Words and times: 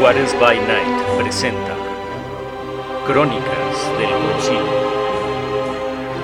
Juárez 0.00 0.32
by 0.38 0.56
Night 0.56 1.02
presenta 1.18 1.74
Crónicas 3.04 3.42
del 3.98 4.10
Concilio 4.10 4.62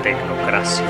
Tecnocracia. 0.01 0.85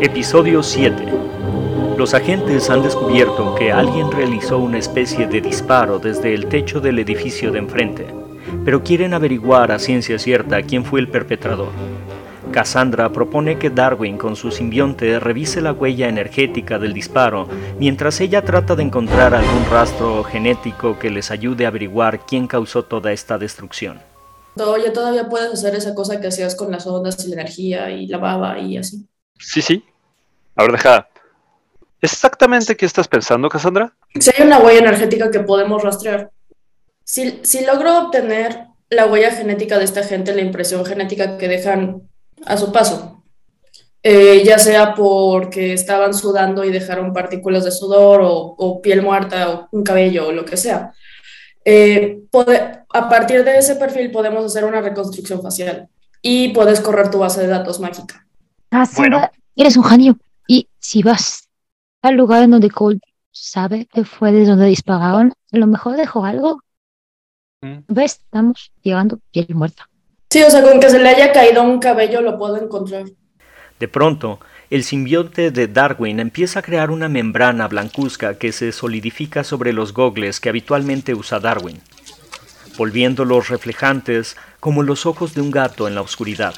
Episodio 0.00 0.62
7 0.62 1.11
los 2.02 2.14
agentes 2.14 2.68
han 2.68 2.82
descubierto 2.82 3.54
que 3.54 3.70
alguien 3.70 4.10
realizó 4.10 4.58
una 4.58 4.76
especie 4.76 5.28
de 5.28 5.40
disparo 5.40 6.00
desde 6.00 6.34
el 6.34 6.48
techo 6.48 6.80
del 6.80 6.98
edificio 6.98 7.52
de 7.52 7.60
enfrente, 7.60 8.12
pero 8.64 8.82
quieren 8.82 9.14
averiguar 9.14 9.70
a 9.70 9.78
ciencia 9.78 10.18
cierta 10.18 10.60
quién 10.62 10.84
fue 10.84 10.98
el 10.98 11.08
perpetrador. 11.08 11.68
Cassandra 12.50 13.12
propone 13.12 13.56
que 13.56 13.70
Darwin 13.70 14.18
con 14.18 14.34
su 14.34 14.50
simbionte 14.50 15.20
revise 15.20 15.60
la 15.60 15.72
huella 15.72 16.08
energética 16.08 16.76
del 16.80 16.92
disparo, 16.92 17.46
mientras 17.78 18.20
ella 18.20 18.42
trata 18.42 18.74
de 18.74 18.82
encontrar 18.82 19.32
algún 19.32 19.64
rastro 19.70 20.24
genético 20.24 20.98
que 20.98 21.08
les 21.08 21.30
ayude 21.30 21.66
a 21.66 21.68
averiguar 21.68 22.26
quién 22.26 22.48
causó 22.48 22.82
toda 22.82 23.12
esta 23.12 23.38
destrucción. 23.38 24.00
Oye, 24.56 24.90
todavía 24.90 25.28
puedes 25.28 25.52
hacer 25.52 25.76
esa 25.76 25.94
cosa 25.94 26.20
que 26.20 26.26
hacías 26.26 26.56
con 26.56 26.72
las 26.72 26.84
ondas 26.84 27.24
y 27.24 27.28
la 27.28 27.34
energía 27.34 27.92
y 27.92 28.08
la 28.08 28.18
baba 28.18 28.58
y 28.58 28.76
así. 28.76 29.06
Sí, 29.38 29.62
sí. 29.62 29.84
A 30.56 30.64
ver, 30.64 30.72
deja, 30.72 31.08
¿Exactamente 32.02 32.76
qué 32.76 32.84
estás 32.84 33.06
pensando, 33.06 33.48
Cassandra? 33.48 33.94
Si 34.18 34.30
hay 34.36 34.44
una 34.44 34.58
huella 34.58 34.80
energética 34.80 35.30
que 35.30 35.40
podemos 35.40 35.82
rastrear. 35.82 36.32
Si, 37.04 37.40
si 37.42 37.64
logro 37.64 38.06
obtener 38.06 38.66
la 38.90 39.06
huella 39.06 39.30
genética 39.30 39.78
de 39.78 39.84
esta 39.84 40.02
gente, 40.02 40.34
la 40.34 40.42
impresión 40.42 40.84
genética 40.84 41.38
que 41.38 41.46
dejan 41.46 42.02
a 42.44 42.56
su 42.56 42.72
paso, 42.72 43.22
eh, 44.02 44.42
ya 44.44 44.58
sea 44.58 44.94
porque 44.96 45.74
estaban 45.74 46.12
sudando 46.12 46.64
y 46.64 46.72
dejaron 46.72 47.12
partículas 47.12 47.64
de 47.64 47.70
sudor 47.70 48.20
o, 48.24 48.80
piel 48.82 49.00
muerta 49.00 49.50
o 49.50 49.68
un 49.70 49.84
cabello 49.84 50.26
o 50.26 50.32
lo 50.32 50.44
que 50.44 50.56
sea, 50.56 50.92
eh, 51.64 52.18
a 52.92 53.08
partir 53.08 53.44
de 53.44 53.58
ese 53.58 53.76
perfil 53.76 54.10
podemos 54.10 54.44
hacer 54.44 54.64
una 54.64 54.80
reconstrucción 54.80 55.40
facial 55.40 55.88
y 56.20 56.48
puedes 56.48 56.80
correr 56.80 57.12
tu 57.12 57.20
base 57.20 57.42
de 57.42 57.46
datos 57.46 57.78
mágica. 57.78 58.26
Ah, 58.72 58.88
bueno. 58.96 59.30
eres 59.54 59.76
un 59.76 59.84
genio. 59.84 60.18
Y 60.48 60.68
si 60.80 61.04
vas 61.04 61.48
al 62.02 62.16
lugar 62.16 62.42
en 62.42 62.50
donde 62.50 62.70
Cole 62.70 63.00
sabe 63.30 63.86
que 63.86 64.04
fue 64.04 64.32
de 64.32 64.44
donde 64.44 64.66
dispararon, 64.66 65.32
a 65.52 65.56
lo 65.56 65.66
mejor 65.66 65.96
dejó 65.96 66.24
algo. 66.24 66.60
Mm. 67.62 67.78
¿Ves? 67.88 68.20
Estamos 68.24 68.72
llegando 68.82 69.18
piel 69.30 69.46
muerta. 69.54 69.88
Sí, 70.30 70.42
o 70.42 70.50
sea, 70.50 70.62
con 70.62 70.80
que 70.80 70.90
se 70.90 70.98
le 70.98 71.08
haya 71.08 71.32
caído 71.32 71.62
un 71.62 71.78
cabello 71.78 72.20
lo 72.20 72.38
puedo 72.38 72.56
encontrar. 72.56 73.04
De 73.78 73.88
pronto, 73.88 74.40
el 74.70 74.84
simbionte 74.84 75.50
de 75.50 75.68
Darwin 75.68 76.20
empieza 76.20 76.60
a 76.60 76.62
crear 76.62 76.90
una 76.90 77.08
membrana 77.08 77.68
blancuzca 77.68 78.38
que 78.38 78.52
se 78.52 78.72
solidifica 78.72 79.44
sobre 79.44 79.72
los 79.72 79.92
gogles 79.92 80.40
que 80.40 80.48
habitualmente 80.48 81.14
usa 81.14 81.40
Darwin, 81.40 81.80
volviéndolos 82.78 83.48
reflejantes 83.48 84.36
como 84.60 84.82
los 84.82 85.04
ojos 85.04 85.34
de 85.34 85.40
un 85.40 85.50
gato 85.50 85.88
en 85.88 85.94
la 85.94 86.00
oscuridad. 86.00 86.54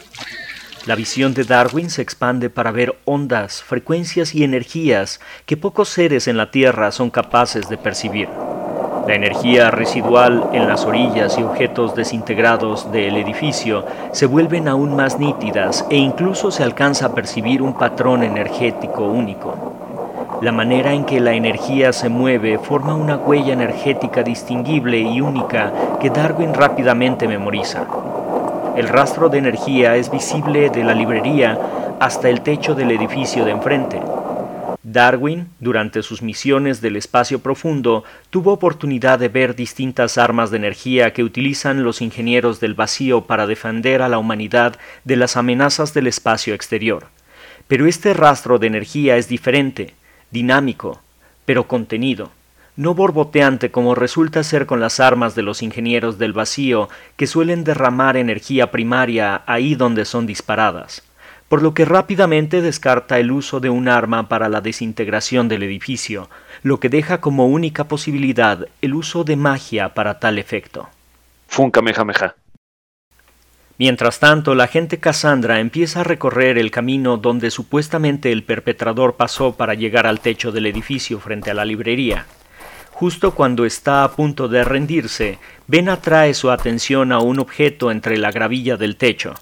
La 0.87 0.97
visión 0.97 1.33
de 1.33 1.45
Darwin 1.45 1.89
se 1.89 2.03
expande 2.03 2.51
para 2.51 2.71
ver 2.71 2.95
ondas, 3.07 3.63
frecuencias 3.63 4.35
y 4.35 4.45
energías 4.45 5.19
que 5.47 5.57
pocos 5.57 5.89
seres 5.89 6.29
en 6.29 6.37
la 6.37 6.51
Tierra 6.51 6.93
son 6.93 7.09
capaces 7.09 7.71
de 7.71 7.79
percibir. 7.79 8.29
La 9.09 9.15
energía 9.15 9.71
residual 9.71 10.51
en 10.53 10.69
las 10.69 10.85
orillas 10.85 11.39
y 11.39 11.43
objetos 11.43 11.95
desintegrados 11.95 12.93
del 12.93 13.17
edificio 13.17 13.87
se 14.13 14.27
vuelven 14.27 14.69
aún 14.69 14.95
más 14.95 15.19
nítidas 15.19 15.87
e 15.89 15.97
incluso 15.97 16.51
se 16.51 16.63
alcanza 16.63 17.07
a 17.07 17.15
percibir 17.15 17.63
un 17.63 17.79
patrón 17.79 18.23
energético 18.23 19.07
único. 19.07 20.39
La 20.43 20.53
manera 20.53 20.93
en 20.93 21.07
que 21.07 21.19
la 21.19 21.33
energía 21.33 21.95
se 21.95 22.11
mueve 22.11 22.59
forma 22.59 22.95
una 22.95 23.17
huella 23.17 23.55
energética 23.55 24.23
distinguible 24.23 24.99
y 24.99 25.23
única 25.23 25.73
que 25.99 26.11
Darwin 26.11 26.53
rápidamente 26.53 27.27
memoriza. 27.27 27.87
El 28.77 28.89
rastro 28.89 29.29
de 29.29 29.39
energía 29.39 29.95
es 29.95 30.11
visible 30.11 30.69
de 30.69 30.83
la 30.83 30.95
librería 30.95 31.57
hasta 32.01 32.29
el 32.29 32.41
techo 32.41 32.75
del 32.75 32.91
edificio 32.91 33.45
de 33.45 33.53
enfrente. 33.53 34.01
Darwin, 34.83 35.49
durante 35.61 36.03
sus 36.03 36.23
misiones 36.23 36.81
del 36.81 36.97
espacio 36.97 37.39
profundo, 37.39 38.03
tuvo 38.31 38.53
oportunidad 38.53 39.21
de 39.21 39.29
ver 39.29 39.55
distintas 39.55 40.19
armas 40.19 40.51
de 40.51 40.57
energía 40.57 41.13
que 41.13 41.23
utilizan 41.23 41.85
los 41.85 42.03
ingenieros 42.03 42.59
del 42.59 42.75
vacío 42.75 43.27
para 43.27 43.47
defender 43.47 44.03
a 44.03 44.09
la 44.09 44.19
humanidad 44.19 44.77
de 45.05 45.17
las 45.17 45.37
amenazas 45.37 45.95
del 45.95 46.09
espacio 46.09 46.53
exterior. 46.53 47.07
Pero 47.69 47.87
este 47.87 48.13
rastro 48.13 48.59
de 48.59 48.67
energía 48.67 49.17
es 49.17 49.29
diferente, 49.29 49.95
dinámico, 50.33 51.01
pero 51.45 51.69
contenido 51.69 52.31
no 52.77 52.95
borboteante 52.95 53.71
como 53.71 53.95
resulta 53.95 54.43
ser 54.43 54.67
con 54.67 54.81
las 54.81 55.01
armas 55.01 55.35
de 55.35 55.43
los 55.43 55.63
ingenieros 55.63 56.19
del 56.19 56.33
vacío 56.33 56.89
que 57.17 57.27
suelen 57.27 57.65
derramar 57.65 58.17
energía 58.17 58.71
primaria 58.71 59.43
ahí 59.47 59.75
donde 59.75 60.05
son 60.05 60.27
disparadas, 60.27 61.03
por 61.49 61.63
lo 61.63 61.75
que 61.75 61.85
rápidamente 61.85 62.63
descarta 62.63 63.19
el 63.19 63.31
uso 63.31 63.61
de 63.61 63.71
un 63.71 63.89
arma 63.89 64.29
para 64.29 64.49
la 64.49 64.61
desintegración 64.61 65.49
del 65.49 65.63
edificio, 65.63 66.29
lo 66.63 66.81
que 66.81 66.89
deja 66.89 67.21
como 67.21 67.47
única 67.47 67.85
posibilidad 67.85 68.67
el 68.83 68.95
uso 68.95 69.25
de 69.25 69.37
magia 69.37 69.95
para 69.95 70.19
tal 70.19 70.39
efecto. 70.39 70.89
Funka 71.47 71.83
meja 71.83 72.35
Mientras 73.77 74.21
tanto, 74.21 74.55
la 74.55 74.69
gente 74.69 74.99
Cassandra 74.99 75.59
empieza 75.59 76.01
a 76.01 76.05
recorrer 76.05 76.59
el 76.59 76.71
camino 76.71 77.17
donde 77.17 77.51
supuestamente 77.51 78.31
el 78.31 78.45
perpetrador 78.45 79.17
pasó 79.17 79.57
para 79.57 79.75
llegar 79.75 80.07
al 80.07 80.21
techo 80.21 80.53
del 80.53 80.67
edificio 80.67 81.19
frente 81.19 81.51
a 81.51 81.55
la 81.55 81.65
librería. 81.65 82.27
Justo 82.95 83.35
cuando 83.35 83.65
está 83.65 84.05
a 84.05 84.13
punto 84.13 84.47
de 84.47 84.63
rendirse, 84.63 85.41
Ben 85.67 85.89
atrae 85.89 86.33
su 86.33 86.53
atención 86.53 87.11
a 87.11 87.19
un 87.19 87.41
objeto 87.41 87.91
entre 87.91 88.19
la 88.19 88.31
gravilla 88.31 88.77
del 88.77 88.95
techo, 88.95 89.35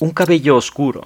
un 0.00 0.12
cabello 0.12 0.56
oscuro. 0.56 1.02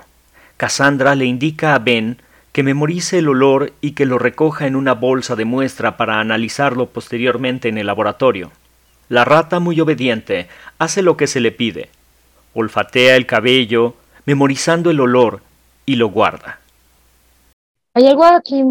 Cassandra 0.57 1.17
le 1.17 1.25
indica 1.25 1.75
a 1.75 1.81
Ben 1.81 2.23
que 2.53 2.63
memorice 2.63 3.19
el 3.19 3.29
olor 3.29 3.73
y 3.81 3.93
que 3.93 4.07
lo 4.07 4.21
recoja 4.21 4.69
en 4.69 4.77
una 4.77 4.95
bolsa 4.95 5.35
de 5.35 5.45
muestra 5.45 5.97
para 5.97 6.21
analizarlo 6.21 6.87
posteriormente 6.87 7.69
en 7.69 7.77
el 7.77 7.89
laboratorio. 7.89 8.53
La 9.09 9.25
rata, 9.25 9.59
muy 9.59 9.81
obediente, 9.81 10.47
hace 10.79 11.03
lo 11.03 11.17
que 11.17 11.27
se 11.27 11.41
le 11.41 11.51
pide. 11.51 11.91
Olfatea 12.55 13.17
el 13.17 13.27
cabello, 13.27 13.97
memorizando 14.27 14.91
el 14.91 15.01
olor, 15.01 15.43
y 15.87 15.97
lo 15.97 16.09
guarda. 16.11 16.61
Hay 17.95 18.07
algo 18.07 18.25
aquí 18.25 18.63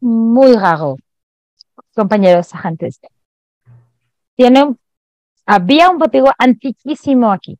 muy 0.00 0.54
raro 0.54 0.98
compañeros 1.98 2.54
agentes. 2.54 3.00
Tiene, 4.36 4.76
había 5.44 5.90
un 5.90 5.98
botigo 5.98 6.30
antiquísimo 6.38 7.32
aquí. 7.32 7.58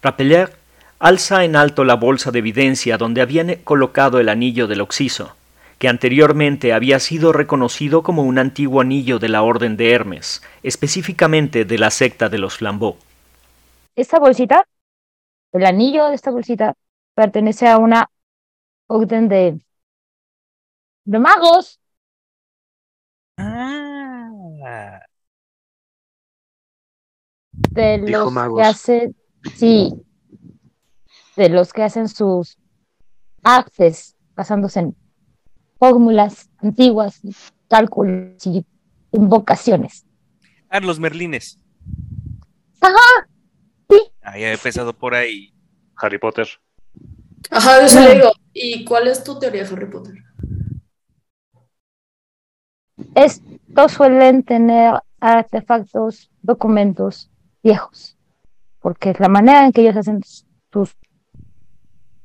Rappeler 0.00 0.56
alza 0.98 1.44
en 1.44 1.54
alto 1.54 1.84
la 1.84 1.96
bolsa 1.96 2.30
de 2.30 2.38
evidencia 2.38 2.96
donde 2.96 3.20
habían 3.20 3.56
colocado 3.56 4.20
el 4.20 4.30
anillo 4.30 4.66
del 4.66 4.80
Oxiso, 4.80 5.36
que 5.78 5.88
anteriormente 5.88 6.72
había 6.72 6.98
sido 6.98 7.34
reconocido 7.34 8.02
como 8.02 8.22
un 8.22 8.38
antiguo 8.38 8.80
anillo 8.80 9.18
de 9.18 9.28
la 9.28 9.42
Orden 9.42 9.76
de 9.76 9.92
Hermes, 9.92 10.42
específicamente 10.62 11.66
de 11.66 11.76
la 11.76 11.90
secta 11.90 12.30
de 12.30 12.38
los 12.38 12.56
Flambeaux. 12.56 12.96
Esta 13.96 14.18
bolsita, 14.18 14.66
el 15.52 15.66
anillo 15.66 16.06
de 16.06 16.14
esta 16.14 16.30
bolsita, 16.30 16.72
pertenece 17.14 17.68
a 17.68 17.76
una 17.76 18.08
orden 18.86 19.28
de, 19.28 19.60
de 21.04 21.18
magos 21.18 21.80
Ah. 23.36 25.00
De 27.70 27.98
los 27.98 28.32
que 28.32 28.62
hacen, 28.62 29.16
sí, 29.56 29.92
de 31.36 31.48
los 31.48 31.72
que 31.72 31.82
hacen 31.82 32.08
sus 32.08 32.56
actes 33.42 34.16
basándose 34.34 34.80
en 34.80 34.96
fórmulas 35.78 36.50
antiguas, 36.58 37.20
cálculos 37.68 38.46
y 38.46 38.64
invocaciones. 39.12 40.04
Ah, 40.68 40.80
los 40.80 40.98
merlines. 40.98 41.58
Ajá, 42.80 43.28
sí. 43.88 44.00
Ah, 44.22 44.38
ya 44.38 44.48
he 44.48 44.52
empezado 44.52 44.96
por 44.96 45.14
ahí. 45.14 45.52
Harry 45.96 46.18
Potter. 46.18 46.48
Ajá, 47.50 47.84
eso 47.84 48.00
le 48.00 48.14
digo. 48.14 48.32
¿Y 48.52 48.84
cuál 48.84 49.08
es 49.08 49.22
tu 49.22 49.38
teoría, 49.38 49.64
Harry 49.64 49.90
Potter? 49.90 50.14
Estos 53.14 53.92
suelen 53.92 54.42
tener 54.42 54.94
artefactos, 55.20 56.30
documentos 56.42 57.30
viejos, 57.62 58.16
porque 58.80 59.10
es 59.10 59.20
la 59.20 59.28
manera 59.28 59.64
en 59.64 59.72
que 59.72 59.82
ellos 59.82 59.96
hacen 59.96 60.20
sus 60.72 60.96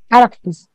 artes. 0.10 0.70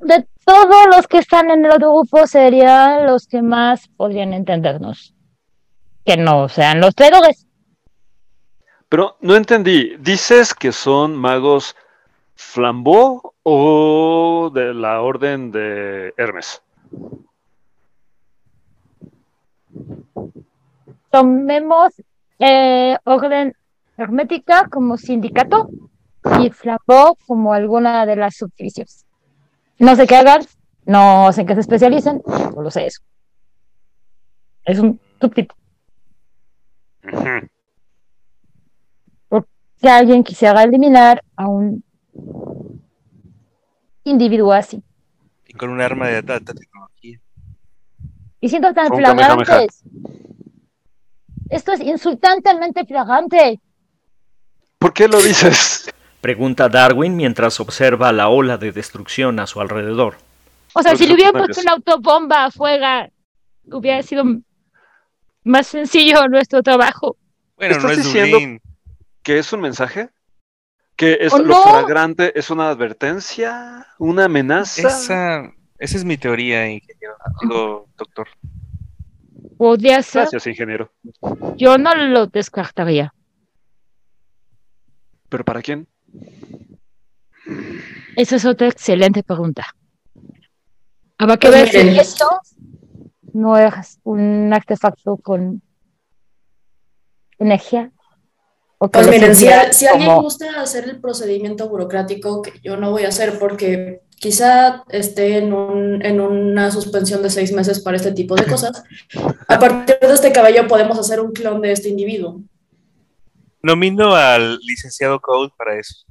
de 0.00 0.26
todos 0.44 0.86
los 0.96 1.06
que 1.06 1.18
están 1.18 1.50
en 1.50 1.64
el 1.64 1.70
otro 1.70 1.94
grupo 1.94 2.26
serían 2.26 3.06
los 3.06 3.28
que 3.28 3.42
más 3.42 3.88
podrían 3.96 4.32
entendernos. 4.32 5.14
Que 6.04 6.16
no 6.16 6.48
sean 6.48 6.80
los 6.80 6.94
traidores. 6.96 7.46
Pero 8.88 9.16
no 9.20 9.36
entendí. 9.36 9.96
¿Dices 10.00 10.52
que 10.52 10.72
son 10.72 11.16
magos 11.16 11.76
Flambeau 12.34 13.34
o 13.44 14.50
de 14.52 14.74
la 14.74 15.00
orden 15.00 15.52
de 15.52 16.12
Hermes? 16.16 16.60
Tomemos 21.10 21.92
eh, 22.38 22.96
orden 23.04 23.54
hermética 23.96 24.68
como 24.68 24.96
sindicato 24.96 25.68
y 26.40 26.50
Flambeau 26.50 27.16
como 27.26 27.52
alguna 27.52 28.06
de 28.06 28.16
las 28.16 28.36
subdivisiones. 28.36 29.04
No 29.78 29.96
sé 29.96 30.06
qué 30.06 30.16
hagan, 30.16 30.42
no 30.86 31.32
sé 31.32 31.42
en 31.42 31.46
qué 31.46 31.54
se 31.54 31.60
especializan, 31.60 32.22
no 32.26 32.62
lo 32.62 32.70
sé 32.70 32.86
eso. 32.86 33.02
Es 34.64 34.78
un 34.78 35.00
subtipo. 35.20 35.54
Ujú. 37.04 37.48
Que 39.80 39.88
alguien 39.88 40.22
quisiera 40.22 40.62
eliminar 40.62 41.24
a 41.34 41.48
un 41.48 41.82
individuo 44.04 44.52
así. 44.52 44.80
Y 45.48 45.54
con 45.54 45.70
un 45.70 45.80
arma 45.80 46.06
de 46.06 46.18
alta 46.18 46.38
tecnología. 46.38 47.20
Y 48.42 48.48
siendo 48.48 48.74
tan 48.74 48.88
flagrantes. 48.88 49.82
Esto 51.48 51.72
es 51.72 51.80
insultantemente 51.80 52.84
flagrante. 52.84 53.60
¿Por 54.78 54.92
qué 54.92 55.06
lo 55.06 55.22
dices? 55.22 55.88
Pregunta 56.20 56.68
Darwin 56.68 57.16
mientras 57.16 57.60
observa 57.60 58.12
la 58.12 58.28
ola 58.28 58.58
de 58.58 58.72
destrucción 58.72 59.38
a 59.38 59.46
su 59.46 59.60
alrededor. 59.60 60.16
O 60.74 60.82
sea, 60.82 60.92
Los 60.92 61.00
si 61.00 61.06
le 61.06 61.14
hubiera 61.14 61.30
personajes. 61.32 61.56
puesto 61.56 61.62
una 61.62 61.72
autobomba 61.76 62.44
afuera, 62.46 63.10
hubiera 63.70 64.02
sido 64.02 64.24
más 65.44 65.66
sencillo 65.68 66.26
nuestro 66.28 66.62
trabajo. 66.62 67.16
Bueno, 67.56 67.74
no 67.76 67.80
¿Estás 67.90 67.98
es 67.98 68.04
diciendo- 68.04 68.36
Dublín. 68.38 68.60
¿Que 69.22 69.38
es 69.38 69.52
un 69.52 69.60
mensaje? 69.60 70.10
¿Que 70.96 71.18
es 71.20 71.32
¿O 71.32 71.38
lo 71.38 71.54
no? 71.54 71.62
flagrante 71.62 72.36
es 72.36 72.50
una 72.50 72.70
advertencia? 72.70 73.86
¿Una 73.98 74.24
amenaza? 74.24 74.88
Esa, 74.88 75.52
esa 75.82 75.96
es 75.96 76.04
mi 76.04 76.16
teoría, 76.16 76.70
ingeniero. 76.70 77.16
Digo, 77.42 77.88
doctor. 77.96 78.28
Podría 79.58 80.00
ser, 80.02 80.22
Gracias, 80.22 80.46
ingeniero. 80.46 80.92
yo 81.56 81.76
no 81.76 81.94
lo 81.94 82.28
descartaría. 82.28 83.12
¿Pero 85.28 85.44
para 85.44 85.60
quién? 85.60 85.88
Esa 88.16 88.36
es 88.36 88.44
otra 88.44 88.68
excelente 88.68 89.24
pregunta. 89.24 89.66
Habrá 91.18 91.36
que 91.36 91.48
Pues 91.48 91.72
ver 91.72 91.82
si 91.82 91.98
esto 91.98 92.28
no 93.32 93.58
es 93.58 93.98
un 94.04 94.52
artefacto 94.52 95.16
con 95.16 95.62
energía. 97.38 97.90
O 98.78 98.88
Pues 98.88 99.08
miren, 99.08 99.34
si, 99.34 99.42
sirviera 99.42 99.72
si 99.72 99.86
alguien 99.86 100.14
gusta 100.16 100.60
hacer 100.60 100.84
el 100.84 101.00
procedimiento 101.00 101.68
burocrático, 101.68 102.40
que 102.42 102.60
yo 102.62 102.76
no 102.76 102.90
voy 102.92 103.04
a 103.04 103.08
hacer 103.08 103.38
porque 103.40 104.02
quizá 104.22 104.84
esté 104.88 105.38
en, 105.38 105.52
un- 105.52 106.00
en 106.04 106.20
una 106.20 106.70
suspensión 106.70 107.24
de 107.24 107.28
seis 107.30 107.52
meses 107.52 107.80
para 107.80 107.96
este 107.96 108.12
tipo 108.12 108.36
de 108.36 108.44
cosas, 108.46 108.84
a 109.48 109.58
partir 109.58 109.96
de 110.00 110.14
este 110.14 110.30
cabello 110.30 110.68
podemos 110.68 110.96
hacer 110.96 111.18
un 111.20 111.32
clon 111.32 111.60
de 111.60 111.72
este 111.72 111.88
individuo. 111.88 112.40
Nomino 113.64 114.14
al 114.14 114.58
licenciado 114.60 115.18
Cole 115.20 115.50
para 115.58 115.76
eso. 115.76 116.04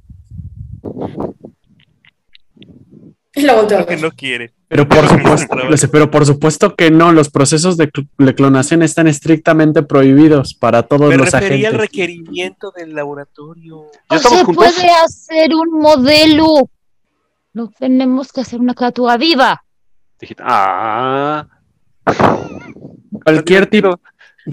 Y 3.34 3.40
la 3.42 3.54
volteo 3.54 3.86
que 3.86 3.96
no 3.96 4.10
quiere. 4.10 4.52
Pero 4.68 4.86
por 4.86 5.08
supuesto, 5.08 5.56
pero 5.90 6.10
por 6.10 6.26
supuesto 6.26 6.74
que 6.76 6.90
no, 6.90 7.12
los 7.12 7.30
procesos 7.30 7.76
de, 7.78 7.90
cl- 7.90 8.08
de 8.18 8.34
clonación 8.34 8.82
están 8.82 9.06
estrictamente 9.06 9.82
prohibidos 9.82 10.52
para 10.54 10.82
todos 10.82 11.08
Me 11.08 11.16
los 11.16 11.30
refería 11.30 11.68
al 11.68 11.74
agentes. 11.76 11.80
requerimiento 11.80 12.70
del 12.76 12.94
laboratorio. 12.94 13.86
¿Ya 13.92 14.00
No 14.10 14.16
estamos 14.16 14.38
se 14.38 14.44
juntos? 14.44 14.64
puede 14.74 14.90
hacer 15.04 15.54
un 15.54 15.80
modelo. 15.80 16.68
No 17.54 17.70
tenemos 17.78 18.32
que 18.32 18.40
hacer 18.40 18.60
una 18.60 18.74
criatura 18.74 19.16
viva. 19.16 19.62
Dijiste, 20.20 20.42
ah, 20.46 21.46
Cualquier 23.24 23.66
tipo, 23.66 24.00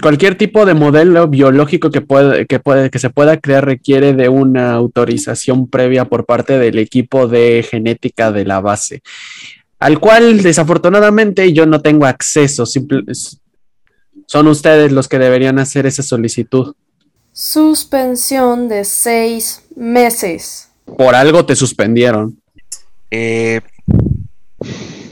cualquier 0.00 0.36
tipo 0.36 0.64
de 0.66 0.74
modelo 0.74 1.26
biológico 1.28 1.90
que 1.90 2.00
puede, 2.00 2.46
que 2.46 2.60
puede, 2.60 2.90
que 2.90 2.98
se 2.98 3.10
pueda 3.10 3.38
crear 3.40 3.64
requiere 3.64 4.12
de 4.12 4.28
una 4.28 4.72
autorización 4.72 5.68
previa 5.68 6.04
por 6.04 6.26
parte 6.26 6.58
del 6.58 6.78
equipo 6.78 7.26
de 7.26 7.66
genética 7.68 8.30
de 8.30 8.44
la 8.44 8.60
base, 8.60 9.02
al 9.78 9.98
cual 9.98 10.42
desafortunadamente 10.42 11.52
yo 11.52 11.66
no 11.66 11.80
tengo 11.80 12.06
acceso. 12.06 12.66
simple- 12.66 13.04
son 14.26 14.46
ustedes 14.46 14.92
los 14.92 15.08
que 15.08 15.18
deberían 15.18 15.58
hacer 15.58 15.86
esa 15.86 16.04
solicitud. 16.04 16.74
Suspensión 17.32 18.68
de 18.68 18.84
seis 18.84 19.64
meses. 19.74 20.70
Por 20.84 21.14
algo 21.16 21.44
te 21.46 21.56
suspendieron. 21.56 22.39
Eh, 23.10 23.60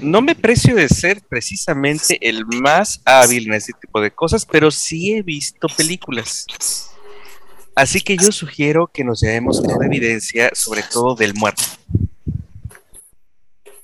no 0.00 0.22
me 0.22 0.34
precio 0.34 0.74
de 0.74 0.88
ser 0.88 1.20
precisamente 1.28 2.18
el 2.20 2.44
más 2.46 3.00
hábil 3.04 3.48
en 3.48 3.54
este 3.54 3.72
tipo 3.72 4.00
de 4.00 4.10
cosas, 4.10 4.46
pero 4.46 4.70
sí 4.70 5.14
he 5.14 5.22
visto 5.22 5.66
películas. 5.76 6.46
Así 7.74 8.00
que 8.00 8.16
yo 8.16 8.32
sugiero 8.32 8.88
que 8.92 9.04
nos 9.04 9.20
llevemos 9.20 9.62
toda 9.62 9.86
evidencia, 9.86 10.50
sobre 10.52 10.82
todo 10.82 11.14
del 11.14 11.34
muerto. 11.34 11.62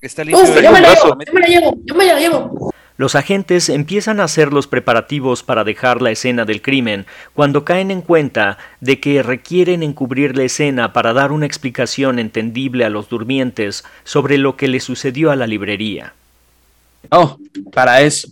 Está 0.00 0.22
Uf, 0.22 0.54
de 0.54 0.62
yo 0.62 0.72
me 0.72 0.80
llevo, 0.80 1.18
yo 1.24 1.32
me 1.32 1.40
la 1.40 1.46
llevo, 1.46 1.78
yo 1.84 1.94
me 1.94 2.04
la 2.04 2.18
llevo. 2.18 2.74
Los 2.96 3.16
agentes 3.16 3.68
empiezan 3.68 4.20
a 4.20 4.24
hacer 4.24 4.52
los 4.52 4.68
preparativos 4.68 5.42
para 5.42 5.64
dejar 5.64 6.00
la 6.00 6.12
escena 6.12 6.44
del 6.44 6.62
crimen 6.62 7.06
cuando 7.32 7.64
caen 7.64 7.90
en 7.90 8.02
cuenta 8.02 8.58
de 8.80 9.00
que 9.00 9.22
requieren 9.22 9.82
encubrir 9.82 10.36
la 10.36 10.44
escena 10.44 10.92
para 10.92 11.12
dar 11.12 11.32
una 11.32 11.46
explicación 11.46 12.20
entendible 12.20 12.84
a 12.84 12.90
los 12.90 13.08
durmientes 13.08 13.84
sobre 14.04 14.38
lo 14.38 14.56
que 14.56 14.68
le 14.68 14.78
sucedió 14.78 15.32
a 15.32 15.36
la 15.36 15.48
librería. 15.48 16.14
Oh, 17.10 17.36
para 17.72 18.00
eso. 18.00 18.28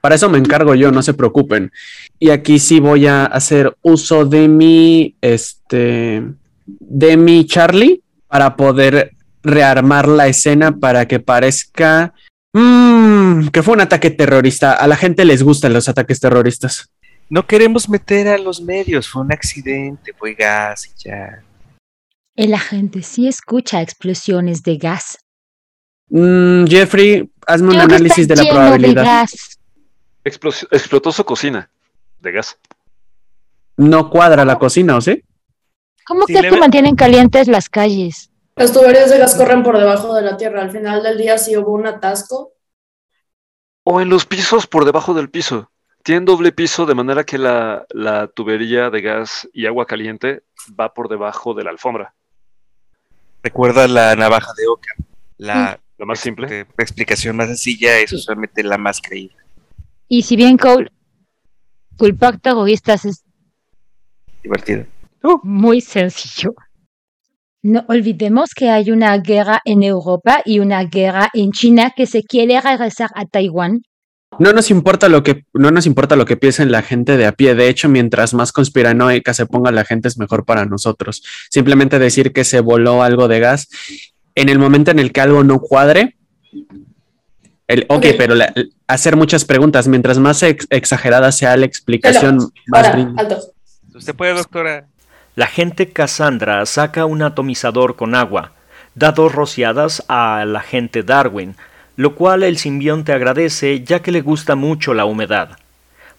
Para 0.00 0.14
eso 0.14 0.28
me 0.28 0.38
encargo 0.38 0.74
yo, 0.74 0.92
no 0.92 1.02
se 1.02 1.14
preocupen. 1.14 1.72
Y 2.18 2.30
aquí 2.30 2.58
sí 2.58 2.78
voy 2.78 3.06
a 3.06 3.24
hacer 3.24 3.74
uso 3.82 4.24
de 4.24 4.48
mi, 4.48 5.14
este, 5.20 6.22
de 6.66 7.16
mi 7.16 7.46
Charlie 7.46 8.02
para 8.28 8.54
poder 8.54 9.12
rearmar 9.42 10.08
la 10.08 10.28
escena 10.28 10.76
para 10.76 11.06
que 11.06 11.20
parezca 11.20 12.12
mm, 12.52 13.03
que 13.52 13.62
fue 13.62 13.74
un 13.74 13.80
ataque 13.80 14.10
terrorista. 14.10 14.72
A 14.74 14.86
la 14.86 14.96
gente 14.96 15.24
les 15.24 15.42
gustan 15.42 15.72
los 15.72 15.88
ataques 15.88 16.20
terroristas. 16.20 16.90
No 17.30 17.46
queremos 17.46 17.88
meter 17.88 18.28
a 18.28 18.38
los 18.38 18.60
medios, 18.60 19.08
fue 19.08 19.22
un 19.22 19.32
accidente, 19.32 20.12
fue 20.12 20.34
gas 20.34 20.86
y 20.86 21.08
ya. 21.08 21.42
El 22.36 22.52
agente 22.54 23.02
sí 23.02 23.28
escucha 23.28 23.80
explosiones 23.80 24.62
de 24.62 24.76
gas. 24.76 25.18
Mm, 26.10 26.66
Jeffrey, 26.66 27.30
hazme 27.46 27.68
un 27.68 27.74
Creo 27.74 27.84
análisis 27.84 28.28
de 28.28 28.36
la 28.36 28.44
probabilidad. 28.44 29.04
gas. 29.04 29.58
explos- 30.24 30.66
explotó 30.70 31.12
su 31.12 31.24
cocina 31.24 31.70
de 32.20 32.32
gas. 32.32 32.56
No 33.76 34.08
cuadra 34.10 34.44
la 34.44 34.58
cocina, 34.58 34.96
¿o 34.96 35.00
sí? 35.00 35.22
¿Cómo 36.06 36.26
Sí, 36.26 36.34
que 36.34 36.50
mantienen 36.52 36.96
calientes 36.96 37.48
las 37.48 37.68
calles? 37.68 38.30
Las 38.56 38.72
tuberías 38.72 39.10
de 39.10 39.18
gas 39.18 39.34
corren 39.34 39.62
por 39.62 39.78
debajo 39.78 40.14
de 40.14 40.22
la 40.22 40.36
tierra. 40.36 40.62
Al 40.62 40.70
final 40.70 41.02
del 41.02 41.18
día, 41.18 41.38
si 41.38 41.56
hubo 41.56 41.72
un 41.72 41.86
atasco, 41.86 42.52
O 43.84 44.00
en 44.00 44.08
los 44.08 44.26
pisos 44.26 44.66
por 44.66 44.84
debajo 44.84 45.14
del 45.14 45.30
piso. 45.30 45.70
Tienen 46.02 46.24
doble 46.24 46.52
piso 46.52 46.84
de 46.86 46.94
manera 46.94 47.24
que 47.24 47.38
la, 47.38 47.86
la 47.90 48.26
tubería 48.28 48.90
de 48.90 49.00
gas 49.00 49.48
y 49.52 49.66
agua 49.66 49.86
caliente 49.86 50.42
va 50.78 50.92
por 50.92 51.08
debajo 51.08 51.54
de 51.54 51.64
la 51.64 51.70
alfombra. 51.70 52.14
Recuerda 53.42 53.86
la 53.88 54.14
navaja 54.16 54.52
de 54.56 54.66
Oca. 54.66 54.94
La 55.38 55.78
Lo 55.98 56.06
más 56.06 56.20
simple. 56.20 56.46
este, 56.60 56.82
explicación 56.82 57.36
más 57.36 57.46
sencilla 57.48 57.98
es 57.98 58.12
usualmente 58.12 58.62
la 58.62 58.78
más 58.78 59.00
creíble. 59.00 59.36
Y 60.08 60.22
si 60.22 60.36
bien 60.36 60.56
Cole, 60.58 60.90
culpar 61.96 62.38
terroristas 62.38 63.04
es 63.04 63.24
Divertido. 64.42 64.84
muy 65.42 65.80
sencillo. 65.80 66.54
No 67.64 67.82
olvidemos 67.88 68.50
que 68.54 68.68
hay 68.68 68.90
una 68.90 69.16
guerra 69.16 69.62
en 69.64 69.82
Europa 69.82 70.42
y 70.44 70.58
una 70.58 70.84
guerra 70.84 71.30
en 71.32 71.50
China 71.50 71.94
que 71.96 72.04
se 72.06 72.22
quiere 72.22 72.60
regresar 72.60 73.08
a 73.14 73.24
Taiwán. 73.24 73.80
No 74.38 74.52
nos 74.52 74.70
importa 74.70 75.08
lo 75.08 75.22
que 75.22 75.44
no 75.54 75.70
nos 75.70 75.86
importa 75.86 76.14
lo 76.14 76.26
que 76.26 76.36
piensen 76.36 76.70
la 76.70 76.82
gente 76.82 77.16
de 77.16 77.24
a 77.24 77.32
pie. 77.32 77.54
De 77.54 77.70
hecho, 77.70 77.88
mientras 77.88 78.34
más 78.34 78.52
conspiranoica 78.52 79.32
se 79.32 79.46
ponga 79.46 79.70
la 79.72 79.86
gente 79.86 80.08
es 80.08 80.18
mejor 80.18 80.44
para 80.44 80.66
nosotros. 80.66 81.22
Simplemente 81.50 81.98
decir 81.98 82.34
que 82.34 82.44
se 82.44 82.60
voló 82.60 83.02
algo 83.02 83.28
de 83.28 83.40
gas 83.40 83.68
en 84.34 84.50
el 84.50 84.58
momento 84.58 84.90
en 84.90 84.98
el 84.98 85.10
que 85.10 85.22
algo 85.22 85.42
no 85.42 85.58
cuadre. 85.60 86.18
El, 87.66 87.86
ok, 87.88 87.96
Ok. 87.96 88.06
pero 88.18 88.34
la- 88.34 88.52
hacer 88.88 89.16
muchas 89.16 89.46
preguntas. 89.46 89.88
Mientras 89.88 90.18
más 90.18 90.42
ex- 90.42 90.66
exagerada 90.68 91.32
sea 91.32 91.56
la 91.56 91.64
explicación, 91.64 92.36
más 92.66 92.88
ahora, 92.88 93.12
alto. 93.16 93.38
Usted 93.94 94.14
puede, 94.14 94.34
doctora. 94.34 94.86
La 95.36 95.46
agente 95.46 95.90
Cassandra 95.90 96.64
saca 96.64 97.06
un 97.06 97.22
atomizador 97.22 97.96
con 97.96 98.14
agua, 98.14 98.52
Da 98.94 99.10
dos 99.10 99.34
rociadas 99.34 100.04
al 100.06 100.54
agente 100.54 101.02
Darwin, 101.02 101.56
lo 101.96 102.14
cual 102.14 102.44
el 102.44 102.58
simbionte 102.58 103.12
agradece 103.12 103.82
ya 103.82 104.02
que 104.02 104.12
le 104.12 104.20
gusta 104.20 104.54
mucho 104.54 104.94
la 104.94 105.04
humedad. 105.04 105.58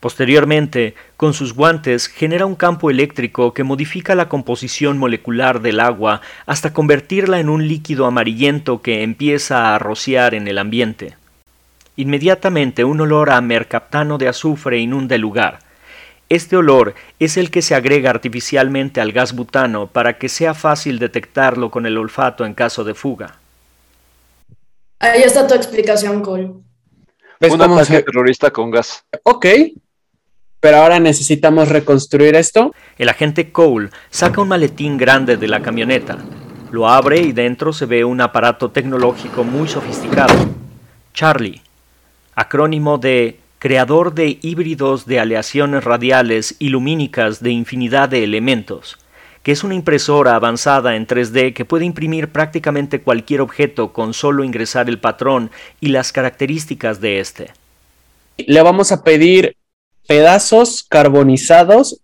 Posteriormente, 0.01 0.93
con 1.15 1.34
sus 1.34 1.53
guantes 1.53 2.07
genera 2.07 2.45
un 2.45 2.55
campo 2.55 2.91
eléctrico 2.91 3.53
que 3.53 3.63
modifica 3.63 4.13
la 4.13 4.27
composición 4.27 4.98
molecular 4.98 5.62
del 5.62 5.79
agua 5.79 6.19
hasta 6.45 6.74
convertirla 6.74 7.39
en 7.39 7.48
un 7.48 7.67
líquido 7.67 8.05
amarillento 8.05 8.81
que 8.81 9.03
empieza 9.03 9.74
a 9.74 9.79
rociar 9.79 10.36
en 10.36 10.50
el 10.50 10.57
ambiente. 10.57 11.15
Inmediatamente 11.95 12.84
un 12.84 13.00
olor 13.00 13.29
a 13.29 13.39
mercaptano 13.39 14.17
de 14.17 14.27
azufre 14.27 14.79
inunda 14.79 15.15
el 15.15 15.22
lugar. 15.22 15.60
Este 16.27 16.58
olor 16.58 16.96
es 17.20 17.38
el 17.38 17.51
que 17.51 17.62
se 17.62 17.75
agrega 17.75 18.10
artificialmente 18.10 19.00
al 19.00 19.12
gas 19.12 19.36
butano 19.36 19.88
para 19.88 20.17
que 20.17 20.27
sea 20.27 20.53
fácil 20.55 20.98
detectarlo 20.98 21.70
con 21.70 21.86
el 21.86 21.98
olfato 21.98 22.46
en 22.46 22.55
caso 22.55 22.84
de 22.84 22.96
fuga. 22.96 23.38
Ahí 25.00 25.22
está 25.22 25.46
tu 25.46 25.53
explicación, 25.53 26.22
Cole. 26.22 26.51
Un 27.41 27.62
ataque 27.62 28.01
terrorista 28.01 28.50
con 28.51 28.72
gas. 28.72 29.05
Ok. 29.24 29.46
Pero 30.60 30.77
ahora 30.77 31.00
necesitamos 31.00 31.70
reconstruir 31.70 32.34
esto. 32.36 32.74
El 32.98 33.10
agente 33.10 33.51
Cole 33.51 33.89
saca 34.10 34.41
un 34.41 34.48
maletín 34.48 34.98
grande 34.98 35.38
de 35.38 35.48
la 35.48 35.62
camioneta. 35.62 36.17
Lo 36.72 36.89
abre 36.89 37.20
y 37.20 37.34
dentro 37.34 37.72
se 37.72 37.86
ve 37.86 38.03
un 38.03 38.20
aparato 38.20 38.72
tecnológico 38.72 39.44
muy 39.44 39.67
sofisticado. 39.67 40.34
Charlie, 41.13 41.62
acrónimo 42.34 42.98
de 42.98 43.39
creador 43.59 44.13
de 44.13 44.38
híbridos 44.41 45.05
de 45.05 45.19
aleaciones 45.19 45.83
radiales 45.83 46.55
y 46.59 46.69
lumínicas 46.69 47.41
de 47.41 47.51
infinidad 47.51 48.09
de 48.09 48.24
elementos, 48.24 48.97
que 49.43 49.51
es 49.51 49.63
una 49.63 49.75
impresora 49.75 50.35
avanzada 50.35 50.95
en 50.95 51.07
3D 51.07 51.53
que 51.53 51.65
puede 51.65 51.85
imprimir 51.85 52.29
prácticamente 52.29 53.01
cualquier 53.01 53.41
objeto 53.41 53.93
con 53.93 54.13
solo 54.13 54.43
ingresar 54.43 54.89
el 54.89 55.00
patrón 55.00 55.51
y 55.79 55.89
las 55.89 56.12
características 56.12 57.01
de 57.01 57.19
este. 57.19 57.51
Le 58.38 58.62
vamos 58.62 58.91
a 58.91 59.03
pedir 59.03 59.55
pedazos 60.07 60.83
carbonizados 60.83 62.01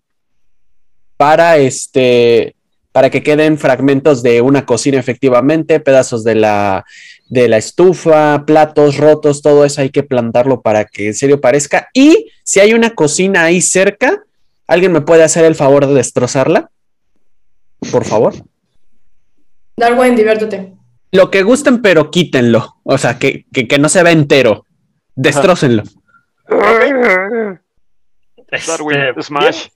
para 1.17 1.57
este 1.57 2.55
para 2.91 3.09
que 3.09 3.23
queden 3.23 3.57
fragmentos 3.57 4.21
de 4.21 4.41
una 4.41 4.65
cocina 4.65 4.99
efectivamente, 4.99 5.79
pedazos 5.79 6.23
de 6.23 6.35
la 6.35 6.85
de 7.31 7.47
la 7.47 7.57
estufa, 7.57 8.43
platos 8.45 8.97
rotos, 8.97 9.41
todo 9.41 9.63
eso 9.63 9.79
hay 9.79 9.89
que 9.89 10.03
plantarlo 10.03 10.61
para 10.61 10.83
que 10.83 11.07
en 11.07 11.13
serio 11.13 11.39
parezca. 11.39 11.87
Y 11.93 12.29
si 12.43 12.59
hay 12.59 12.73
una 12.73 12.89
cocina 12.89 13.45
ahí 13.45 13.61
cerca, 13.61 14.21
¿alguien 14.67 14.91
me 14.91 14.99
puede 14.99 15.23
hacer 15.23 15.45
el 15.45 15.55
favor 15.55 15.87
de 15.87 15.93
destrozarla? 15.93 16.69
Por 17.89 18.03
favor. 18.03 18.33
Darwin, 19.77 20.17
diviértete. 20.17 20.73
Lo 21.13 21.31
que 21.31 21.43
gusten, 21.43 21.81
pero 21.81 22.11
quítenlo. 22.11 22.75
O 22.83 22.97
sea, 22.97 23.17
que, 23.17 23.45
que, 23.53 23.79
no 23.79 23.87
se 23.87 24.03
vea 24.03 24.11
entero. 24.11 24.65
Destrócenlo. 25.15 25.83
Darwin, 26.49 26.97
este, 28.51 29.23
Smash. 29.23 29.67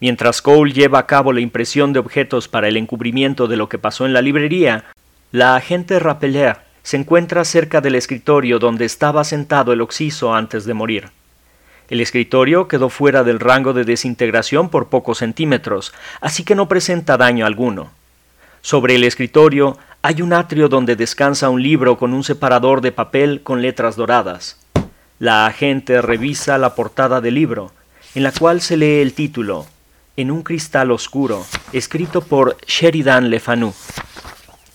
Mientras 0.00 0.40
Cole 0.40 0.72
lleva 0.72 0.98
a 0.98 1.06
cabo 1.06 1.30
la 1.30 1.40
impresión 1.40 1.92
de 1.92 1.98
objetos 1.98 2.48
para 2.48 2.68
el 2.68 2.78
encubrimiento 2.78 3.48
de 3.48 3.58
lo 3.58 3.68
que 3.68 3.78
pasó 3.78 4.06
en 4.06 4.14
la 4.14 4.22
librería, 4.22 4.86
la 5.34 5.56
agente 5.56 5.98
Rappeler 5.98 6.58
se 6.84 6.96
encuentra 6.96 7.44
cerca 7.44 7.80
del 7.80 7.96
escritorio 7.96 8.60
donde 8.60 8.84
estaba 8.84 9.24
sentado 9.24 9.72
el 9.72 9.80
Oxiso 9.80 10.32
antes 10.32 10.64
de 10.64 10.74
morir. 10.74 11.08
El 11.90 12.00
escritorio 12.00 12.68
quedó 12.68 12.88
fuera 12.88 13.24
del 13.24 13.40
rango 13.40 13.72
de 13.72 13.82
desintegración 13.82 14.68
por 14.68 14.90
pocos 14.90 15.18
centímetros, 15.18 15.92
así 16.20 16.44
que 16.44 16.54
no 16.54 16.68
presenta 16.68 17.16
daño 17.16 17.46
alguno. 17.46 17.90
Sobre 18.62 18.94
el 18.94 19.02
escritorio 19.02 19.76
hay 20.02 20.22
un 20.22 20.32
atrio 20.32 20.68
donde 20.68 20.94
descansa 20.94 21.50
un 21.50 21.60
libro 21.60 21.98
con 21.98 22.14
un 22.14 22.22
separador 22.22 22.80
de 22.80 22.92
papel 22.92 23.40
con 23.42 23.60
letras 23.60 23.96
doradas. 23.96 24.60
La 25.18 25.46
agente 25.46 26.00
revisa 26.00 26.58
la 26.58 26.76
portada 26.76 27.20
del 27.20 27.34
libro, 27.34 27.72
en 28.14 28.22
la 28.22 28.30
cual 28.30 28.60
se 28.60 28.76
lee 28.76 29.00
el 29.00 29.14
título, 29.14 29.66
En 30.16 30.30
un 30.30 30.44
cristal 30.44 30.92
oscuro, 30.92 31.44
escrito 31.72 32.20
por 32.20 32.56
Sheridan 32.68 33.30
Le 33.30 33.40
Fanu. 33.40 33.74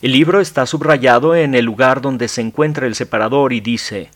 El 0.02 0.14
libro 0.14 0.40
está 0.40 0.66
subrayado 0.66 1.36
en 1.36 1.54
el 1.56 1.66
lugar 1.66 2.00
donde 2.00 2.30
se 2.30 2.40
encuentra 2.40 2.88
el 2.88 2.96
separador 2.96 3.52
y 3.52 3.60
dice, 3.60 4.10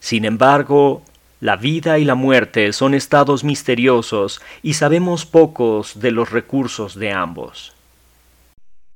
Sin 0.00 0.24
embargo, 0.24 1.02
la 1.38 1.54
vida 1.54 2.00
y 2.00 2.04
la 2.04 2.16
muerte 2.16 2.72
son 2.72 2.94
estados 2.94 3.44
misteriosos 3.44 4.42
y 4.60 4.74
sabemos 4.74 5.24
pocos 5.24 6.00
de 6.00 6.10
los 6.10 6.30
recursos 6.30 6.96
de 6.96 7.12
ambos. 7.12 7.74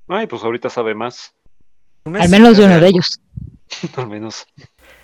Ay, 0.08 0.26
pues 0.26 0.42
ahorita 0.42 0.68
sabe 0.70 0.92
más. 0.92 1.32
Al 2.04 2.28
menos 2.28 2.56
de 2.56 2.64
uno 2.64 2.80
de 2.80 2.88
ellos. 2.88 3.20
Al 3.96 4.08
menos. 4.08 4.44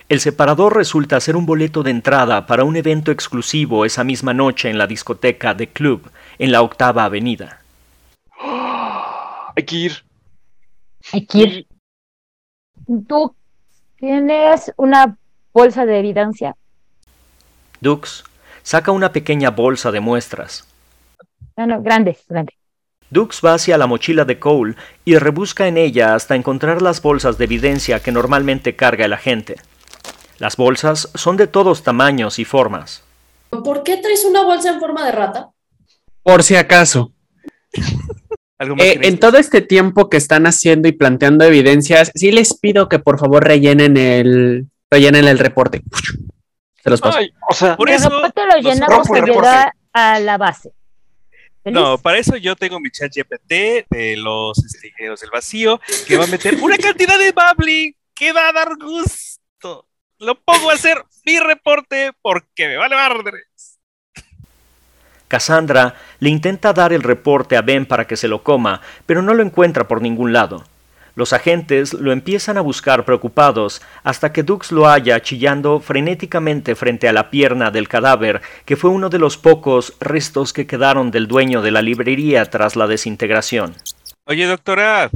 El 0.08 0.18
separador 0.18 0.74
resulta 0.74 1.20
ser 1.20 1.36
un 1.36 1.46
boleto 1.46 1.84
de 1.84 1.92
entrada 1.92 2.46
para 2.46 2.64
un 2.64 2.74
evento 2.74 3.12
exclusivo 3.12 3.84
esa 3.84 4.02
misma 4.02 4.34
noche 4.34 4.68
en 4.68 4.78
la 4.78 4.88
discoteca 4.88 5.56
The 5.56 5.68
Club, 5.68 6.10
en 6.40 6.50
la 6.50 6.60
octava 6.62 7.04
avenida. 7.04 7.60
Hay 9.56 9.62
que 9.64 9.76
ir. 9.76 10.04
Aquí. 11.12 11.66
¿Tú 13.08 13.34
tienes 13.96 14.72
una 14.76 15.16
bolsa 15.52 15.86
de 15.86 15.98
evidencia? 15.98 16.56
Dux 17.80 18.24
saca 18.62 18.90
una 18.92 19.12
pequeña 19.12 19.50
bolsa 19.50 19.92
de 19.92 20.00
muestras. 20.00 20.66
No, 21.56 21.66
no, 21.66 21.82
grande, 21.82 22.18
grande. 22.28 22.54
Dux 23.10 23.40
va 23.44 23.54
hacia 23.54 23.78
la 23.78 23.86
mochila 23.86 24.24
de 24.24 24.40
Cole 24.40 24.74
y 25.04 25.16
rebusca 25.16 25.68
en 25.68 25.76
ella 25.76 26.14
hasta 26.14 26.34
encontrar 26.34 26.82
las 26.82 27.00
bolsas 27.00 27.38
de 27.38 27.44
evidencia 27.44 28.00
que 28.00 28.10
normalmente 28.10 28.74
carga 28.74 29.04
el 29.04 29.12
agente. 29.12 29.56
Las 30.38 30.56
bolsas 30.56 31.10
son 31.14 31.36
de 31.36 31.46
todos 31.46 31.84
tamaños 31.84 32.38
y 32.38 32.44
formas. 32.44 33.04
¿Por 33.50 33.84
qué 33.84 33.98
traes 33.98 34.24
una 34.24 34.42
bolsa 34.42 34.70
en 34.70 34.80
forma 34.80 35.04
de 35.04 35.12
rata? 35.12 35.50
Por 36.24 36.42
si 36.42 36.56
acaso. 36.56 37.12
Eh, 38.78 38.98
en 39.02 39.18
todo 39.18 39.38
este 39.38 39.60
tiempo 39.60 40.08
que 40.08 40.16
están 40.16 40.46
haciendo 40.46 40.88
y 40.88 40.92
planteando 40.92 41.44
evidencias, 41.44 42.10
sí 42.14 42.32
les 42.32 42.58
pido 42.58 42.88
que 42.88 42.98
por 42.98 43.18
favor 43.18 43.44
rellenen 43.44 43.96
el, 43.96 44.66
rellenen 44.90 45.26
el 45.26 45.38
reporte. 45.38 45.82
Se 46.82 46.90
los 46.90 47.00
paso. 47.00 47.18
o 47.48 47.54
sea, 47.54 47.76
por 47.76 47.88
eso, 47.90 48.08
reporte 48.08 48.42
lo 48.46 48.70
llenamos 48.70 49.08
y 49.10 49.20
llega 49.20 49.74
a 49.92 50.20
la 50.20 50.38
base. 50.38 50.72
No, 51.64 51.96
para 51.96 52.18
eso 52.18 52.36
yo 52.36 52.56
tengo 52.56 52.78
mi 52.78 52.90
chat 52.90 53.10
GPT 53.14 53.86
de 53.88 54.16
los 54.18 54.58
estijeros 54.58 55.20
del 55.20 55.30
vacío 55.30 55.80
que 56.06 56.18
va 56.18 56.24
a 56.24 56.26
meter 56.26 56.56
una 56.60 56.76
cantidad 56.76 57.18
de 57.18 57.32
bubbly 57.32 57.96
que 58.14 58.32
va 58.32 58.48
a 58.48 58.52
dar 58.52 58.76
gusto. 58.76 59.88
Lo 60.18 60.38
pongo 60.40 60.70
a 60.70 60.74
hacer 60.74 61.02
mi 61.24 61.38
reporte 61.38 62.12
porque 62.20 62.68
me 62.68 62.76
vale 62.76 62.94
madre. 62.94 63.44
Cassandra 65.34 65.96
le 66.20 66.30
intenta 66.30 66.72
dar 66.72 66.92
el 66.92 67.02
reporte 67.02 67.56
a 67.56 67.62
Ben 67.62 67.86
para 67.86 68.06
que 68.06 68.16
se 68.16 68.28
lo 68.28 68.44
coma, 68.44 68.80
pero 69.04 69.20
no 69.20 69.34
lo 69.34 69.42
encuentra 69.42 69.88
por 69.88 70.00
ningún 70.00 70.32
lado. 70.32 70.62
Los 71.16 71.32
agentes 71.32 71.92
lo 71.92 72.12
empiezan 72.12 72.56
a 72.56 72.60
buscar 72.60 73.04
preocupados 73.04 73.82
hasta 74.04 74.32
que 74.32 74.44
Dux 74.44 74.70
lo 74.70 74.86
halla 74.86 75.20
chillando 75.22 75.80
frenéticamente 75.80 76.76
frente 76.76 77.08
a 77.08 77.12
la 77.12 77.30
pierna 77.30 77.72
del 77.72 77.88
cadáver, 77.88 78.42
que 78.64 78.76
fue 78.76 78.90
uno 78.90 79.08
de 79.10 79.18
los 79.18 79.36
pocos 79.36 79.94
restos 79.98 80.52
que 80.52 80.68
quedaron 80.68 81.10
del 81.10 81.26
dueño 81.26 81.62
de 81.62 81.72
la 81.72 81.82
librería 81.82 82.48
tras 82.48 82.76
la 82.76 82.86
desintegración. 82.86 83.74
Oye, 84.26 84.46
doctora, 84.46 85.10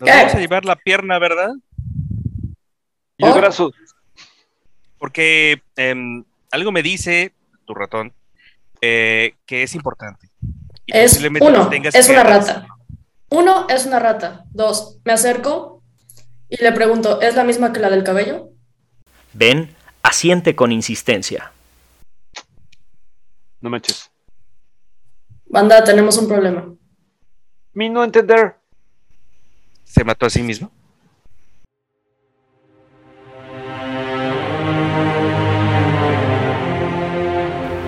nos 0.00 0.08
vamos 0.08 0.34
a 0.34 0.40
llevar 0.40 0.64
la 0.64 0.74
pierna, 0.74 1.20
¿verdad? 1.20 1.52
Y 3.18 3.24
el 3.24 3.32
brazo. 3.34 3.72
Porque 4.98 5.62
em, 5.76 6.24
algo 6.50 6.72
me 6.72 6.82
dice, 6.82 7.30
tu 7.66 7.72
ratón, 7.72 8.12
eh, 8.82 9.36
que 9.46 9.62
es 9.62 9.74
importante. 9.74 10.28
es 10.88 11.18
uno, 11.40 11.70
es 11.72 12.08
una 12.08 12.24
rata. 12.24 12.66
Uno, 13.30 13.66
es 13.70 13.86
una 13.86 13.98
rata. 13.98 14.44
Dos, 14.50 14.98
me 15.04 15.12
acerco 15.12 15.82
y 16.48 16.62
le 16.62 16.72
pregunto, 16.72 17.20
¿es 17.22 17.34
la 17.36 17.44
misma 17.44 17.72
que 17.72 17.80
la 17.80 17.88
del 17.88 18.04
cabello? 18.04 18.50
Ben 19.32 19.74
asiente 20.02 20.54
con 20.54 20.72
insistencia. 20.72 21.52
No 23.60 23.70
manches. 23.70 24.10
Banda, 25.46 25.84
tenemos 25.84 26.18
un 26.18 26.26
problema. 26.28 26.74
Mi 27.72 27.88
no 27.88 28.02
entender. 28.02 28.56
¿Se 29.84 30.02
mató 30.04 30.26
a 30.26 30.30
sí 30.30 30.42
mismo? 30.42 30.70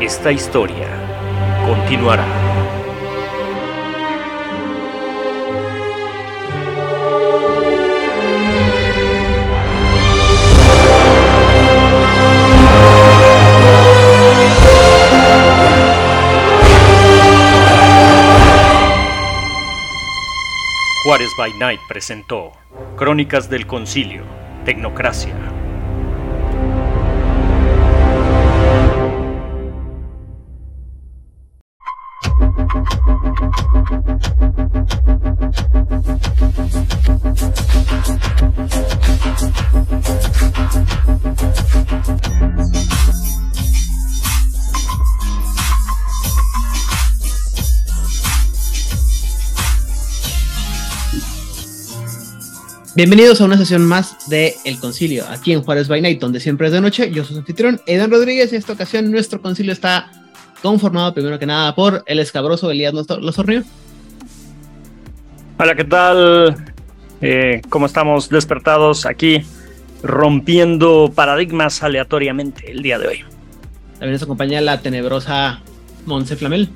Esta 0.05 0.31
historia 0.31 0.87
continuará. 1.67 2.27
Juárez 21.03 21.31
by 21.39 21.55
Night 21.59 21.81
presentó 21.89 22.53
Crónicas 22.99 23.49
del 23.49 23.67
Concilio, 23.67 24.25
Tecnocracia. 24.67 25.54
Bienvenidos 52.97 53.41
a 53.41 53.47
una 53.47 53.57
sesión 53.57 53.85
más 53.85 54.29
de 54.29 54.55
El 54.65 54.79
Concilio, 54.79 55.25
aquí 55.29 55.53
en 55.53 55.65
Juárez 55.65 55.89
by 55.89 56.01
Night, 56.01 56.21
donde 56.21 56.39
siempre 56.39 56.69
es 56.69 56.73
de 56.73 56.81
noche. 56.81 57.11
Yo 57.11 57.25
soy 57.25 57.35
su 57.35 57.41
anfitrión, 57.41 57.81
Edan 57.87 58.09
Rodríguez, 58.09 58.53
y 58.53 58.55
en 58.55 58.61
esta 58.61 58.73
ocasión 58.73 59.11
nuestro 59.11 59.43
concilio 59.43 59.73
está 59.73 60.13
conformado 60.63 61.13
primero 61.13 61.37
que 61.37 61.45
nada 61.45 61.75
por 61.75 62.05
el 62.07 62.21
escabroso 62.21 62.71
Elías 62.71 62.95
Losorrio. 62.95 63.65
Hola, 65.59 65.75
¿qué 65.75 65.83
tal? 65.83 66.55
Eh, 67.21 67.63
¿Cómo 67.69 67.87
estamos 67.87 68.29
despertados 68.29 69.07
aquí, 69.07 69.43
rompiendo 70.05 71.11
paradigmas 71.13 71.83
aleatoriamente 71.83 72.71
el 72.71 72.81
día 72.83 73.01
de 73.01 73.09
hoy? 73.09 73.25
También 73.95 74.13
nos 74.13 74.23
acompaña 74.23 74.61
la 74.61 74.83
tenebrosa 74.83 75.63
Monse 76.07 76.37
Flamel. 76.37 76.69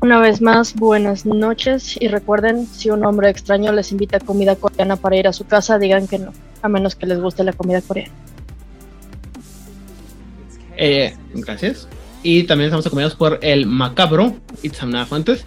Una 0.00 0.20
vez 0.20 0.40
más, 0.40 0.74
buenas 0.74 1.26
noches 1.26 1.96
y 2.00 2.06
recuerden, 2.06 2.66
si 2.68 2.88
un 2.90 3.04
hombre 3.04 3.30
extraño 3.30 3.72
les 3.72 3.90
invita 3.90 4.18
a 4.18 4.20
comida 4.20 4.54
coreana 4.54 4.94
para 4.94 5.16
ir 5.16 5.26
a 5.26 5.32
su 5.32 5.44
casa, 5.44 5.78
digan 5.78 6.06
que 6.06 6.20
no, 6.20 6.32
a 6.62 6.68
menos 6.68 6.94
que 6.94 7.06
les 7.06 7.20
guste 7.20 7.42
la 7.42 7.52
comida 7.52 7.82
coreana. 7.82 8.12
Eh, 10.76 11.16
gracias. 11.34 11.88
Y 12.22 12.44
también 12.44 12.68
estamos 12.68 12.86
acompañados 12.86 13.16
por 13.16 13.40
el 13.42 13.66
macabro 13.66 14.34
Itzamna 14.62 15.06
Fuentes. 15.06 15.44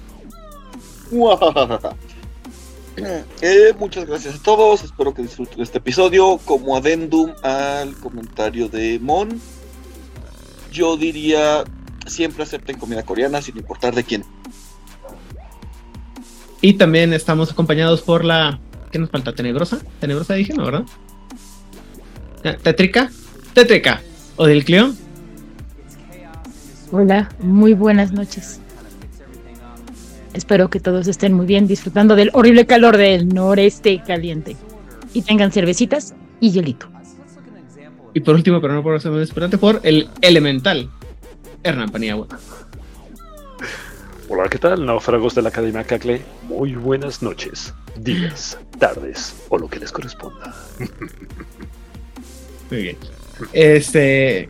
Eh, 3.42 3.74
muchas 3.80 4.06
gracias 4.06 4.36
a 4.36 4.44
todos, 4.44 4.84
espero 4.84 5.14
que 5.14 5.22
disfruten 5.24 5.62
este 5.62 5.78
episodio. 5.78 6.40
Como 6.44 6.76
adendum 6.76 7.32
al 7.42 7.96
comentario 7.96 8.68
de 8.68 9.00
Mon, 9.00 9.42
yo 10.72 10.98
diría 10.98 11.64
siempre 12.08 12.44
acepten 12.44 12.78
comida 12.78 13.04
coreana 13.04 13.42
sin 13.42 13.58
importar 13.58 13.96
de 13.96 14.04
quién. 14.04 14.24
Y 16.62 16.74
también 16.74 17.14
estamos 17.14 17.52
acompañados 17.52 18.02
por 18.02 18.24
la. 18.24 18.60
¿Qué 18.92 19.00
nos 19.00 19.10
falta? 19.10 19.34
¿Tenebrosa? 19.34 19.80
¿Tenebrosa 20.00 20.36
dije, 20.36 20.54
no, 20.54 20.66
verdad? 20.66 20.86
¿Tétrica? 22.62 23.10
¿Tétrica? 23.54 24.02
¿O 24.36 24.46
del 24.46 24.64
Cleo? 24.64 24.94
Hola, 26.92 27.30
muy 27.40 27.74
buenas 27.74 28.12
noches. 28.12 28.60
Espero 30.34 30.70
que 30.70 30.80
todos 30.80 31.08
estén 31.08 31.34
muy 31.34 31.46
bien 31.46 31.68
disfrutando 31.68 32.16
del 32.16 32.32
horrible 32.34 32.66
calor 32.66 32.98
del 32.98 33.30
noreste 33.30 34.02
caliente. 34.06 34.56
Y 35.14 35.24
tengan 35.24 35.52
cervecitas 35.52 36.14
y 36.40 36.52
hielito. 36.52 36.88
Y 38.14 38.20
por 38.22 38.36
último, 38.36 38.62
pero 38.62 38.74
no 38.74 38.84
por 38.84 39.00
ser 39.02 39.12
más 39.12 39.30
por 39.32 39.80
el 39.84 40.10
elemental, 40.22 40.90
Hernán 41.64 41.90
Paniagua. 41.90 42.28
Hola, 44.30 44.50
¿qué 44.50 44.58
tal? 44.58 44.86
Náufragos 44.86 45.36
de 45.36 45.42
la 45.42 45.50
Academia 45.50 45.84
Cacle. 45.84 46.22
Muy 46.44 46.76
buenas 46.76 47.22
noches, 47.22 47.74
días, 47.98 48.58
tardes 48.80 49.36
o 49.50 49.58
lo 49.58 49.68
que 49.68 49.80
les 49.80 49.92
corresponda. 49.92 50.56
Muy 52.72 52.82
bien. 52.82 52.98
Este. 53.54 54.50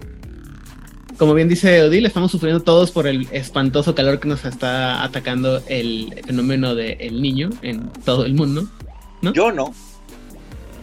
Como 1.18 1.34
bien 1.34 1.50
dice 1.50 1.84
Odile, 1.84 2.08
estamos 2.08 2.32
sufriendo 2.32 2.62
todos 2.64 2.92
por 2.92 3.08
el 3.08 3.28
espantoso 3.32 3.94
calor 3.94 4.20
que 4.20 4.28
nos 4.28 4.44
está 4.46 5.04
atacando 5.04 5.62
el 5.68 6.20
fenómeno 6.26 6.74
del 6.74 7.22
niño 7.22 7.50
en 7.62 7.92
todo 8.06 8.26
el 8.26 8.34
mundo. 8.34 8.68
¿no? 9.22 9.34
Yo 9.34 9.52
no. 9.52 9.74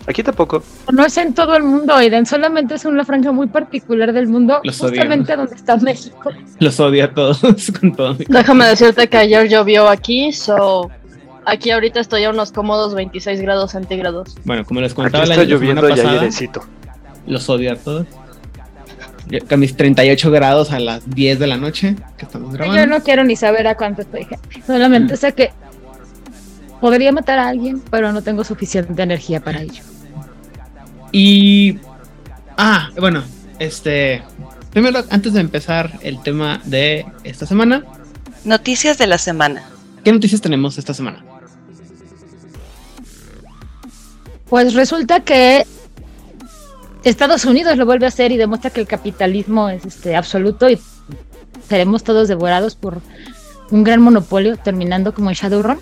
Aquí 0.09 0.23
tampoco. 0.23 0.63
No 0.91 1.05
es 1.05 1.17
en 1.19 1.35
todo 1.35 1.55
el 1.55 1.63
mundo, 1.65 1.95
Aiden, 1.95 2.25
solamente 2.25 2.75
es 2.77 2.85
una 2.87 3.05
franja 3.05 3.31
muy 3.31 3.47
particular 3.49 4.13
del 4.15 4.27
mundo, 4.27 4.61
Los 4.65 4.79
justamente 4.79 5.37
donde 5.37 5.55
está 5.55 5.77
México. 5.77 6.31
Los 6.61 6.81
odia 6.81 7.05
a 7.07 7.15
todos 7.15 7.41
con 7.81 7.95
todo. 7.95 8.17
Déjame 8.27 8.65
decirte 8.67 9.07
que 9.09 9.17
ayer 9.19 9.49
llovió 9.49 9.87
aquí, 9.89 10.33
so 10.33 10.91
aquí 11.45 11.71
ahorita 11.71 12.01
estoy 12.01 12.25
a 12.25 12.31
unos 12.31 12.53
cómodos 12.53 12.95
26 12.95 13.43
grados 13.43 13.73
centígrados. 13.73 14.35
Bueno, 14.45 14.65
como 14.65 14.81
les 14.81 14.93
Aquí 14.93 15.03
contaba 15.03 15.27
la 15.27 15.35
está 15.35 15.45
semana 15.45 15.55
lloviendo 15.61 15.87
hay 15.87 15.91
pasada, 15.93 16.21
airecito. 16.21 16.63
los 17.27 17.49
odio 17.51 17.73
a 17.73 17.77
todos. 17.77 18.07
Yo, 19.29 19.41
con 19.47 19.61
mis 19.61 19.77
38 19.77 20.31
grados 20.31 20.71
a 20.73 20.81
las 20.81 21.09
10 21.11 21.39
de 21.39 21.47
la 21.47 21.59
noche 21.59 21.97
que 22.17 22.25
estamos 22.25 22.55
grabando. 22.55 22.81
Yo 22.81 22.87
no 22.87 23.03
quiero 23.03 23.25
ni 23.25 23.37
saber 23.37 23.67
a 23.67 23.75
cuánto 23.77 24.01
estoy, 24.01 24.25
gente. 24.25 24.63
solamente 24.67 25.19
sé 25.19 25.35
que 25.35 25.51
podría 26.81 27.13
matar 27.13 27.39
a 27.39 27.49
alguien, 27.49 27.83
pero 27.91 28.11
no 28.11 28.23
tengo 28.23 28.43
suficiente 28.43 29.03
energía 29.03 29.41
para 29.41 29.61
ello. 29.61 29.83
Y. 31.13 31.79
Ah, 32.57 32.91
bueno, 32.99 33.23
este. 33.59 34.23
Primero, 34.71 35.03
antes 35.11 35.33
de 35.33 35.41
empezar 35.41 35.99
el 36.03 36.23
tema 36.23 36.61
de 36.65 37.07
esta 37.25 37.47
semana, 37.47 37.85
Noticias 38.45 38.99
de 38.99 39.07
la 39.07 39.19
semana. 39.19 39.69
¿qué 40.05 40.13
noticias 40.13 40.41
tenemos 40.41 40.79
esta 40.79 40.95
semana? 40.95 41.23
Pues 44.49 44.73
resulta 44.75 45.21
que 45.21 45.67
Estados 47.05 47.45
Unidos 47.45 47.77
lo 47.77 47.85
vuelve 47.85 48.07
a 48.07 48.09
hacer 48.09 48.33
y 48.33 48.37
demuestra 48.37 48.71
que 48.71 48.81
el 48.81 48.87
capitalismo 48.87 49.69
es 49.69 49.85
este 49.85 50.17
absoluto 50.17 50.71
y 50.71 50.81
seremos 51.69 52.05
todos 52.05 52.29
devorados 52.29 52.75
por 52.75 53.03
un 53.71 53.85
gran 53.85 54.01
monopolio, 54.01 54.57
terminando 54.57 55.13
como 55.13 55.29
en 55.29 55.35
Shadowrun. 55.35 55.79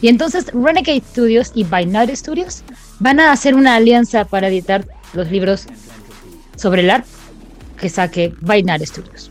Y 0.00 0.08
entonces 0.08 0.46
Renegade 0.52 1.02
Studios 1.10 1.52
y 1.54 1.64
Binary 1.64 2.14
Studios 2.16 2.62
van 2.98 3.20
a 3.20 3.32
hacer 3.32 3.54
una 3.54 3.74
alianza 3.74 4.24
para 4.24 4.48
editar 4.48 4.86
los 5.12 5.30
libros 5.30 5.66
sobre 6.56 6.82
el 6.82 6.90
arte 6.90 7.08
que 7.78 7.88
saque 7.88 8.34
Binary 8.40 8.86
Studios. 8.86 9.30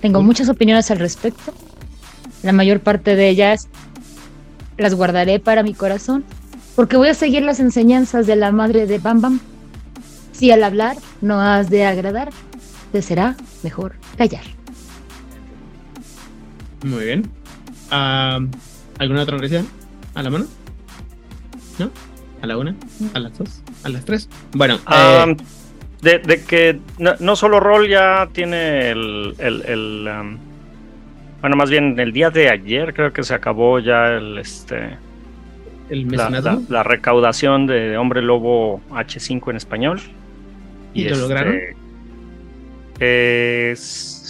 Tengo 0.00 0.22
muchas 0.22 0.48
opiniones 0.48 0.90
al 0.90 0.98
respecto. 0.98 1.52
La 2.42 2.52
mayor 2.52 2.80
parte 2.80 3.14
de 3.14 3.28
ellas 3.28 3.68
las 4.78 4.94
guardaré 4.94 5.38
para 5.38 5.62
mi 5.62 5.74
corazón 5.74 6.24
porque 6.74 6.96
voy 6.96 7.08
a 7.08 7.14
seguir 7.14 7.42
las 7.42 7.60
enseñanzas 7.60 8.26
de 8.26 8.36
la 8.36 8.50
madre 8.50 8.86
de 8.86 8.98
Bam 8.98 9.20
Bam. 9.20 9.40
Si 10.32 10.50
al 10.50 10.64
hablar 10.64 10.96
no 11.20 11.40
has 11.40 11.70
de 11.70 11.84
agradar, 11.84 12.30
te 12.90 13.02
será 13.02 13.36
mejor 13.62 13.94
callar. 14.16 14.44
Muy 16.84 17.04
bien. 17.04 17.41
¿Alguna 18.98 19.22
otra 19.22 19.36
noticia? 19.36 19.64
¿A 20.14 20.22
la 20.22 20.30
mano? 20.30 20.46
¿No? 21.78 21.90
¿A 22.42 22.46
la 22.46 22.56
una? 22.58 22.74
¿A 23.14 23.18
las 23.18 23.36
dos? 23.38 23.62
¿A 23.84 23.88
las 23.88 24.04
tres? 24.04 24.28
Bueno, 24.54 24.78
Ah, 24.86 25.26
eh, 25.28 25.36
de, 26.02 26.18
de 26.18 26.42
que 26.44 26.78
no, 26.98 27.12
no 27.20 27.36
solo 27.36 27.60
Roll 27.60 27.88
ya 27.88 28.28
tiene 28.32 28.90
el, 28.90 29.34
el- 29.38 29.62
el, 29.62 30.08
um, 30.08 30.36
bueno, 31.40 31.56
más 31.56 31.70
bien 31.70 31.98
el 32.00 32.12
día 32.12 32.30
de 32.30 32.48
ayer 32.50 32.92
creo 32.94 33.12
que 33.12 33.22
se 33.22 33.34
acabó 33.34 33.78
ya 33.78 34.08
el 34.08 34.38
este 34.38 34.96
el 35.88 36.08
la, 36.10 36.30
la- 36.30 36.60
la 36.68 36.82
recaudación 36.82 37.66
de 37.66 37.96
Hombre 37.96 38.22
Lobo 38.22 38.80
H5 38.90 39.50
en 39.50 39.56
español. 39.56 40.00
¿Y 40.94 41.04
lo 41.08 41.16
lograron? 41.16 41.54
eh, 43.00 43.74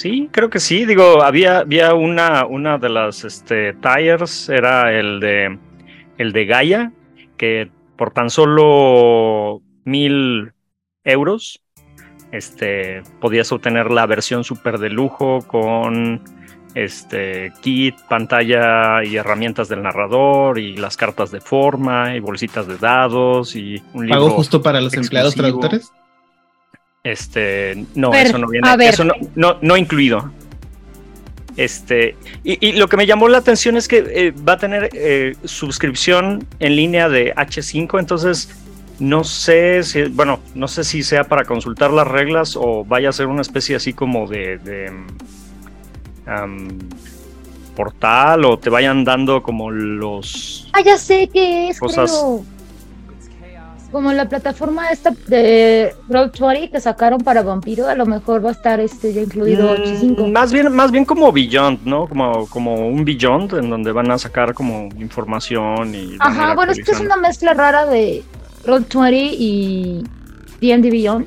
sí, 0.03 0.29
creo 0.33 0.51
que 0.51 0.59
sí. 0.59 0.85
Digo, 0.85 1.23
había, 1.23 1.59
había 1.59 1.95
una, 1.95 2.45
una 2.45 2.79
de 2.79 2.89
las 2.89 3.25
este, 3.25 3.75
tires, 3.75 4.49
era 4.49 4.93
el 4.93 5.21
de 5.21 5.59
el 6.19 6.33
de 6.33 6.45
Gaia, 6.45 6.93
que 7.37 7.71
por 7.97 8.13
tan 8.13 8.29
solo 8.29 9.63
mil 9.85 10.53
euros 11.05 11.63
este, 12.33 13.03
podías 13.21 13.51
obtener 13.53 13.91
la 13.91 14.07
versión 14.07 14.45
súper 14.45 14.79
de 14.79 14.91
lujo 14.91 15.41
con 15.47 16.23
este 16.75 17.53
kit, 17.61 17.95
pantalla 18.09 19.05
y 19.05 19.17
herramientas 19.17 19.69
del 19.69 19.83
narrador 19.83 20.59
y 20.59 20.77
las 20.77 20.97
cartas 20.97 21.31
de 21.31 21.41
forma 21.41 22.17
y 22.17 22.21
bolsitas 22.21 22.67
de 22.67 22.79
dados 22.79 23.55
y 23.55 23.83
un 23.93 24.07
libro. 24.07 24.21
¿Pago 24.21 24.31
justo 24.31 24.63
para 24.63 24.81
los 24.81 24.95
empleados 24.95 25.35
traductores? 25.35 25.93
Este, 27.05 27.85
no, 27.95 28.11
Ver, 28.11 28.29
eso 28.29 28.39
no 28.39 28.47
viene, 28.49 28.69
eso 28.89 29.05
no, 29.05 29.15
no, 29.35 29.59
no 29.61 29.77
incluido. 29.77 30.31
Este, 31.57 32.17
y, 32.45 32.67
y 32.67 32.73
lo 32.73 32.89
que 32.89 32.97
me 32.97 33.07
llamó 33.07 33.29
la 33.29 33.39
atención 33.39 33.77
es 33.77 33.89
que 33.89 33.99
eh, 33.99 34.31
va 34.49 34.55
a 34.55 34.59
tener 34.59 34.89
eh, 34.95 35.35
suscripción 35.45 36.47
en 36.61 36.77
línea 36.77 37.09
de 37.09 37.35
H5, 37.35 37.99
entonces 37.99 38.51
no 39.01 39.25
sé 39.25 39.83
si, 39.83 40.05
bueno, 40.05 40.39
no 40.55 40.69
sé 40.69 40.85
si 40.85 41.03
sea 41.03 41.25
para 41.25 41.45
consultar 41.45 41.91
las 41.91 42.07
reglas 42.07 42.57
o 42.57 42.85
vaya 42.85 43.09
a 43.09 43.13
ser 43.13 43.27
una 43.27 43.43
especie 43.43 43.75
así 43.75 43.93
como 43.93 44.29
de, 44.29 44.91
portal 47.75 48.45
o 48.45 48.59
te 48.59 48.71
vayan 48.71 49.03
dando 49.05 49.43
como 49.43 49.71
los... 49.71 50.69
Ah, 50.73 50.83
ya 50.83 50.97
sé 50.97 51.29
que 51.29 51.69
es, 51.71 51.81
Cosas- 51.81 52.11
creo. 52.13 52.45
Como 53.93 54.11
la 54.13 54.27
plataforma 54.27 54.89
esta 54.89 55.11
de 55.29 55.95
Road 56.09 56.33
20 56.41 56.71
que 56.71 56.81
sacaron 56.81 57.21
para 57.21 57.43
Vampiro, 57.43 57.87
a 57.89 57.95
lo 57.95 58.07
mejor 58.07 58.43
va 58.45 58.49
a 58.49 58.53
estar 58.53 58.81
este 58.81 59.13
ya 59.13 59.21
incluido 59.21 59.69
Mm, 59.77 59.83
8.5. 60.17 60.33
Más 60.33 60.51
bien, 60.53 60.73
más 60.73 60.91
bien 60.91 61.05
como 61.05 61.31
Beyond, 61.31 61.85
¿no? 61.85 62.07
Como, 62.09 62.47
como 62.49 62.89
un 62.89 63.05
Beyond 63.05 63.53
en 63.55 63.69
donde 63.69 63.93
van 63.93 64.11
a 64.11 64.17
sacar 64.17 64.55
como 64.55 64.89
información 64.99 65.95
y... 65.95 66.17
Ajá, 66.21 66.55
bueno, 66.55 66.73
es 66.73 66.83
que 66.83 66.93
es 66.93 67.01
una 67.01 67.17
mezcla 67.17 67.53
rara 67.53 67.85
de 67.85 68.25
Road 68.65 68.85
20 68.93 69.11
y 69.39 70.03
D&D 70.61 70.91
Beyond, 70.91 71.27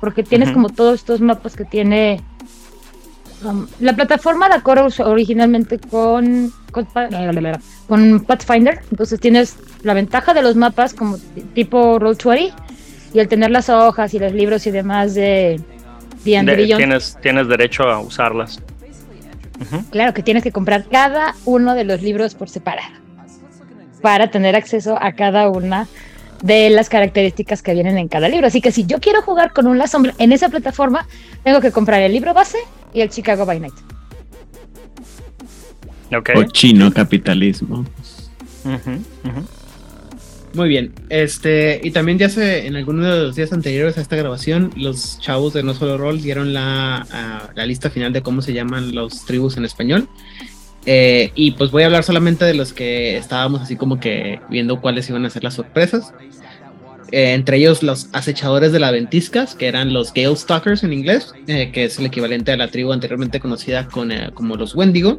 porque 0.00 0.22
tienes 0.22 0.52
como 0.52 0.68
todos 0.68 0.94
estos 0.94 1.20
mapas 1.20 1.56
que 1.56 1.64
tiene... 1.64 2.22
um, 3.44 3.66
la 3.80 3.94
plataforma 3.94 4.48
la 4.48 4.60
corre 4.62 4.82
originalmente 5.04 5.78
con, 5.78 6.52
con, 6.70 6.86
pa- 6.86 7.08
con 7.86 8.20
Pathfinder, 8.24 8.80
entonces 8.90 9.18
tienes 9.20 9.56
la 9.82 9.94
ventaja 9.94 10.34
de 10.34 10.42
los 10.42 10.56
mapas 10.56 10.94
como 10.94 11.16
tipo 11.54 11.98
Road 11.98 12.18
20 12.24 12.52
y 13.14 13.18
el 13.20 13.28
tener 13.28 13.50
las 13.50 13.68
hojas 13.68 14.12
y 14.14 14.18
los 14.18 14.32
libros 14.32 14.66
y 14.66 14.70
demás 14.70 15.14
de 15.14 15.60
De- 16.24 16.56
Beyond. 16.56 16.76
tienes, 16.78 17.16
tienes 17.22 17.48
derecho 17.48 17.84
a 17.84 18.00
usarlas. 18.00 18.60
Claro 19.90 20.14
que 20.14 20.22
tienes 20.22 20.42
que 20.44 20.52
comprar 20.52 20.84
cada 20.88 21.34
uno 21.44 21.74
de 21.74 21.82
los 21.84 22.00
libros 22.02 22.34
por 22.34 22.48
separado 22.48 22.94
para 24.02 24.30
tener 24.30 24.54
acceso 24.54 24.96
a 25.00 25.12
cada 25.12 25.48
una 25.50 25.88
de 26.42 26.70
las 26.70 26.88
características 26.88 27.62
que 27.62 27.74
vienen 27.74 27.98
en 27.98 28.06
cada 28.06 28.28
libro. 28.28 28.46
Así 28.46 28.60
que 28.60 28.70
si 28.70 28.86
yo 28.86 29.00
quiero 29.00 29.22
jugar 29.22 29.52
con 29.52 29.66
un 29.66 29.76
La 29.76 29.88
Sombra 29.88 30.14
en 30.18 30.30
esa 30.30 30.48
plataforma, 30.48 31.04
tengo 31.42 31.60
que 31.60 31.72
comprar 31.72 32.00
el 32.02 32.12
libro 32.12 32.32
base 32.34 32.58
y 32.92 33.00
el 33.00 33.10
Chicago 33.10 33.44
by 33.44 33.60
Night. 33.60 33.74
Ok. 36.16 36.30
Cochino 36.34 36.92
capitalismo. 36.92 37.84
Ujú, 38.64 38.90
ujú. 39.24 39.46
Muy 40.54 40.68
bien, 40.70 40.94
este, 41.10 41.78
y 41.84 41.90
también 41.90 42.18
ya 42.18 42.30
se, 42.30 42.66
en 42.66 42.74
algunos 42.74 43.04
de 43.04 43.22
los 43.22 43.36
días 43.36 43.52
anteriores 43.52 43.98
a 43.98 44.00
esta 44.00 44.16
grabación, 44.16 44.72
los 44.76 45.20
chavos 45.20 45.52
de 45.52 45.62
No 45.62 45.74
Solo 45.74 45.98
Roll 45.98 46.22
dieron 46.22 46.54
la, 46.54 47.06
la 47.54 47.66
lista 47.66 47.90
final 47.90 48.14
de 48.14 48.22
cómo 48.22 48.40
se 48.40 48.54
llaman 48.54 48.94
los 48.94 49.26
tribus 49.26 49.58
en 49.58 49.66
español. 49.66 50.08
Eh, 50.86 51.32
y 51.34 51.50
pues 51.50 51.70
voy 51.70 51.82
a 51.82 51.86
hablar 51.86 52.02
solamente 52.02 52.46
de 52.46 52.54
los 52.54 52.72
que 52.72 53.18
estábamos 53.18 53.60
así 53.60 53.76
como 53.76 54.00
que 54.00 54.40
viendo 54.48 54.80
cuáles 54.80 55.08
iban 55.10 55.26
a 55.26 55.30
ser 55.30 55.44
las 55.44 55.52
sorpresas. 55.54 56.14
Eh, 57.10 57.32
entre 57.32 57.56
ellos 57.56 57.82
los 57.82 58.08
acechadores 58.12 58.70
de 58.72 58.80
la 58.80 58.90
ventiscas, 58.90 59.54
que 59.54 59.66
eran 59.66 59.92
los 59.92 60.12
Gale 60.12 60.36
Stalkers 60.36 60.82
en 60.84 60.92
inglés, 60.92 61.32
eh, 61.46 61.70
que 61.72 61.84
es 61.84 61.98
el 61.98 62.06
equivalente 62.06 62.52
a 62.52 62.56
la 62.56 62.68
tribu 62.68 62.92
anteriormente 62.92 63.40
conocida 63.40 63.86
con, 63.88 64.12
eh, 64.12 64.30
como 64.34 64.56
los 64.56 64.74
Wendigo. 64.74 65.16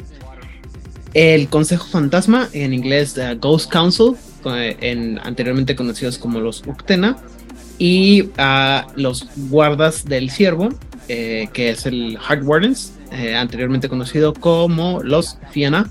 El 1.15 1.47
Consejo 1.49 1.87
Fantasma, 1.87 2.47
en 2.53 2.73
inglés 2.73 3.19
Ghost 3.39 3.71
Council, 3.71 4.13
co- 4.43 4.55
en, 4.55 5.19
anteriormente 5.23 5.75
conocidos 5.75 6.19
como 6.19 6.39
los 6.39 6.61
Uctena, 6.67 7.17
y 7.79 8.29
los 8.95 9.25
Guardas 9.49 10.05
del 10.05 10.29
Ciervo, 10.29 10.69
que 11.07 11.49
es 11.55 11.85
el 11.87 12.19
Heart 12.19 12.43
Wardens, 12.43 12.93
anteriormente 13.35 13.89
conocido 13.89 14.33
como 14.33 15.01
los 15.01 15.39
Fianna, 15.51 15.89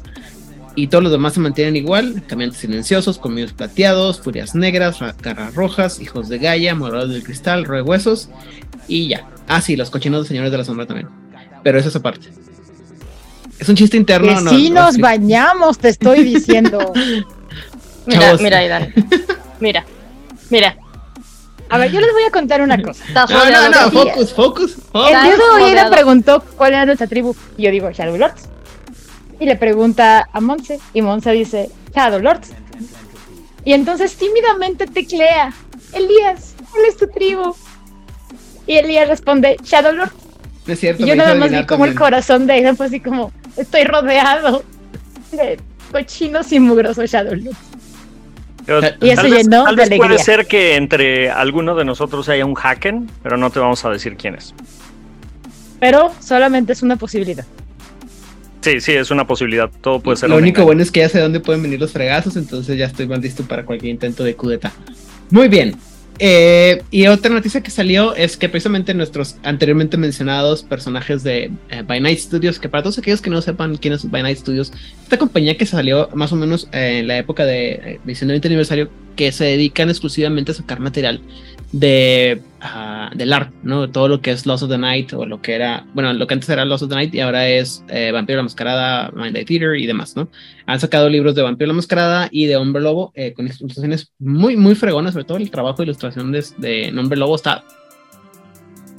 y 0.81 0.87
todos 0.87 1.03
los 1.03 1.13
demás 1.13 1.33
se 1.35 1.41
mantienen 1.41 1.75
igual, 1.77 2.23
caminantes 2.27 2.61
silenciosos, 2.61 3.19
colmillos 3.19 3.53
plateados, 3.53 4.21
furias 4.21 4.55
negras, 4.55 5.01
ra- 5.01 5.15
garras 5.21 5.55
rojas, 5.55 6.01
hijos 6.01 6.29
de 6.29 6.39
Gaia, 6.39 6.75
morados 6.75 7.11
del 7.11 7.23
cristal, 7.25 7.67
huesos 7.83 8.29
y 8.87 9.09
ya. 9.09 9.27
Ah, 9.49 9.61
sí, 9.61 9.77
los 9.77 9.91
cochinos 9.91 10.27
señores 10.29 10.53
de 10.53 10.59
la 10.59 10.65
sombra 10.65 10.87
también. 10.87 11.09
Pero 11.65 11.79
eso 11.79 11.89
es 11.89 11.97
aparte. 11.97 12.29
Es 13.59 13.69
un 13.69 13.75
chiste 13.75 13.97
interno. 13.97 14.29
que 14.39 14.45
no- 14.45 14.51
sí 14.51 14.71
no, 14.71 14.83
nos 14.85 14.99
bañamos, 14.99 15.79
te 15.79 15.89
estoy 15.89 16.23
diciendo. 16.23 16.93
Mira, 18.07 18.21
Chavos. 18.21 18.41
mira, 18.41 18.59
Aidan. 18.59 18.95
Mira, 19.61 19.85
mira. 20.49 20.77
A 21.69 21.77
ver, 21.77 21.91
yo 21.93 22.01
les 22.01 22.11
voy 22.13 22.23
a 22.23 22.31
contar 22.31 22.63
una 22.63 22.81
cosa. 22.81 23.05
No, 23.13 23.27
no, 23.27 23.69
no, 23.69 23.85
de- 23.85 23.91
focus, 23.91 24.33
focus, 24.33 24.77
focus. 24.93 25.11
El 25.11 25.23
dios 25.25 25.39
de 25.39 25.59
rodeado. 25.59 25.91
preguntó 25.91 26.43
cuál 26.57 26.73
era 26.73 26.87
nuestra 26.87 27.07
tribu. 27.07 27.37
Y 27.59 27.65
yo 27.65 27.71
digo, 27.71 27.91
Shadow 27.91 28.17
Lords. 28.17 28.49
Y 29.41 29.47
le 29.47 29.57
pregunta 29.57 30.29
a 30.33 30.41
Monse. 30.41 30.81
Y 30.93 31.03
Monse 31.03 31.33
dice, 31.33 31.71
Shadow 31.95 32.21
Lords. 32.21 32.51
Y 33.65 33.73
entonces 33.73 34.17
tímidamente 34.17 34.87
teclea, 34.87 35.53
Elías, 35.93 36.55
¿cuál 36.71 36.85
es 36.87 36.97
tu 36.97 37.07
tribu? 37.09 37.55
Y 38.67 38.77
Elías 38.77 39.09
responde, 39.09 39.57
Shadow 39.63 39.93
Lords. 39.93 40.15
No 40.67 40.73
es 40.73 40.81
cierto. 40.81 41.03
Y 41.03 41.07
yo 41.07 41.17
nada 41.17 41.35
más 41.35 41.51
vi 41.51 41.65
como 41.67 41.85
el 41.85 41.95
corazón 41.95 42.47
de 42.47 42.59
ella 42.59 42.75
fue 42.75 42.87
así 42.87 43.01
como, 43.01 43.33
estoy 43.57 43.85
rodeado 43.85 44.63
de 45.33 45.59
cochinos 45.93 46.53
y 46.53 46.61
mugrosos 46.61 47.11
Shadow 47.11 47.35
Lords. 47.35 47.59
Pero 48.67 48.81
Y 49.01 49.09
eso 49.11 49.23
tal 49.23 49.31
vez, 49.31 49.45
llenó 49.45 49.65
tal 49.65 49.77
de 49.77 49.83
vez 49.83 49.89
puede 49.97 50.05
alegría. 50.09 50.25
ser 50.25 50.47
que 50.47 50.77
entre 50.77 51.31
alguno 51.31 51.75
de 51.75 51.87
nosotros 51.87 52.29
haya 52.29 52.45
un 52.45 52.55
Haken, 52.55 53.11
pero 53.23 53.39
no 53.39 53.51
te 53.51 53.61
vamos 53.61 53.83
a 53.85 53.91
decir 53.91 54.17
quién 54.17 54.35
es. 54.35 54.55
Pero 55.81 56.13
solamente 56.21 56.75
es 56.75 56.83
una 56.83 56.97
posibilidad. 56.97 57.47
Sí, 58.61 58.81
sí, 58.81 58.93
es 58.93 59.11
una 59.11 59.27
posibilidad. 59.27 59.71
Todo 59.81 60.01
puede 60.01 60.17
ser 60.17 60.31
Lo 60.31 60.37
único 60.37 60.59
engaño. 60.59 60.67
bueno 60.67 60.83
es 60.83 60.91
que 60.91 61.01
ya 61.01 61.09
sé 61.09 61.21
dónde 61.21 61.41
pueden 61.41 61.63
venir 61.63 61.81
los 61.81 61.93
fregazos, 61.93 62.37
entonces 62.37 62.77
ya 62.77 62.87
estoy 62.87 63.07
más 63.07 63.21
listo 63.21 63.45
para 63.45 63.65
cualquier 63.65 63.91
intento 63.91 64.25
de 64.25 64.35
cudeta. 64.35 64.73
Muy 65.31 65.49
bien. 65.49 65.77
Eh, 66.21 66.83
y 66.91 67.07
otra 67.07 67.33
noticia 67.33 67.61
que 67.61 67.71
salió 67.71 68.15
es 68.17 68.37
que 68.37 68.49
precisamente 68.49 68.93
nuestros 68.93 69.37
anteriormente 69.45 69.97
mencionados 69.97 70.65
personajes 70.65 71.23
de 71.23 71.53
eh, 71.71 71.83
By 71.87 72.01
Night 72.01 72.19
Studios, 72.19 72.59
que 72.59 72.69
para 72.69 72.83
todos 72.83 72.99
aquellos 72.99 73.21
que 73.21 73.31
no 73.31 73.41
sepan 73.41 73.77
quién 73.77 73.95
es 73.95 74.11
By 74.11 74.23
Night 74.25 74.39
Studios, 74.39 74.73
esta 75.01 75.17
compañía 75.17 75.57
que 75.57 75.65
salió 75.65 76.09
más 76.15 76.33
o 76.33 76.37
menos 76.37 76.69
eh, 76.73 76.99
en 77.01 77.09
la 77.09 77.19
época 77.19 77.45
de 77.45 77.71
eh, 77.71 78.01
edición 78.05 78.29
de 78.29 78.35
20 78.35 78.49
aniversario, 78.49 78.91
que 79.15 79.31
se 79.31 79.45
dedican 79.45 79.91
exclusivamente 79.91 80.51
a 80.51 80.55
sacar 80.55 80.81
material 80.81 81.21
de 81.73 82.41
ah, 82.61 83.11
del 83.15 83.33
art, 83.33 83.53
¿no? 83.63 83.91
Todo 83.91 84.09
lo 84.09 84.21
que 84.21 84.31
es 84.31 84.47
Lost 84.47 84.63
of 84.63 84.71
the 84.71 84.79
Night 84.79 85.13
o 85.13 85.27
lo 85.27 85.43
que 85.43 85.55
era, 85.55 85.85
bueno, 85.95 86.13
lo 86.13 86.27
que 86.27 86.35
antes 86.35 86.49
era 86.49 86.65
Lost 86.65 86.85
of 86.85 86.89
the 86.89 86.95
Night 86.95 87.15
y 87.15 87.21
ahora 87.21 87.49
es 87.49 87.85
eh, 87.89 88.11
Vampiro 88.13 88.39
la 88.39 88.45
Mascarada, 88.45 89.11
Mind 89.15 89.37
Eye 89.37 89.45
Theater 89.45 89.77
y 89.77 89.87
demás, 89.87 90.17
¿no? 90.17 90.29
Han 90.67 90.81
sacado 90.81 91.09
libros 91.09 91.35
de 91.35 91.43
Vampiro 91.43 91.69
la 91.69 91.75
Mascarada 91.75 92.29
y 92.31 92.47
de 92.47 92.57
Hombre 92.57 92.83
Lobo 92.83 93.13
eh, 93.15 93.33
con 93.35 93.47
ilustraciones 93.47 94.13
muy, 94.19 94.57
muy 94.57 94.75
fregonas, 94.75 95.13
sobre 95.13 95.25
todo 95.25 95.39
el 95.39 95.51
trabajo 95.51 95.79
de 95.79 95.85
ilustración 95.85 96.33
de, 96.33 96.45
de 96.57 96.95
Hombre 96.99 97.19
Lobo 97.19 97.37
está 97.37 97.65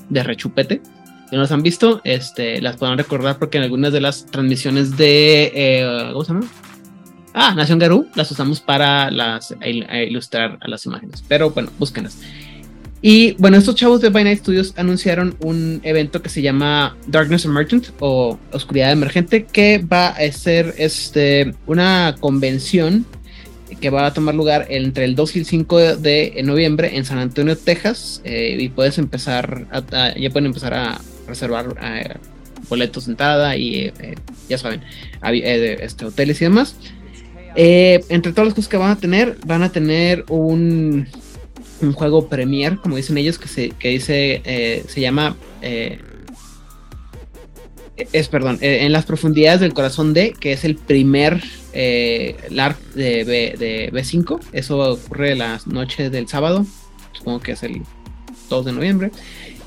de 0.09 0.23
rechupete. 0.23 0.81
Si 1.29 1.35
no 1.35 1.43
las 1.43 1.51
han 1.51 1.61
visto, 1.61 2.01
este, 2.03 2.59
las 2.59 2.77
podrán 2.77 2.97
recordar 2.97 3.37
porque 3.37 3.59
en 3.59 3.63
algunas 3.63 3.93
de 3.93 4.01
las 4.01 4.25
transmisiones 4.25 4.97
de, 4.97 5.51
eh, 5.53 6.09
¿cómo 6.11 6.23
se 6.23 6.33
llama? 6.33 6.47
Ah, 7.33 7.53
Nación 7.55 7.77
Garú, 7.77 8.07
las 8.15 8.31
usamos 8.31 8.59
para 8.59 9.11
las, 9.11 9.55
a 9.61 9.67
ilustrar 10.01 10.57
a 10.61 10.67
las 10.67 10.85
imágenes. 10.87 11.23
Pero 11.27 11.51
bueno, 11.51 11.69
búsquenlas. 11.77 12.19
Y 13.01 13.33
bueno, 13.33 13.57
estos 13.57 13.75
chavos 13.75 14.01
de 14.01 14.09
By 14.09 14.35
Studios 14.35 14.73
anunciaron 14.75 15.35
un 15.39 15.79
evento 15.83 16.21
que 16.21 16.29
se 16.29 16.41
llama 16.41 16.97
Darkness 17.07 17.45
Emergent 17.45 17.89
o 17.99 18.37
Oscuridad 18.51 18.91
Emergente, 18.91 19.45
que 19.45 19.77
va 19.77 20.09
a 20.09 20.31
ser 20.31 20.75
este, 20.77 21.53
una 21.65 22.15
convención 22.19 23.05
que 23.79 23.89
va 23.89 24.07
a 24.07 24.13
tomar 24.13 24.35
lugar 24.35 24.65
entre 24.69 25.05
el 25.05 25.15
2 25.15 25.35
y 25.35 25.39
el 25.39 25.45
5 25.45 25.95
de 25.97 26.41
noviembre 26.43 26.97
en 26.97 27.05
San 27.05 27.19
Antonio, 27.19 27.57
Texas. 27.57 28.21
eh, 28.25 28.57
y 28.59 28.67
puedes 28.69 28.97
empezar, 28.97 29.67
a, 29.71 30.17
ya 30.17 30.29
pueden 30.29 30.47
empezar 30.47 30.73
a 30.73 30.99
reservar 31.29 31.75
eh, 31.81 32.15
boletos 32.67 33.05
de 33.05 33.11
entrada 33.11 33.55
y 33.55 33.85
eh, 33.85 33.93
eh, 34.01 34.15
ya 34.49 34.57
saben, 34.57 34.81
este, 35.23 36.05
hoteles 36.05 36.41
y 36.41 36.45
demás. 36.45 36.75
Entre 37.55 38.31
todas 38.31 38.47
las 38.47 38.53
cosas 38.53 38.69
que 38.69 38.77
van 38.77 38.91
a 38.91 38.95
tener, 38.97 39.37
van 39.45 39.63
a 39.63 39.71
tener 39.71 40.25
un, 40.29 41.07
un 41.81 41.93
juego 41.93 42.27
premier, 42.27 42.77
como 42.77 42.95
dicen 42.95 43.17
ellos, 43.17 43.37
que 43.37 43.47
se, 43.47 43.69
que 43.71 43.89
dice, 43.89 44.41
eh, 44.45 44.83
se 44.87 45.01
llama, 45.01 45.35
eh, 45.61 45.99
es, 48.11 48.27
perdón, 48.27 48.57
eh, 48.61 48.79
en 48.81 48.91
las 48.91 49.05
profundidades 49.05 49.59
del 49.59 49.73
corazón 49.73 50.13
de, 50.13 50.33
que 50.33 50.53
es 50.53 50.63
el 50.63 50.75
primer 50.75 51.43
eh, 51.73 52.37
LARP 52.49 52.79
de, 52.93 53.23
B, 53.23 53.55
de 53.57 53.91
B5. 53.91 54.39
Eso 54.53 54.93
ocurre 54.93 55.35
la 55.35 55.59
noche 55.65 56.09
del 56.09 56.27
sábado, 56.27 56.65
supongo 57.13 57.39
que 57.39 57.53
es 57.53 57.63
el 57.63 57.81
2 58.49 58.65
de 58.65 58.71
noviembre. 58.71 59.11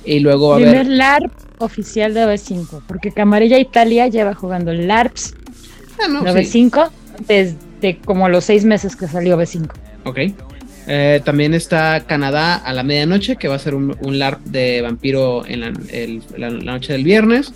Y 0.04 0.18
luego 0.20 0.48
va 0.48 0.56
a 0.56 0.58
Primer 0.58 0.76
haber... 0.78 0.88
LARP 0.88 1.32
oficial 1.58 2.12
de 2.14 2.24
B5, 2.24 2.82
porque 2.88 3.12
Camarilla 3.12 3.58
Italia 3.58 4.08
lleva 4.08 4.34
jugando 4.34 4.72
LARPs 4.72 5.34
Ah, 6.00 6.08
no, 6.08 6.22
de 6.22 6.44
sí. 6.44 6.64
B5 6.64 6.90
desde 7.28 7.98
como 8.04 8.28
los 8.28 8.44
seis 8.44 8.64
meses 8.64 8.96
que 8.96 9.06
salió 9.08 9.36
B5. 9.36 9.70
Ok. 10.04 10.18
Eh, 10.86 11.20
también 11.24 11.54
está 11.54 12.04
Canadá 12.06 12.56
a 12.56 12.72
la 12.72 12.82
medianoche, 12.82 13.36
que 13.36 13.48
va 13.48 13.54
a 13.54 13.58
ser 13.58 13.74
un, 13.74 13.96
un 14.00 14.18
LARP 14.18 14.44
de 14.44 14.82
vampiro 14.82 15.44
en 15.46 15.60
la, 15.60 16.50
noche 16.50 16.92
del 16.92 17.04
viernes. 17.04 17.52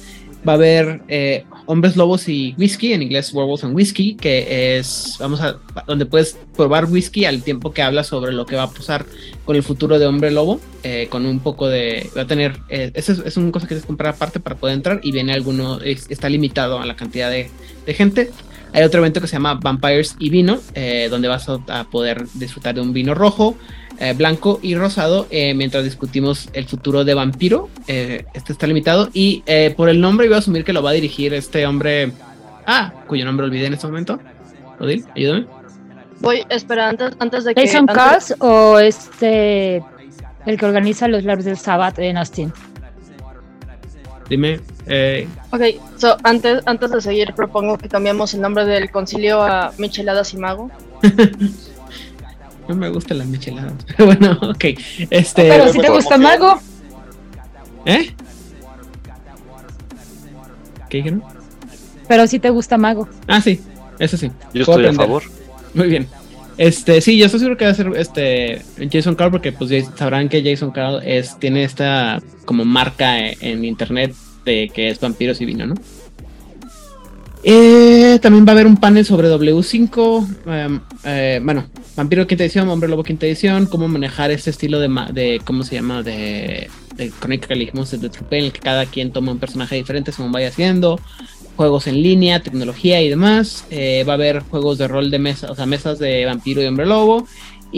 Va 0.46 0.52
a 0.52 0.56
haber, 0.56 1.00
eh, 1.08 1.44
Hombres 1.64 1.96
Lobos 1.96 2.28
y 2.28 2.54
Whisky, 2.56 2.92
en 2.92 3.02
inglés 3.02 3.32
Werewolves 3.34 3.64
and 3.64 3.74
Whisky, 3.74 4.14
que 4.14 4.78
es, 4.78 5.16
vamos 5.18 5.40
a, 5.40 5.56
donde 5.88 6.06
puedes 6.06 6.38
probar 6.56 6.84
whisky 6.84 7.24
al 7.24 7.42
tiempo 7.42 7.72
que 7.72 7.82
habla 7.82 8.04
sobre 8.04 8.32
lo 8.32 8.46
que 8.46 8.54
va 8.54 8.64
a 8.64 8.70
pasar 8.70 9.04
con 9.44 9.56
el 9.56 9.64
futuro 9.64 9.98
de 9.98 10.06
Hombre 10.06 10.30
Lobo, 10.30 10.60
eh, 10.84 11.08
con 11.10 11.26
un 11.26 11.40
poco 11.40 11.66
de, 11.66 12.08
va 12.16 12.22
a 12.22 12.26
tener, 12.28 12.60
eso 12.68 13.10
es, 13.10 13.18
es 13.18 13.36
una 13.36 13.50
cosa 13.50 13.66
que 13.66 13.70
tienes 13.70 13.82
que 13.82 13.88
comprar 13.88 14.14
aparte 14.14 14.38
para 14.38 14.54
poder 14.54 14.76
entrar 14.76 15.00
y 15.02 15.10
viene 15.10 15.32
alguno, 15.32 15.80
está 15.80 16.28
limitado 16.28 16.78
a 16.78 16.86
la 16.86 16.94
cantidad 16.94 17.28
de 17.28 17.48
gente. 17.94 18.30
Hay 18.76 18.82
otro 18.82 19.00
evento 19.00 19.22
que 19.22 19.26
se 19.26 19.32
llama 19.32 19.54
Vampires 19.54 20.16
y 20.18 20.28
Vino, 20.28 20.60
eh, 20.74 21.08
donde 21.10 21.28
vas 21.28 21.48
a, 21.48 21.84
poder 21.84 22.26
disfrutar 22.34 22.74
de 22.74 22.82
un 22.82 22.92
vino 22.92 23.14
rojo, 23.14 23.56
eh, 23.98 24.12
blanco 24.12 24.60
y 24.62 24.74
rosado 24.74 25.26
eh, 25.30 25.54
mientras 25.54 25.82
discutimos 25.82 26.50
el 26.52 26.66
futuro 26.66 27.02
de 27.02 27.14
Vampiro. 27.14 27.70
este 27.86 28.52
está 28.52 28.66
limitado 28.66 29.08
y 29.14 29.42
por 29.78 29.88
el 29.88 29.98
nombre 29.98 30.26
iba 30.26 30.36
a 30.36 30.40
asumir 30.40 30.62
que 30.62 30.74
lo 30.74 30.82
va 30.82 30.90
a 30.90 30.92
dirigir 30.92 31.32
este 31.32 31.66
hombre, 31.66 32.12
ah, 32.66 32.92
cuyo 33.06 33.24
nombre 33.24 33.46
olvidé 33.46 33.64
en 33.64 33.72
este 33.72 33.86
momento. 33.86 34.20
Odil, 34.78 35.06
ayúdame. 35.16 35.46
Voy, 36.20 36.44
espera, 36.50 36.90
antes, 36.90 37.12
antes 37.18 37.44
de 37.44 37.54
que... 37.54 37.66
¿Jason 37.66 37.86
Cars 37.86 38.34
o 38.40 38.78
este, 38.78 39.82
el 40.44 40.58
que 40.58 40.66
organiza 40.66 41.08
los 41.08 41.24
Labs 41.24 41.46
del 41.46 41.56
Sabbath 41.56 41.98
en 41.98 42.18
Austin? 42.18 42.52
Dime. 44.28 44.60
Eh... 44.86 45.26
Ok, 45.50 45.62
so, 45.96 46.16
antes, 46.22 46.62
antes 46.66 46.90
de 46.90 47.00
seguir, 47.00 47.34
propongo 47.34 47.76
que 47.76 47.88
cambiemos 47.88 48.34
el 48.34 48.40
nombre 48.40 48.64
del 48.64 48.90
concilio 48.90 49.42
a 49.42 49.72
Micheladas 49.78 50.32
y 50.34 50.36
Mago. 50.36 50.70
no 52.68 52.74
me 52.74 52.88
gustan 52.88 53.18
las 53.18 53.26
micheladas. 53.26 53.72
Pero 53.96 54.06
bueno, 54.06 54.38
ok. 54.42 54.64
Este, 55.10 55.48
Pero 55.48 55.72
si 55.72 55.78
te 55.78 55.90
gusta 55.90 56.18
Mago. 56.18 56.60
¿Eh? 57.84 58.14
¿Qué 60.88 60.98
dijeron? 60.98 61.22
Pero 62.08 62.26
si 62.26 62.38
te 62.38 62.50
gusta 62.50 62.78
Mago. 62.78 63.08
Ah, 63.26 63.40
sí, 63.40 63.60
eso 63.98 64.16
sí. 64.16 64.30
Yo 64.54 64.62
estoy 64.62 64.86
a 64.86 64.92
favor. 64.92 65.22
Muy 65.74 65.88
bien. 65.88 66.08
Este, 66.58 67.02
sí, 67.02 67.18
yo 67.18 67.26
estoy 67.26 67.40
seguro 67.40 67.58
que 67.58 67.66
va 67.66 67.70
a 67.72 67.74
ser 67.74 67.92
este 67.96 68.62
Jason 68.90 69.14
Carl 69.14 69.30
porque 69.30 69.52
pues 69.52 69.70
sabrán 69.94 70.28
que 70.28 70.42
Jason 70.42 70.70
Carl 70.70 71.02
es, 71.04 71.38
tiene 71.38 71.64
esta 71.64 72.22
como 72.46 72.64
marca 72.64 73.28
en, 73.28 73.64
internet 73.64 74.14
de 74.46 74.70
que 74.72 74.88
es 74.88 74.98
vampiros 74.98 75.40
y 75.42 75.44
vino, 75.44 75.66
¿no? 75.66 75.74
Eh, 77.42 78.18
también 78.22 78.44
va 78.44 78.50
a 78.50 78.52
haber 78.54 78.66
un 78.66 78.76
panel 78.76 79.04
sobre 79.04 79.28
W5, 79.28 80.26
em, 80.46 80.80
eh, 81.04 81.40
bueno, 81.42 81.66
Vampiro 81.96 82.26
quinta 82.26 82.44
edición, 82.44 82.68
Hombre 82.68 82.88
Lobo 82.88 83.04
quinta 83.04 83.24
edición, 83.24 83.66
cómo 83.66 83.88
manejar 83.88 84.30
este 84.30 84.50
estilo 84.50 84.80
de, 84.80 84.88
de 85.12 85.40
¿cómo 85.44 85.62
se 85.62 85.76
llama? 85.76 86.02
De, 86.02 86.68
de 86.96 87.10
Crónica 87.10 87.54
de 87.54 88.08
Trupe, 88.10 88.38
en 88.38 88.44
el 88.46 88.52
que 88.52 88.60
cada 88.60 88.84
quien 88.86 89.12
toma 89.12 89.32
un 89.32 89.38
personaje 89.38 89.76
diferente 89.76 90.12
según 90.12 90.32
vaya 90.32 90.48
haciendo, 90.48 91.00
juegos 91.56 91.86
en 91.86 92.02
línea, 92.02 92.42
tecnología 92.42 93.00
y 93.00 93.08
demás. 93.08 93.64
Eh, 93.70 94.04
va 94.06 94.12
a 94.12 94.16
haber 94.16 94.40
juegos 94.40 94.76
de 94.76 94.88
rol 94.88 95.10
de 95.10 95.18
mesa, 95.18 95.50
o 95.50 95.54
sea, 95.54 95.64
mesas 95.66 95.98
de 95.98 96.26
vampiro 96.26 96.62
y 96.62 96.66
hombre 96.66 96.84
lobo. 96.84 97.26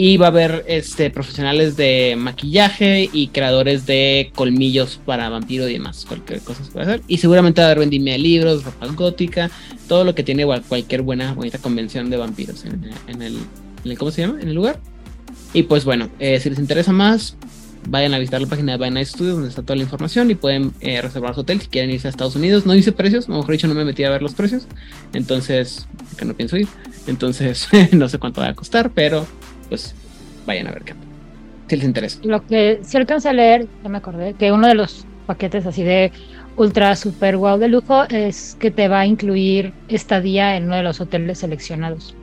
Y 0.01 0.15
va 0.15 0.27
a 0.27 0.29
haber 0.29 0.63
este, 0.69 1.09
profesionales 1.09 1.75
de 1.75 2.15
maquillaje 2.17 3.09
y 3.11 3.27
creadores 3.27 3.85
de 3.85 4.31
colmillos 4.33 4.97
para 5.05 5.27
vampiro 5.27 5.67
y 5.67 5.73
demás. 5.73 6.05
Cualquier 6.07 6.39
cosa 6.39 6.63
se 6.63 6.71
puede 6.71 6.85
hacer. 6.85 7.01
Y 7.09 7.17
seguramente 7.17 7.59
va 7.59 7.67
a 7.67 7.71
haber 7.71 7.79
vendimia 7.79 8.13
de 8.13 8.19
libros, 8.19 8.63
ropa 8.63 8.87
gótica, 8.87 9.51
todo 9.89 10.05
lo 10.05 10.15
que 10.15 10.23
tiene 10.23 10.45
cualquier 10.69 11.01
buena, 11.01 11.33
bonita 11.33 11.57
convención 11.57 12.09
de 12.09 12.15
vampiros 12.15 12.63
en, 12.63 13.21
el, 13.21 13.97
¿Cómo 13.97 14.09
se 14.11 14.21
llama? 14.21 14.39
En 14.39 14.47
el 14.47 14.55
lugar. 14.55 14.79
Y 15.51 15.63
pues 15.63 15.83
bueno, 15.83 16.07
eh, 16.17 16.39
si 16.39 16.49
les 16.49 16.59
interesa 16.59 16.93
más, 16.93 17.35
vayan 17.89 18.13
a 18.13 18.19
visitar 18.19 18.39
la 18.39 18.47
página 18.47 18.77
de 18.77 18.77
By 18.77 19.05
Studios 19.05 19.33
donde 19.33 19.49
está 19.49 19.63
toda 19.63 19.75
la 19.75 19.83
información 19.83 20.31
y 20.31 20.35
pueden 20.35 20.71
eh, 20.79 21.01
reservar 21.01 21.35
su 21.35 21.41
hotel 21.41 21.59
si 21.59 21.67
quieren 21.67 21.91
irse 21.91 22.07
a 22.07 22.11
Estados 22.11 22.37
Unidos. 22.37 22.65
No 22.65 22.71
dice 22.71 22.93
precios, 22.93 23.27
lo 23.27 23.35
mejor 23.35 23.51
dicho 23.51 23.67
no 23.67 23.73
me 23.73 23.83
metí 23.83 24.05
a 24.05 24.09
ver 24.09 24.21
los 24.21 24.33
precios, 24.33 24.65
entonces, 25.11 25.89
que 26.17 26.23
no 26.23 26.35
pienso 26.35 26.55
ir, 26.55 26.69
entonces 27.05 27.67
no 27.91 28.07
sé 28.07 28.17
cuánto 28.17 28.39
va 28.39 28.47
a 28.47 28.55
costar, 28.55 28.91
pero 28.91 29.27
pues 29.69 29.95
vayan 30.45 30.67
a 30.67 30.71
ver 30.71 30.83
qué, 30.83 30.93
si 31.67 31.75
les 31.77 31.85
interesa. 31.85 32.19
Lo 32.23 32.45
que 32.45 32.79
si 32.83 32.97
alcanza 32.97 33.29
a 33.29 33.33
leer, 33.33 33.67
ya 33.83 33.89
me 33.89 33.99
acordé, 33.99 34.33
que 34.33 34.51
uno 34.51 34.67
de 34.67 34.75
los 34.75 35.05
paquetes 35.25 35.65
así 35.65 35.83
de 35.83 36.11
ultra 36.57 36.95
super 36.95 37.37
wow 37.37 37.57
de 37.57 37.69
lujo 37.69 38.03
es 38.09 38.57
que 38.59 38.71
te 38.71 38.87
va 38.87 39.01
a 39.01 39.05
incluir 39.05 39.71
estadía 39.87 40.57
en 40.57 40.65
uno 40.65 40.75
de 40.75 40.83
los 40.83 40.99
hoteles 40.99 41.39
seleccionados. 41.39 42.15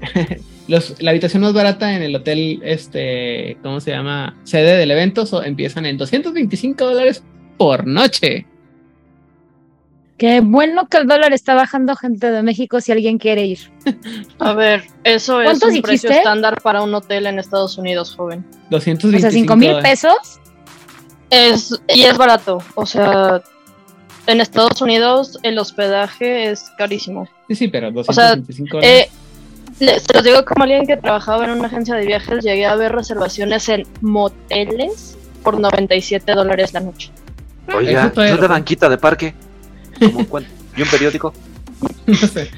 la 0.68 1.10
habitación 1.10 1.42
más 1.42 1.52
barata 1.52 1.94
en 1.94 2.02
el 2.02 2.14
hotel, 2.14 2.60
este, 2.64 3.56
¿cómo 3.62 3.80
se 3.80 3.90
llama? 3.90 4.36
Sede 4.44 4.76
del 4.76 4.90
evento, 4.90 5.26
empiezan 5.44 5.86
en 5.86 5.96
225 5.96 6.84
dólares 6.84 7.22
por 7.56 7.86
noche. 7.86 8.46
Qué 10.20 10.42
bueno 10.42 10.86
que 10.86 10.98
el 10.98 11.06
dólar 11.06 11.32
está 11.32 11.54
bajando 11.54 11.96
gente 11.96 12.30
de 12.30 12.42
México 12.42 12.82
si 12.82 12.92
alguien 12.92 13.16
quiere 13.16 13.46
ir. 13.46 13.58
A 14.38 14.52
ver, 14.52 14.84
eso 15.02 15.40
es 15.40 15.62
un 15.62 15.80
precio 15.80 16.10
estándar 16.10 16.60
para 16.60 16.82
un 16.82 16.94
hotel 16.94 17.26
en 17.26 17.38
Estados 17.38 17.78
Unidos, 17.78 18.14
joven. 18.14 18.44
225 18.68 19.16
O 19.16 19.20
sea, 19.22 19.30
5 19.30 19.56
mil 19.56 19.82
pesos. 19.82 20.38
Es, 21.30 21.80
y 21.88 22.02
es 22.02 22.18
barato, 22.18 22.58
o 22.74 22.84
sea, 22.84 23.40
en 24.26 24.42
Estados 24.42 24.82
Unidos 24.82 25.38
el 25.42 25.58
hospedaje 25.58 26.50
es 26.50 26.64
carísimo. 26.76 27.26
Sí, 27.48 27.54
sí, 27.54 27.68
pero 27.68 27.90
225 27.90 28.76
o 28.76 28.82
sea, 28.82 28.90
eh, 28.90 29.08
se 29.78 30.12
los 30.12 30.22
digo 30.22 30.44
como 30.44 30.64
alguien 30.64 30.86
que 30.86 30.98
trabajaba 30.98 31.46
en 31.46 31.52
una 31.52 31.68
agencia 31.68 31.94
de 31.94 32.04
viajes, 32.04 32.44
llegué 32.44 32.66
a 32.66 32.76
ver 32.76 32.92
reservaciones 32.92 33.70
en 33.70 33.86
moteles 34.02 35.16
por 35.42 35.58
97 35.58 36.30
dólares 36.34 36.74
la 36.74 36.80
noche. 36.80 37.10
Oiga, 37.74 38.12
¿no 38.14 38.36
de 38.36 38.48
banquita 38.48 38.90
de 38.90 38.98
parque? 38.98 39.34
¿Y 40.00 40.82
un 40.82 40.88
periódico? 40.90 41.32
no 42.06 42.16
sé. 42.16 42.50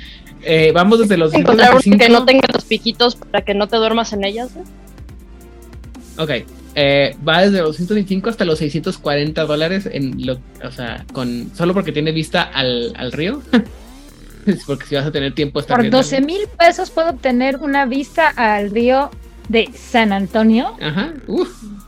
Eh, 0.44 0.72
vamos 0.74 0.98
desde 0.98 1.16
los 1.16 1.32
Encontrar 1.34 1.78
que 1.80 2.08
no 2.08 2.24
tenga 2.24 2.48
los 2.52 2.64
piquitos 2.64 3.14
para 3.16 3.44
que 3.44 3.54
no 3.54 3.68
te 3.68 3.76
duermas 3.76 4.12
en 4.12 4.24
ellas. 4.24 4.50
Ok. 6.18 6.30
Eh, 6.74 7.16
va 7.26 7.42
desde 7.42 7.60
los 7.60 7.76
125 7.76 8.30
hasta 8.30 8.44
los 8.44 8.58
640 8.58 9.44
dólares 9.44 9.88
en 9.90 10.26
lo, 10.26 10.38
o 10.64 10.70
sea, 10.70 11.04
con 11.12 11.50
solo 11.54 11.74
porque 11.74 11.92
tiene 11.92 12.12
vista 12.12 12.42
al, 12.42 12.92
al 12.96 13.12
río. 13.12 13.42
Porque 14.66 14.86
si 14.86 14.96
vas 14.96 15.06
a 15.06 15.12
tener 15.12 15.34
tiempo 15.34 15.62
Por 15.62 15.88
12 15.88 16.20
mil 16.20 16.40
pesos 16.58 16.90
puedo 16.90 17.10
obtener 17.10 17.58
una 17.58 17.86
vista 17.86 18.26
al 18.28 18.72
río 18.72 19.08
de 19.48 19.70
San 19.72 20.12
Antonio. 20.12 20.76
Ajá. 20.80 21.12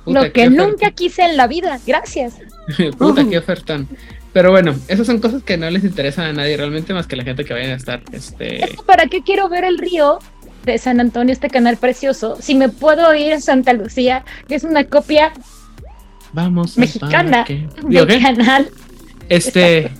lo 0.07 0.33
que 0.33 0.51
nunca 0.51 0.93
quise 0.93 1.23
en 1.23 1.37
la 1.37 1.49
vida. 1.49 1.81
Gracias. 1.85 2.35
puta, 2.99 3.29
qué 3.29 3.39
ofertón. 3.39 3.89
Pero 4.35 4.51
bueno, 4.51 4.75
esas 4.89 5.07
son 5.07 5.21
cosas 5.21 5.43
que 5.45 5.57
no 5.57 5.71
les 5.71 5.85
interesan 5.85 6.27
a 6.27 6.33
nadie 6.33 6.57
realmente 6.57 6.93
más 6.93 7.07
que 7.07 7.17
la 7.17 7.23
gente 7.23 7.45
que 7.45 7.55
vayan 7.55 7.71
a 7.71 7.77
estar. 7.77 8.03
Este... 8.13 8.69
¿Para 8.85 9.07
qué 9.07 9.23
quiero 9.23 9.49
ver 9.49 9.65
el 9.65 9.79
río 9.79 10.19
de 10.65 10.77
San 10.77 11.01
Antonio, 11.01 11.33
este 11.33 11.49
canal 11.49 11.77
precioso, 11.77 12.37
si 12.41 12.57
me 12.57 12.69
puedo 12.69 13.15
ir 13.15 13.33
a 13.33 13.41
Santa 13.41 13.73
Lucía, 13.73 14.25
que 14.49 14.57
es 14.57 14.65
una 14.65 14.85
copia 14.85 15.33
Vamos 16.33 16.77
mexicana 16.77 17.47
del 17.89 18.21
canal? 18.21 18.69
Este, 19.29 19.91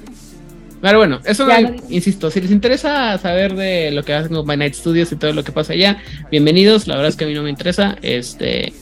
pero 0.83 0.99
bueno, 0.99 1.21
eso, 1.25 1.47
insisto, 1.89 2.31
si 2.31 2.41
les 2.41 2.51
interesa 2.51 3.17
saber 3.19 3.55
de 3.55 3.93
lo 3.93 4.03
que 4.03 4.15
hacen 4.15 4.35
con 4.35 4.47
My 4.47 4.57
Night 4.57 4.75
Studios 4.75 5.13
y 5.13 5.17
todo 5.17 5.33
lo 5.33 5.45
que 5.45 5.53
pasa 5.53 5.75
allá, 5.75 6.03
bienvenidos. 6.31 6.89
La 6.89 6.97
verdad 6.97 7.11
es 7.11 7.17
que 7.17 7.25
a 7.25 7.29
mí 7.29 7.35
no 7.35 7.43
me 7.45 7.51
interesa, 7.51 7.97
este, 8.03 8.73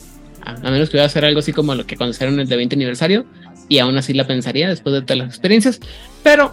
a, 0.40 0.54
menos 0.70 0.88
que 0.88 0.96
voy 0.96 1.04
a 1.04 1.06
hacer 1.06 1.24
algo 1.24 1.40
así 1.40 1.52
como 1.52 1.74
lo 1.74 1.86
que 1.86 1.96
conocieron 1.96 2.40
el 2.40 2.48
de 2.48 2.56
20 2.56 2.74
aniversario, 2.74 3.26
y 3.72 3.78
aún 3.78 3.96
así 3.96 4.12
la 4.12 4.26
pensaría 4.26 4.68
después 4.68 4.92
de 4.92 5.00
todas 5.00 5.16
las 5.16 5.28
experiencias. 5.28 5.80
Pero 6.22 6.52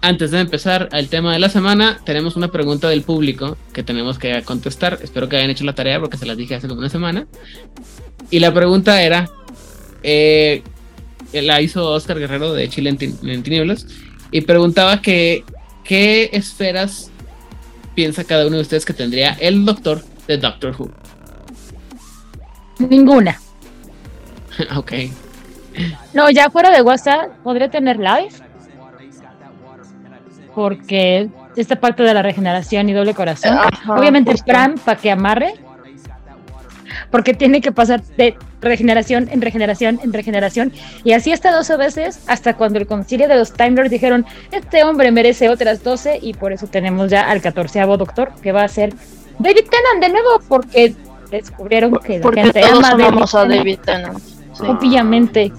antes 0.00 0.30
de 0.30 0.40
empezar 0.40 0.88
el 0.92 1.10
tema 1.10 1.34
de 1.34 1.38
la 1.38 1.50
semana, 1.50 2.00
tenemos 2.06 2.34
una 2.34 2.48
pregunta 2.48 2.88
del 2.88 3.02
público 3.02 3.58
que 3.74 3.82
tenemos 3.82 4.18
que 4.18 4.40
contestar. 4.42 5.00
Espero 5.02 5.28
que 5.28 5.36
hayan 5.36 5.50
hecho 5.50 5.64
la 5.64 5.74
tarea 5.74 6.00
porque 6.00 6.16
se 6.16 6.24
las 6.24 6.38
dije 6.38 6.54
hace 6.54 6.66
como 6.66 6.80
una 6.80 6.88
semana. 6.88 7.26
Y 8.30 8.38
la 8.38 8.54
pregunta 8.54 9.02
era, 9.02 9.28
eh, 10.02 10.62
la 11.34 11.60
hizo 11.60 11.90
Oscar 11.90 12.18
Guerrero 12.18 12.54
de 12.54 12.70
Chile 12.70 12.88
en 12.88 13.42
Tinieblas 13.42 13.86
y 14.30 14.40
preguntaba 14.40 15.02
que 15.02 15.44
qué 15.84 16.30
esferas 16.32 17.10
piensa 17.94 18.24
cada 18.24 18.46
uno 18.46 18.56
de 18.56 18.62
ustedes 18.62 18.86
que 18.86 18.94
tendría 18.94 19.34
el 19.34 19.66
doctor 19.66 20.02
de 20.26 20.38
Doctor 20.38 20.74
Who. 20.78 20.90
Ninguna. 22.78 23.38
ok. 24.74 24.92
No, 26.12 26.30
ya 26.30 26.50
fuera 26.50 26.70
de 26.70 26.82
WhatsApp 26.82 27.30
podría 27.42 27.70
tener 27.70 27.98
live. 27.98 28.30
Porque 30.54 31.28
esta 31.56 31.76
parte 31.76 32.02
de 32.02 32.14
la 32.14 32.22
regeneración 32.22 32.88
y 32.88 32.92
doble 32.92 33.14
corazón. 33.14 33.58
Obviamente 33.88 34.34
Pram 34.44 34.76
para 34.76 35.00
que 35.00 35.10
amarre 35.10 35.54
porque 37.10 37.34
tiene 37.34 37.60
que 37.60 37.72
pasar 37.72 38.02
de 38.16 38.36
regeneración 38.60 39.28
en 39.30 39.40
regeneración 39.40 40.00
en 40.02 40.12
regeneración. 40.12 40.72
Y 41.04 41.12
así 41.12 41.32
hasta 41.32 41.52
12 41.52 41.76
veces, 41.76 42.24
hasta 42.26 42.54
cuando 42.54 42.78
el 42.78 42.86
concilio 42.86 43.28
de 43.28 43.36
los 43.36 43.52
Time 43.52 43.88
dijeron, 43.88 44.26
este 44.50 44.84
hombre 44.84 45.12
merece 45.12 45.48
otras 45.48 45.82
12 45.82 46.18
y 46.22 46.34
por 46.34 46.52
eso 46.52 46.66
tenemos 46.66 47.10
ya 47.10 47.30
al 47.30 47.40
14 47.40 47.80
doctor, 47.80 48.32
que 48.42 48.52
va 48.52 48.64
a 48.64 48.68
ser 48.68 48.94
David 49.38 49.64
Tennant 49.70 50.00
de 50.00 50.08
nuevo, 50.08 50.40
porque 50.48 50.94
descubrieron 51.30 51.98
que 51.98 52.18
la 52.18 52.32
gente 52.32 52.64
ama 52.64 52.90
a 52.90 53.46
David 53.46 53.78
Tennant. 53.84 54.18
Obviamente. 54.60 55.52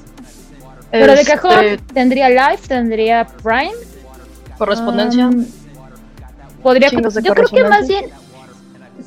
Pero 0.99 1.15
de 1.15 1.25
cajón 1.25 1.65
este 1.65 1.93
tendría 1.93 2.29
Life, 2.29 2.67
tendría 2.67 3.25
Prime, 3.25 3.71
Correspondencia. 4.57 5.27
Um, 5.27 5.45
podría. 6.61 6.89
Yo 6.89 7.33
creo 7.33 7.47
que 7.47 7.63
más 7.63 7.87
bien. 7.87 8.05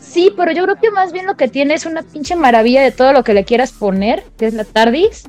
Sí, 0.01 0.33
pero 0.37 0.53
yo 0.53 0.65
creo 0.65 0.77
que 0.77 0.91
más 0.91 1.13
bien 1.13 1.27
lo 1.27 1.37
que 1.37 1.49
tiene 1.49 1.75
es 1.75 1.87
una 1.87 2.03
pinche 2.03 2.35
maravilla 2.37 2.83
de 2.83 2.93
todo 2.93 3.13
lo 3.13 3.25
que 3.25 3.35
le 3.35 3.45
quieras 3.45 3.73
poner, 3.73 4.25
que 4.39 4.47
es 4.47 4.55
la 4.55 4.65
TARDIS. 4.65 5.25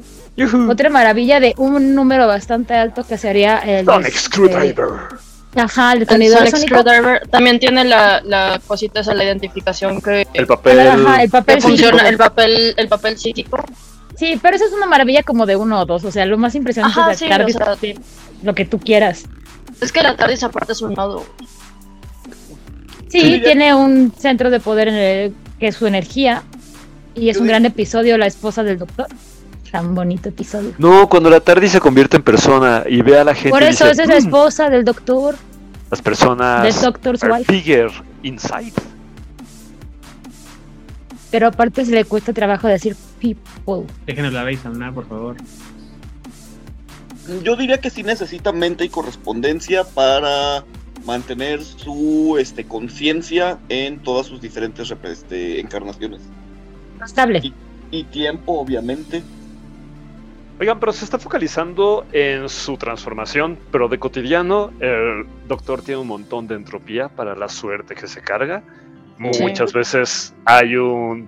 Otra 0.70 0.90
maravilla 0.90 1.40
de 1.40 1.54
un 1.58 1.96
número 1.96 2.28
bastante 2.28 2.74
alto 2.74 3.06
que 3.06 3.18
sería 3.18 3.60
el. 3.60 3.86
Sonic 3.86 4.08
este, 4.08 4.20
Screwdriver. 4.20 4.90
Ajá, 5.56 5.94
el 5.94 6.02
El 6.02 6.08
detonador 6.08 6.50
Sonic. 6.50 6.68
Screwdriver 6.68 7.28
también 7.28 7.60
tiene 7.60 7.84
la, 7.84 8.22
la 8.24 8.62
cosita 8.66 9.02
esa, 9.02 9.14
la 9.14 9.24
identificación 9.24 10.02
que, 10.02 10.28
El 10.34 10.48
papel. 10.48 10.80
Ajá, 10.80 11.24
el 11.24 11.30
que 11.30 11.32
papel 11.32 11.62
funciona, 11.62 12.00
psíquico. 12.00 12.10
el 12.10 12.18
papel, 12.18 12.74
el 12.78 12.88
papel 12.88 13.18
psíquico. 13.18 13.66
Sí, 14.20 14.38
pero 14.42 14.56
eso 14.58 14.66
es 14.66 14.74
una 14.74 14.86
maravilla 14.86 15.24
como 15.24 15.46
de 15.46 15.56
uno 15.56 15.80
o 15.80 15.86
dos. 15.86 16.04
O 16.04 16.12
sea, 16.12 16.26
lo 16.26 16.38
más 16.38 16.54
impresionante 16.54 17.00
Ajá, 17.00 17.12
es 17.14 17.20
sí, 17.20 17.28
la 17.30 17.38
TARDIS, 17.38 17.56
o 17.56 17.60
sea- 17.60 17.76
sí, 17.78 17.96
lo 18.44 18.54
que 18.54 18.66
tú 18.66 18.78
quieras. 18.80 19.24
Es 19.80 19.92
que 19.94 20.04
la 20.04 20.16
TARDIS 20.18 20.44
aparte 20.44 20.74
es 20.74 20.82
un 20.82 20.94
nodo. 20.94 21.26
Sí, 23.08 23.22
Sí, 23.22 23.32
ya- 23.40 23.44
tiene 23.44 23.74
un 23.74 24.12
centro 24.18 24.50
de 24.50 24.60
poder 24.60 24.90
en 24.90 24.96
el- 24.96 25.34
que 25.60 25.68
es 25.68 25.76
su 25.76 25.88
energía. 25.88 26.44
Y 27.16 27.30
es 27.30 27.38
un 27.38 27.48
gran 27.48 27.66
episodio, 27.66 28.18
La 28.18 28.28
esposa 28.28 28.64
del 28.64 28.78
doctor. 28.78 29.08
Tan 29.72 29.94
bonito 29.96 30.30
episodio. 30.30 30.74
No, 30.80 31.08
cuando 31.10 31.30
la 31.30 31.40
tarde 31.42 31.68
se 31.70 31.80
convierte 31.80 32.18
en 32.18 32.24
persona 32.24 32.84
y 32.90 33.02
ve 33.02 33.20
a 33.20 33.24
la 33.24 33.34
gente 33.36 33.50
Por 33.52 33.62
eso 33.64 33.86
dice, 33.88 33.92
esa 33.92 34.04
es 34.04 34.10
la 34.10 34.16
"Mm, 34.16 34.26
esposa 34.26 34.70
del 34.70 34.84
doctor, 34.84 35.36
las 35.92 36.02
personas 36.02 36.64
del 36.64 36.74
doctor's 36.82 37.24
are 37.24 37.34
wife. 37.34 37.52
bigger 37.52 37.92
inside. 38.24 38.74
Pero 41.32 41.48
aparte 41.48 41.86
se 41.86 41.92
le 41.92 42.06
cuesta 42.06 42.34
trabajo 42.34 42.68
decir 42.68 42.96
people. 43.20 43.86
Dejen 44.06 44.26
hablar 44.26 44.48
a 44.48 44.52
Isauna, 44.52 44.92
por 44.92 45.08
favor. 45.08 45.38
Yo 47.44 47.56
diría 47.56 47.80
que 47.80 47.90
sí 47.90 48.02
necesita 48.02 48.52
mente 48.52 48.86
y 48.86 48.90
correspondencia 48.90 49.84
para 49.84 50.64
mantener 51.06 51.64
su 51.64 52.38
este, 52.40 52.66
conciencia 52.66 53.60
en 53.70 54.00
todas 54.00 54.28
sus 54.28 54.42
diferentes 54.42 54.92
este, 55.04 55.60
encarnaciones. 55.60 56.22
Estable. 57.04 57.54
Y 57.92 58.04
tiempo, 58.06 58.60
obviamente. 58.60 59.22
Oigan, 60.60 60.80
pero 60.80 60.92
se 60.92 61.06
está 61.06 61.18
focalizando 61.18 62.06
en 62.12 62.50
su 62.50 62.76
transformación, 62.78 63.58
pero 63.72 63.88
de 63.88 63.98
cotidiano 63.98 64.72
el 64.82 65.26
doctor 65.48 65.82
tiene 65.82 66.02
un 66.02 66.08
montón 66.08 66.48
de 66.48 66.56
entropía 66.56 67.08
para 67.08 67.34
la 67.36 67.48
suerte 67.48 67.96
que 67.96 68.08
se 68.08 68.22
carga. 68.22 68.62
Sí. 69.34 69.42
Muchas 69.44 69.74
veces 69.74 70.34
hay 70.46 70.76
un, 70.78 71.28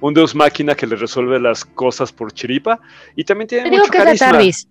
un 0.00 0.14
deus 0.14 0.34
máquina 0.34 0.74
que 0.74 0.86
le 0.86 0.96
resuelve 0.96 1.40
las 1.40 1.64
cosas 1.64 2.12
por 2.12 2.32
chiripa 2.32 2.78
y 3.14 3.24
también 3.24 3.48
tiene 3.48 3.64
Te 3.64 3.70
digo 3.70 3.82
mucho 3.84 3.92
que 3.92 3.98
es 3.98 4.04
carisma. 4.04 4.30
TARDIS. 4.32 4.68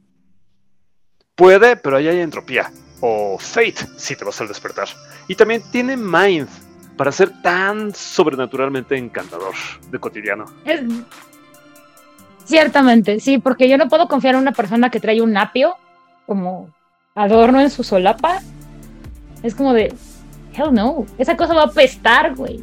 Puede, 1.35 1.75
pero 1.75 1.97
ahí 1.97 2.07
hay 2.07 2.19
entropía. 2.21 2.71
O 3.01 3.37
fate, 3.39 3.75
si 3.97 4.15
te 4.15 4.23
vas 4.23 4.39
al 4.41 4.47
despertar. 4.47 4.87
Y 5.27 5.35
también 5.35 5.61
tiene 5.71 5.97
mind 5.97 6.47
para 6.95 7.11
ser 7.11 7.41
tan 7.41 7.93
sobrenaturalmente 7.93 8.95
encantador 8.95 9.53
de 9.91 9.99
cotidiano. 9.99 10.45
Es- 10.63 10.81
Ciertamente, 12.45 13.19
sí, 13.19 13.39
porque 13.39 13.67
yo 13.67 13.77
no 13.77 13.89
puedo 13.89 14.07
confiar 14.07 14.35
en 14.35 14.41
una 14.41 14.51
persona 14.51 14.91
que 14.91 14.99
trae 14.99 15.19
un 15.21 15.35
apio 15.35 15.75
como 16.27 16.69
adorno 17.15 17.59
en 17.59 17.71
su 17.71 17.83
solapa. 17.83 18.39
Es 19.41 19.55
como 19.55 19.73
de, 19.73 19.93
hell 20.57 20.73
no, 20.73 21.05
esa 21.17 21.35
cosa 21.37 21.53
va 21.53 21.63
a 21.63 21.65
apestar, 21.65 22.35
güey. 22.35 22.59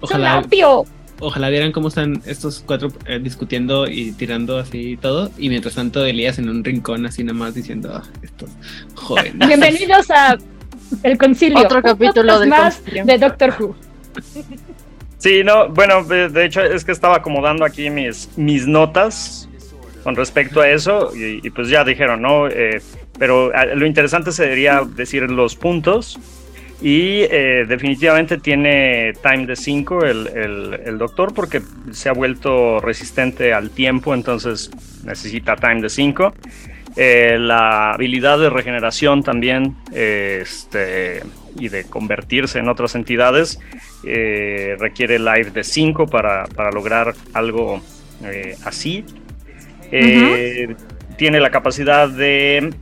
Ojalá, 0.00 0.38
apio. 0.38 0.84
ojalá 1.20 1.48
vieran 1.48 1.72
cómo 1.72 1.88
están 1.88 2.20
estos 2.26 2.62
cuatro 2.66 2.92
eh, 3.06 3.18
discutiendo 3.22 3.86
y 3.88 4.12
tirando 4.12 4.58
así 4.58 4.98
todo. 4.98 5.30
Y 5.38 5.48
mientras 5.48 5.74
tanto, 5.76 6.04
Elías 6.04 6.38
en 6.38 6.48
un 6.50 6.62
rincón, 6.62 7.06
así 7.06 7.24
nada 7.24 7.38
más 7.38 7.54
diciendo, 7.54 7.90
"Ah, 7.94 8.02
estos 8.22 8.50
jóvenes. 8.94 9.34
Bienvenidos 9.48 10.10
a 10.10 10.36
El 11.02 11.16
Concilio. 11.16 11.60
Otro 11.60 11.82
capítulo 11.82 12.38
del 12.38 12.48
más 12.50 12.76
Concilio. 12.76 13.04
de 13.06 13.18
Doctor 13.18 13.54
Who. 13.58 13.74
Sí, 15.18 15.42
no, 15.42 15.70
bueno, 15.70 16.04
de 16.04 16.28
de 16.28 16.44
hecho 16.44 16.60
es 16.60 16.84
que 16.84 16.92
estaba 16.92 17.16
acomodando 17.16 17.64
aquí 17.64 17.88
mis, 17.88 18.28
mis 18.36 18.66
notas 18.66 19.48
con 20.02 20.14
respecto 20.16 20.60
a 20.60 20.68
eso 20.68 21.12
y, 21.16 21.40
y 21.46 21.50
pues 21.50 21.70
ya 21.70 21.82
dijeron, 21.82 22.20
¿no? 22.20 22.46
Eh, 22.48 22.82
pero 23.18 23.50
ah, 23.54 23.64
lo 23.66 23.86
interesante 23.86 24.32
sería 24.32 24.82
decir 24.84 25.22
los 25.30 25.56
puntos 25.56 26.18
y 26.82 27.22
eh, 27.30 27.64
definitivamente 27.68 28.38
tiene 28.38 29.12
time 29.22 29.46
de 29.46 29.56
5 29.56 30.04
el, 30.04 30.26
el- 30.28 30.80
el 30.84 30.98
doctor 30.98 31.32
porque 31.32 31.62
se 31.92 32.08
ha 32.08 32.12
vuelto 32.12 32.80
resistente 32.80 33.52
al 33.54 33.70
tiempo, 33.70 34.12
entonces 34.14 34.70
necesita 35.04 35.56
time 35.56 35.80
de 35.80 35.88
5. 35.88 36.34
la 36.96 37.92
habilidad 37.94 38.38
de 38.38 38.50
regeneración 38.50 39.22
también 39.22 39.76
eh, 39.92 40.40
este, 40.42 41.22
y 41.58 41.68
de 41.68 41.84
convertirse 41.84 42.58
en 42.58 42.68
otras 42.68 42.94
entidades 42.94 43.58
eh, 44.04 44.76
requiere 44.78 45.18
life 45.18 45.50
de 45.50 45.64
5 45.64 46.06
para, 46.06 46.44
para 46.46 46.70
lograr 46.70 47.14
algo 47.32 47.80
eh, 48.24 48.56
así. 48.64 49.04
Eh, 49.90 50.74
Tiene 51.16 51.40
la 51.40 51.50
capacidad 51.50 52.08
de 52.08 52.72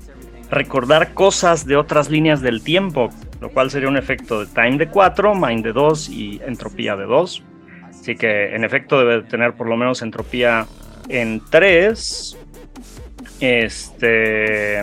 recordar 0.52 1.14
cosas 1.14 1.66
de 1.66 1.76
otras 1.76 2.10
líneas 2.10 2.42
del 2.42 2.62
tiempo, 2.62 3.08
lo 3.40 3.50
cual 3.50 3.70
sería 3.70 3.88
un 3.88 3.96
efecto 3.96 4.44
de 4.44 4.46
time 4.46 4.76
de 4.76 4.86
4, 4.88 5.34
mind 5.34 5.64
de 5.64 5.72
2 5.72 6.08
y 6.10 6.40
entropía 6.46 6.94
de 6.94 7.04
2. 7.06 7.42
Así 7.88 8.14
que 8.16 8.54
en 8.54 8.62
efecto 8.62 8.98
debe 9.00 9.22
tener 9.22 9.54
por 9.54 9.66
lo 9.66 9.76
menos 9.76 10.02
entropía 10.02 10.66
en 11.08 11.40
3. 11.50 12.38
Este. 13.40 14.80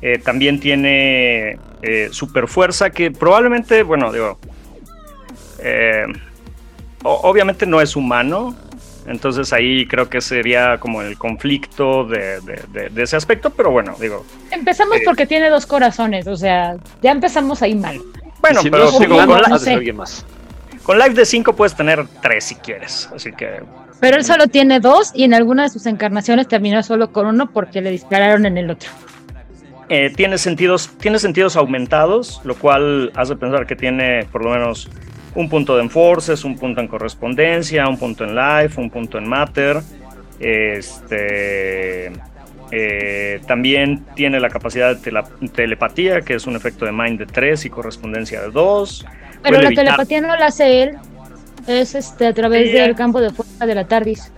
eh, 0.00 0.18
también 0.24 0.58
tiene 0.58 1.58
eh, 1.82 2.08
super 2.10 2.48
fuerza 2.48 2.90
que 2.90 3.10
probablemente, 3.10 3.82
bueno, 3.82 4.10
digo, 4.10 4.38
eh, 5.58 6.06
obviamente 7.02 7.66
no 7.66 7.82
es 7.82 7.96
humano, 7.96 8.56
entonces 9.08 9.52
ahí 9.52 9.86
creo 9.86 10.08
que 10.08 10.20
sería 10.20 10.78
como 10.78 11.02
el 11.02 11.16
conflicto 11.18 12.04
de, 12.04 12.40
de- 12.40 12.62
de- 12.72 12.88
de 12.90 13.02
ese 13.02 13.16
aspecto, 13.16 13.50
pero 13.50 13.70
bueno, 13.70 13.94
digo, 14.00 14.24
Empezamos 14.50 14.98
Eh. 14.98 15.02
porque 15.04 15.26
tiene 15.26 15.48
dos 15.50 15.66
corazones, 15.66 16.26
o 16.26 16.36
sea, 16.36 16.76
ya 17.02 17.10
empezamos 17.12 17.62
ahí 17.62 17.74
mal. 17.74 17.98
bueno, 18.40 18.62
si 18.62 18.70
pero 18.70 18.84
no 18.90 18.98
digo, 18.98 19.16
con, 19.26 19.42
la- 19.42 19.58
sé. 19.58 19.92
más. 19.92 20.24
con 20.82 20.98
life 20.98 21.14
de 21.14 21.24
5 21.26 21.54
puedes 21.56 21.74
tener 21.74 22.06
3 22.22 22.44
si 22.44 22.54
quieres, 22.56 23.08
así 23.14 23.32
que 23.32 23.62
Pero 24.00 24.16
él 24.16 24.24
solo 24.24 24.46
tiene 24.46 24.78
dos 24.80 25.10
y 25.14 25.24
en 25.24 25.34
alguna 25.34 25.64
de 25.64 25.70
sus 25.70 25.86
encarnaciones 25.86 26.46
terminó 26.46 26.82
solo 26.84 27.10
con 27.12 27.26
uno 27.26 27.50
porque 27.50 27.80
le 27.82 27.90
dispararon 27.90 28.46
en 28.46 28.56
el 28.58 28.70
otro. 28.70 28.90
eh, 29.90 30.12
tiene, 30.14 30.36
sentidos, 30.38 30.90
tiene 31.00 31.18
sentidos 31.18 31.56
aumentados, 31.56 32.40
lo 32.44 32.54
cual 32.54 33.10
hace 33.16 33.34
pensar 33.36 33.66
que 33.66 33.74
tiene 33.74 34.26
por 34.30 34.44
lo 34.44 34.50
menos 34.50 34.88
un 35.34 35.48
punto 35.48 35.76
de 35.76 35.82
enforces, 35.82 36.44
un 36.44 36.56
punto 36.56 36.80
en 36.80 36.88
correspondencia, 36.88 37.88
un 37.88 37.96
punto 37.98 38.24
en 38.24 38.34
life, 38.34 38.80
un 38.80 38.90
punto 38.90 39.18
en 39.18 39.28
matter. 39.28 39.78
Este, 40.40 42.12
eh, 42.70 43.40
también 43.46 44.04
tiene 44.14 44.40
la 44.40 44.48
capacidad 44.50 44.96
de 44.96 45.22
telepatía, 45.54 46.20
que 46.22 46.34
es 46.34 46.46
un 46.46 46.56
efecto 46.56 46.84
de 46.84 46.92
mind 46.92 47.18
de 47.20 47.26
3 47.26 47.64
y 47.64 47.70
correspondencia 47.70 48.40
de 48.42 48.50
2. 48.50 49.04
Pero 49.04 49.40
Puede 49.42 49.62
la 49.62 49.68
evitar- 49.68 49.84
telepatía 49.84 50.20
no 50.20 50.36
la 50.36 50.46
hace 50.46 50.82
él, 50.82 50.96
es 51.66 51.94
este 51.94 52.26
a 52.26 52.34
través 52.34 52.66
Sí, 52.68 52.72
del 52.72 52.90
eh. 52.90 52.94
campo 52.94 53.20
de 53.20 53.30
fuerza 53.30 53.66
de 53.66 53.74
la 53.74 53.84
TARDIS. 53.86 54.32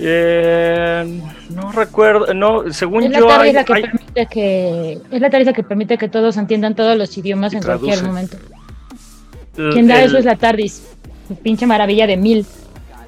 Eh, 0.00 1.20
no 1.50 1.72
recuerdo, 1.72 2.32
no, 2.32 2.72
según 2.72 3.04
Es 3.04 3.10
la 3.10 3.18
yo 3.18 3.26
TARDIS 3.26 3.48
hay- 3.48 3.52
la 3.54 3.64
que 3.64 3.72
hay- 3.74 3.82
permite 3.82 4.26
que 4.26 4.92
es 5.10 5.20
la 5.20 5.30
TARDIS 5.30 5.46
la 5.46 5.52
que 5.52 5.62
permite 5.64 5.98
que 5.98 6.08
todos 6.08 6.36
entiendan 6.36 6.74
todos 6.76 6.96
los 6.96 7.16
idiomas 7.18 7.52
Y 7.52 7.56
en 7.56 7.62
cualquier 7.62 8.02
momento. 8.04 8.36
Quien 9.72 9.86
da 9.86 10.00
el- 10.00 10.06
eso 10.08 10.18
es 10.18 10.24
la 10.24 10.36
TARDIS. 10.36 10.82
Pinche 11.42 11.66
maravilla 11.66 12.06
de 12.06 12.16
mil. 12.16 12.46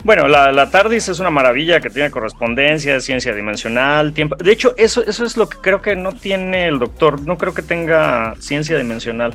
Bueno, 0.02 0.28
la, 0.28 0.50
la 0.52 0.70
TARDIS 0.70 1.08
es 1.10 1.20
una 1.20 1.30
maravilla 1.30 1.80
que 1.80 1.90
tiene 1.90 2.10
correspondencia, 2.10 3.00
ciencia 3.00 3.34
dimensional, 3.34 4.12
tiempo. 4.14 4.34
De 4.36 4.50
hecho, 4.50 4.74
eso, 4.78 5.04
eso 5.06 5.24
es 5.24 5.36
lo 5.36 5.48
que 5.48 5.58
creo 5.58 5.82
que 5.82 5.94
no 5.96 6.12
tiene 6.12 6.66
el 6.68 6.78
doctor. 6.78 7.20
No 7.26 7.36
creo 7.36 7.52
que 7.52 7.62
tenga 7.62 8.34
ciencia 8.40 8.76
dimensional. 8.78 9.34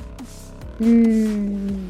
Mm, 0.80 1.89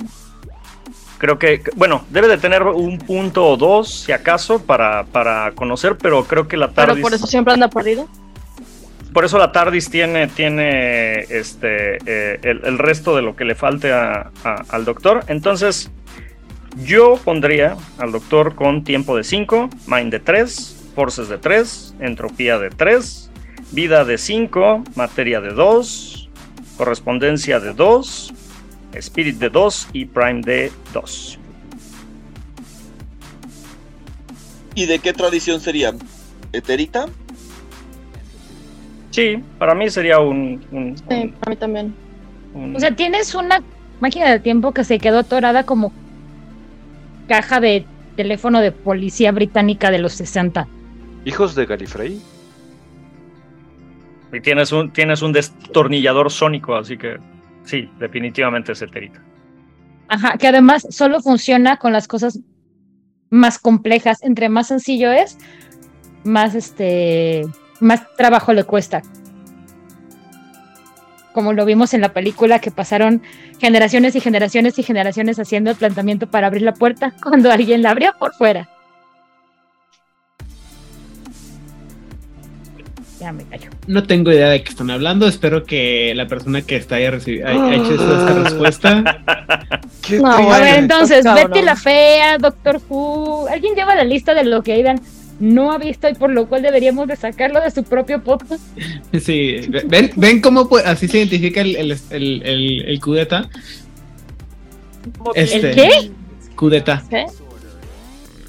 Creo 1.17 1.39
que, 1.39 1.61
bueno, 1.77 2.03
debe 2.09 2.27
de 2.27 2.37
tener 2.37 2.61
un 2.63 2.99
punto 2.99 3.47
o 3.47 3.55
dos, 3.55 3.89
si 4.01 4.11
acaso, 4.11 4.59
para, 4.59 5.05
para 5.05 5.51
conocer, 5.53 5.97
pero 5.97 6.25
creo 6.25 6.47
que 6.49 6.57
la 6.57 6.67
Pero 6.67 6.87
TARDIS. 6.87 7.01
por 7.01 7.13
eso 7.13 7.25
siempre 7.25 7.53
anda 7.53 7.69
perdido. 7.69 8.07
Por 9.15 9.23
eso 9.23 9.37
la 9.37 9.53
TARDIS 9.53 9.89
tiene, 9.89 10.27
tiene 10.27 11.19
este, 11.21 11.97
eh, 12.05 12.37
el, 12.43 12.61
el 12.65 12.77
resto 12.77 13.15
de 13.15 13.21
lo 13.21 13.33
que 13.37 13.45
le 13.45 13.55
falte 13.55 13.93
a- 13.93 14.29
a- 14.43 14.65
al 14.67 14.83
doctor. 14.83 15.23
Entonces, 15.29 15.89
yo 16.83 17.17
pondría 17.23 17.77
al 17.97 18.11
doctor 18.11 18.55
con 18.55 18.83
tiempo 18.83 19.15
de 19.15 19.23
5, 19.23 19.69
mind 19.87 20.11
de 20.11 20.19
3, 20.19 20.91
forces 20.95 21.29
de 21.29 21.37
3, 21.37 21.95
entropía 22.01 22.59
de 22.59 22.69
3, 22.71 23.31
vida 23.71 24.03
de 24.03 24.17
5, 24.17 24.83
materia 24.95 25.39
de 25.39 25.51
2, 25.53 26.29
correspondencia 26.77 27.61
de 27.61 27.73
2, 27.73 28.33
spirit 28.95 29.37
de 29.37 29.49
2 29.49 29.87
y 29.93 30.05
prime 30.07 30.41
de 30.41 30.73
2. 30.93 31.39
¿Y 34.75 34.87
de 34.87 34.99
qué 34.99 35.13
tradición 35.13 35.61
sería? 35.61 35.93
¿Etérita? 36.51 37.07
Sí, 39.15 39.41
para 39.57 39.73
mí 39.75 39.89
sería 39.89 40.19
un... 40.19 40.61
un- 40.71 40.97
Sí, 40.97 41.33
para 41.39 41.49
mí 41.49 41.55
también. 41.55 41.93
un- 42.53 42.75
O 42.75 42.79
sea, 42.79 42.93
tienes 42.95 43.33
una 43.33 43.61
máquina 44.01 44.29
de 44.29 44.39
tiempo 44.41 44.73
que 44.73 44.83
se 44.83 44.99
quedó 44.99 45.19
atorada 45.19 45.65
como 45.65 45.93
caja 47.27 47.59
de 47.61 47.85
teléfono 48.17 48.59
de 48.59 48.71
policía 48.73 49.31
británica 49.31 49.89
de 49.89 49.99
los 49.99 50.13
60. 50.13 50.67
Hijos 51.25 51.55
de 51.55 51.65
Galifrey. 51.65 52.21
y 54.33 54.41
tienes 54.41 54.73
un, 54.73 54.91
tienes 54.91 55.21
un 55.21 55.31
destornillador 55.31 56.29
sónico, 56.29 56.75
así 56.75 56.97
que 56.97 57.17
sí, 57.63 57.89
definitivamente 57.99 58.73
es 58.73 58.81
eterita. 58.81 59.21
Ajá, 60.09 60.37
que 60.37 60.47
además 60.49 60.85
solo 60.89 61.21
funciona 61.21 61.77
con 61.77 61.93
las 61.93 62.05
cosas 62.07 62.39
más 63.29 63.57
complejas. 63.59 64.21
Entre 64.23 64.49
más 64.49 64.67
sencillo 64.67 65.09
es, 65.11 65.37
más 66.25 66.53
este, 66.53 67.43
más 67.79 68.01
trabajo 68.17 68.53
le 68.53 68.63
cuesta. 68.63 69.01
Como 71.33 71.51
lo 71.53 71.65
vimos 71.65 71.93
en 71.93 72.01
la 72.01 72.13
película 72.13 72.59
que 72.59 72.71
pasaron 72.71 73.21
generaciones 73.59 74.15
y 74.15 74.21
generaciones 74.21 74.79
y 74.79 74.83
generaciones 74.83 75.37
haciendo 75.37 75.69
el 75.71 75.75
planteamiento 75.75 76.27
para 76.27 76.47
abrir 76.47 76.61
la 76.61 76.73
puerta 76.73 77.13
cuando 77.21 77.51
alguien 77.51 77.81
la 77.81 77.91
abrió 77.91 78.13
por 78.17 78.33
fuera. 78.33 78.69
Ya 83.19 83.31
me 83.31 83.43
callo. 83.45 83.69
No 83.87 84.03
tengo 84.03 84.31
idea 84.31 84.49
de 84.49 84.61
qué 84.63 84.69
están 84.69 84.91
hablando. 84.91 85.27
Espero 85.27 85.63
que 85.63 86.13
la 86.15 86.27
persona 86.27 86.61
que 86.61 86.75
está 86.75 86.95
ahí 86.95 87.05
recibi- 87.07 87.43
haya 87.45 87.75
hecho 87.75 87.93
esta 87.93 88.33
respuesta. 88.43 89.21
¿Qué 90.05 90.19
No, 90.19 90.31
A 90.31 90.59
ver, 90.59 90.79
entonces. 90.79 91.23
Betty 91.23 91.61
la 91.61 91.75
Fea, 91.75 92.37
Doctor 92.37 92.81
Who. 92.89 93.47
¿Alguien 93.47 93.73
lleva 93.75 93.95
la 93.95 94.03
lista 94.03 94.33
de 94.33 94.43
lo 94.43 94.61
que 94.63 94.73
Aidan 94.73 95.01
no 95.39 95.71
ha 95.71 95.77
visto 95.77 96.07
y 96.09 96.13
por 96.13 96.29
lo 96.31 96.47
cual 96.47 96.61
deberíamos 96.61 97.07
de 97.07 97.15
sacarlo 97.15 97.59
de 97.61 97.71
su 97.71 97.83
propio 97.83 98.21
podcast? 98.23 98.63
Sí, 99.19 99.57
ven, 99.87 100.11
ven 100.15 100.41
cómo 100.41 100.69
pu- 100.69 100.81
así 100.85 101.07
se 101.07 101.17
identifica 101.19 101.61
el, 101.61 101.75
el, 101.75 101.91
el, 102.11 102.41
el, 102.43 102.81
el 102.85 102.99
Kudeta. 103.01 103.49
Este, 105.35 105.69
¿El 105.69 105.75
qué? 105.75 106.11
Kudeta. 106.55 107.03
¿Qué? 107.09 107.25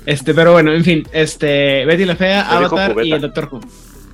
Este, 0.06 0.32
pero 0.34 0.52
bueno, 0.52 0.72
en 0.72 0.84
fin, 0.84 1.06
este, 1.12 1.84
Betty 1.84 2.04
la 2.04 2.14
Fea, 2.16 2.42
Avatar 2.48 2.94
y 3.04 3.12
el 3.12 3.20
Doctor 3.20 3.48
Who. 3.52 3.60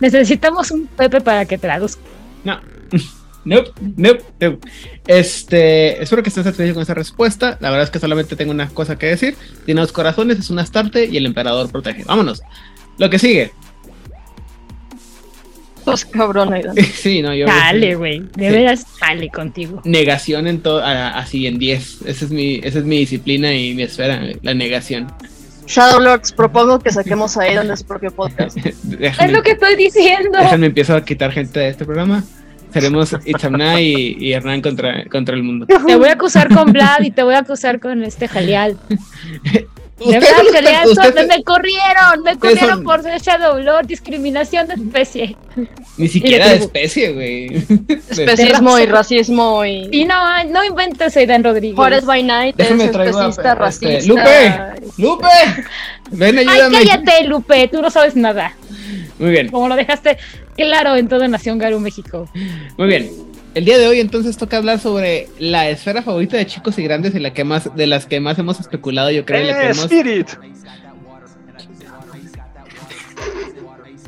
Necesitamos 0.00 0.70
un 0.70 0.86
Pepe 0.86 1.20
para 1.20 1.44
que 1.44 1.58
traduzca. 1.58 2.00
No. 2.44 2.58
Nope, 3.44 3.72
nope, 3.96 4.22
nope. 4.40 4.58
Este, 5.06 6.00
espero 6.02 6.22
que 6.22 6.28
estés 6.28 6.44
satisfecho 6.44 6.74
con 6.74 6.82
esa 6.82 6.94
respuesta. 6.94 7.58
La 7.60 7.70
verdad 7.70 7.84
es 7.84 7.90
que 7.90 7.98
solamente 7.98 8.36
tengo 8.36 8.52
una 8.52 8.68
cosa 8.68 8.96
que 8.96 9.06
decir. 9.06 9.36
Tiene 9.64 9.80
dos 9.80 9.92
corazones, 9.92 10.38
es 10.38 10.50
un 10.50 10.58
Astarte 10.58 11.06
y 11.06 11.16
el 11.16 11.26
emperador 11.26 11.70
protege. 11.70 12.04
Vámonos. 12.04 12.42
Lo 12.98 13.10
que 13.10 13.18
sigue. 13.18 13.50
Pues 15.84 16.04
cabrón, 16.04 16.52
Aidan. 16.52 16.76
sí, 16.94 17.22
no, 17.22 17.34
yo. 17.34 17.46
Dale, 17.46 17.96
güey. 17.96 18.20
De 18.36 18.50
Sí. 18.50 18.56
veras, 18.56 18.86
dale 19.00 19.28
contigo. 19.30 19.82
Negación 19.84 20.46
en 20.46 20.60
todo, 20.62 20.80
así 20.84 21.46
en 21.46 21.58
10. 21.58 22.02
Esa 22.06 22.24
es 22.26 22.30
mi, 22.30 22.60
esa 22.62 22.78
es 22.78 22.84
mi 22.84 22.98
disciplina 22.98 23.52
y 23.52 23.74
mi 23.74 23.82
esfera, 23.82 24.22
la 24.42 24.54
negación. 24.54 25.08
Shadowlords, 25.66 26.32
propongo 26.32 26.78
que 26.80 26.90
saquemos 26.92 27.36
a 27.36 27.42
Aidan 27.42 27.68
de 27.68 27.76
su 27.76 27.84
propio 27.86 28.10
podcast. 28.12 28.56
Es 29.00 29.32
lo 29.32 29.42
que 29.42 29.52
estoy 29.52 29.74
diciendo. 29.76 30.38
Déjenme 30.38 30.66
empiezo 30.66 30.94
a 30.94 31.04
quitar 31.04 31.32
gente 31.32 31.58
de 31.60 31.68
este 31.68 31.84
programa. 31.84 32.22
Seremos 32.72 33.14
Itzamna 33.24 33.80
y, 33.80 34.16
y 34.18 34.32
Hernán 34.32 34.62
contra, 34.62 35.04
contra 35.06 35.34
el 35.34 35.42
mundo. 35.42 35.66
Te 35.66 35.96
voy 35.96 36.08
a 36.08 36.12
acusar 36.12 36.48
con 36.52 36.72
Vlad 36.72 37.02
y 37.02 37.10
te 37.10 37.22
voy 37.22 37.34
a 37.34 37.38
acusar 37.40 37.80
con 37.80 38.02
este 38.02 38.28
Jaleal. 38.28 38.76
De 39.98 40.18
verdad, 40.18 40.88
ustedes- 40.88 41.28
me 41.28 41.44
corrieron, 41.44 42.24
me 42.24 42.36
corrieron 42.36 42.70
son- 42.70 42.82
por 42.82 43.02
ser 43.04 43.20
Shadow 43.20 43.60
Lord, 43.60 43.86
discriminación 43.86 44.66
de 44.66 44.74
especie. 44.74 45.36
Ni 45.96 46.08
siquiera 46.08 46.48
de 46.48 46.56
especie, 46.56 47.12
güey. 47.12 47.54
Especismo 48.10 48.78
y 48.80 48.86
racismo 48.86 49.64
y. 49.64 49.88
Y 49.92 50.04
no, 50.04 50.42
no 50.44 50.64
inventes 50.64 51.16
Aidan 51.16 51.44
Rodríguez. 51.44 51.76
Juárez 51.76 52.04
by 52.04 52.20
Night 52.24 52.56
Déjame 52.56 52.86
es 52.86 52.96
a- 52.96 53.00
especista, 53.04 53.28
este, 53.28 53.54
racista. 53.54 54.08
Lupe. 54.08 54.92
¡Lupe! 54.98 55.26
Ven, 56.10 56.38
Ay, 56.38 56.46
ayúdame. 56.48 56.78
cállate, 56.78 57.24
Lupe, 57.28 57.68
tú 57.68 57.80
no 57.80 57.88
sabes 57.90 58.16
nada. 58.16 58.56
Muy 59.18 59.30
bien, 59.30 59.48
Como 59.50 59.68
lo 59.68 59.76
dejaste 59.76 60.18
claro 60.56 60.96
en 60.96 61.08
toda 61.08 61.28
Nación 61.28 61.58
Garú, 61.58 61.80
México. 61.80 62.28
muy 62.78 62.86
bien. 62.88 63.10
El 63.54 63.66
día 63.66 63.76
de 63.76 63.86
hoy 63.86 64.00
entonces 64.00 64.36
toca 64.38 64.56
hablar 64.56 64.78
sobre 64.78 65.28
la 65.38 65.68
esfera 65.68 66.00
favorita 66.02 66.38
de 66.38 66.46
chicos 66.46 66.78
y 66.78 66.82
grandes 66.84 67.14
y 67.14 67.18
la 67.18 67.34
que 67.34 67.44
más, 67.44 67.74
de 67.76 67.86
las 67.86 68.06
que 68.06 68.18
más 68.18 68.38
hemos 68.38 68.58
especulado, 68.58 69.10
yo 69.10 69.26
creo, 69.26 69.44
la 69.44 69.52
que 69.60 69.66
¡Eh, 69.66 69.70
hemos- 69.70 69.84
Spirit! 69.84 70.28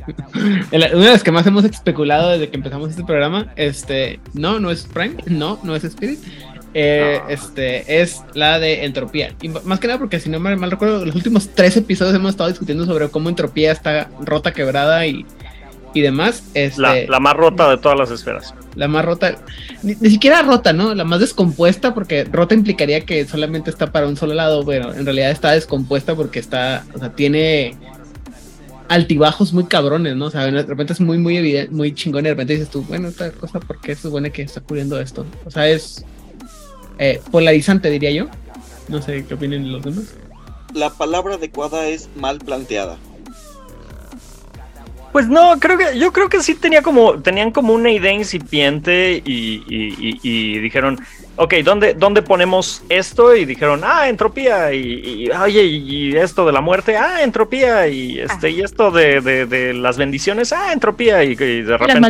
una 0.72 0.88
de 0.88 1.10
las 1.12 1.22
que 1.22 1.30
más 1.32 1.46
hemos 1.46 1.64
especulado 1.64 2.30
desde 2.30 2.48
que 2.50 2.56
empezamos 2.56 2.90
este 2.90 3.04
programa, 3.04 3.52
este, 3.56 4.20
no, 4.34 4.60
no 4.60 4.70
es 4.70 4.84
Prime, 4.84 5.16
no, 5.26 5.58
no 5.62 5.74
es 5.76 5.84
Spirit, 5.84 6.18
eh, 6.74 7.20
este, 7.28 8.02
es 8.02 8.22
la 8.34 8.58
de 8.58 8.84
entropía. 8.84 9.32
Y 9.40 9.48
más 9.48 9.78
que 9.80 9.86
nada 9.86 9.98
porque 9.98 10.20
si 10.20 10.28
no 10.28 10.40
me 10.40 10.56
mal 10.56 10.70
recuerdo, 10.70 11.04
los 11.04 11.14
últimos 11.14 11.48
tres 11.54 11.76
episodios 11.76 12.14
hemos 12.14 12.30
estado 12.30 12.50
discutiendo 12.50 12.84
sobre 12.84 13.08
cómo 13.08 13.28
entropía 13.28 13.72
está 13.72 14.10
rota, 14.20 14.52
quebrada 14.52 15.06
y, 15.06 15.24
y 15.94 16.00
demás. 16.00 16.42
Este, 16.54 16.80
La, 16.80 16.94
la 17.08 17.20
más 17.20 17.34
rota 17.34 17.70
de 17.70 17.78
todas 17.78 17.96
las 17.96 18.10
esferas. 18.10 18.54
la 18.74 18.88
más 18.88 19.04
rota, 19.04 19.36
ni, 19.82 19.94
ni 20.00 20.10
siquiera 20.10 20.42
rota, 20.42 20.72
¿no? 20.72 20.94
La 20.94 21.04
más 21.04 21.20
descompuesta, 21.20 21.94
porque 21.94 22.24
rota 22.24 22.54
implicaría 22.54 23.02
que 23.02 23.24
solamente 23.24 23.70
está 23.70 23.92
para 23.92 24.08
un 24.08 24.16
solo 24.16 24.34
lado, 24.34 24.64
pero 24.66 24.92
en 24.92 25.04
realidad 25.04 25.30
está 25.30 25.52
descompuesta 25.52 26.16
porque 26.16 26.40
está, 26.40 26.84
o 26.92 26.98
sea, 26.98 27.10
tiene 27.12 27.76
altibajos 28.88 29.52
muy 29.52 29.64
cabrones, 29.64 30.16
¿no? 30.16 30.26
O 30.26 30.30
sea, 30.30 30.44
de 30.44 30.62
repente 30.62 30.92
es 30.92 31.00
muy, 31.00 31.18
muy 31.18 31.36
evidente, 31.36 31.72
muy 31.72 31.94
chingón 31.94 32.22
y 32.22 32.24
de 32.24 32.30
repente 32.30 32.52
dices 32.54 32.68
tú, 32.68 32.82
bueno, 32.82 33.08
esta 33.08 33.30
cosa, 33.30 33.60
¿por 33.60 33.80
qué 33.80 33.94
se 33.94 34.02
supone 34.02 34.30
que 34.30 34.42
está 34.42 34.60
ocurriendo 34.60 35.00
esto? 35.00 35.24
O 35.46 35.50
sea, 35.50 35.68
es 35.68 36.04
eh, 36.98 37.20
polarizante, 37.30 37.90
diría 37.90 38.10
yo. 38.10 38.26
No 38.88 39.00
sé 39.02 39.24
qué 39.26 39.34
opinan 39.34 39.70
los 39.72 39.82
demás. 39.82 40.14
La 40.74 40.90
palabra 40.90 41.34
adecuada 41.36 41.86
es 41.88 42.08
mal 42.16 42.38
planteada. 42.38 42.96
Pues 45.12 45.28
no, 45.28 45.60
creo 45.60 45.78
que 45.78 45.96
yo 45.96 46.12
creo 46.12 46.28
que 46.28 46.42
sí 46.42 46.56
tenía 46.56 46.82
como 46.82 47.20
tenían 47.22 47.52
como 47.52 47.72
una 47.72 47.88
idea 47.92 48.12
incipiente 48.12 49.22
y, 49.24 49.62
y- 49.68 49.94
y- 50.00 50.20
y 50.24 50.58
dijeron, 50.58 50.98
ok, 51.36 51.54
¿dónde, 51.64 51.94
¿dónde 51.94 52.20
ponemos 52.20 52.82
esto? 52.88 53.36
Y 53.36 53.44
dijeron, 53.44 53.82
ah, 53.84 54.08
entropía 54.08 54.74
y, 54.74 55.24
y, 55.26 55.30
oye, 55.30 55.62
y 55.62 56.16
esto 56.16 56.44
de 56.44 56.52
la 56.52 56.60
muerte, 56.60 56.96
ah, 56.96 57.22
entropía 57.22 57.86
y 57.86 58.18
este 58.18 58.50
y 58.50 58.60
esto 58.62 58.90
de, 58.90 59.20
de- 59.20 59.46
de 59.46 59.72
las 59.72 59.96
bendiciones, 59.98 60.52
ah, 60.52 60.72
entropía 60.72 61.22
y, 61.22 61.30
y 61.30 61.34
de 61.36 61.62
repente 61.62 61.86
Las 61.86 62.00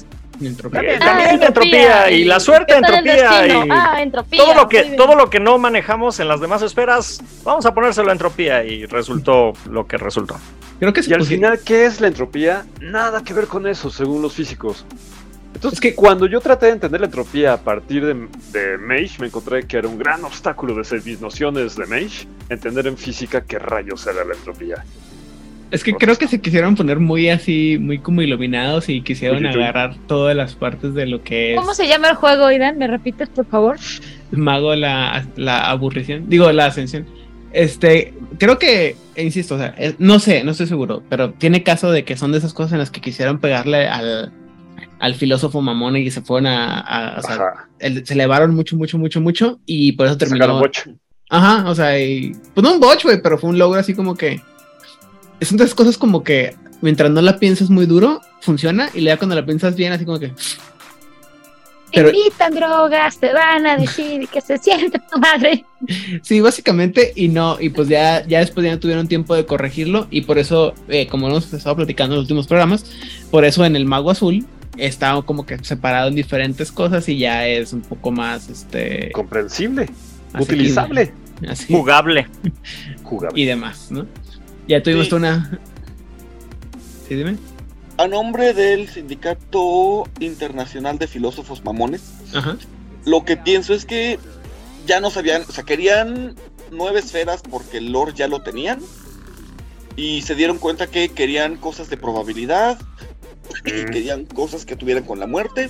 de- 0.00 0.04
Entropía. 0.40 0.98
También, 0.98 1.28
Ah, 1.42 1.46
entropía, 1.46 2.10
y 2.10 2.24
la 2.24 2.40
suerte 2.40 2.74
¿qué 2.74 2.80
tal 2.80 2.94
el 3.06 3.08
entropía 3.08 3.46
y 3.64 3.68
Ah, 3.70 4.02
entropía. 4.02 4.38
todo 4.42 4.54
lo 4.54 4.68
que 4.68 4.82
todo 4.96 5.14
lo 5.14 5.28
que 5.30 5.38
no 5.40 5.58
manejamos 5.58 6.18
en 6.20 6.28
las 6.28 6.40
demás 6.40 6.62
esferas, 6.62 7.20
vamos 7.44 7.66
a 7.66 7.74
ponérselo 7.74 8.08
a 8.08 8.12
entropía 8.12 8.64
y 8.64 8.86
resultó 8.86 9.52
lo 9.70 9.86
que 9.86 9.98
resultó. 9.98 10.36
Creo 10.78 10.92
que 10.94 11.02
Y 11.06 11.12
al 11.12 11.24
final, 11.24 11.60
¿qué 11.64 11.84
es 11.84 12.00
la 12.00 12.06
entropía? 12.08 12.64
Nada 12.80 13.22
que 13.22 13.34
ver 13.34 13.46
con 13.46 13.66
eso, 13.66 13.90
según 13.90 14.22
los 14.22 14.32
físicos. 14.32 14.86
Entonces, 15.52 15.76
Es 15.78 15.80
que- 15.80 15.94
cuando 15.94 16.26
yo 16.26 16.40
traté 16.40 16.66
de 16.66 16.72
entender 16.72 17.00
la 17.00 17.06
entropía 17.08 17.52
a 17.52 17.56
partir 17.58 18.06
de, 18.06 18.14
de 18.58 18.78
Mage, 18.78 19.16
me 19.18 19.26
encontré 19.26 19.66
que 19.66 19.76
era 19.76 19.88
un 19.88 19.98
gran 19.98 20.24
obstáculo 20.24 20.74
desde 20.74 21.00
mis 21.02 21.20
nociones 21.20 21.76
de 21.76 21.84
Mage, 21.86 22.26
entender 22.48 22.86
en 22.86 22.96
física 22.96 23.42
qué 23.42 23.58
rayos 23.58 24.06
era 24.06 24.24
la 24.24 24.32
entropía. 24.34 24.84
Es 25.70 25.84
que 25.84 25.92
creo 25.94 26.16
que 26.16 26.26
se 26.26 26.40
quisieron 26.40 26.74
poner 26.74 26.98
muy 26.98 27.28
así, 27.28 27.78
muy 27.80 27.98
como 27.98 28.22
iluminados 28.22 28.88
y 28.88 29.02
quisieron 29.02 29.42
agarrar 29.46 29.94
todas 30.08 30.34
las 30.36 30.54
partes 30.56 30.94
de 30.94 31.06
lo 31.06 31.22
que 31.22 31.52
es 31.54 31.60
¿Cómo 31.60 31.74
se 31.74 31.86
llama 31.86 32.08
el 32.08 32.16
juego, 32.16 32.46
Aidan? 32.46 32.76
¿Me 32.78 32.86
repites, 32.88 33.28
por 33.28 33.46
favor? 33.46 33.76
Mago 34.32 34.74
la, 34.74 35.26
la 35.36 35.70
aburrición. 35.70 36.28
Digo, 36.28 36.50
la 36.52 36.66
ascensión. 36.66 37.06
Este, 37.52 38.14
creo 38.38 38.58
que, 38.58 38.96
e 39.14 39.24
insisto, 39.24 39.56
o 39.56 39.58
sea, 39.58 39.74
eh, 39.78 39.94
no 39.98 40.18
sé, 40.20 40.44
no 40.44 40.52
estoy 40.52 40.66
seguro, 40.66 41.02
pero 41.08 41.32
tiene 41.32 41.62
caso 41.62 41.90
de 41.90 42.04
que 42.04 42.16
son 42.16 42.32
de 42.32 42.38
esas 42.38 42.52
cosas 42.52 42.72
en 42.72 42.78
las 42.78 42.90
que 42.90 43.00
quisieron 43.00 43.38
pegarle 43.40 43.88
al, 43.88 44.32
al 45.00 45.14
filósofo 45.14 45.60
mamón 45.60 45.96
y 45.96 46.10
se 46.10 46.20
fueron 46.20 46.46
a, 46.46 46.78
a- 46.80 47.18
o 47.18 47.22
sea, 47.22 47.38
el- 47.80 48.06
se 48.06 48.14
elevaron 48.14 48.54
mucho, 48.54 48.76
mucho, 48.76 48.98
mucho, 48.98 49.20
mucho 49.20 49.58
y 49.66 49.92
por 49.92 50.06
eso 50.06 50.16
boch. 50.60 50.96
Ajá, 51.28 51.68
o 51.70 51.74
sea, 51.76 51.98
y, 52.00 52.32
pues 52.54 52.62
no 52.64 52.74
un 52.74 52.80
botch, 52.80 53.04
güey, 53.04 53.20
pero 53.22 53.38
fue 53.38 53.50
un 53.50 53.58
logro 53.58 53.78
así 53.80 53.94
como 53.94 54.16
que. 54.16 54.40
Son 55.40 55.56
de 55.56 55.64
esas 55.64 55.74
cosas 55.74 55.96
como 55.98 56.22
que 56.22 56.54
mientras 56.82 57.10
no 57.10 57.20
la 57.22 57.38
piensas 57.38 57.70
muy 57.70 57.86
duro, 57.86 58.20
funciona 58.40 58.90
y 58.94 59.02
ya 59.02 59.16
cuando 59.16 59.34
la 59.34 59.44
piensas 59.44 59.74
bien, 59.76 59.92
así 59.92 60.04
como 60.04 60.18
que. 60.18 60.32
Pero- 61.92 62.10
Te 62.12 62.16
invitan 62.18 62.54
drogas, 62.54 63.18
te 63.18 63.32
van 63.32 63.66
a 63.66 63.76
decir 63.76 64.28
que 64.28 64.40
se 64.40 64.58
siente 64.58 65.00
tu 65.10 65.18
madre. 65.18 65.64
Sí, 66.22 66.40
básicamente, 66.40 67.12
y 67.16 67.26
no, 67.28 67.56
y 67.60 67.70
pues 67.70 67.88
ya, 67.88 68.24
ya 68.28 68.38
después 68.38 68.64
ya 68.64 68.72
no 68.72 68.78
tuvieron 68.78 69.08
tiempo 69.08 69.34
de 69.34 69.44
corregirlo, 69.44 70.06
y 70.08 70.20
por 70.20 70.38
eso, 70.38 70.72
eh, 70.88 71.08
como 71.08 71.26
hemos 71.28 71.52
estado 71.52 71.74
platicando 71.74 72.14
en 72.14 72.18
los 72.18 72.24
últimos 72.26 72.46
programas, 72.46 72.84
por 73.32 73.44
eso 73.44 73.64
en 73.64 73.74
el 73.74 73.86
Mago 73.86 74.10
Azul 74.12 74.46
está 74.76 75.20
como 75.22 75.44
que 75.46 75.58
separado 75.64 76.08
en 76.08 76.14
diferentes 76.14 76.70
cosas 76.70 77.08
y 77.08 77.18
ya 77.18 77.48
es 77.48 77.72
un 77.72 77.80
poco 77.80 78.12
más 78.12 78.48
este 78.48 79.10
Comprensible, 79.12 79.88
asequible, 80.32 80.42
utilizable, 80.44 81.12
así, 81.48 81.72
Jugable. 81.74 82.28
jugable. 83.02 83.40
y 83.40 83.46
demás, 83.46 83.88
¿no? 83.90 84.06
Ya 84.70 84.80
tuvimos 84.80 85.08
Sí. 85.08 85.14
una. 85.14 85.50
Sí, 87.08 87.16
dime. 87.16 87.36
a 87.98 88.06
nombre 88.06 88.54
del 88.54 88.88
Sindicato 88.88 90.04
Internacional 90.20 90.96
de 90.96 91.08
Filósofos 91.08 91.62
Mamones, 91.64 92.02
lo 93.04 93.24
que 93.24 93.36
pienso 93.36 93.74
es 93.74 93.84
que 93.84 94.18
ya 94.86 95.00
no 95.00 95.10
sabían, 95.10 95.42
o 95.46 95.52
sea, 95.52 95.64
querían 95.64 96.36
nueve 96.70 97.00
esferas 97.00 97.42
porque 97.42 97.78
el 97.78 97.90
Lord 97.92 98.14
ya 98.14 98.28
lo 98.28 98.42
tenían 98.42 98.78
y 99.96 100.22
se 100.22 100.34
dieron 100.36 100.56
cuenta 100.58 100.86
que 100.86 101.08
querían 101.10 101.56
cosas 101.56 101.90
de 101.90 101.96
probabilidad 101.98 102.78
y 103.66 103.84
querían 103.86 104.24
cosas 104.24 104.64
que 104.64 104.76
tuvieran 104.76 105.04
con 105.04 105.18
la 105.18 105.26
muerte 105.26 105.68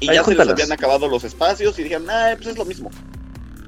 y 0.00 0.08
Ahí 0.10 0.16
ya 0.16 0.24
se 0.24 0.34
les 0.34 0.48
habían 0.48 0.72
acabado 0.72 1.08
los 1.08 1.22
espacios 1.24 1.78
y 1.78 1.84
dijeron, 1.84 2.08
ah, 2.10 2.32
pues 2.36 2.48
es 2.48 2.58
lo 2.58 2.64
mismo. 2.66 2.90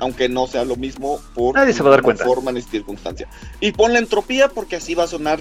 Aunque 0.01 0.28
no 0.28 0.46
sea 0.46 0.64
lo 0.64 0.76
mismo 0.76 1.20
por 1.34 1.55
Nadie 1.55 1.72
se 1.72 1.82
va 1.82 1.90
a 1.90 1.92
dar 1.92 2.03
cuenta. 2.03 2.24
forma 2.24 2.53
ni 2.53 2.62
circunstancia. 2.62 3.28
Y 3.61 3.72
pon 3.72 3.92
la 3.92 3.98
entropía 3.98 4.48
porque 4.48 4.76
así 4.76 4.94
va 4.94 5.05
a 5.05 5.07
sonar 5.07 5.38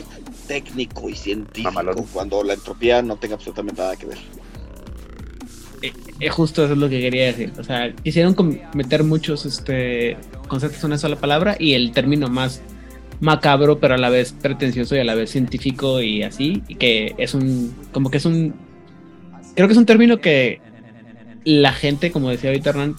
técnico 0.48 1.10
y 1.10 1.16
científico 1.16 1.72
Mamalón. 1.72 2.06
cuando 2.14 2.44
la 2.44 2.54
entropía 2.54 3.02
no 3.02 3.18
tenga 3.18 3.36
absolutamente 3.36 3.82
nada 3.82 3.96
que 3.96 4.06
ver. 4.06 4.18
Eh, 6.20 6.30
justo 6.30 6.64
eso 6.64 6.74
es 6.74 6.80
lo 6.80 6.90
que 6.90 7.00
quería 7.00 7.26
decir. 7.26 7.54
O 7.58 7.64
sea, 7.64 7.94
quisieron 7.94 8.36
meter 8.74 9.04
muchos 9.04 9.46
este, 9.46 10.18
conceptos 10.48 10.84
en 10.84 10.88
una 10.88 10.98
sola 10.98 11.16
palabra 11.16 11.56
y 11.58 11.74
el 11.74 11.92
término 11.92 12.28
más 12.28 12.62
macabro, 13.22 13.80
pero 13.80 13.96
a 13.96 13.98
la 13.98 14.10
vez 14.10 14.34
pretencioso 14.34 14.96
y 14.96 15.00
a 15.00 15.04
la 15.04 15.16
vez 15.16 15.32
científico 15.32 16.02
y 16.02 16.24
así, 16.24 16.64
y 16.68 16.76
que 16.76 17.16
es 17.18 17.34
un, 17.34 17.76
como 17.92 18.10
que 18.10 18.18
es 18.18 18.26
un, 18.26 18.54
creo 19.56 19.68
que 19.68 19.74
es 19.74 19.78
un 19.78 19.86
término 19.86 20.20
que 20.20 20.62
la 21.44 21.72
gente, 21.74 22.12
como 22.12 22.30
decía 22.30 22.50
ahorita 22.50 22.72
Hernán, 22.72 22.96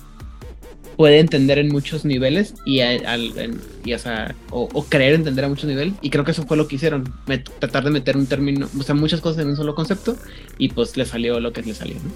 puede 1.01 1.18
entender 1.18 1.59
en 1.59 1.68
muchos 1.68 2.05
niveles 2.05 2.53
y, 2.66 2.80
a- 2.80 2.90
al- 3.11 3.32
en- 3.38 3.59
y, 3.86 3.94
o, 3.94 3.98
sea, 3.98 4.34
o- 4.51 4.68
o 4.70 4.84
creer 4.84 5.14
entender 5.14 5.46
a 5.46 5.48
muchos 5.48 5.64
niveles. 5.64 5.94
Y 6.03 6.11
creo 6.11 6.26
que 6.26 6.32
eso 6.32 6.44
fue 6.46 6.59
lo 6.59 6.68
que 6.68 6.76
hicieron, 6.76 7.05
met- 7.26 7.48
tratar 7.59 7.84
de 7.84 7.90
meter 7.90 8.18
un 8.18 8.26
término, 8.26 8.68
o 8.78 8.82
sea, 8.82 8.94
muchas 8.94 9.22
cosas 9.22 9.40
en 9.42 9.48
un 9.48 9.57
solo 9.57 9.74
concepto 9.74 10.14
y 10.59 10.68
pues 10.68 10.98
le 10.98 11.07
salió 11.07 11.40
lo 11.40 11.55
que 11.55 11.62
le 11.62 11.72
salió, 11.72 11.94
¿no? 11.94 12.11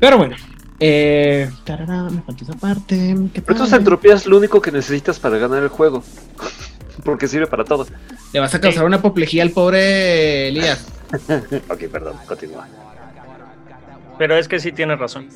Pero 0.00 0.18
bueno, 0.18 0.34
eh, 0.80 1.48
tarara, 1.62 2.10
me 2.10 2.20
faltó 2.22 2.42
esa 2.42 2.54
parte. 2.54 3.14
¿qué 3.32 3.42
Pero 3.42 3.58
tal? 3.58 3.64
esta 3.66 3.76
entropía 3.76 4.14
es 4.14 4.26
lo 4.26 4.38
único 4.38 4.60
que 4.60 4.72
necesitas 4.72 5.20
para 5.20 5.38
ganar 5.38 5.62
el 5.62 5.68
juego. 5.68 6.02
Porque 7.04 7.28
sirve 7.28 7.46
para 7.46 7.62
todo. 7.64 7.86
Le 8.32 8.40
vas 8.40 8.52
a 8.56 8.60
causar 8.60 8.84
una 8.86 8.96
apoplejía 8.96 9.44
al 9.44 9.50
pobre 9.50 10.48
Elías. 10.48 10.84
ok, 11.70 11.84
perdón, 11.92 12.16
continúa. 12.26 12.66
Pero 14.18 14.36
es 14.36 14.48
que 14.48 14.58
sí 14.58 14.72
tienes 14.72 14.98
razón. 14.98 15.28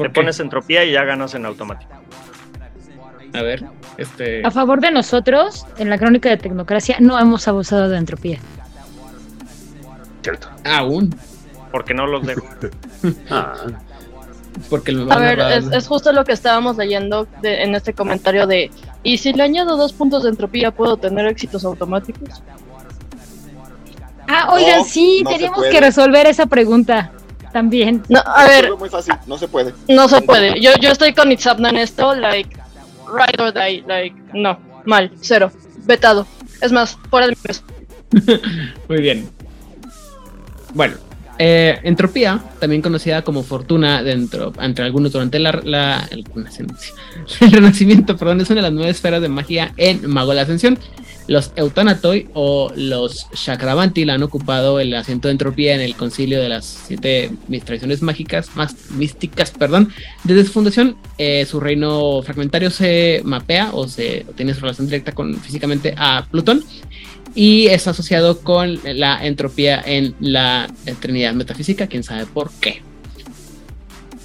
¿Por 0.00 0.06
Te 0.06 0.12
qué? 0.14 0.20
pones 0.22 0.40
entropía 0.40 0.82
y 0.82 0.92
ya 0.92 1.04
ganas 1.04 1.34
en 1.34 1.44
automático. 1.44 1.92
A 3.34 3.42
ver, 3.42 3.62
este. 3.98 4.40
A 4.46 4.50
favor 4.50 4.80
de 4.80 4.90
nosotros, 4.90 5.66
en 5.76 5.90
la 5.90 5.98
crónica 5.98 6.30
de 6.30 6.38
tecnocracia, 6.38 6.96
no 7.00 7.18
hemos 7.18 7.46
abusado 7.48 7.90
de 7.90 7.98
entropía. 7.98 8.38
Cierto. 10.22 10.48
Aún. 10.64 11.14
Porque 11.70 11.92
no 11.92 12.06
los 12.06 12.26
dejo. 12.26 12.46
Ah, 13.30 13.52
Porque 14.70 14.90
lo 14.92 15.12
A 15.12 15.18
ver, 15.18 15.38
es, 15.38 15.66
es 15.70 15.86
justo 15.86 16.12
lo 16.14 16.24
que 16.24 16.32
estábamos 16.32 16.78
leyendo 16.78 17.26
de- 17.42 17.62
en 17.62 17.74
este 17.74 17.92
comentario 17.92 18.46
de 18.46 18.70
¿y 19.02 19.18
si 19.18 19.34
le 19.34 19.42
añado 19.42 19.76
dos 19.76 19.92
puntos 19.92 20.22
de 20.22 20.30
entropía 20.30 20.70
puedo 20.70 20.96
tener 20.96 21.26
éxitos 21.26 21.62
automáticos? 21.66 22.42
Ah, 24.26 24.48
oigan, 24.54 24.82
sí, 24.86 25.22
no 25.24 25.30
teníamos 25.30 25.64
que 25.66 25.78
resolver 25.80 26.26
esa 26.26 26.46
pregunta 26.46 27.12
también. 27.52 28.02
No, 28.08 28.20
a 28.24 28.46
ver, 28.46 28.66
Es 28.66 28.78
muy 28.78 28.88
fácil, 28.88 29.14
no 29.26 29.36
se 29.38 29.48
puede. 29.48 29.74
no 29.88 30.08
se 30.08 30.20
puede. 30.22 30.60
Yo, 30.60 30.70
yo 30.80 30.90
estoy 30.90 31.12
con 31.12 31.30
Itzapna 31.32 31.70
en 31.70 31.76
esto, 31.76 32.14
like, 32.14 32.56
right 33.12 33.40
or 33.40 33.52
die, 33.52 33.82
like, 33.86 34.14
no, 34.34 34.58
mal, 34.84 35.10
cero, 35.20 35.50
vetado. 35.86 36.26
Es 36.60 36.72
más, 36.72 36.96
fuera 37.10 37.26
de 37.26 37.32
mi 37.32 37.36
peso. 37.36 37.62
Muy 38.88 39.00
bien. 39.00 39.28
Bueno, 40.74 40.94
eh, 41.38 41.78
entropía, 41.82 42.38
también 42.58 42.82
conocida 42.82 43.22
como 43.22 43.42
fortuna 43.42 44.02
dentro, 44.02 44.52
entre 44.60 44.84
algunos 44.84 45.12
durante 45.12 45.38
la, 45.38 45.60
la- 45.64 46.06
el, 46.10 46.24
Renacimiento- 46.24 46.76
el 47.40 47.52
Renacimiento, 47.52 48.16
perdón, 48.16 48.40
es 48.42 48.50
una 48.50 48.56
de 48.58 48.62
las 48.62 48.72
nueve 48.72 48.90
esferas 48.90 49.20
de 49.22 49.28
magia 49.28 49.72
en 49.76 50.08
Mago 50.08 50.30
de 50.30 50.36
la 50.36 50.42
Ascensión. 50.42 50.78
Los 51.30 51.52
Eutanatoi 51.54 52.26
o 52.34 52.72
los 52.74 53.28
Chakravanti 53.30 54.02
han 54.10 54.24
ocupado 54.24 54.80
el 54.80 54.92
asiento 54.94 55.28
de 55.28 55.32
entropía 55.32 55.76
en 55.76 55.80
el 55.80 55.94
concilio 55.94 56.40
de 56.40 56.48
las 56.48 56.64
siete 56.88 57.30
tradiciones 57.64 58.02
mágicas, 58.02 58.50
más 58.56 58.74
místicas, 58.90 59.52
perdón. 59.52 59.92
Desde 60.24 60.44
su 60.44 60.50
fundación, 60.50 60.96
eh, 61.18 61.46
su 61.46 61.60
reino 61.60 62.20
fragmentario 62.22 62.68
se 62.70 63.22
mapea 63.24 63.70
o 63.72 63.86
se 63.86 64.26
tiene 64.34 64.54
su 64.54 64.62
relación 64.62 64.88
directa 64.88 65.12
con 65.12 65.36
físicamente 65.36 65.94
a 65.96 66.26
Plutón 66.28 66.64
y 67.32 67.68
es 67.68 67.86
asociado 67.86 68.40
con 68.40 68.80
la 68.82 69.24
entropía 69.24 69.80
en 69.86 70.16
la 70.18 70.68
Trinidad 70.98 71.32
metafísica, 71.34 71.86
quién 71.86 72.02
sabe 72.02 72.26
por 72.26 72.50
qué. 72.60 72.82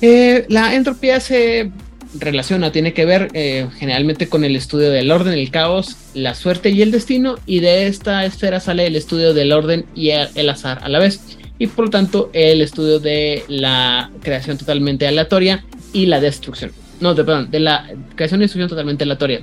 Eh, 0.01 0.47
la 0.49 0.73
entropía 0.73 1.19
se 1.19 1.71
relaciona, 2.19 2.71
tiene 2.71 2.93
que 2.93 3.05
ver 3.05 3.29
eh, 3.33 3.67
generalmente 3.77 4.27
con 4.27 4.43
el 4.43 4.55
estudio 4.55 4.89
del 4.89 5.11
orden, 5.11 5.33
el 5.33 5.51
caos, 5.51 5.95
la 6.13 6.35
suerte 6.35 6.69
y 6.69 6.81
el 6.81 6.91
destino, 6.91 7.35
y 7.45 7.59
de 7.59 7.87
esta 7.87 8.25
esfera 8.25 8.59
sale 8.59 8.87
el 8.87 8.95
estudio 8.95 9.33
del 9.33 9.51
orden 9.51 9.85
y 9.95 10.09
el, 10.09 10.49
azar 10.49 10.79
a 10.83 10.89
la 10.89 10.99
vez, 10.99 11.37
y 11.59 11.67
por 11.67 11.85
lo 11.85 11.91
tanto 11.91 12.29
el 12.33 12.61
estudio 12.61 12.99
de 12.99 13.43
la 13.47 14.11
creación 14.21 14.57
totalmente 14.57 15.07
aleatoria 15.07 15.63
y 15.93 16.05
la 16.05 16.19
destrucción. 16.19 16.71
No, 16.99 17.13
de, 17.13 17.23
perdón, 17.23 17.51
de 17.51 17.59
la 17.59 17.89
creación 18.15 18.41
y 18.41 18.43
destrucción 18.43 18.69
totalmente 18.69 19.03
aleatoria. 19.03 19.41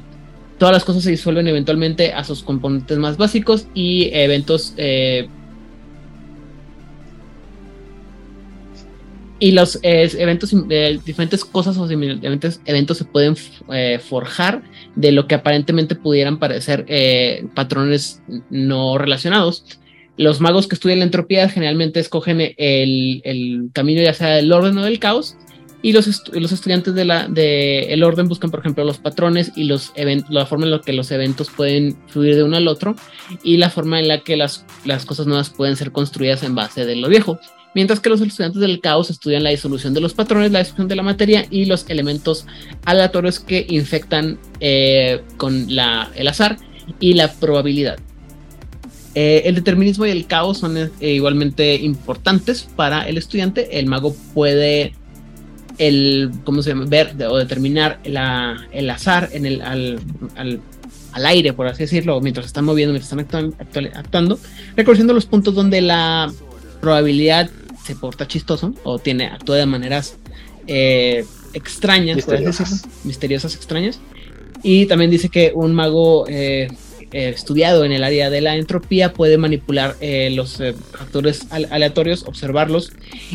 Todas 0.58 0.74
las 0.74 0.84
cosas 0.84 1.02
se 1.02 1.10
disuelven 1.10 1.48
eventualmente 1.48 2.12
a 2.12 2.24
sus 2.24 2.42
componentes 2.42 2.96
más 2.98 3.16
básicos 3.16 3.66
y 3.74 4.10
eventos 4.12 4.74
eh, 4.76 5.28
y 9.42 9.50
los 9.50 9.80
eh, 9.82 10.08
eventos 10.18 10.54
eh, 10.70 11.00
diferentes 11.04 11.44
cosas 11.44 11.76
o 11.76 11.88
diferentes 11.88 12.60
eventos 12.64 12.98
se 12.98 13.04
pueden 13.04 13.34
eh, 13.72 13.98
forjar 13.98 14.62
de 14.94 15.10
lo 15.10 15.26
que 15.26 15.34
aparentemente 15.34 15.96
pudieran 15.96 16.38
parecer 16.38 16.84
eh, 16.86 17.44
patrones 17.52 18.22
no 18.50 18.98
relacionados 18.98 19.64
los 20.16 20.40
magos 20.40 20.68
que 20.68 20.76
estudian 20.76 21.00
la 21.00 21.06
entropía 21.06 21.48
generalmente 21.48 21.98
escogen 21.98 22.40
el, 22.56 23.20
el 23.24 23.70
camino 23.72 24.00
ya 24.00 24.14
sea 24.14 24.28
del 24.28 24.52
orden 24.52 24.78
o 24.78 24.84
del 24.84 25.00
caos 25.00 25.36
y 25.82 25.92
los, 25.92 26.06
estu 26.06 26.38
los 26.38 26.52
estudiantes 26.52 26.94
del 26.94 27.10
de 27.30 27.92
el 27.92 28.04
orden 28.04 28.28
buscan, 28.28 28.52
por 28.52 28.60
ejemplo, 28.60 28.84
los 28.84 28.98
patrones 28.98 29.50
y 29.56 29.64
los 29.64 29.92
la 30.28 30.46
forma 30.46 30.66
en 30.66 30.70
la 30.70 30.80
que 30.80 30.92
los 30.92 31.10
eventos 31.10 31.50
pueden 31.50 31.96
fluir 32.06 32.36
de 32.36 32.44
uno 32.44 32.56
al 32.56 32.68
otro 32.68 32.94
y 33.42 33.56
la 33.56 33.68
forma 33.68 33.98
en 33.98 34.06
la 34.06 34.20
que 34.20 34.36
las, 34.36 34.64
las 34.84 35.04
cosas 35.04 35.26
nuevas 35.26 35.50
pueden 35.50 35.74
ser 35.74 35.90
construidas 35.90 36.44
en 36.44 36.54
base 36.54 36.86
de 36.86 36.94
lo 36.94 37.08
viejo. 37.08 37.40
Mientras 37.74 38.00
que 38.00 38.10
los 38.10 38.20
estudiantes 38.20 38.60
del 38.60 38.80
caos 38.80 39.08
estudian 39.10 39.42
la 39.42 39.50
disolución 39.50 39.94
de 39.94 40.00
los 40.00 40.12
patrones, 40.12 40.52
la 40.52 40.58
disolución 40.58 40.88
de 40.88 40.96
la 40.96 41.02
materia 41.02 41.46
y 41.50 41.64
los 41.64 41.88
elementos 41.88 42.46
aleatorios 42.84 43.40
que 43.40 43.66
infectan 43.68 44.38
eh, 44.60 45.22
con 45.38 45.68
el 45.70 46.28
azar 46.28 46.58
y 47.00 47.14
la 47.14 47.32
probabilidad. 47.32 47.98
Eh, 49.14 49.42
el 49.44 49.54
determinismo 49.54 50.06
y 50.06 50.10
el 50.10 50.26
caos 50.26 50.58
son 50.58 50.76
eh, 50.76 50.90
igualmente 51.00 51.74
importantes 51.76 52.68
para 52.76 53.08
el 53.08 53.18
estudiante. 53.18 53.78
El 53.78 53.86
mago 53.86 54.14
puede 54.32 54.94
el, 55.78 56.30
¿cómo 56.44 56.62
se 56.62 56.70
llama? 56.70 56.86
Ver 56.86 57.14
o 57.28 57.36
determinar 57.36 58.00
el 58.04 58.90
azar 58.90 59.30
en 59.32 59.46
el, 59.46 59.62
al, 59.62 60.00
al, 60.36 60.60
al, 61.12 61.26
aire, 61.26 61.52
por 61.52 61.66
así 61.66 61.82
decirlo, 61.82 62.20
mientras 62.20 62.46
están 62.46 62.64
moviendo, 62.64 62.92
mientras 62.92 63.12
están 63.12 63.54
actual, 63.58 63.90
actuando, 63.94 64.38
reconociendo 64.76 65.14
los 65.14 65.26
puntos 65.26 65.54
donde 65.54 65.80
la 65.80 66.32
probabilidad 66.80 67.50
se 67.84 67.94
porta 67.96 68.28
chistoso 68.28 68.74
o 68.84 68.98
tiene, 68.98 69.26
actúa 69.26 69.56
de 69.56 69.66
maneras 69.66 70.16
eh, 70.66 71.24
extrañas, 71.52 72.16
misteriosas. 72.16 72.86
Misteriosas, 73.04 73.54
extrañas. 73.54 74.00
Y 74.62 74.86
también 74.86 75.10
dice 75.10 75.28
que 75.28 75.52
un 75.54 75.74
mago 75.74 76.26
eh, 76.28 76.68
estudiado 77.10 77.84
en 77.84 77.92
el 77.92 78.04
área 78.04 78.30
de 78.30 78.40
la 78.40 78.56
entropía 78.56 79.12
puede 79.12 79.36
manipular 79.36 79.96
eh, 80.00 80.30
los 80.34 80.62
factores 80.92 81.46
aleatorios, 81.50 82.24
observarlos 82.24 82.92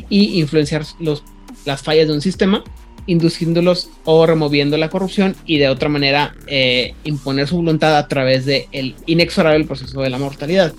y 0.10 0.39
influenciar 0.39 0.86
los 1.00 1.24
las 1.68 1.84
fallas 1.84 2.08
de 2.08 2.14
un 2.14 2.22
sistema, 2.22 2.64
induciéndolos 3.06 3.89
o 4.06 4.26
removiendo 4.26 4.78
la 4.78 4.89
corrupción 4.89 5.36
y 5.45 5.60
de 5.60 5.70
otra 5.70 5.89
manera 5.89 6.34
eh, 6.48 6.95
imponer 7.04 7.48
su 7.48 7.58
voluntad 7.58 7.98
a 7.98 8.08
través 8.08 8.45
del 8.45 8.66
el 8.72 8.95
inexorable 9.06 9.66
proceso 9.66 10.02
de 10.02 10.10
la 10.10 10.18
mortalidad. 10.18 10.74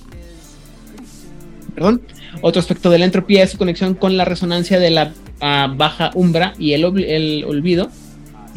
Perdón. 1.75 2.03
Otro 2.41 2.61
aspecto 2.61 2.91
de 2.91 2.99
la 2.99 3.05
entropía 3.05 3.43
es 3.43 3.51
su 3.51 3.59
conexión 3.59 3.95
con 3.95 4.16
la 4.16 4.24
resonancia 4.24 4.79
de 4.79 4.91
la 4.91 5.12
uh, 5.41 5.74
baja 5.76 6.11
umbra 6.14 6.55
y 6.59 6.72
el, 6.72 6.85
olvido 6.85 7.91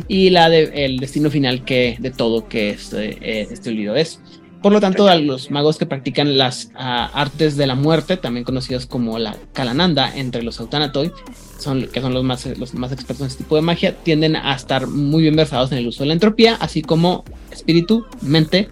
y 0.08 0.30
la 0.30 0.50
de, 0.50 0.86
el 0.86 1.00
destino 1.00 1.30
final 1.30 1.64
que 1.64 1.98
de 2.00 2.12
todo 2.12 2.48
que 2.48 2.72
este, 2.72 3.18
eh, 3.22 3.48
este 3.50 3.70
olvido 3.70 3.96
es. 3.96 4.20
Por 4.62 4.72
lo 4.72 4.80
tanto, 4.80 5.14
los 5.16 5.50
magos 5.50 5.80
que 5.80 5.88
practican 5.88 6.38
las 6.38 6.66
uh, 6.76 7.10
artes 7.14 7.58
de 7.58 7.66
la 7.66 7.74
muerte, 7.74 8.16
también 8.16 8.44
conocidos 8.44 8.86
como 8.86 9.18
la 9.18 9.36
Kalananda 9.54 10.16
entre 10.16 10.44
los 10.44 10.60
Autanatoi, 10.60 11.12
son, 11.58 11.88
que 11.88 12.00
son 12.00 12.14
los 12.14 12.24
más, 12.24 12.46
los 12.46 12.76
más 12.76 12.92
expertos 12.92 13.22
en 13.22 13.28
este 13.28 13.44
tipo 13.44 13.56
de 13.56 13.64
magia, 13.64 13.96
tienden 13.96 14.36
a 14.36 14.54
estar 14.54 14.86
muy 14.86 15.24
bien 15.24 15.36
versados 15.36 15.72
en 15.72 15.80
el 15.80 15.88
uso 15.88 16.04
de 16.04 16.08
la 16.08 16.14
entropía, 16.14 16.56
así 16.60 16.84
como 16.84 17.24
espíritu, 17.52 18.06
mente, 18.22 18.70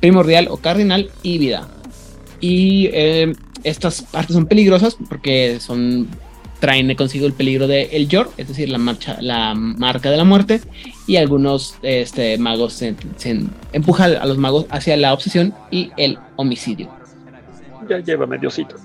primordial 0.00 0.48
o 0.50 0.56
cardinal 0.56 1.10
y 1.22 1.38
vida. 1.38 1.68
Y 2.40 2.88
eh, 2.92 3.34
estas 3.64 4.02
partes 4.02 4.34
son 4.34 4.46
peligrosas 4.46 4.96
porque 5.08 5.58
son 5.60 6.08
traen 6.60 6.94
consigo 6.94 7.26
el 7.26 7.32
peligro 7.32 7.66
de 7.66 7.84
El 7.92 8.08
Yor, 8.08 8.30
es 8.36 8.46
decir, 8.48 8.68
la, 8.68 8.78
marcha, 8.78 9.16
la 9.20 9.54
marca 9.54 10.10
de 10.10 10.16
la 10.16 10.24
muerte, 10.24 10.60
y 11.06 11.16
algunos 11.16 11.76
este, 11.82 12.38
magos 12.38 12.74
se, 12.74 12.94
se 13.16 13.40
empujan 13.72 14.14
a 14.16 14.26
los 14.26 14.38
magos 14.38 14.66
hacia 14.70 14.96
la 14.96 15.12
obsesión 15.12 15.54
y 15.70 15.90
el 15.96 16.18
homicidio. 16.36 16.88
Ya 17.88 17.98
lleva 17.98 18.26
mediocito. 18.26 18.76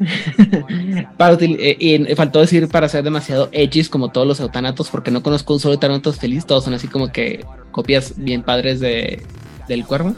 para 1.17 1.37
eh, 1.39 1.77
y 1.77 2.15
faltó 2.15 2.39
decir 2.39 2.67
para 2.69 2.89
ser 2.89 3.03
demasiado 3.03 3.49
edgy 3.51 3.83
como 3.83 4.09
todos 4.09 4.25
los 4.25 4.39
eutanatos, 4.39 4.89
porque 4.89 5.11
no 5.11 5.21
conozco 5.21 5.53
un 5.53 5.59
solo 5.59 5.75
eutanatos 5.75 6.17
feliz, 6.17 6.45
todos 6.45 6.63
son 6.63 6.73
así 6.73 6.87
como 6.87 7.11
que 7.11 7.45
copias 7.71 8.13
bien 8.15 8.41
padres 8.41 8.79
de, 8.79 9.21
del 9.67 9.85
cuervo. 9.85 10.15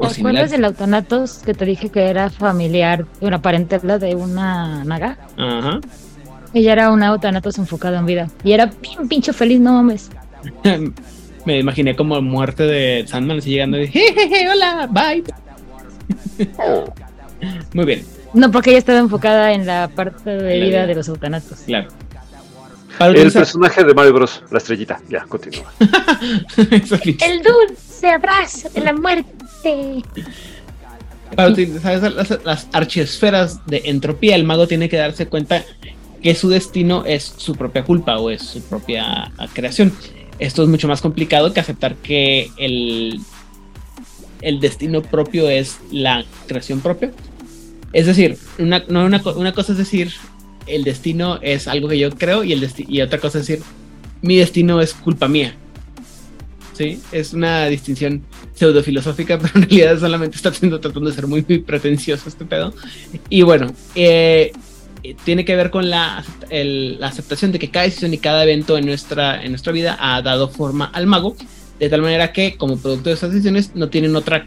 ¿Te 0.00 0.06
acuerdas 0.06 0.50
del 0.50 0.64
Eutanatos 0.64 1.38
que 1.44 1.54
te 1.54 1.64
dije 1.64 1.90
que 1.90 2.06
era 2.08 2.30
familiar, 2.30 3.06
una 3.20 3.42
parentela 3.42 3.98
de 3.98 4.14
una 4.14 4.84
naga? 4.84 5.18
Ajá. 5.36 5.80
Ella 6.52 6.72
era 6.72 6.90
una 6.90 7.08
Eutanatos 7.08 7.58
enfocada 7.58 7.98
en 7.98 8.06
vida. 8.06 8.28
Y 8.42 8.52
era 8.52 8.66
bien 8.66 9.08
pincho 9.08 9.32
feliz, 9.32 9.60
no 9.60 9.74
mames. 9.74 10.10
Me 11.44 11.58
imaginé 11.58 11.96
como 11.96 12.20
muerte 12.20 12.64
de 12.64 13.06
Sandman 13.06 13.38
así 13.38 13.50
llegando 13.50 13.80
y 13.80 13.88
jejeje, 13.88 14.48
hola, 14.50 14.88
bye. 14.90 15.24
Muy 17.72 17.84
bien. 17.84 18.04
No, 18.34 18.50
porque 18.50 18.70
ella 18.70 18.78
estaba 18.78 18.98
enfocada 18.98 19.52
en 19.52 19.66
la 19.66 19.88
parte 19.88 20.30
de 20.30 20.60
vida 20.60 20.86
de 20.86 20.94
los 20.94 21.08
eutanatos. 21.08 21.60
Claro. 21.66 21.88
el 23.00 23.32
personaje 23.32 23.82
de 23.82 23.94
Mario 23.94 24.12
Bros, 24.12 24.42
la 24.50 24.58
estrellita. 24.58 25.00
Ya, 25.08 25.24
continúa. 25.24 25.72
el 26.56 27.42
dulce 27.42 28.08
abrazo 28.08 28.68
de 28.70 28.80
la 28.80 28.92
muerte. 28.92 29.39
Para 31.34 31.50
utilizar 31.50 32.12
las, 32.12 32.44
las 32.44 32.68
archiesferas 32.72 33.64
de 33.66 33.82
entropía, 33.84 34.34
el 34.34 34.44
mago 34.44 34.66
tiene 34.66 34.88
que 34.88 34.96
darse 34.96 35.26
cuenta 35.26 35.64
que 36.22 36.34
su 36.34 36.48
destino 36.48 37.04
es 37.06 37.34
su 37.36 37.54
propia 37.54 37.84
culpa 37.84 38.18
o 38.18 38.30
es 38.30 38.42
su 38.42 38.62
propia 38.62 39.32
creación. 39.52 39.92
Esto 40.38 40.62
es 40.62 40.68
mucho 40.68 40.88
más 40.88 41.00
complicado 41.00 41.52
que 41.52 41.60
aceptar 41.60 41.94
que 41.96 42.50
el, 42.56 43.20
el 44.42 44.60
destino 44.60 45.02
propio 45.02 45.48
es 45.48 45.78
la 45.90 46.24
creación 46.46 46.80
propia. 46.80 47.12
Es 47.92 48.06
decir, 48.06 48.38
una, 48.58 48.84
una, 48.88 49.52
cosa 49.52 49.72
es 49.72 49.78
decir, 49.78 50.12
el 50.66 50.84
destino 50.84 51.38
es 51.42 51.68
algo 51.68 51.88
que 51.88 51.98
yo 51.98 52.10
creo 52.10 52.44
y 52.44 53.00
otra 53.02 53.18
cosa 53.18 53.38
es 53.38 53.46
decir, 53.46 53.64
mi 54.22 54.36
destino 54.36 54.80
es 54.80 54.94
culpa 54.94 55.28
mía. 55.28 55.54
¿Sí? 56.80 56.98
Es 57.12 57.34
una 57.34 57.66
distinción 57.66 58.22
pseudofilosófica, 58.54 59.38
pero 59.42 59.52
en 59.54 59.62
realidad 59.68 60.00
solamente 60.00 60.36
está 60.36 60.50
tratando 60.50 61.10
de 61.10 61.14
ser 61.14 61.26
muy, 61.26 61.44
muy 61.46 61.58
pretencioso 61.58 62.26
este 62.26 62.46
pedo. 62.46 62.72
Y 63.28 63.42
bueno, 63.42 63.70
eh, 63.94 64.50
eh, 65.02 65.14
tiene 65.26 65.44
que 65.44 65.54
ver 65.56 65.68
con 65.68 65.90
la, 65.90 66.24
aceptación 67.02 67.52
de 67.52 67.58
que 67.58 67.70
cada 67.70 67.84
decisión 67.84 68.14
y 68.14 68.16
cada 68.18 68.44
evento 68.44 68.78
en 68.78 68.86
nuestra, 68.86 69.44
en 69.44 69.50
nuestra 69.52 69.74
vida 69.74 69.98
ha 70.00 70.22
dado 70.22 70.48
forma 70.48 70.86
al 70.86 71.06
mago, 71.06 71.36
de 71.78 71.90
tal 71.90 72.00
manera 72.00 72.32
que 72.32 72.56
como 72.56 72.78
producto 72.78 73.10
de 73.10 73.16
esas 73.16 73.30
decisiones 73.30 73.72
no 73.74 73.90
tienen 73.90 74.16
otra 74.16 74.46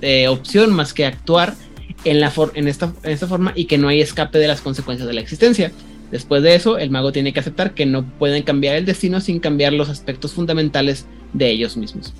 eh, 0.00 0.28
opción 0.28 0.72
más 0.72 0.94
que 0.94 1.04
actuar 1.04 1.56
en, 2.04 2.20
la 2.20 2.32
en, 2.54 2.68
esta, 2.68 2.90
en 3.02 3.10
esta 3.10 3.26
forma 3.26 3.52
y 3.54 3.66
que 3.66 3.76
no 3.76 3.88
hay 3.88 4.00
escape 4.00 4.38
de 4.38 4.48
las 4.48 4.62
consecuencias 4.62 5.06
de 5.06 5.12
la 5.12 5.20
existencia. 5.20 5.72
Después 6.10 6.42
de 6.42 6.54
eso, 6.54 6.78
el 6.78 6.90
mago 6.90 7.12
tiene 7.12 7.32
que 7.32 7.40
aceptar 7.40 7.72
que 7.72 7.86
no 7.86 8.04
pueden 8.04 8.42
cambiar 8.42 8.76
el 8.76 8.84
destino 8.84 9.20
sin 9.20 9.38
cambiar 9.38 9.72
los 9.72 9.88
aspectos 9.88 10.32
fundamentales 10.32 11.06
de 11.32 11.50
ellos 11.50 11.76
mismos. 11.76 12.12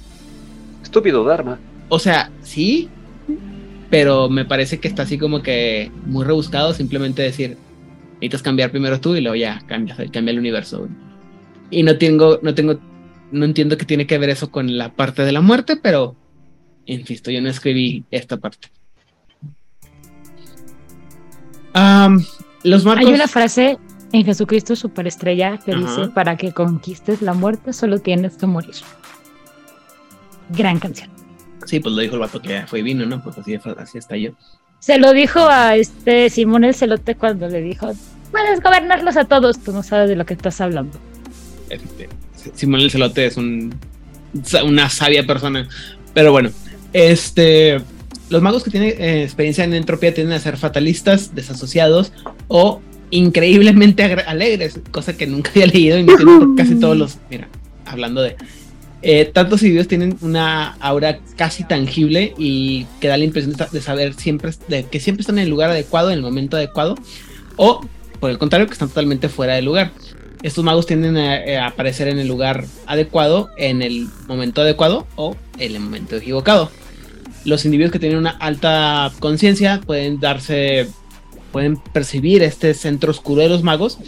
Estúpido 0.83 1.25
Dharma. 1.25 1.59
O 1.89 1.99
sea, 1.99 2.31
sí, 2.43 2.89
pero 3.91 4.29
me 4.29 4.45
parece 4.45 4.79
que 4.79 4.87
está 4.87 5.03
así 5.03 5.19
como 5.19 5.43
que 5.43 5.91
muy 6.07 6.25
rebuscado 6.25 6.73
simplemente 6.73 7.23
decir, 7.23 7.57
necesitas 8.15 8.43
cambiar 8.43 8.71
primero 8.71 9.01
tú 9.01 9.17
y 9.17 9.21
luego 9.21 9.35
ya 9.35 9.61
cambia, 9.67 9.97
cambia 10.13 10.33
el 10.33 10.39
universo. 10.39 10.89
Y 11.71 11.83
no 11.83 11.99
tengo, 11.99 12.39
no 12.43 12.55
tengo, 12.55 12.79
no 13.33 13.45
entiendo 13.45 13.77
qué 13.77 13.85
tiene 13.85 14.07
que 14.07 14.19
ver 14.19 14.31
eso 14.31 14.51
con 14.53 14.79
la 14.79 14.93
parte 14.93 15.25
de 15.25 15.33
la 15.33 15.41
muerte, 15.41 15.77
pero 15.77 16.15
insisto, 16.87 17.31
yo 17.33 17.41
no 17.41 17.49
escribí 17.49 18.05
esta 18.11 18.37
parte. 18.37 18.69
Los 22.63 22.85
marcos... 22.85 23.07
Hay 23.07 23.13
una 23.13 23.29
frase 23.29 23.79
en 24.13 24.25
Jesucristo 24.25 24.77
Superestrella 24.77 25.59
que 25.59 25.75
dice, 25.75 26.09
para 26.09 26.37
que 26.37 26.53
conquistes 26.53 27.23
la 27.23 27.33
muerte 27.33 27.73
solo 27.73 27.99
tienes 27.99 28.37
que 28.37 28.47
morir. 28.47 28.75
Gran 30.51 30.79
canción. 30.79 31.11
Sí, 31.67 31.79
pues 31.79 31.95
lo 31.95 32.01
dijo 32.01 32.15
el 32.15 32.21
vato 32.21 32.41
que 32.43 32.67
fue 32.67 32.83
vino, 32.83 33.07
¿no? 33.07 33.23
Pues 33.23 33.39
así, 33.39 33.59
así 33.77 33.99
está 33.99 34.17
yo. 34.17 34.33
Se 34.81 34.99
lo 34.99 35.13
dijo 35.13 35.41
a 35.41 35.77
este 35.77 36.31
Simón 36.31 36.65
el 36.65 36.75
Celote 36.75 37.15
cuando 37.15 37.49
le 37.49 37.61
dijo, 37.61 37.93
puedes 38.31 38.61
gobernarlos 38.61 39.17
a 39.17 39.25
todos, 39.25 39.61
tú 39.61 39.73
no 39.73 39.83
sabes 39.83 40.09
de 40.09 40.17
lo 40.17 40.25
que 40.25 40.35
estás 40.35 40.61
hablando. 40.61 40.99
Este, 41.69 42.09
Simón 42.55 42.81
el 42.81 42.91
Celote 42.91 43.27
es 43.27 43.37
un, 43.37 43.75
una 44.65 44.89
sabia 44.89 45.27
persona. 45.27 45.69
Pero 46.15 46.33
bueno, 46.33 46.51
este, 46.93 47.81
los 48.31 48.41
magos 48.41 48.65
que 48.65 48.71
tienen 48.71 48.95
eh, 48.99 49.23
experiencia 49.25 49.65
en 49.65 49.75
entropía 49.75 50.15
tienden 50.15 50.37
a 50.37 50.41
ser 50.41 50.57
fatalistas, 50.57 51.35
desasociados 51.35 52.13
o 52.49 52.81
increíblemente 53.11 54.05
alegres, 54.05 54.81
cosa 54.91 55.17
que 55.17 55.27
nunca 55.27 55.51
había 55.55 55.67
leído 55.67 55.99
y 55.99 56.05
no 56.05 56.55
casi 56.57 56.77
todos 56.77 56.97
los. 56.97 57.19
Mira, 57.29 57.49
hablando 57.85 58.23
de 58.23 58.37
eh, 59.03 59.25
tantos 59.25 59.63
individuos 59.63 59.89
tienen 59.89 60.17
una 60.21 60.75
aura 60.81 61.21
casi 61.37 61.65
tangible 61.65 62.35
y 62.37 62.87
que 63.01 63.09
da 63.09 63.17
la 63.17 63.25
impresión 63.25 63.57
de 63.71 63.81
saber 63.81 64.15
siempre, 64.15 64.53
de 64.69 64.85
que 64.85 65.01
siempre 65.01 65.23
están 65.23 65.39
en 65.39 65.45
el 65.45 65.51
lugar 65.51 65.71
adecuado, 65.71 66.11
en 66.11 66.17
el 66.17 66.23
momento 66.23 66.57
adecuado, 66.57 66.95
o 67.57 67.81
por 68.21 68.31
el 68.31 68.39
contrario, 68.39 68.67
que 68.67 68.75
están 68.75 68.89
totalmente 68.89 69.29
fuera 69.29 69.55
del 69.55 69.65
lugar. 69.65 69.93
Estos 70.43 70.63
magos 70.63 70.87
tienden 70.87 71.17
a, 71.17 71.37
eh, 71.37 71.59
aparecer 71.59 72.09
en 72.09 72.19
el 72.19 72.29
lugar 72.29 72.65
adecuado, 72.87 73.51
en 73.57 73.83
el 73.83 74.09
momento 74.29 74.61
adecuado 74.61 75.07
o 75.17 75.37
en 75.59 75.75
el 75.75 75.81
momento 75.81 76.17
equivocado. 76.17 76.71
Los 77.45 77.65
individuos 77.65 77.93
que 77.93 77.99
tienen 77.99 78.19
una 78.19 78.31
alta 78.31 79.13
conciencia 79.19 79.81
pueden 79.85 80.21
darse, 80.21 80.89
pueden 81.53 81.77
percibir 81.77 82.43
este 82.43 82.75
centro 82.75 83.11
oscuro 83.11 83.43
de 83.43 83.49
los 83.49 83.63
magos, 83.63 83.99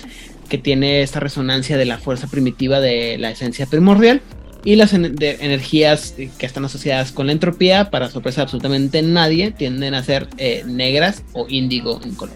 que 0.49 0.59
tiene 0.59 1.03
esta 1.03 1.19
resonancia 1.19 1.77
de 1.77 1.87
la 1.87 1.99
fuerza 1.99 2.27
primitiva 2.27 2.81
de 2.81 3.17
la 3.19 3.31
esencia 3.31 3.67
primordial 3.67 4.21
y 4.65 4.77
las 4.77 4.93
energías 4.93 6.15
que 6.39 6.47
están 6.47 6.65
asociadas 6.65 7.11
con 7.11 7.27
la 7.27 7.33
entropía, 7.33 7.91
para 7.91 8.11
sorpresa 8.11 8.43
absolutamente 8.43 9.03
nadie, 9.03 9.51
tienden 9.51 9.95
a 9.95 10.05
ser 10.05 10.29
eh, 10.39 10.63
negras 10.67 11.23
o 11.33 11.47
índigo 11.49 12.01
en 12.05 12.15
color. 12.15 12.35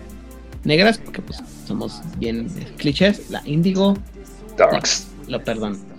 Negras 0.64 0.98
porque 0.98 1.22
pues 1.22 1.40
somos 1.66 2.00
bien 2.18 2.48
clichés, 2.78 3.30
la 3.30 3.42
índigo. 3.44 3.96
Darks. 4.56 5.06
lo 5.28 5.42
perdón. 5.44 5.95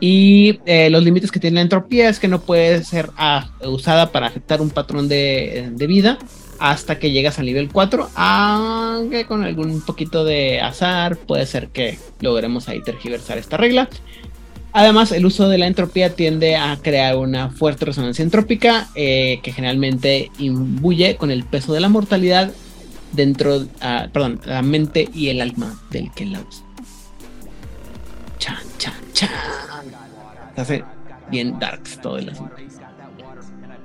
Y 0.00 0.60
eh, 0.66 0.90
los 0.90 1.02
límites 1.02 1.32
que 1.32 1.40
tiene 1.40 1.56
la 1.56 1.62
entropía 1.62 2.08
es 2.08 2.20
que 2.20 2.28
no 2.28 2.40
puede 2.40 2.84
ser 2.84 3.10
ah, 3.16 3.50
usada 3.64 4.12
para 4.12 4.28
afectar 4.28 4.60
un 4.60 4.70
patrón 4.70 5.08
de, 5.08 5.72
vida 5.88 6.18
hasta 6.60 6.98
que 6.98 7.12
llegas 7.12 7.38
al 7.38 7.46
nivel 7.46 7.68
4, 7.70 8.10
aunque 8.14 9.26
con 9.26 9.44
algún 9.44 9.80
poquito 9.80 10.24
de 10.24 10.60
azar 10.60 11.16
puede 11.16 11.46
ser 11.46 11.68
que 11.68 11.98
logremos 12.20 12.68
ahí 12.68 12.82
tergiversar 12.82 13.38
esta 13.38 13.56
regla. 13.56 13.88
Además, 14.72 15.12
el 15.12 15.24
uso 15.24 15.48
de 15.48 15.58
la 15.58 15.66
entropía 15.66 16.14
tiende 16.14 16.56
a 16.56 16.76
crear 16.82 17.16
una 17.16 17.50
fuerte 17.50 17.86
resonancia 17.86 18.22
entrópica 18.22 18.88
eh, 18.94 19.40
que 19.42 19.52
generalmente 19.52 20.30
imbuye 20.38 21.16
con 21.16 21.30
el 21.30 21.44
peso 21.44 21.72
de 21.72 21.80
la 21.80 21.88
mortalidad 21.88 22.52
dentro, 23.12 23.56
uh, 23.56 24.10
perdón, 24.12 24.40
la 24.44 24.62
mente 24.62 25.08
y 25.14 25.28
el 25.28 25.40
alma 25.40 25.80
del 25.90 26.10
que 26.12 26.26
la 26.26 26.40
usa. 26.40 26.67
Chan, 28.38 28.56
chan, 28.78 28.94
chan. 29.12 29.30
Se 30.54 30.60
hace 30.60 30.84
bien 31.30 31.58
darks 31.58 32.00
todo 32.00 32.18
el 32.18 32.30
asunto. 32.30 32.54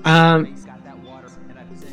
Uh, 0.06 0.45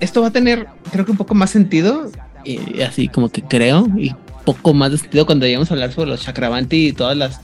esto 0.00 0.22
va 0.22 0.28
a 0.28 0.30
tener, 0.30 0.66
creo 0.90 1.04
que 1.04 1.11
un 1.11 1.16
poco 1.16 1.34
más 1.34 1.50
sentido, 1.50 2.11
y 2.44 2.80
así 2.82 3.08
como 3.08 3.28
que 3.28 3.42
creo, 3.42 3.86
y 3.96 4.14
poco 4.44 4.72
más 4.74 4.98
sentido 4.98 5.26
cuando 5.26 5.46
lleguemos 5.46 5.70
a 5.70 5.74
hablar 5.74 5.92
sobre 5.92 6.11
los 6.11 6.22
chakravanti 6.22 6.88
y 6.88 6.92
todas 6.92 7.16
las 7.16 7.40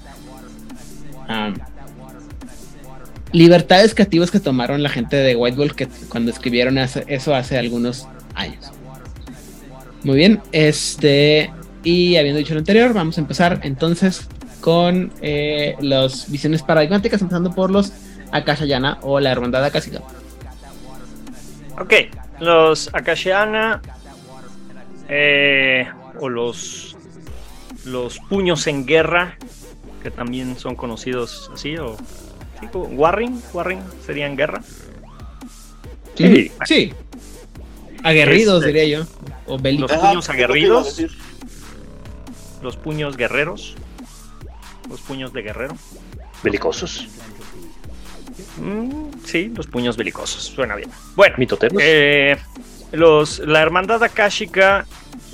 libertades 3.32 3.94
creativas 3.94 4.30
que 4.30 4.40
tomaron 4.40 4.82
la 4.82 4.88
gente 4.88 5.16
de 5.16 5.36
White 5.36 5.56
Wolf 5.56 5.72
que 5.74 5.88
cuando 6.08 6.30
escribieron 6.30 6.78
eso 6.78 7.34
hace 7.34 7.58
algunos 7.58 8.08
años. 8.34 8.70
Muy 10.04 10.16
bien, 10.16 10.40
este 10.52 11.50
y 11.84 12.16
habiendo 12.16 12.38
dicho 12.38 12.54
lo 12.54 12.60
anterior, 12.60 12.94
vamos 12.94 13.18
a 13.18 13.20
empezar 13.20 13.60
entonces 13.62 14.28
con 14.66 15.12
eh, 15.22 15.76
las 15.78 16.28
visiones 16.28 16.60
paradigmáticas, 16.60 17.22
empezando 17.22 17.54
por 17.54 17.70
los 17.70 17.92
Akashayana 18.32 18.98
o 19.02 19.20
la 19.20 19.30
hermandad 19.30 19.64
Akashiga. 19.64 20.00
Ok, 21.78 21.92
los 22.40 22.90
Akashayana 22.92 23.80
eh, 25.08 25.86
o 26.18 26.28
los 26.28 26.96
los 27.84 28.18
puños 28.18 28.66
en 28.66 28.86
guerra 28.86 29.38
que 30.02 30.10
también 30.10 30.58
son 30.58 30.74
conocidos 30.74 31.48
así, 31.54 31.76
o 31.76 31.96
Warring, 32.74 33.40
Warring 33.52 33.84
sería 34.04 34.26
en 34.26 34.36
guerra. 34.36 34.64
Sí, 36.16 36.50
sí. 36.64 36.92
Aguerridos, 38.02 38.64
Este, 38.64 38.72
diría 38.72 38.98
yo. 38.98 39.06
O 39.46 39.60
bélicos. 39.60 39.92
Los 39.92 40.00
puños 40.00 40.28
es 40.28 40.28
lo 40.28 40.34
que 40.34 40.58
iba 40.58 40.76
a 40.76 40.80
aguerridos, 40.80 41.06
los 42.62 42.76
puños 42.76 43.16
guerreros, 43.16 43.76
los 44.89 45.01
puños 45.01 45.32
de 45.32 45.43
guerrero. 45.43 45.76
Belicosos. 46.43 47.07
Mm, 48.61 49.11
sí, 49.24 49.53
los 49.55 49.66
puños 49.66 49.97
belicosos, 49.97 50.43
suena 50.45 50.74
bien. 50.76 50.91
Bueno, 51.14 51.37
eh, 51.80 52.37
los, 52.93 53.39
la 53.41 53.61
hermandad 53.62 54.03
akáshica 54.03 54.87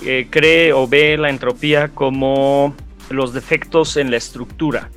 eh, 0.04 0.26
cree 0.30 0.72
o 0.72 0.86
ve 0.88 1.16
la 1.16 1.30
entropía 1.30 1.88
como 1.88 2.74
los 3.10 3.32
defectos 3.32 3.96
en 3.96 4.10
la 4.10 4.16
estructura. 4.16 4.90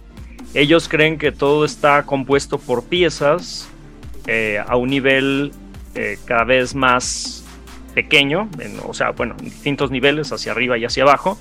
Ellos 0.53 0.87
creen 0.87 1.17
que 1.17 1.31
todo 1.31 1.65
está 1.65 2.03
compuesto 2.05 2.57
por 2.57 2.83
piezas 2.85 3.67
eh, 4.27 4.59
a 4.65 4.75
un 4.77 4.89
nivel 4.89 5.51
eh, 5.95 6.17
cada 6.25 6.45
vez 6.45 6.73
más 6.73 7.43
pequeño, 7.93 8.49
en- 8.59 8.79
o 8.85 8.93
sea, 8.93 9.11
bueno, 9.11 9.35
en 9.39 9.45
distintos 9.45 9.91
niveles, 9.91 10.31
hacia 10.31 10.51
arriba 10.51 10.77
y 10.77 10.85
hacia 10.85 11.03
abajo, 11.03 11.37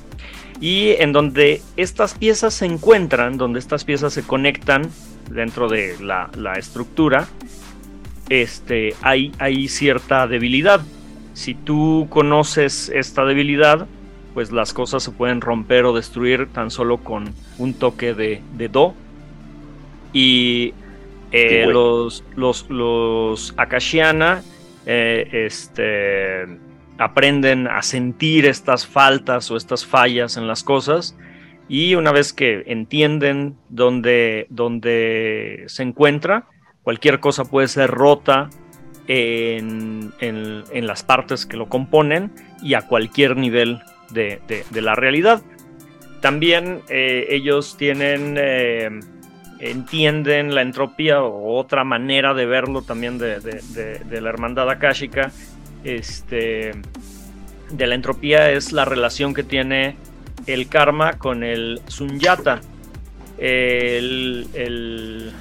y 0.61 0.90
en 0.98 1.12
donde 1.12 1.61
estas 1.76 2.14
piezas 2.14 2.55
se 2.55 2.66
encuentran, 2.66 3.36
donde 3.36 3.59
estas 3.59 3.84
piezas 3.84 4.12
se 4.12 4.22
conectan 4.22 4.90
dentro 5.30 5.68
de 5.68 5.96
la, 6.00 6.30
la 6.36 6.55
estructura, 6.55 7.28
este, 8.28 8.94
hay, 9.02 9.32
hay 9.38 9.68
cierta 9.68 10.26
debilidad. 10.26 10.80
Si 11.34 11.55
tú 11.55 12.07
conoces 12.11 12.90
esta 12.94 13.24
debilidad, 13.24 13.86
pues 14.34 14.52
las 14.52 14.72
cosas 14.72 15.02
se 15.02 15.11
pueden 15.11 15.40
romper 15.40 15.84
o 15.84 15.92
destruir 15.92 16.48
tan 16.48 16.70
solo 16.70 16.98
con 16.98 17.34
un 17.59 17.74
toque 17.74 18.14
de, 18.14 18.40
de 18.57 18.68
do. 18.68 18.94
Y 20.12 20.74
eh, 21.32 21.64
bueno. 21.64 21.72
los, 21.72 22.24
los, 22.36 22.70
los 22.70 23.55
Akashiana 23.57 24.42
eh, 24.86 25.46
este, 25.46 26.46
aprenden 26.99 27.66
a 27.66 27.82
sentir 27.82 28.47
estas 28.47 28.86
faltas 28.86 29.51
o 29.51 29.57
estas 29.57 29.84
fallas 29.84 30.36
en 30.36 30.47
las 30.47 30.62
cosas. 30.62 31.16
Y 31.68 31.95
una 31.95 32.12
vez 32.12 32.32
que 32.32 32.62
entienden 32.66 33.57
dónde, 33.68 34.47
dónde 34.51 35.64
se 35.66 35.82
encuentra, 35.82 36.45
cualquier 36.82 37.20
cosa 37.20 37.45
puede 37.47 37.68
ser 37.68 37.90
rota 37.90 38.51
en, 39.09 40.12
en- 40.20 40.86
las 40.86 41.03
partes 41.03 41.47
que 41.47 41.57
lo 41.57 41.68
componen 41.68 42.30
y 42.62 42.74
a 42.74 42.82
cualquier 42.82 43.36
nivel 43.36 43.80
de, 44.11 44.40
de- 44.47 44.82
la 44.82 44.95
realidad. 44.95 45.42
También 46.20 46.80
eh, 46.88 47.26
ellos 47.30 47.76
tienen, 47.76 48.36
eh, 48.38 48.90
entienden 49.61 50.55
la 50.55 50.62
entropía 50.62 51.22
o 51.22 51.57
otra 51.59 51.84
manera 51.84 52.34
de 52.34 52.47
verlo 52.47 52.82
también 52.82 53.18
de, 53.18 53.40
de- 53.40 54.20
la 54.20 54.28
hermandad 54.28 54.68
akáshica. 54.70 55.32
Este, 55.85 56.72
de 57.70 57.87
la 57.87 57.95
entropía 57.95 58.51
es 58.51 58.72
la 58.72 58.85
relación 58.85 59.35
que 59.35 59.43
tiene 59.43 59.97
el 60.47 60.68
karma 60.68 61.14
con 61.14 61.45
el 61.45 61.80
sunyata. 61.87 62.61
El, 63.39 64.49
el, 64.55 65.32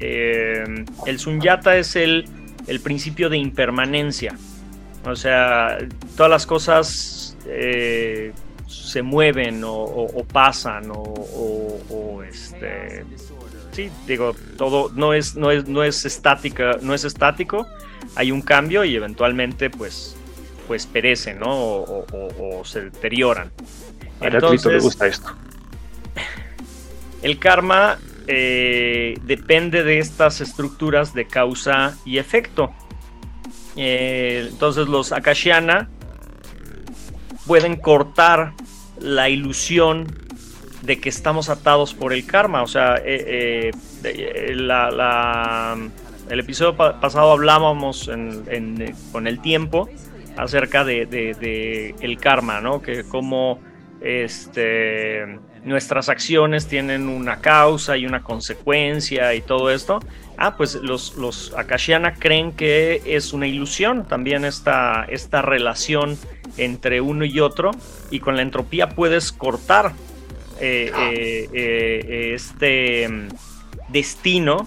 el 0.00 1.18
sunyata 1.18 1.76
es 1.76 1.96
el, 1.96 2.26
el 2.66 2.80
principio 2.80 3.28
de 3.30 3.38
impermanencia. 3.38 4.36
O 5.04 5.16
sea, 5.16 5.78
todas 6.16 6.30
las 6.30 6.46
cosas 6.46 7.36
eh, 7.46 8.32
se 8.66 9.02
mueven 9.02 9.62
o, 9.64 10.24
pasan 10.30 10.90
o, 10.92 12.22
este 12.22 13.04
sí 13.78 13.90
digo 14.08 14.34
todo 14.56 14.90
no 14.96 15.14
es 15.14 15.36
no 15.36 15.52
es 15.52 15.68
no 15.68 15.84
es 15.84 16.04
estática 16.04 16.78
no 16.82 16.94
es 16.94 17.04
estático 17.04 17.64
hay 18.16 18.32
un 18.32 18.42
cambio 18.42 18.84
y 18.84 18.96
eventualmente 18.96 19.70
pues 19.70 20.16
pues 20.66 20.84
perecen 20.86 21.38
no 21.38 21.46
o, 21.54 21.84
o- 21.84 22.06
o- 22.12 22.58
o 22.60 22.64
se 22.64 22.80
deterioran 22.90 23.52
A 24.20 24.24
Arturo 24.24 24.48
le 24.50 24.56
entonces 24.56 24.82
gusta 24.82 25.06
esto. 25.06 25.28
el 27.22 27.38
karma 27.38 27.98
eh, 28.26 29.16
depende 29.22 29.84
de 29.84 29.98
estas 30.00 30.40
estructuras 30.40 31.14
de 31.14 31.26
causa 31.26 31.96
y 32.04 32.18
efecto. 32.18 32.74
Eh, 33.76 34.48
entonces 34.50 34.86
los 34.88 35.12
Akashiana 35.12 35.88
pueden 37.46 37.76
cortar 37.76 38.52
la 39.00 39.28
ilusión 39.30 40.06
de 40.82 41.00
que 41.00 41.08
estamos 41.08 41.48
atados 41.48 41.94
por 41.94 42.12
el 42.12 42.26
karma. 42.26 42.62
O 42.62 42.66
sea, 42.66 42.96
eh, 42.96 43.02
eh, 43.04 43.70
eh, 44.04 44.54
la- 44.54 45.76
el 46.30 46.40
episodio 46.40 46.76
pa- 46.76 47.00
pasado 47.00 47.32
hablábamos 47.32 48.10
con 49.12 49.26
el 49.26 49.40
tiempo 49.40 49.88
acerca 50.36 50.84
de, 50.84 51.94
el 52.00 52.18
karma, 52.18 52.60
¿no? 52.60 52.80
Que 52.82 53.04
cómo 53.04 53.60
este, 54.00 55.38
nuestras 55.64 56.08
acciones 56.08 56.66
tienen 56.66 57.08
una 57.08 57.40
causa 57.40 57.96
y 57.96 58.06
una 58.06 58.22
consecuencia 58.22 59.34
y 59.34 59.40
todo 59.40 59.70
esto. 59.70 60.00
Ah, 60.36 60.56
pues 60.56 60.76
los, 60.76 61.16
los 61.16 61.52
Akashiana 61.56 62.14
creen 62.14 62.52
que 62.52 63.02
es 63.04 63.32
una 63.32 63.46
ilusión 63.46 64.06
también 64.06 64.44
esta, 64.44 65.04
esta 65.08 65.42
relación 65.42 66.16
entre 66.56 67.00
uno 67.00 67.24
y 67.24 67.40
otro 67.40 67.72
y 68.10 68.20
con 68.20 68.36
la 68.36 68.42
entropía 68.42 68.90
puedes 68.90 69.32
cortar 69.32 69.92
este 70.60 73.08
mm, 73.08 73.28
destino 73.88 74.66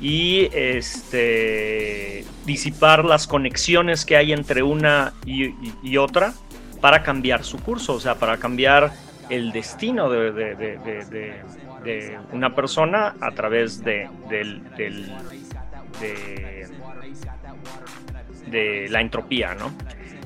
y 0.00 0.48
este 0.52 2.24
disipar 2.44 3.04
las 3.04 3.26
conexiones 3.26 4.04
que 4.04 4.16
hay 4.16 4.32
entre 4.32 4.62
una 4.62 5.12
y, 5.24 5.96
otra 5.96 6.34
para 6.80 7.02
cambiar 7.04 7.44
su 7.44 7.58
curso, 7.58 7.94
o 7.94 8.00
sea, 8.00 8.16
para 8.16 8.38
cambiar 8.38 8.92
el 9.30 9.52
destino 9.52 10.10
de, 10.10 10.32
de- 10.32 11.42
una 12.32 12.54
persona 12.54 13.14
a 13.20 13.30
través 13.32 13.82
de, 13.84 14.08
de 18.50 18.88
la 18.90 19.00
entropía, 19.00 19.54
¿no? 19.54 19.72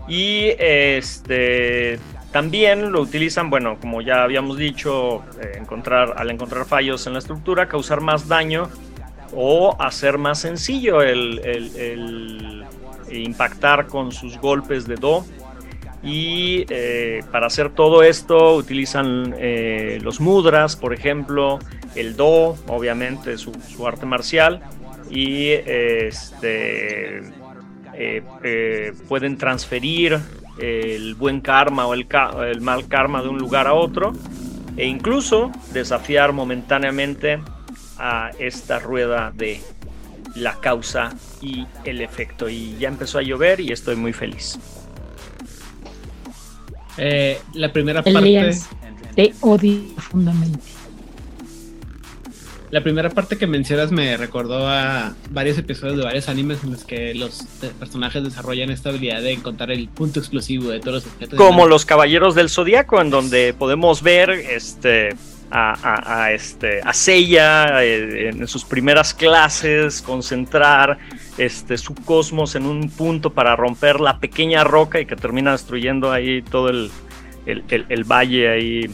Y 0.08 0.48
este 0.58 1.98
también 2.32 2.92
lo 2.92 3.00
utilizan, 3.00 3.50
bueno, 3.50 3.78
como 3.80 4.02
ya 4.02 4.22
habíamos 4.22 4.58
dicho, 4.58 5.22
eh, 5.40 5.52
encontrar, 5.56 6.14
al 6.16 6.30
encontrar 6.30 6.66
fallos 6.66 7.06
en 7.06 7.14
la 7.14 7.20
estructura, 7.20 7.68
causar 7.68 8.00
más 8.00 8.28
daño 8.28 8.68
o 9.34 9.76
hacer 9.80 10.18
más 10.18 10.40
sencillo 10.40 11.02
el, 11.02 12.64
impactar 13.10 13.86
con 13.86 14.12
sus 14.12 14.38
golpes 14.38 14.86
de 14.86 14.96
do. 14.96 15.24
Y 16.02 16.66
eh, 16.68 17.24
para 17.32 17.46
hacer 17.46 17.70
todo 17.70 18.02
esto 18.02 18.54
utilizan 18.54 19.34
eh, 19.38 19.98
los 20.02 20.20
mudras, 20.20 20.76
por 20.76 20.92
ejemplo, 20.92 21.58
el 21.94 22.16
do, 22.16 22.56
obviamente 22.68 23.38
su, 23.38 23.52
su 23.66 23.86
arte 23.86 24.06
marcial, 24.06 24.60
y 25.10 25.50
este, 25.50 27.22
pueden 29.08 29.38
transferir 29.38 30.20
el 30.58 31.14
buen 31.14 31.40
karma 31.40 31.86
o 31.86 31.94
el, 31.94 32.06
el 32.50 32.60
mal 32.60 32.88
karma 32.88 33.22
de 33.22 33.28
un 33.28 33.38
lugar 33.38 33.66
a 33.66 33.74
otro, 33.74 34.12
e 34.76 34.86
incluso 34.86 35.52
desafiar 35.72 36.32
momentáneamente 36.32 37.40
a 37.98 38.30
esta 38.38 38.78
rueda 38.78 39.32
de 39.34 39.60
la 40.34 40.60
causa 40.60 41.14
y 41.40 41.66
el 41.84 42.00
efecto. 42.00 42.48
Y 42.48 42.76
ya 42.78 42.88
empezó 42.88 43.18
a 43.18 43.22
llover 43.22 43.60
y 43.60 43.72
estoy 43.72 43.96
muy 43.96 44.12
feliz. 44.12 44.58
Eh, 46.98 47.40
la 47.54 47.72
primera 47.72 48.02
parte. 48.02 48.52
Te 49.14 49.34
odio 49.40 49.80
profundamente. 49.94 50.75
La 52.70 52.82
primera 52.82 53.10
parte 53.10 53.38
que 53.38 53.46
mencionas 53.46 53.92
me 53.92 54.16
recordó 54.16 54.66
a 54.68 55.14
varios 55.30 55.56
episodios 55.56 55.96
de 55.98 56.04
varios 56.04 56.28
animes 56.28 56.64
en 56.64 56.72
los 56.72 56.84
que 56.84 57.14
los 57.14 57.42
personajes 57.78 58.24
desarrollan 58.24 58.70
esta 58.70 58.88
habilidad 58.88 59.22
de 59.22 59.32
encontrar 59.32 59.70
el 59.70 59.88
punto 59.88 60.18
explosivo 60.18 60.70
de 60.70 60.80
todos 60.80 61.04
los 61.04 61.06
objetos. 61.06 61.38
Como 61.38 61.66
los 61.66 61.84
caballeros 61.86 62.34
del 62.34 62.50
zodiaco, 62.50 63.00
en 63.00 63.10
donde 63.10 63.54
podemos 63.54 64.02
ver 64.02 64.30
este. 64.30 65.10
A, 65.48 65.74
a- 65.80 66.24
a, 66.24 66.32
este, 66.32 66.80
a 66.82 66.92
Seiya 66.92 67.84
eh, 67.84 68.30
en 68.30 68.48
sus 68.48 68.64
primeras 68.64 69.14
clases, 69.14 70.02
concentrar 70.02 70.98
este, 71.38 71.78
su 71.78 71.94
cosmos 71.94 72.56
en 72.56 72.66
un 72.66 72.90
punto 72.90 73.30
para 73.32 73.54
romper 73.54 74.00
la 74.00 74.18
pequeña 74.18 74.64
roca 74.64 74.98
y 74.98 75.06
que 75.06 75.14
termina 75.14 75.52
destruyendo 75.52 76.10
ahí 76.10 76.42
todo 76.42 76.68
el, 76.70 76.90
el- 77.46 77.62
el- 77.70 77.86
el 77.88 78.02
valle 78.02 78.48
ahí 78.48 78.90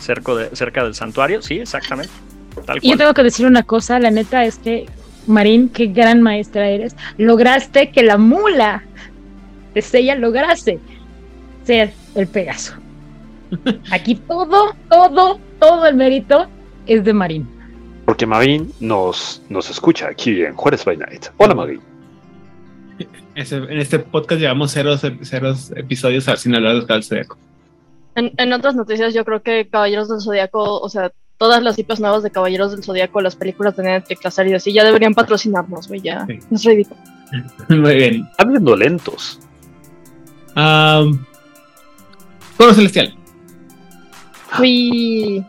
cerca, 0.00 0.34
de- 0.34 0.56
cerca 0.56 0.82
del 0.82 0.96
santuario. 0.96 1.40
Sí, 1.42 1.60
exactamente. 1.60 2.12
Tal 2.66 2.78
Y 2.80 2.90
yo 2.90 2.96
tengo 2.96 3.14
que 3.14 3.22
decir 3.22 3.46
una 3.46 3.62
cosa, 3.62 3.98
la 3.98 4.10
neta 4.10 4.44
es 4.44 4.58
que, 4.58 4.86
Marín, 5.26 5.68
qué 5.68 5.86
gran 5.86 6.22
maestra 6.22 6.68
eres. 6.68 6.96
Lograste 7.18 7.90
que 7.90 8.02
la 8.02 8.18
mula 8.18 8.82
de 9.74 9.82
Sella 9.82 10.14
lograse 10.14 10.78
ser 11.64 11.92
el 12.14 12.26
Pegaso. 12.26 12.74
Aquí 13.90 14.14
todo, 14.14 14.74
todo, 14.88 15.38
todo 15.58 15.86
el 15.86 15.94
mérito 15.94 16.46
es 16.86 17.04
de 17.04 17.12
Marín. 17.12 17.48
Porque 18.04 18.26
Marín 18.26 18.72
nos, 18.80 19.42
nos 19.48 19.70
escucha 19.70 20.08
aquí 20.08 20.42
en 20.42 20.54
Juárez 20.54 20.84
by 20.84 20.96
Night. 20.98 21.26
Hola 21.38 21.54
Marín. 21.54 21.80
en 23.34 23.78
este 23.78 23.98
podcast 23.98 24.40
llevamos 24.40 24.72
ceros, 24.72 25.00
ceros 25.22 25.72
episodios 25.74 26.24
sin 26.36 26.54
hablar 26.54 26.84
del 26.84 27.02
Zodíaco. 27.02 27.38
En, 28.14 28.32
en 28.36 28.52
otras 28.52 28.74
noticias, 28.74 29.14
yo 29.14 29.24
creo 29.24 29.42
que 29.42 29.68
Caballeros 29.68 30.08
del 30.08 30.20
Zodíaco, 30.20 30.80
o 30.80 30.88
sea, 30.90 31.12
todas 31.44 31.62
las 31.62 31.78
IPs 31.78 32.00
nuevas 32.00 32.22
de 32.22 32.30
Caballeros 32.30 32.70
del 32.70 32.82
Zodíaco, 32.82 33.20
las 33.20 33.36
películas 33.36 33.76
de 33.76 33.82
Netflix, 33.82 34.24
las 34.24 34.32
series, 34.32 34.66
y 34.66 34.72
ya 34.72 34.82
deberían 34.82 35.12
patrocinarnos, 35.12 35.88
güey, 35.88 36.00
ya. 36.00 36.26
Es 36.50 36.64
ridículo. 36.64 36.98
Muy 37.68 37.96
bien. 37.96 38.26
Habiendo 38.38 38.74
lentos. 38.74 39.38
Um, 40.56 41.22
Coro 42.56 42.72
Celestial. 42.72 43.14
Uy. 44.58 45.44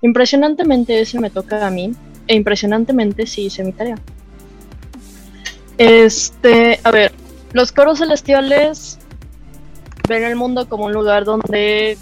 Impresionantemente 0.00 0.98
ese 0.98 1.20
me 1.20 1.28
toca 1.28 1.66
a 1.66 1.70
mí. 1.70 1.92
E 2.26 2.34
impresionantemente 2.34 3.26
sí 3.26 3.42
hice 3.42 3.64
mi 3.64 3.72
tarea. 3.72 3.96
Este, 5.76 6.80
a 6.84 6.90
ver, 6.90 7.12
los 7.52 7.70
coros 7.70 7.98
celestiales 7.98 8.98
ven 10.08 10.24
el 10.24 10.36
mundo 10.36 10.70
como 10.70 10.86
un 10.86 10.94
lugar 10.94 11.26
donde 11.26 11.98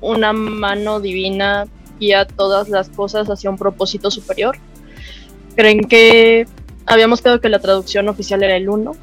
una 0.00 0.32
mano 0.32 1.00
divina 1.00 1.66
guía 1.98 2.26
todas 2.26 2.68
las 2.68 2.88
cosas 2.88 3.28
hacia 3.28 3.50
un 3.50 3.56
propósito 3.56 4.10
superior. 4.10 4.56
Creen 5.56 5.80
que 5.84 6.46
habíamos 6.86 7.20
quedado 7.20 7.40
que 7.40 7.48
la 7.48 7.58
traducción 7.58 8.08
oficial 8.08 8.42
era 8.42 8.56
el 8.56 8.68
uno, 8.68 8.96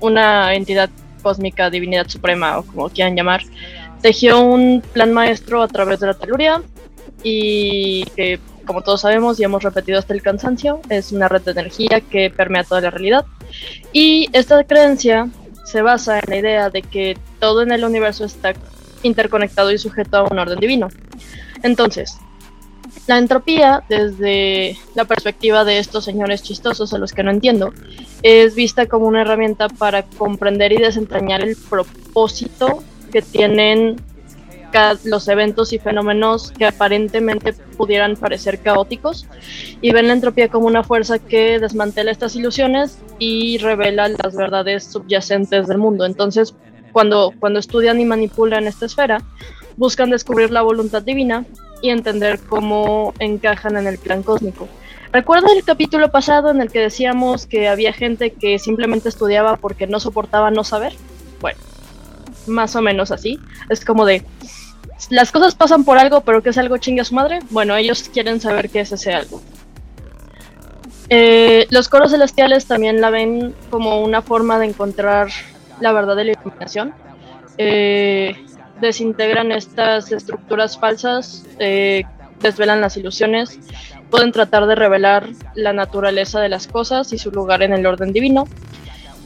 una 0.00 0.54
entidad 0.54 0.90
cósmica, 1.22 1.70
divinidad 1.70 2.08
suprema 2.08 2.58
o 2.58 2.62
como 2.64 2.88
quieran 2.90 3.16
llamar, 3.16 3.42
tejió 4.00 4.40
un 4.40 4.82
plan 4.92 5.12
maestro 5.12 5.62
a 5.62 5.68
través 5.68 6.00
de 6.00 6.08
la 6.08 6.14
teluria 6.14 6.62
y 7.22 8.04
que 8.16 8.40
como 8.66 8.82
todos 8.82 9.02
sabemos 9.02 9.38
y 9.38 9.44
hemos 9.44 9.62
repetido 9.62 9.98
hasta 9.98 10.14
el 10.14 10.22
cansancio, 10.22 10.80
es 10.88 11.12
una 11.12 11.28
red 11.28 11.42
de 11.42 11.52
energía 11.52 12.00
que 12.00 12.30
permea 12.30 12.64
toda 12.64 12.80
la 12.80 12.90
realidad. 12.90 13.26
Y 13.92 14.28
esta 14.32 14.62
creencia 14.64 15.28
se 15.64 15.82
basa 15.82 16.18
en 16.20 16.24
la 16.28 16.36
idea 16.36 16.70
de 16.70 16.82
que 16.82 17.16
todo 17.40 17.62
en 17.62 17.72
el 17.72 17.84
universo 17.84 18.24
está 18.24 18.54
interconectado 19.02 19.70
y 19.72 19.78
sujeto 19.78 20.18
a 20.18 20.22
un 20.24 20.38
orden 20.38 20.58
divino. 20.58 20.88
Entonces, 21.62 22.18
la 23.06 23.18
entropía, 23.18 23.82
desde 23.88 24.76
la 24.94 25.04
perspectiva 25.04 25.64
de 25.64 25.78
estos 25.78 26.04
señores 26.04 26.42
chistosos 26.42 26.92
a 26.92 26.98
los 26.98 27.12
que 27.12 27.22
no 27.22 27.30
entiendo, 27.30 27.72
es 28.22 28.54
vista 28.54 28.86
como 28.86 29.06
una 29.06 29.22
herramienta 29.22 29.68
para 29.68 30.04
comprender 30.04 30.72
y 30.72 30.76
desentrañar 30.76 31.42
el 31.42 31.56
propósito 31.56 32.82
que 33.12 33.22
tienen 33.22 33.96
los 35.04 35.28
eventos 35.28 35.72
y 35.72 35.78
fenómenos 35.78 36.50
que 36.52 36.64
aparentemente 36.64 37.52
pudieran 37.52 38.16
parecer 38.16 38.58
caóticos 38.58 39.26
y 39.82 39.92
ven 39.92 40.08
la 40.08 40.14
entropía 40.14 40.48
como 40.48 40.66
una 40.66 40.82
fuerza 40.82 41.18
que 41.18 41.58
desmantela 41.58 42.10
estas 42.10 42.36
ilusiones 42.36 42.98
y 43.18 43.58
revela 43.58 44.08
las 44.08 44.34
verdades 44.34 44.84
subyacentes 44.84 45.66
del 45.66 45.78
mundo. 45.78 46.06
Entonces, 46.06 46.54
cuando, 46.92 47.32
cuando 47.40 47.58
estudian 47.58 48.00
y 48.00 48.04
manipulan 48.04 48.66
esta 48.66 48.86
esfera, 48.86 49.22
buscan 49.76 50.10
descubrir 50.10 50.50
la 50.50 50.62
voluntad 50.62 51.02
divina 51.02 51.44
y 51.80 51.90
entender 51.90 52.38
cómo 52.38 53.12
encajan 53.18 53.76
en 53.76 53.86
el 53.86 53.98
plan 53.98 54.22
cósmico. 54.22 54.68
¿Recuerda 55.12 55.48
el 55.54 55.62
capítulo 55.62 56.10
pasado 56.10 56.50
en 56.50 56.62
el 56.62 56.70
que 56.70 56.80
decíamos 56.80 57.46
que 57.46 57.68
había 57.68 57.92
gente 57.92 58.30
que 58.30 58.58
simplemente 58.58 59.10
estudiaba 59.10 59.56
porque 59.56 59.86
no 59.86 60.00
soportaba 60.00 60.50
no 60.50 60.64
saber? 60.64 60.94
Bueno, 61.40 61.58
más 62.46 62.74
o 62.76 62.82
menos 62.82 63.10
así. 63.10 63.38
Es 63.68 63.84
como 63.84 64.06
de, 64.06 64.24
las 65.10 65.30
cosas 65.30 65.54
pasan 65.54 65.84
por 65.84 65.98
algo, 65.98 66.22
pero 66.22 66.42
que 66.42 66.50
es 66.50 66.58
algo 66.58 66.78
chingue 66.78 67.02
a 67.02 67.04
su 67.04 67.14
madre. 67.14 67.40
Bueno, 67.50 67.76
ellos 67.76 68.08
quieren 68.10 68.40
saber 68.40 68.70
qué 68.70 68.80
es 68.80 68.92
ese 68.92 69.12
algo. 69.12 69.42
Eh, 71.10 71.66
los 71.68 71.90
coros 71.90 72.12
celestiales 72.12 72.64
también 72.64 73.02
la 73.02 73.10
ven 73.10 73.54
como 73.68 74.00
una 74.00 74.22
forma 74.22 74.58
de 74.58 74.66
encontrar 74.66 75.28
la 75.82 75.92
verdad 75.92 76.16
de 76.16 76.24
la 76.24 76.32
iluminación. 76.32 76.94
Eh, 77.58 78.36
desintegran 78.80 79.52
estas 79.52 80.10
estructuras 80.10 80.78
falsas, 80.78 81.44
eh, 81.58 82.04
desvelan 82.40 82.80
las 82.80 82.96
ilusiones, 82.96 83.58
pueden 84.10 84.32
tratar 84.32 84.66
de 84.66 84.74
revelar 84.74 85.28
la 85.54 85.72
naturaleza 85.72 86.40
de 86.40 86.48
las 86.48 86.66
cosas 86.66 87.12
y 87.12 87.18
su 87.18 87.30
lugar 87.30 87.62
en 87.62 87.72
el 87.72 87.86
orden 87.86 88.12
divino 88.12 88.46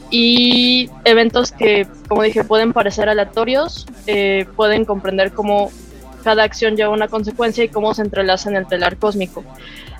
y 0.09 0.89
eventos 1.05 1.51
que, 1.51 1.87
como 2.07 2.23
dije, 2.23 2.43
pueden 2.43 2.73
parecer 2.73 3.09
aleatorios, 3.09 3.87
eh, 4.05 4.45
pueden 4.55 4.85
comprender 4.85 5.33
cómo 5.33 5.71
cada 6.23 6.43
acción 6.43 6.75
lleva 6.75 6.89
una 6.89 7.07
consecuencia 7.07 7.63
y 7.63 7.69
cómo 7.69 7.93
se 7.93 8.03
entrelaza 8.03 8.49
en 8.49 8.57
el 8.57 8.67
telar 8.67 8.97
cósmico. 8.97 9.43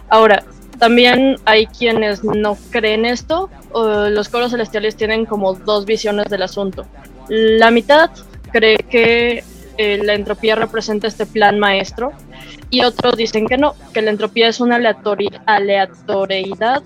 Ahora, 0.10 0.44
también 0.80 1.38
hay 1.46 1.68
quienes 1.68 2.24
no 2.24 2.58
creen 2.72 3.06
esto. 3.06 3.50
los 3.74 4.30
coros 4.30 4.52
celestiales 4.52 4.96
tienen 4.96 5.26
como 5.26 5.54
dos 5.54 5.86
visiones 5.86 6.26
del 6.30 6.44
asunto. 6.44 6.86
La 7.30 7.72
mitad 7.72 8.12
cree 8.52 8.78
que 8.78 9.44
eh, 9.78 10.00
la 10.04 10.14
entropía 10.14 10.56
representa 10.56 11.08
este 11.08 11.26
plan 11.26 11.60
maestro 11.60 12.14
y 12.70 12.84
otros 12.84 13.16
dicen 13.16 13.48
que 13.48 13.58
no, 13.58 13.76
que 13.94 14.02
la 14.02 14.12
entropía 14.12 14.48
es 14.48 14.60
una 14.60 14.76
aleatoriedad 15.46 16.84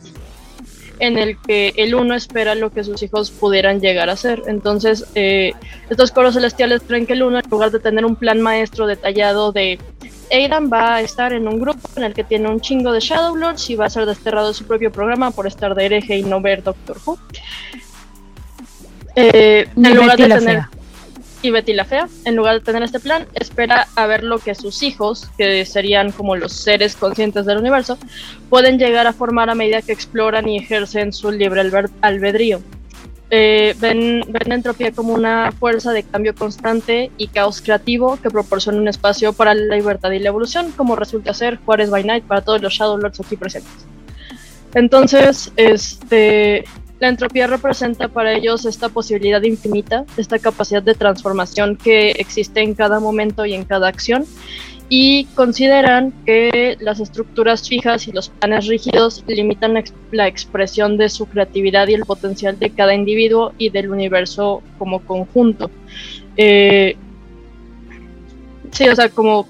en 1.00 1.18
el 1.18 1.38
que 1.39 1.74
el 1.78 1.96
uno 1.96 2.14
espera 2.14 2.54
lo 2.54 2.70
que 2.72 2.84
sus 2.84 3.02
hijos 3.02 3.32
pudieran 3.32 3.82
llegar 3.82 4.10
a 4.12 4.16
ser. 4.16 4.44
Entonces, 4.46 5.06
eh, 5.16 5.54
estos 5.89 6.12
coros 6.12 6.36
celestiales 6.36 6.84
creen 6.86 7.08
que 7.08 7.14
el 7.14 7.24
uno, 7.24 7.39
en 7.39 7.50
lugar 7.50 7.72
de 7.72 7.80
tener 7.80 8.06
un 8.06 8.16
plan 8.16 8.39
maestro 8.39 8.86
detallado 8.86 9.52
de 9.52 9.80
Aidan 10.32 10.70
va 10.72 10.96
a 10.96 11.02
estar 11.02 11.34
en 11.34 11.48
un 11.48 11.60
grupo 11.60 11.90
en 11.96 12.04
el 12.04 12.14
que 12.14 12.24
tiene 12.24 12.50
un 12.50 12.62
chingo 12.62 12.92
de 12.92 13.00
Shadow 13.00 13.36
Lords 13.36 13.70
y 13.70 13.76
va 13.76 13.86
a 13.86 13.90
ser 13.90 14.06
desterrado 14.06 14.48
de 14.48 14.54
su 14.54 14.66
propio 14.66 14.92
programa 14.92 15.32
por 15.32 15.48
estar 15.48 15.76
de 15.76 15.86
hereje 15.86 16.18
y 16.18 16.24
no 16.24 16.42
ver 16.42 16.64
Doctor 16.64 16.98
Who. 17.06 17.20
Eh, 19.16 19.68
en 19.76 19.96
lugar 19.96 20.18
de 20.18 20.28
tener 20.28 20.64
y 21.42 21.50
Betty 21.50 21.74
la 21.74 21.86
Fea, 21.86 22.08
en 22.26 22.36
lugar 22.36 22.56
de 22.56 22.60
tener 22.62 22.84
este 22.84 23.00
plan, 23.00 23.26
espera 23.34 23.88
a 23.96 24.06
ver 24.06 24.24
lo 24.24 24.40
que 24.40 24.54
sus 24.56 24.84
hijos, 24.84 25.30
que 25.38 25.66
serían 25.66 26.12
como 26.12 26.36
los 26.36 26.54
seres 26.54 26.96
conscientes 26.96 27.46
del 27.46 27.58
universo, 27.58 27.98
pueden 28.50 28.78
llegar 28.78 29.08
a 29.08 29.14
formar 29.14 29.50
a 29.50 29.56
medida 29.56 29.82
que 29.82 29.92
exploran 29.92 30.48
y 30.48 30.58
ejercen 30.58 31.14
su 31.14 31.32
libre 31.32 31.62
albedrío. 32.02 32.62
Eh, 33.34 33.74
ven, 33.80 34.26
ven, 34.28 34.52
entropía 34.52 34.92
como 34.92 35.14
una 35.14 35.54
fuerza 35.54 35.94
de 35.94 36.04
cambio 36.04 36.36
constante 36.36 37.12
y 37.18 37.28
caos 37.28 37.62
creativo 37.62 38.20
que 38.22 38.30
proporciona 38.30 38.78
un 38.78 38.90
espacio 38.90 39.32
para 39.32 39.56
la 39.56 39.78
libertad 39.78 40.12
y 40.12 40.20
la 40.20 40.28
evolución, 40.28 40.74
como 40.76 40.98
resulta 40.98 41.34
ser 41.34 41.58
Juárez 41.64 41.90
by 41.90 42.04
Night 42.04 42.26
para 42.26 42.42
todos 42.42 42.62
los 42.62 42.74
Shadow 42.74 42.98
Lords 42.98 43.22
aquí 43.22 43.38
presentes. 43.38 43.86
Entonces, 44.74 45.50
este, 45.56 46.66
la 47.00 47.08
entropía 47.08 47.48
representa 47.48 48.10
para 48.10 48.34
ellos 48.34 48.66
esta 48.66 48.90
posibilidad 48.90 49.42
infinita, 49.44 50.04
esta 50.18 50.38
capacidad 50.38 50.84
de 50.84 50.94
transformación 50.94 51.78
que 51.78 52.12
existe 52.12 52.60
en 52.60 52.76
cada 52.76 53.00
momento 53.00 53.46
y 53.46 53.54
en 53.54 53.64
cada 53.64 53.88
acción, 53.88 54.26
y 54.94 55.24
consideran 55.36 56.12
que 56.26 56.76
las 56.82 57.00
estructuras 57.00 57.66
fijas 57.70 58.10
y 58.10 58.12
los 58.12 58.28
planes 58.28 58.68
rígidos 58.68 59.24
limitan 59.26 59.82
la 60.12 60.28
expresión 60.28 60.98
de 60.98 61.08
su 61.08 61.28
creatividad 61.28 61.88
y 61.88 61.94
el 61.94 62.04
potencial 62.04 62.60
de 62.60 62.72
cada 62.72 62.94
individuo 62.94 63.54
y 63.58 63.70
del 63.70 63.89
universo 63.89 64.62
como 64.78 65.00
conjunto. 65.00 65.72
Eh, 66.36 66.98
sí, 68.72 68.89
o 68.89 68.96
sea, 68.98 69.08
como 69.08 69.48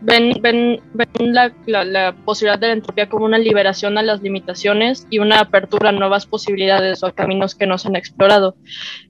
ven, 0.00 0.32
ven, 0.40 0.80
ven 0.94 1.34
la, 1.34 1.52
la, 1.66 2.12
posibilidad 2.24 2.58
de 2.58 2.68
la 2.68 2.72
entropía 2.74 3.08
como 3.08 3.24
una 3.24 3.38
liberación 3.38 3.98
a 3.98 4.02
las 4.02 4.22
limitaciones 4.22 5.06
y 5.10 5.18
una 5.18 5.40
apertura 5.40 5.90
a 5.90 5.92
nuevas 5.92 6.26
posibilidades 6.26 7.02
o 7.02 7.06
a 7.06 7.12
caminos 7.12 7.54
que 7.54 7.66
no 7.66 7.78
se 7.78 7.88
han 7.88 7.96
explorado. 7.96 8.56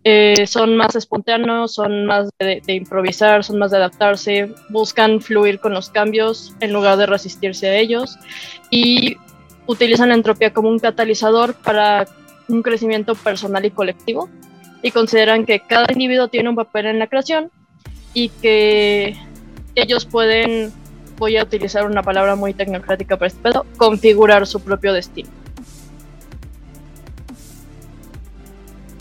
Eh, 0.04 0.46
son 0.46 0.76
más 0.76 0.96
espontáneos, 0.96 1.74
son 1.74 2.06
más 2.06 2.30
de, 2.38 2.62
improvisar, 2.68 3.44
son 3.44 3.58
más 3.58 3.70
de 3.70 3.78
adaptarse, 3.78 4.52
buscan 4.68 5.20
fluir 5.20 5.60
con 5.60 5.72
los 5.72 5.90
cambios 5.90 6.54
en 6.60 6.72
lugar 6.72 6.96
de 6.96 7.06
resistirse 7.06 7.68
a 7.68 7.76
ellos 7.76 8.16
y 8.70 9.16
utilizan 9.66 10.08
la 10.08 10.14
entropía 10.14 10.52
como 10.52 10.68
un 10.68 10.78
catalizador 10.78 11.54
para 11.54 12.06
un 12.48 12.62
crecimiento 12.62 13.14
personal 13.14 13.64
y 13.64 13.70
colectivo 13.70 14.28
y 14.82 14.90
consideran 14.90 15.46
que 15.46 15.60
cada 15.60 15.86
individuo 15.92 16.28
tiene 16.28 16.48
un 16.48 16.56
papel 16.56 16.86
en 16.86 16.98
la 16.98 17.06
creación 17.06 17.50
y 18.12 18.30
que 18.30 19.16
ellos 19.76 20.04
pueden 20.04 20.72
voy 21.20 21.36
a 21.36 21.44
utilizar 21.44 21.86
una 21.86 22.02
palabra 22.02 22.34
muy 22.34 22.54
tecnocrática 22.54 23.16
para 23.16 23.28
este 23.28 23.40
pedo, 23.40 23.66
configurar 23.76 24.46
su 24.46 24.58
propio 24.60 24.92
destino. 24.92 25.28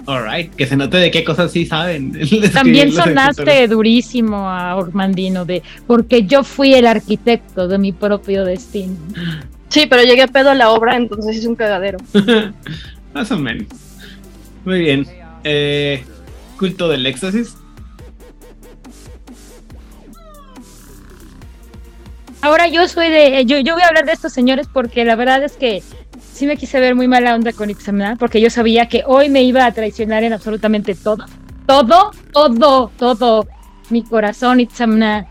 Alright, 0.05 0.53
que 0.55 0.65
se 0.65 0.76
note 0.76 0.97
de 0.97 1.11
qué 1.11 1.24
cosas 1.24 1.51
sí 1.51 1.65
saben. 1.65 2.20
También 2.53 2.91
sonaste 2.91 3.67
durísimo 3.67 4.49
a 4.49 4.76
Ormandino 4.76 5.45
de 5.45 5.63
porque 5.88 6.24
yo 6.24 6.43
fui 6.43 6.74
el 6.74 6.88
arquitecto 6.88 7.67
de 7.67 7.78
mi 7.78 7.93
propio 7.93 8.43
destino. 8.43 8.95
Sí, 9.70 9.86
pero 9.88 10.03
llegué 10.03 10.24
a 10.24 10.28
pedo 10.28 10.49
a 10.49 10.55
la 10.55 10.72
obra, 10.72 10.97
entonces 10.97 11.38
es 11.38 11.45
un 11.45 11.55
cagadero. 11.55 11.99
Más 13.13 13.32
o 13.32 13.38
menos. 13.38 13.67
Muy 14.65 14.80
bien. 14.80 15.07
Eh, 15.43 16.03
culto 16.57 16.89
del 16.89 17.05
éxtasis. 17.05 17.55
Ahora 22.42 22.68
yo 22.68 22.88
soy 22.88 23.10
de, 23.10 23.46
yo, 23.46 23.60
yo 23.60 23.74
voy 23.74 23.84
a 23.84 23.88
hablar 23.88 24.06
de 24.06 24.14
estos 24.14 24.32
señores 24.32 24.68
porque 24.72 25.04
la 25.04 25.16
verdad 25.16 25.44
es 25.44 25.54
que 25.54 25.84
sí 26.40 26.46
me 26.46 26.56
quise 26.56 26.80
ver 26.80 26.96
muy 26.96 27.08
mala 27.08 27.36
onda 27.36 27.52
con 27.52 27.70
Itzamna, 27.70 28.16
porque 28.16 28.40
yo 28.40 28.50
sabía 28.50 28.88
que 28.88 29.04
hoy 29.06 29.30
me 29.30 29.44
iba 29.44 29.66
a 29.66 29.74
traicionar 29.74 30.24
en 30.24 30.32
absolutamente 30.32 30.96
todo. 30.96 31.26
Todo, 31.66 32.12
todo, 32.32 32.92
todo. 32.98 33.48
Mi 33.90 34.04
corazón, 34.04 34.62
Itzamna. 34.62 35.28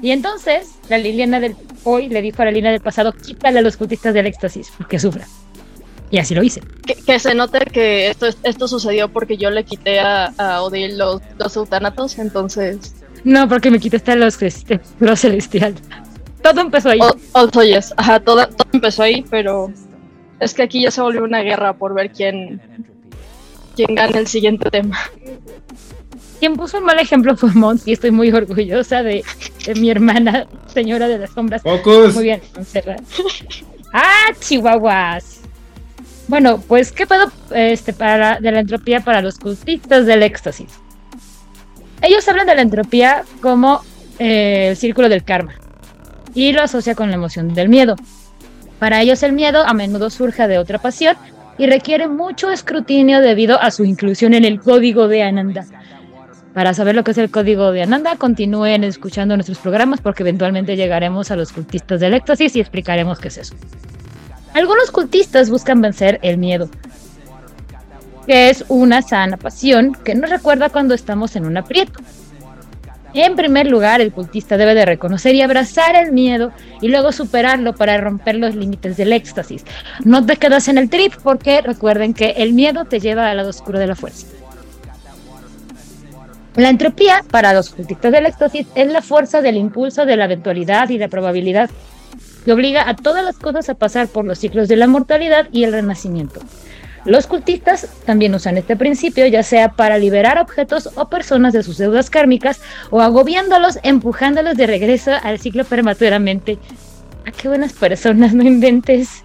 Y 0.00 0.12
entonces, 0.12 0.74
la 0.88 0.98
Liliana 0.98 1.40
del 1.40 1.56
hoy 1.82 2.08
le 2.08 2.22
dijo 2.22 2.42
a 2.42 2.44
la 2.44 2.50
Liliana 2.52 2.72
del 2.72 2.82
pasado, 2.82 3.12
quítale 3.12 3.58
a 3.58 3.62
los 3.62 3.76
cultistas 3.76 4.14
del 4.14 4.26
éxtasis, 4.26 4.70
porque 4.78 5.00
sufra. 5.00 5.26
Y 6.10 6.18
así 6.18 6.34
lo 6.34 6.42
hice. 6.42 6.62
Que, 7.04 7.18
se 7.18 7.34
note 7.34 7.58
que 7.66 8.10
esto, 8.10 8.26
esto 8.44 8.68
sucedió 8.68 9.08
porque 9.08 9.36
yo 9.36 9.50
le 9.50 9.64
quité 9.64 10.00
a, 10.00 10.26
a 10.38 10.62
Odil 10.62 10.96
los, 10.96 11.20
los 11.36 11.56
eutanatos, 11.56 12.18
entonces... 12.18 12.94
No, 13.24 13.48
porque 13.48 13.70
me 13.70 13.80
quitaste 13.80 14.14
los, 14.14 14.40
este, 14.40 14.80
los 15.00 15.20
celestial. 15.20 15.74
Todo 16.42 16.60
empezó 16.60 16.90
ahí. 16.90 17.00
Also, 17.32 17.62
yes. 17.62 17.92
Ajá, 17.96 18.20
todo, 18.20 18.46
todo 18.46 18.68
empezó 18.72 19.02
ahí, 19.02 19.24
pero 19.30 19.72
es 20.40 20.54
que 20.54 20.62
aquí 20.62 20.82
ya 20.82 20.90
se 20.90 21.00
volvió 21.00 21.24
una 21.24 21.42
guerra 21.42 21.72
por 21.72 21.94
ver 21.94 22.10
quién, 22.10 22.60
quién 23.74 23.94
gana 23.94 24.18
el 24.18 24.26
siguiente 24.26 24.70
tema. 24.70 24.98
Quien 26.38 26.54
puso 26.54 26.78
un 26.78 26.84
mal 26.84 26.98
ejemplo 27.00 27.36
fue 27.36 27.50
Mons 27.52 27.86
y 27.86 27.92
estoy 27.92 28.12
muy 28.12 28.30
orgullosa 28.30 29.02
de, 29.02 29.24
mi 29.76 29.90
hermana, 29.90 30.46
señora 30.72 31.08
de 31.08 31.18
las 31.18 31.30
sombras. 31.30 31.62
Muy 31.64 32.22
bien, 32.22 32.40
¡Ah, 33.92 34.32
chihuahuas! 34.38 35.40
Bueno, 36.28 36.62
pues, 36.68 36.92
¿qué 36.92 37.06
pedo 37.06 37.32
este, 37.52 37.92
para, 37.92 38.38
de 38.38 38.52
la 38.52 38.60
entropía 38.60 39.00
para 39.00 39.22
los 39.22 39.38
cultistas 39.38 40.06
del 40.06 40.22
éxtasis? 40.22 40.68
Ellos 42.02 42.28
hablan 42.28 42.46
de 42.46 42.54
la 42.54 42.62
entropía 42.62 43.24
como 43.40 43.82
eh, 44.18 44.68
el 44.70 44.76
círculo 44.76 45.08
del 45.08 45.24
karma 45.24 45.54
y 46.34 46.52
lo 46.52 46.62
asocia 46.62 46.94
con 46.94 47.08
la 47.08 47.16
emoción 47.16 47.54
del 47.54 47.68
miedo. 47.68 47.96
Para 48.78 49.00
ellos 49.00 49.22
el 49.22 49.32
miedo 49.32 49.66
a 49.66 49.74
menudo 49.74 50.10
surge 50.10 50.46
de 50.46 50.58
otra 50.58 50.78
pasión 50.78 51.16
y 51.58 51.66
requiere 51.66 52.06
mucho 52.08 52.50
escrutinio 52.50 53.20
debido 53.20 53.60
a 53.60 53.70
su 53.70 53.84
inclusión 53.84 54.34
en 54.34 54.44
el 54.44 54.60
código 54.60 55.08
de 55.08 55.24
Ananda. 55.24 55.66
Para 56.54 56.74
saber 56.74 56.94
lo 56.94 57.04
que 57.04 57.10
es 57.10 57.18
el 57.18 57.30
código 57.30 57.72
de 57.72 57.82
Ananda, 57.82 58.16
continúen 58.16 58.84
escuchando 58.84 59.36
nuestros 59.36 59.58
programas 59.58 60.00
porque 60.00 60.22
eventualmente 60.22 60.76
llegaremos 60.76 61.30
a 61.30 61.36
los 61.36 61.52
cultistas 61.52 62.00
del 62.00 62.14
éxtasis 62.14 62.56
y 62.56 62.60
explicaremos 62.60 63.18
qué 63.18 63.28
es 63.28 63.38
eso. 63.38 63.54
Algunos 64.54 64.90
cultistas 64.90 65.50
buscan 65.50 65.80
vencer 65.80 66.18
el 66.22 66.38
miedo, 66.38 66.68
que 68.26 68.50
es 68.50 68.64
una 68.68 69.02
sana 69.02 69.36
pasión 69.36 69.96
que 70.04 70.14
nos 70.14 70.30
recuerda 70.30 70.68
cuando 70.68 70.94
estamos 70.94 71.36
en 71.36 71.44
un 71.44 71.56
aprieto. 71.56 72.00
En 73.20 73.34
primer 73.34 73.66
lugar, 73.66 74.00
el 74.00 74.12
cultista 74.12 74.56
debe 74.56 74.76
de 74.76 74.84
reconocer 74.84 75.34
y 75.34 75.42
abrazar 75.42 75.96
el 75.96 76.12
miedo 76.12 76.52
y 76.80 76.86
luego 76.86 77.10
superarlo 77.10 77.74
para 77.74 77.98
romper 77.98 78.36
los 78.36 78.54
límites 78.54 78.96
del 78.96 79.12
éxtasis. 79.12 79.64
No 80.04 80.24
te 80.24 80.36
quedas 80.36 80.68
en 80.68 80.78
el 80.78 80.88
trip 80.88 81.12
porque 81.24 81.60
recuerden 81.60 82.14
que 82.14 82.30
el 82.36 82.52
miedo 82.52 82.84
te 82.84 83.00
lleva 83.00 83.28
al 83.28 83.38
lado 83.38 83.50
oscuro 83.50 83.80
de 83.80 83.88
la 83.88 83.96
fuerza. 83.96 84.28
La 86.54 86.68
entropía 86.68 87.24
para 87.28 87.52
los 87.52 87.70
cultistas 87.70 88.12
del 88.12 88.26
éxtasis 88.26 88.68
es 88.76 88.86
la 88.92 89.02
fuerza 89.02 89.42
del 89.42 89.56
impulso 89.56 90.06
de 90.06 90.16
la 90.16 90.26
eventualidad 90.26 90.88
y 90.88 90.98
la 90.98 91.08
probabilidad 91.08 91.70
que 92.44 92.52
obliga 92.52 92.88
a 92.88 92.94
todas 92.94 93.24
las 93.24 93.36
cosas 93.36 93.68
a 93.68 93.74
pasar 93.74 94.06
por 94.06 94.26
los 94.26 94.38
ciclos 94.38 94.68
de 94.68 94.76
la 94.76 94.86
mortalidad 94.86 95.48
y 95.50 95.64
el 95.64 95.72
renacimiento. 95.72 96.40
Los 97.08 97.26
cultistas 97.26 97.88
también 98.04 98.34
usan 98.34 98.58
este 98.58 98.76
principio 98.76 99.26
ya 99.26 99.42
sea 99.42 99.72
para 99.72 99.96
liberar 99.96 100.36
objetos 100.36 100.90
o 100.94 101.08
personas 101.08 101.54
de 101.54 101.62
sus 101.62 101.78
deudas 101.78 102.10
kármicas 102.10 102.60
o 102.90 103.00
agobiándolos, 103.00 103.78
empujándolos 103.82 104.58
de 104.58 104.66
regreso 104.66 105.12
al 105.22 105.38
ciclo 105.38 105.64
prematuramente. 105.64 106.58
¡Ah, 107.26 107.30
qué 107.30 107.48
buenas 107.48 107.72
personas! 107.72 108.34
No 108.38 108.42
inventes. 108.42 109.22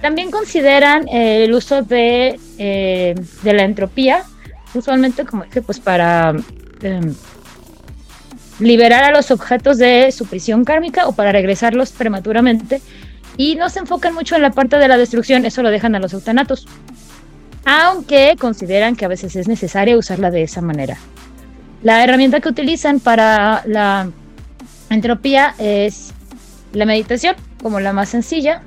También 0.00 0.30
consideran 0.30 1.06
eh, 1.08 1.44
el 1.44 1.52
uso 1.52 1.82
de, 1.82 2.40
eh, 2.56 3.14
de, 3.42 3.52
la 3.52 3.64
entropía, 3.64 4.24
usualmente 4.72 5.26
como 5.26 5.44
dije, 5.44 5.60
pues 5.60 5.80
para 5.80 6.34
em, 6.80 7.14
liberar 8.58 9.04
a 9.04 9.10
los 9.10 9.30
objetos 9.30 9.76
de 9.76 10.10
su 10.12 10.24
prisión 10.24 10.64
kármica 10.64 11.06
o 11.08 11.12
para 11.12 11.30
regresarlos 11.30 11.92
prematuramente 11.92 12.80
y 13.36 13.56
no 13.56 13.68
se 13.68 13.80
enfocan 13.80 14.14
mucho 14.14 14.36
en 14.36 14.42
la 14.42 14.50
parte 14.50 14.76
de 14.78 14.88
la 14.88 14.96
destrucción, 14.96 15.44
eso 15.44 15.62
lo 15.62 15.70
dejan 15.70 15.94
a 15.94 15.98
los 15.98 16.12
eutanatos. 16.12 16.66
Aunque 17.64 18.36
consideran 18.38 18.94
que 18.94 19.04
a 19.04 19.08
veces 19.08 19.34
es 19.36 19.48
necesario 19.48 19.98
usarla 19.98 20.30
de 20.30 20.42
esa 20.42 20.60
manera. 20.60 20.98
La 21.82 22.04
herramienta 22.04 22.40
que 22.40 22.48
utilizan 22.48 23.00
para 23.00 23.62
la 23.66 24.10
entropía 24.90 25.54
es 25.58 26.12
la 26.72 26.86
meditación, 26.86 27.36
como 27.62 27.80
la 27.80 27.92
más 27.92 28.10
sencilla. 28.10 28.62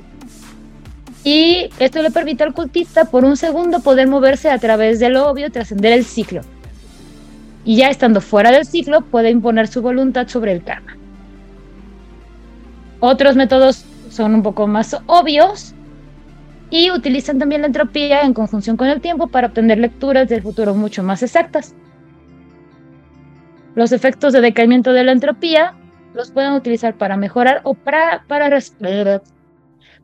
Y 1.24 1.70
esto 1.80 2.02
le 2.02 2.12
permite 2.12 2.44
al 2.44 2.54
cultista 2.54 3.06
por 3.06 3.26
un 3.26 3.38
segundo 3.38 3.82
poder 3.82 4.08
moverse 4.08 4.50
a 4.50 4.58
través 4.60 5.00
del 5.00 5.16
obvio, 5.16 5.52
trascender 5.52 5.94
el 5.94 6.06
ciclo. 6.06 6.42
Y 7.66 7.76
ya 7.78 7.90
estando 7.90 8.22
fuera 8.22 8.52
del 8.52 8.66
ciclo, 8.66 9.02
puede 9.02 9.30
imponer 9.30 9.68
su 9.68 9.82
voluntad 9.82 10.28
sobre 10.28 10.54
el 10.54 10.64
karma. 10.64 10.96
Otros 13.00 13.36
métodos 13.36 13.86
son 14.18 14.36
un 14.36 14.44
poco 14.44 14.68
más 14.68 14.98
obvios 15.06 15.74
y 16.70 16.92
utilizan 16.92 17.40
también 17.40 17.62
la 17.62 17.68
entropía 17.68 18.24
en 18.24 18.34
conjunción 18.34 18.76
con 18.76 18.88
el 18.88 19.00
tiempo 19.00 19.28
para 19.28 19.48
obtener 19.48 19.78
lecturas 19.78 20.28
del 20.28 20.42
futuro 20.42 20.76
mucho 20.76 21.04
más 21.04 21.24
exactas. 21.24 21.74
Los 23.76 23.92
efectos 23.92 24.34
de 24.34 24.42
decaimiento 24.42 24.92
de 24.92 25.04
la 25.04 25.12
entropía 25.12 25.76
los 26.14 26.32
pueden 26.32 26.54
utilizar 26.54 26.96
para 26.96 27.16
mejorar 27.16 27.62
o 27.64 27.76
para, 27.76 28.26
para 28.28 28.60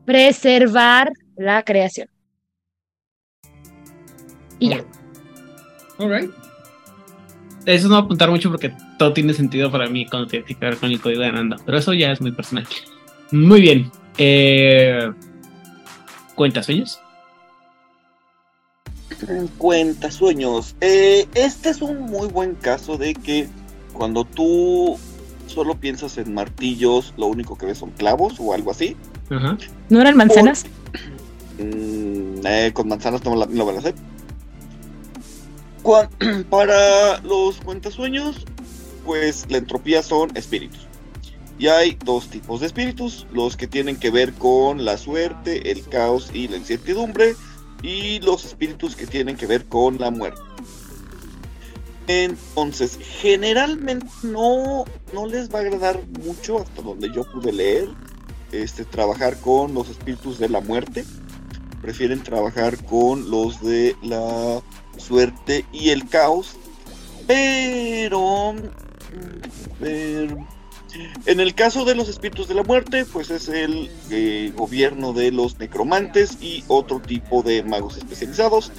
preservar 0.04 1.12
la 1.36 1.62
creación. 1.64 2.08
Y 4.60 4.70
ya. 4.70 4.84
Alright. 5.98 6.30
Eso 7.66 7.88
no 7.88 7.94
va 7.94 8.00
a 8.00 8.04
apuntar 8.04 8.30
mucho 8.30 8.50
porque 8.50 8.72
todo 8.98 9.12
tiene 9.12 9.32
sentido 9.32 9.70
para 9.70 9.88
mí 9.88 10.06
cuando 10.06 10.28
tiene 10.28 10.44
que 10.44 10.54
ver 10.54 10.76
con 10.76 10.90
el 10.90 11.00
código 11.00 11.22
de 11.22 11.28
Ananda, 11.28 11.56
pero 11.64 11.78
eso 11.78 11.92
ya 11.92 12.12
es 12.12 12.20
muy 12.20 12.30
personal. 12.30 12.66
Muy 13.32 13.60
bien. 13.60 13.90
Eh, 14.18 15.12
¿Cuenta 16.34 16.62
sueños? 16.62 17.00
Cuenta 19.58 20.10
sueños. 20.10 20.76
Eh, 20.80 21.26
este 21.34 21.70
es 21.70 21.82
un 21.82 22.02
muy 22.02 22.28
buen 22.28 22.54
caso 22.54 22.98
de 22.98 23.14
que 23.14 23.48
cuando 23.92 24.24
tú 24.24 24.98
solo 25.46 25.76
piensas 25.76 26.18
en 26.18 26.34
martillos, 26.34 27.14
lo 27.16 27.26
único 27.26 27.56
que 27.56 27.66
ves 27.66 27.78
son 27.78 27.90
clavos 27.90 28.34
o 28.38 28.52
algo 28.52 28.70
así. 28.70 28.96
¿No 29.88 30.00
eran 30.00 30.16
manzanas? 30.16 30.66
Mm, 31.58 32.46
eh, 32.46 32.70
con 32.74 32.88
manzanas 32.88 33.24
no 33.24 33.36
lo 33.36 33.66
van 33.66 33.76
a 33.76 33.78
hacer. 33.78 33.94
para 36.50 37.20
los 37.20 37.56
cuentasueños, 37.58 38.44
pues 39.04 39.46
la 39.48 39.58
entropía 39.58 40.02
son 40.02 40.36
espíritus. 40.36 40.88
Y 41.58 41.68
hay 41.68 41.96
dos 42.04 42.28
tipos 42.28 42.60
de 42.60 42.66
espíritus, 42.66 43.26
los 43.32 43.56
que 43.56 43.66
tienen 43.66 43.96
que 43.96 44.10
ver 44.10 44.32
con 44.32 44.84
la 44.84 44.96
suerte, 44.96 45.70
el 45.70 45.86
caos 45.88 46.30
y 46.34 46.48
la 46.48 46.56
incertidumbre, 46.56 47.36
y 47.82 48.18
los 48.20 48.44
espíritus 48.44 48.96
que 48.96 49.06
tienen 49.06 49.36
que 49.36 49.46
ver 49.46 49.64
con 49.66 49.98
la 49.98 50.10
muerte. 50.10 50.40
Entonces, 52.06 52.98
generalmente 53.20 54.06
no, 54.22 54.84
no 55.12 55.26
les 55.26 55.48
va 55.48 55.60
a 55.60 55.62
agradar 55.62 56.00
mucho, 56.24 56.58
hasta 56.58 56.82
donde 56.82 57.10
yo 57.14 57.24
pude 57.30 57.52
leer, 57.52 57.88
este, 58.52 58.84
trabajar 58.84 59.38
con 59.40 59.74
los 59.74 59.88
espíritus 59.88 60.38
de 60.38 60.48
la 60.48 60.60
muerte. 60.60 61.04
Prefieren 61.80 62.22
trabajar 62.22 62.82
con 62.84 63.30
los 63.30 63.60
de 63.62 63.94
la 64.02 64.60
suerte 64.96 65.64
y 65.72 65.90
el 65.90 66.08
caos. 66.08 66.56
Pero... 67.26 68.54
pero 69.78 70.53
en 71.26 71.40
el 71.40 71.54
caso 71.54 71.84
de 71.84 71.94
los 71.94 72.08
espíritus 72.08 72.48
de 72.48 72.54
la 72.54 72.62
muerte, 72.62 73.04
pues 73.04 73.30
es 73.30 73.48
el 73.48 73.90
eh, 74.10 74.52
gobierno 74.56 75.12
de 75.12 75.32
los 75.32 75.58
necromantes 75.58 76.38
y 76.40 76.64
otro 76.68 77.00
tipo 77.00 77.42
de 77.42 77.62
magos 77.62 77.96
especializados, 77.96 78.72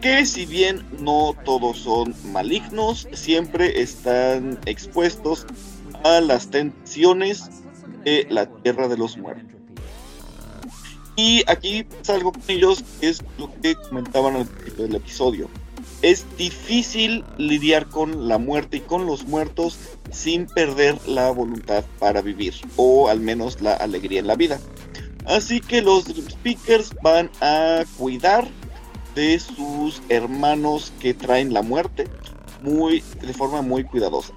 que 0.00 0.26
si 0.26 0.46
bien 0.46 0.84
no 1.00 1.34
todos 1.44 1.78
son 1.78 2.14
malignos, 2.32 3.08
siempre 3.12 3.80
están 3.80 4.58
expuestos 4.66 5.46
a 6.04 6.20
las 6.20 6.50
tensiones 6.50 7.50
de 8.04 8.26
la 8.30 8.46
tierra 8.46 8.88
de 8.88 8.98
los 8.98 9.16
muertos. 9.16 9.52
Y 11.16 11.42
aquí 11.50 11.86
salgo 12.02 12.32
con 12.32 12.42
ellos, 12.48 12.84
es 13.00 13.22
lo 13.38 13.50
que 13.62 13.74
comentaban 13.74 14.36
al 14.36 14.46
principio 14.46 14.84
del 14.84 14.96
episodio 14.96 15.48
es 16.02 16.24
difícil 16.36 17.24
lidiar 17.38 17.88
con 17.88 18.28
la 18.28 18.38
muerte 18.38 18.78
y 18.78 18.80
con 18.80 19.06
los 19.06 19.24
muertos 19.24 19.78
sin 20.10 20.46
perder 20.46 20.96
la 21.06 21.30
voluntad 21.30 21.84
para 21.98 22.22
vivir 22.22 22.54
o 22.76 23.08
al 23.08 23.20
menos 23.20 23.60
la 23.60 23.74
alegría 23.74 24.20
en 24.20 24.26
la 24.26 24.36
vida. 24.36 24.60
Así 25.26 25.60
que 25.60 25.82
los 25.82 26.04
Speakers 26.04 26.94
van 27.02 27.30
a 27.40 27.84
cuidar 27.98 28.46
de 29.14 29.40
sus 29.40 30.02
hermanos 30.08 30.92
que 31.00 31.14
traen 31.14 31.52
la 31.52 31.62
muerte 31.62 32.06
muy, 32.62 33.02
de 33.20 33.32
forma 33.32 33.62
muy 33.62 33.84
cuidadosa. 33.84 34.32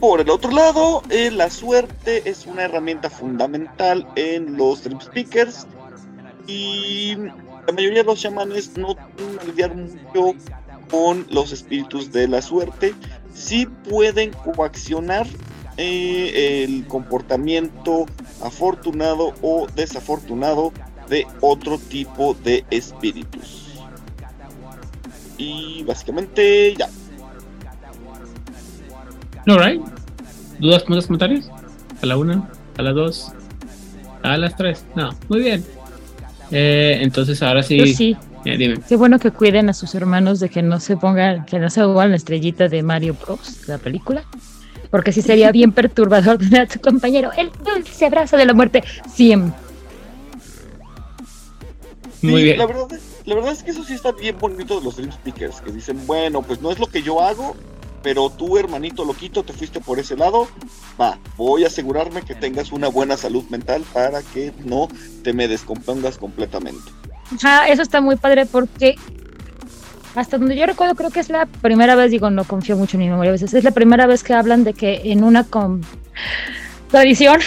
por 0.00 0.20
el 0.20 0.28
otro 0.28 0.50
lado, 0.50 1.02
eh, 1.08 1.30
la 1.30 1.48
suerte 1.48 2.28
es 2.28 2.44
una 2.44 2.64
herramienta 2.64 3.08
fundamental 3.08 4.06
en 4.16 4.56
los 4.56 4.80
Speakers 4.80 5.66
y 6.46 7.16
la 7.66 7.72
mayoría 7.72 7.98
de 7.98 8.04
los 8.04 8.20
chamanes 8.20 8.76
no 8.76 8.94
que 8.94 9.46
lidiar 9.46 9.74
mucho 9.74 10.34
con 10.90 11.26
los 11.30 11.52
espíritus 11.52 12.12
de 12.12 12.28
la 12.28 12.42
suerte. 12.42 12.94
Sí 13.34 13.66
pueden 13.88 14.32
coaccionar 14.32 15.26
eh, 15.76 16.64
el 16.64 16.86
comportamiento 16.86 18.06
afortunado 18.42 19.34
o 19.42 19.66
desafortunado 19.74 20.72
de 21.08 21.26
otro 21.40 21.78
tipo 21.78 22.34
de 22.34 22.64
espíritus. 22.70 23.80
Y 25.38 25.82
básicamente 25.84 26.74
ya. 26.76 26.88
Alright. 29.46 29.82
¿Dudas, 30.58 30.84
comentarios? 30.84 31.50
A 32.02 32.06
la 32.06 32.16
una, 32.16 32.48
a 32.78 32.82
las 32.82 32.94
dos, 32.94 33.32
a 34.22 34.36
las 34.36 34.56
tres. 34.56 34.84
No, 34.94 35.10
muy 35.28 35.40
bien. 35.40 35.75
Eh, 36.50 36.98
entonces 37.02 37.42
ahora 37.42 37.62
sí. 37.62 37.78
Yo 37.78 37.86
sí. 37.86 38.16
Eh, 38.44 38.56
dime. 38.56 38.76
Qué 38.88 38.96
bueno 38.96 39.18
que 39.18 39.30
cuiden 39.32 39.68
a 39.68 39.72
sus 39.72 39.94
hermanos 39.94 40.38
de 40.38 40.48
que 40.48 40.62
no 40.62 40.78
se 40.78 40.96
pongan, 40.96 41.44
que 41.46 41.58
no 41.58 41.68
se 41.68 41.80
hagan 41.80 42.10
la 42.10 42.16
estrellita 42.16 42.68
de 42.68 42.82
Mario 42.82 43.16
Bros, 43.20 43.66
la 43.66 43.78
película. 43.78 44.22
Porque 44.90 45.10
sí 45.12 45.20
sería 45.20 45.50
bien 45.50 45.72
perturbador 45.72 46.38
tener 46.38 46.60
a 46.62 46.66
tu 46.66 46.80
compañero, 46.80 47.30
el 47.36 47.50
dulce 47.64 48.06
abrazo 48.06 48.36
de 48.36 48.46
la 48.46 48.54
muerte, 48.54 48.84
siempre. 49.12 49.52
Muy 52.22 52.36
Sí, 52.40 52.42
bien. 52.44 52.58
La 52.58 52.66
verdad, 52.66 52.86
la 53.24 53.34
verdad 53.34 53.52
es 53.52 53.62
que 53.62 53.72
eso 53.72 53.84
sí 53.84 53.94
está 53.94 54.12
bien 54.12 54.36
bonito 54.38 54.78
de 54.78 54.84
los 54.84 54.96
Dream 54.96 55.12
Speakers, 55.12 55.60
que 55.60 55.72
dicen, 55.72 56.06
bueno, 56.06 56.42
pues 56.42 56.60
no 56.60 56.70
es 56.70 56.78
lo 56.78 56.86
que 56.86 57.02
yo 57.02 57.20
hago, 57.20 57.56
pero 58.06 58.30
tú, 58.30 58.56
hermanito 58.56 59.04
loquito, 59.04 59.42
te 59.42 59.52
fuiste 59.52 59.80
por 59.80 59.98
ese 59.98 60.16
lado. 60.16 60.46
Va, 61.00 61.18
voy 61.36 61.64
a 61.64 61.66
asegurarme 61.66 62.22
que 62.22 62.36
tengas 62.36 62.70
una 62.70 62.86
buena 62.86 63.16
salud 63.16 63.42
mental 63.50 63.82
para 63.92 64.22
que 64.22 64.52
no 64.64 64.86
te 65.24 65.32
me 65.32 65.48
descompongas 65.48 66.16
completamente. 66.16 66.88
Ajá, 67.34 67.66
eso 67.66 67.82
está 67.82 68.00
muy 68.00 68.14
padre 68.14 68.46
porque 68.46 68.94
hasta 70.14 70.38
donde 70.38 70.54
yo 70.54 70.66
recuerdo 70.66 70.94
creo 70.94 71.10
que 71.10 71.18
es 71.18 71.30
la 71.30 71.46
primera 71.46 71.96
vez, 71.96 72.12
digo, 72.12 72.30
no 72.30 72.44
confío 72.44 72.76
mucho 72.76 72.96
en 72.96 73.00
mi 73.00 73.08
memoria 73.08 73.30
a 73.30 73.32
veces, 73.32 73.54
es 73.54 73.64
la 73.64 73.72
primera 73.72 74.06
vez 74.06 74.22
que 74.22 74.34
hablan 74.34 74.62
de 74.62 74.72
que 74.72 75.00
en 75.06 75.24
una 75.24 75.42
con 75.42 75.84
tradición 76.92 77.40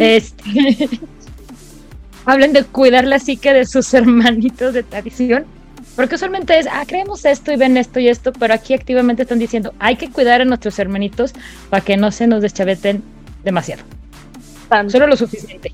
este, 0.00 0.88
hablen 2.24 2.52
de 2.52 2.64
cuidar 2.64 3.06
la 3.06 3.20
psique 3.20 3.52
de 3.52 3.66
sus 3.66 3.94
hermanitos 3.94 4.74
de 4.74 4.82
tradición. 4.82 5.44
Porque 5.96 6.14
usualmente 6.14 6.58
es, 6.58 6.66
ah, 6.66 6.84
creemos 6.86 7.24
esto 7.24 7.52
y 7.52 7.56
ven 7.56 7.76
esto 7.76 8.00
y 8.00 8.08
esto, 8.08 8.32
pero 8.32 8.54
aquí 8.54 8.72
activamente 8.72 9.22
están 9.22 9.38
diciendo, 9.38 9.74
hay 9.78 9.96
que 9.96 10.10
cuidar 10.10 10.40
a 10.40 10.44
nuestros 10.44 10.78
hermanitos 10.78 11.32
para 11.68 11.84
que 11.84 11.96
no 11.96 12.10
se 12.10 12.26
nos 12.26 12.42
deschaveten 12.42 13.02
demasiado. 13.44 13.82
Solo 14.88 15.06
lo 15.06 15.16
suficiente. 15.16 15.72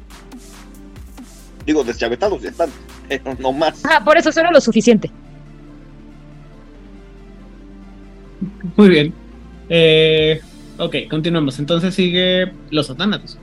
Digo, 1.64 1.84
deschavetados 1.84 2.42
ya 2.42 2.50
están, 2.50 2.70
pero 3.08 3.36
no 3.38 3.52
más. 3.52 3.82
Ah, 3.84 4.02
por 4.04 4.16
eso 4.16 4.32
solo 4.32 4.50
lo 4.50 4.60
suficiente. 4.60 5.10
Muy 8.76 8.88
bien. 8.88 9.14
Eh, 9.68 10.40
ok, 10.78 10.96
continuamos. 11.08 11.58
Entonces 11.58 11.94
sigue 11.94 12.52
los 12.70 12.86
satánatos. 12.88 13.38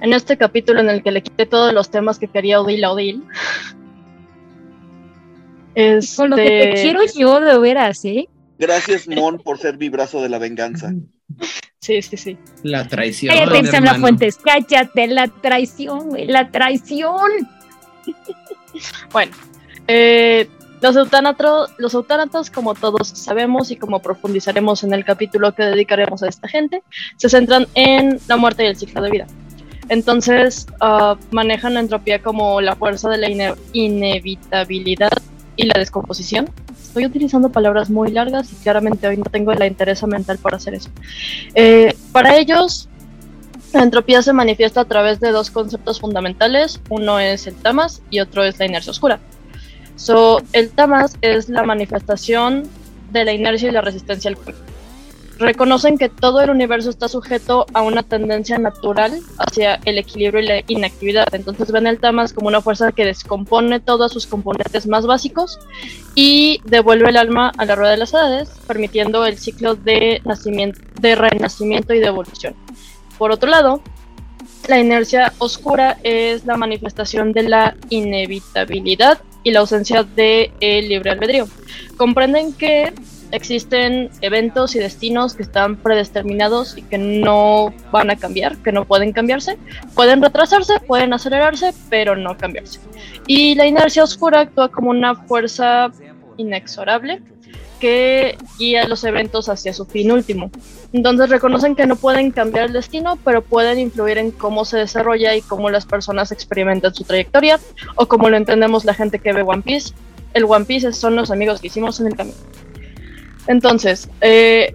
En 0.00 0.12
este 0.12 0.36
capítulo 0.36 0.80
en 0.80 0.90
el 0.90 1.02
que 1.02 1.10
le 1.10 1.22
quité 1.22 1.46
todos 1.46 1.72
los 1.72 1.90
temas 1.90 2.18
que 2.18 2.28
quería 2.28 2.60
Odil 2.60 2.84
a 2.84 2.92
Odil. 2.92 3.22
Con 6.16 6.30
lo 6.30 6.36
que 6.36 6.42
te 6.42 6.68
Este, 6.70 6.82
quiero 6.82 7.00
yo 7.14 7.40
de 7.40 7.58
veras, 7.58 8.04
¿eh? 8.04 8.28
Gracias, 8.58 9.06
Mon, 9.08 9.38
por 9.38 9.58
ser 9.58 9.76
mi 9.76 9.88
brazo 9.90 10.22
de 10.22 10.28
la 10.30 10.38
venganza. 10.38 10.92
Sí, 11.80 12.00
sí, 12.02 12.16
sí. 12.16 12.38
La 12.62 12.86
traición. 12.88 13.34
Cállate, 13.34 13.58
Isabela 13.58 13.76
hermano. 13.78 14.00
Fuentes, 14.00 14.38
cállate, 14.38 15.06
la 15.08 15.28
traición, 15.28 16.08
güey, 16.10 16.26
la 16.26 16.50
traición. 16.50 17.30
Bueno, 19.12 19.32
eh, 19.86 20.48
los, 20.80 20.96
eutánatro- 20.96 21.68
los 21.78 21.92
eutánatos, 21.94 22.50
como 22.50 22.74
todos 22.74 23.08
sabemos 23.08 23.70
y 23.70 23.76
como 23.76 24.00
profundizaremos 24.00 24.82
en 24.84 24.94
el 24.94 25.04
capítulo 25.04 25.54
que 25.54 25.64
dedicaremos 25.64 26.22
a 26.22 26.28
esta 26.28 26.48
gente, 26.48 26.82
se 27.16 27.28
centran 27.28 27.66
en 27.74 28.18
la 28.28 28.36
muerte 28.36 28.64
y 28.64 28.66
el 28.68 28.76
ciclo 28.76 29.02
de 29.02 29.10
vida. 29.10 29.26
Entonces, 29.88 30.66
ah, 30.80 31.16
manejan 31.30 31.74
la 31.74 31.80
entropía 31.80 32.22
como 32.22 32.60
la 32.60 32.74
fuerza 32.76 33.08
de 33.08 33.18
la 33.18 33.28
ine- 33.28 33.54
inevitabilidad 33.72 35.12
y 35.56 35.66
la 35.66 35.78
descomposición. 35.78 36.50
Estoy 36.80 37.06
utilizando 37.06 37.50
palabras 37.50 37.90
muy 37.90 38.10
largas 38.10 38.52
y 38.52 38.56
claramente 38.56 39.06
hoy 39.06 39.16
no 39.18 39.24
tengo 39.24 39.52
la 39.54 39.66
interés 39.66 40.02
mental 40.06 40.38
para 40.38 40.56
hacer 40.56 40.74
eso. 40.74 40.90
Eh, 41.54 41.94
para 42.12 42.36
ellos, 42.36 42.88
la 43.72 43.82
entropía 43.82 44.22
se 44.22 44.32
manifiesta 44.32 44.80
a 44.80 44.84
través 44.86 45.20
de 45.20 45.30
dos 45.30 45.50
conceptos 45.50 46.00
fundamentales. 46.00 46.80
Uno 46.88 47.18
es 47.20 47.46
el 47.46 47.54
tamas 47.54 48.02
y 48.10 48.20
otro 48.20 48.44
es 48.44 48.58
la 48.58 48.66
inercia 48.66 48.90
oscura. 48.90 49.18
So, 49.96 50.42
el 50.52 50.70
tamas 50.70 51.16
es 51.20 51.48
la 51.48 51.62
manifestación 51.62 52.64
de 53.12 53.24
la 53.24 53.32
inercia 53.32 53.68
y 53.68 53.72
la 53.72 53.82
resistencia 53.82 54.28
al 54.30 54.36
cuerpo. 54.36 54.62
Reconocen 55.38 55.98
que 55.98 56.08
todo 56.08 56.40
el 56.40 56.48
universo 56.48 56.88
está 56.88 57.08
sujeto 57.08 57.66
a 57.74 57.82
una 57.82 58.02
tendencia 58.02 58.56
natural 58.58 59.20
hacia 59.38 59.74
el 59.84 59.98
equilibrio 59.98 60.40
y 60.40 60.46
la 60.46 60.62
inactividad. 60.66 61.34
Entonces 61.34 61.70
ven 61.70 61.86
el 61.86 61.98
tamas 61.98 62.32
como 62.32 62.48
una 62.48 62.62
fuerza 62.62 62.92
que 62.92 63.04
descompone 63.04 63.80
todos 63.80 64.12
sus 64.12 64.26
componentes 64.26 64.86
más 64.86 65.06
básicos 65.06 65.58
y 66.14 66.60
devuelve 66.64 67.10
el 67.10 67.18
alma 67.18 67.52
a 67.58 67.66
la 67.66 67.74
rueda 67.74 67.90
de 67.90 67.98
las 67.98 68.14
edades, 68.14 68.48
permitiendo 68.66 69.26
el 69.26 69.36
ciclo 69.36 69.74
de 69.74 70.22
nacimiento, 70.24 70.80
de 71.00 71.14
renacimiento 71.14 71.92
y 71.92 71.98
de 71.98 72.06
evolución. 72.06 72.54
Por 73.18 73.30
otro 73.30 73.50
lado, 73.50 73.82
la 74.68 74.78
inercia 74.78 75.34
oscura 75.38 75.98
es 76.02 76.46
la 76.46 76.56
manifestación 76.56 77.32
de 77.32 77.42
la 77.42 77.76
inevitabilidad 77.90 79.20
y 79.42 79.52
la 79.52 79.60
ausencia 79.60 80.02
de 80.02 80.50
el 80.60 80.88
libre 80.88 81.10
albedrío. 81.10 81.46
Comprenden 81.96 82.52
que 82.52 82.92
existen 83.32 84.10
eventos 84.20 84.74
y 84.76 84.78
destinos 84.78 85.34
que 85.34 85.42
están 85.42 85.76
predeterminados 85.76 86.76
y 86.76 86.82
que 86.82 86.98
no 86.98 87.72
van 87.92 88.10
a 88.10 88.16
cambiar, 88.16 88.56
que 88.58 88.72
no 88.72 88.84
pueden 88.84 89.12
cambiarse. 89.12 89.58
Pueden 89.94 90.22
retrasarse, 90.22 90.80
pueden 90.80 91.12
acelerarse, 91.12 91.72
pero 91.88 92.16
no 92.16 92.36
cambiarse. 92.36 92.80
Y 93.26 93.54
la 93.54 93.66
inercia 93.66 94.04
oscura 94.04 94.40
actúa 94.40 94.70
como 94.70 94.90
una 94.90 95.14
fuerza 95.14 95.90
inexorable 96.36 97.22
que 97.80 98.38
guía 98.58 98.88
los 98.88 99.04
eventos 99.04 99.48
hacia 99.48 99.72
su 99.72 99.84
fin 99.84 100.10
último. 100.10 100.50
Entonces 100.92 101.28
reconocen 101.28 101.76
que 101.76 101.86
no 101.86 101.96
pueden 101.96 102.30
cambiar 102.30 102.66
el 102.66 102.72
destino, 102.72 103.18
pero 103.24 103.42
pueden 103.42 103.78
influir 103.78 104.18
en 104.18 104.30
cómo 104.30 104.64
se 104.64 104.78
desarrolla 104.78 105.34
y 105.34 105.42
cómo 105.42 105.68
las 105.70 105.84
personas 105.84 106.32
experimentan 106.32 106.94
su 106.94 107.04
trayectoria, 107.04 107.60
o 107.96 108.06
como 108.06 108.30
lo 108.30 108.36
entendemos 108.36 108.84
la 108.84 108.94
gente 108.94 109.18
que 109.18 109.32
ve 109.32 109.42
One 109.42 109.62
Piece. 109.62 109.92
El 110.32 110.44
One 110.44 110.64
Piece 110.64 110.92
son 110.92 111.16
los 111.16 111.30
amigos 111.30 111.60
que 111.60 111.66
hicimos 111.66 112.00
en 112.00 112.08
el 112.08 112.16
camino. 112.16 112.36
Entonces, 113.46 114.08
eh, 114.20 114.72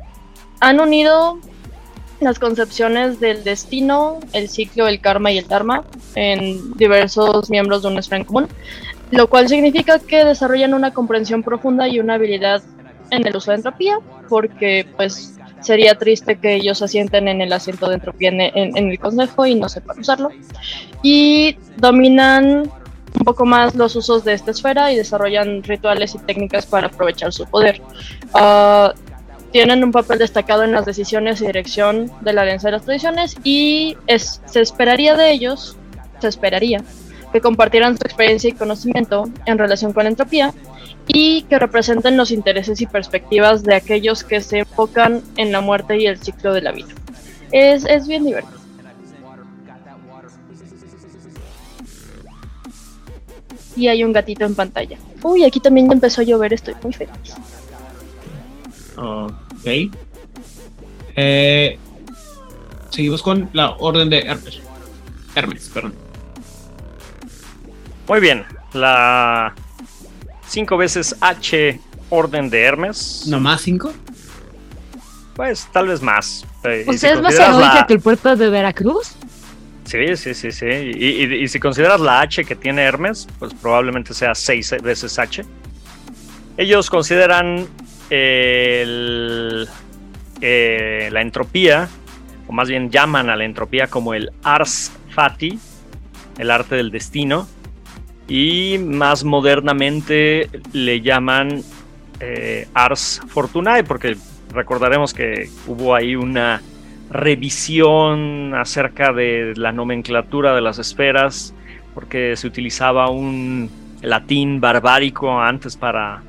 han 0.60 0.80
unido 0.80 1.40
las 2.20 2.38
concepciones 2.40 3.20
del 3.20 3.44
destino, 3.44 4.20
el 4.34 4.48
ciclo, 4.48 4.88
el 4.88 5.02
karma 5.02 5.32
y 5.32 5.40
el 5.40 5.48
dharma 5.48 5.84
en 6.16 6.74
diversos 6.74 7.50
miembros 7.50 7.82
de 7.82 7.88
una 7.88 8.00
esfera 8.00 8.20
en 8.20 8.26
común, 8.26 8.48
lo 9.10 9.28
cual 9.28 9.50
significa 9.50 9.98
que 10.00 10.24
desarrollan 10.24 10.74
una 10.74 10.94
comprensión 10.94 11.42
profunda 11.44 11.88
y 11.88 12.00
una 12.00 12.14
habilidad 12.16 12.62
en 13.10 13.26
el 13.28 13.36
uso 13.36 13.52
de 13.52 13.58
entropía, 13.58 13.98
porque 14.30 14.86
pues 14.96 15.36
sería 15.62 15.96
triste 15.96 16.38
que 16.38 16.56
ellos 16.56 16.78
se 16.78 16.88
sienten 16.88 17.28
en 17.28 17.42
el 17.42 17.52
asiento 17.54 17.88
de 17.90 17.96
entropía 17.96 18.30
en, 18.30 18.42
en- 18.42 18.78
en 18.78 18.90
el 18.92 19.00
consejo 19.00 19.46
y 19.48 19.56
no 19.56 19.68
sepan 19.68 20.00
usarlo. 20.00 20.30
Y 21.04 21.58
dominan 21.78 22.70
un 23.20 23.26
poco 23.26 23.46
más 23.46 23.76
los 23.76 23.96
usos 23.96 24.24
de 24.24 24.34
esta 24.34 24.52
esfera 24.52 24.92
y 24.92 24.96
desarrollan 24.96 25.64
rituales 25.64 26.16
y 26.16 26.20
técnicas 26.20 26.66
para 26.66 26.88
aprovechar 26.88 27.34
su 27.34 27.46
poder. 27.46 27.82
Ah, 28.34 28.94
tienen 29.52 29.84
un 29.84 29.92
papel 29.92 30.20
destacado 30.20 30.64
en 30.64 30.72
las 30.72 30.86
decisiones 30.86 31.42
y 31.42 31.46
dirección 31.46 32.10
de 32.22 32.32
la 32.34 32.44
alianza 32.44 32.70
de 32.70 32.72
las 32.74 32.84
tradiciones 32.84 33.36
y 33.44 33.98
es- 34.08 34.42
se 34.46 34.62
esperaría 34.62 35.16
de 35.18 35.32
ellos, 35.32 35.76
se 36.22 36.30
esperaría, 36.30 36.82
que 37.34 37.42
compartieran 37.42 37.98
su 37.98 38.04
experiencia 38.06 38.50
y 38.50 38.54
conocimiento 38.54 39.30
en 39.46 39.58
relación 39.58 39.92
con 39.94 40.04
la 40.04 40.10
entropía 40.10 40.54
y 41.08 41.42
que 41.44 41.60
representen 41.60 42.16
los 42.16 42.32
intereses 42.32 42.80
y 42.80 42.86
perspectivas 42.86 43.64
de 43.64 43.76
aquellos 43.76 44.24
que 44.24 44.40
se 44.40 44.60
enfocan 44.60 45.22
en 45.36 45.52
la 45.52 45.60
muerte 45.60 45.98
y 45.98 46.06
el 46.08 46.18
ciclo 46.18 46.54
de 46.54 46.62
la 46.62 46.72
vida. 46.72 46.90
Es, 47.52 47.84
es 47.86 48.08
bien 48.08 48.24
divertido. 48.24 48.61
Y 53.76 53.88
hay 53.88 54.04
un 54.04 54.12
gatito 54.14 54.46
en 54.46 54.56
pantalla. 54.56 54.98
Uy, 55.24 55.44
aquí 55.46 55.60
también 55.60 55.88
ya 55.88 55.94
empezó 55.94 56.22
a 56.22 56.24
llover, 56.24 56.54
estoy 56.54 56.76
muy 56.84 56.94
feliz. 56.94 57.12
Ok. 58.98 59.94
Eh, 61.16 61.78
seguimos 62.90 63.22
con 63.22 63.50
la 63.54 63.72
orden 63.72 64.10
de 64.10 64.20
Hermes. 64.22 64.60
Hermes, 65.36 65.70
perdón. 65.74 65.94
Muy 68.08 68.20
bien, 68.20 68.44
la 68.74 69.54
5 70.48 70.76
veces 70.78 71.16
H 71.22 71.80
orden 72.10 72.50
de 72.50 72.62
Hermes. 72.64 73.24
¿No 73.28 73.40
más 73.40 73.62
cinco? 73.62 73.94
Pues 75.36 75.68
tal 75.72 75.88
vez 75.88 76.02
más. 76.02 76.46
Eh, 76.66 76.86
si 76.92 76.98
sea, 76.98 77.14
es 77.14 77.22
más 77.22 77.34
heroica 77.36 77.74
la- 77.76 77.88
que 77.88 77.94
el 77.94 78.02
puerto 78.02 78.36
de 78.36 78.50
Veracruz. 78.50 79.14
Sí, 79.92 80.16
sí, 80.16 80.34
sí, 80.34 80.52
sí. 80.54 80.66
Y, 80.66 81.48
si 81.50 81.60
consideras 81.60 82.00
la 82.00 82.22
H 82.22 82.46
que 82.46 82.56
tiene 82.56 82.84
Hermes, 82.84 83.28
pues 83.40 83.54
probablemente 83.54 84.14
sea 84.14 84.34
seis 84.36 84.74
veces 84.82 85.20
H. 85.20 85.44
Ellos 86.56 86.90
consideran 86.90 87.68
el- 88.10 89.68
eh, 90.40 91.10
la 91.12 91.22
entropía, 91.22 91.90
o 92.48 92.54
más 92.54 92.70
bien 92.70 92.90
llaman 92.90 93.30
a 93.30 93.36
la 93.36 93.44
entropía 93.44 93.88
como 93.88 94.14
el 94.14 94.32
Ars 94.44 94.94
Fati, 95.10 95.60
el 96.40 96.52
arte 96.52 96.76
del 96.76 96.90
destino, 96.90 97.50
y 98.30 98.78
más 98.78 99.26
modernamente 99.26 100.50
le 100.72 101.02
llaman 101.02 101.64
eh, 102.22 102.70
Ars 102.74 103.20
Fortunae, 103.28 103.84
porque 103.84 104.16
recordaremos 104.54 105.14
que 105.14 105.50
hubo 105.68 105.94
ahí 105.96 106.16
una 106.16 106.62
revisión 107.12 108.54
acerca 108.56 109.12
de 109.12 109.54
la 109.56 109.72
nomenclatura 109.72 110.56
de 110.56 110.62
las 110.62 110.80
esferas, 110.80 111.54
porque 111.94 112.36
se 112.36 112.48
utilizaba 112.48 113.10
un 113.10 113.70
latín 114.02 114.62
barbárico 114.62 115.40
antes 115.40 115.76
para, 115.78 116.24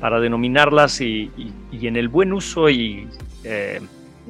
para 0.00 0.20
denominarlas 0.20 1.00
y, 1.00 1.30
en 1.72 1.96
el 1.96 2.08
buen 2.08 2.32
uso 2.32 2.70
y 2.70 3.06
eh, 3.44 3.80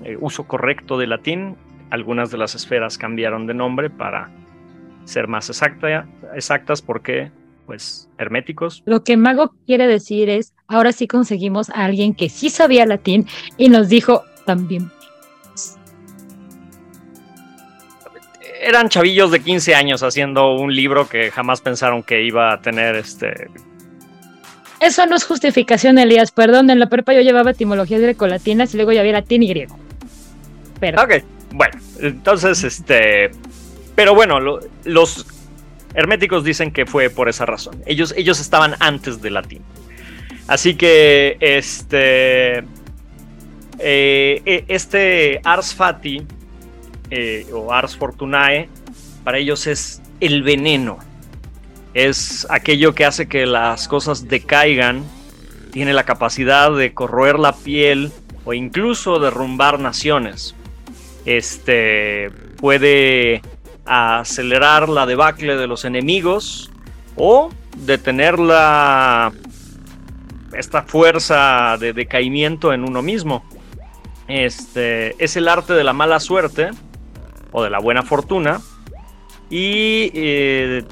eh, 0.04 0.16
uso 0.20 0.44
correcto 0.44 0.98
de 0.98 1.06
latín, 1.06 1.56
algunas 1.90 2.30
de 2.30 2.38
las 2.38 2.54
esferas 2.54 2.98
cambiaron 2.98 3.46
de 3.46 3.54
nombre 3.54 3.90
para 3.90 4.30
ser 5.04 5.28
más 5.28 5.48
exacta- 5.48 6.06
exactas 6.34 6.82
porque, 6.82 7.30
pues, 7.66 8.08
herméticos. 8.18 8.82
Lo 8.84 9.04
que 9.04 9.16
Mago 9.16 9.54
quiere 9.66 9.86
decir 9.86 10.28
es, 10.28 10.54
ahora 10.66 10.92
sí 10.92 11.06
conseguimos 11.06 11.70
a 11.70 11.84
alguien 11.84 12.14
que 12.14 12.28
sí 12.28 12.50
sabía 12.50 12.84
latín 12.86 13.26
y 13.56 13.68
nos 13.68 13.88
dijo 13.88 14.24
también. 14.44 14.90
Eran 18.60 18.88
chavillos 18.88 19.30
de 19.30 19.40
15 19.40 19.74
años 19.74 20.02
haciendo 20.02 20.54
un 20.54 20.74
libro 20.74 21.08
que 21.08 21.30
jamás 21.30 21.60
pensaron 21.60 22.02
que 22.02 22.22
iba 22.22 22.52
a 22.52 22.60
tener 22.60 22.96
este 22.96 23.48
Eso 24.80 25.06
no 25.06 25.16
es 25.16 25.24
justificación, 25.24 25.98
Elías. 25.98 26.30
Perdón, 26.32 26.70
en 26.70 26.78
la 26.78 26.88
prepa 26.88 27.12
yo 27.14 27.20
llevaba 27.20 27.50
etimologías 27.52 28.00
grecolatinas 28.00 28.72
y 28.74 28.76
luego 28.76 28.92
ya 28.92 29.00
había 29.00 29.12
latín 29.12 29.42
y 29.42 29.48
griego. 29.48 29.78
Pero 30.80 31.02
Ok, 31.02 31.22
bueno, 31.52 31.78
entonces, 32.00 32.62
este. 32.64 33.30
Pero 33.96 34.14
bueno, 34.14 34.38
lo- 34.38 34.60
los 34.84 35.26
herméticos 35.94 36.44
dicen 36.44 36.70
que 36.70 36.86
fue 36.86 37.10
por 37.10 37.28
esa 37.28 37.46
razón. 37.46 37.82
Ellos, 37.86 38.14
ellos 38.16 38.38
estaban 38.40 38.74
antes 38.78 39.20
del 39.20 39.34
latín. 39.34 39.62
Así 40.46 40.74
que, 40.76 41.36
este. 41.40 42.58
eh, 42.58 44.42
eh, 44.44 44.64
este 44.68 45.40
Ars 45.44 45.74
Fati, 45.74 46.22
eh, 47.10 47.46
o 47.52 47.72
Ars 47.72 47.96
Fortunae, 47.96 48.68
para 49.24 49.38
ellos 49.38 49.66
es 49.66 50.02
el 50.20 50.42
veneno. 50.42 50.98
Es 51.94 52.46
aquello 52.50 52.94
que 52.94 53.04
hace 53.04 53.28
que 53.28 53.46
las 53.46 53.88
cosas 53.88 54.28
decaigan. 54.28 55.04
Tiene 55.72 55.92
la 55.92 56.04
capacidad 56.04 56.74
de 56.74 56.94
corroer 56.94 57.38
la 57.38 57.52
piel 57.52 58.12
o 58.44 58.54
incluso 58.54 59.18
derrumbar 59.18 59.78
naciones 59.78 60.54
este 61.28 62.30
puede 62.56 63.42
acelerar 63.84 64.88
la 64.88 65.04
debacle 65.04 65.56
de 65.56 65.66
los 65.66 65.84
enemigos 65.84 66.70
o 67.16 67.50
detener 67.76 68.38
la 68.38 69.32
esta 70.54 70.84
fuerza 70.84 71.76
de 71.78 71.92
decaimiento 71.92 72.72
en 72.72 72.82
uno 72.82 73.02
mismo. 73.02 73.44
Este 74.26 75.22
es 75.22 75.36
el 75.36 75.48
arte 75.48 75.74
de 75.74 75.84
la 75.84 75.92
mala 75.92 76.18
suerte 76.18 76.70
o 77.52 77.62
de 77.62 77.70
la 77.70 77.78
buena 77.78 78.02
fortuna 78.02 78.60
y 79.50 80.10
eh, 80.14 80.84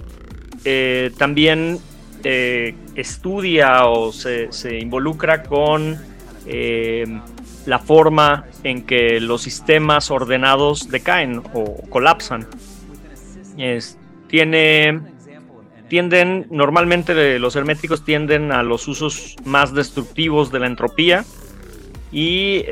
eh, 0.64 1.10
también 1.18 1.78
eh, 2.24 2.74
estudia 2.94 3.86
o 3.86 4.12
se, 4.12 4.48
involucra 4.78 5.42
con 5.42 5.98
la 7.66 7.78
forma 7.80 8.44
en 8.62 8.86
que 8.86 9.20
los 9.20 9.42
sistemas 9.42 10.10
ordenados 10.10 10.88
decaen 10.88 11.42
o 11.54 11.82
colapsan. 11.88 12.46
Tiene, 14.28 15.00
tienden, 15.88 16.46
normalmente 16.50 17.38
los 17.38 17.56
herméticos 17.56 18.04
tienden 18.04 18.52
a 18.52 18.62
los 18.62 18.86
usos 18.86 19.36
más 19.44 19.74
destructivos 19.74 20.52
de 20.52 20.60
la 20.60 20.66
entropía 20.68 21.24
y 22.12 22.64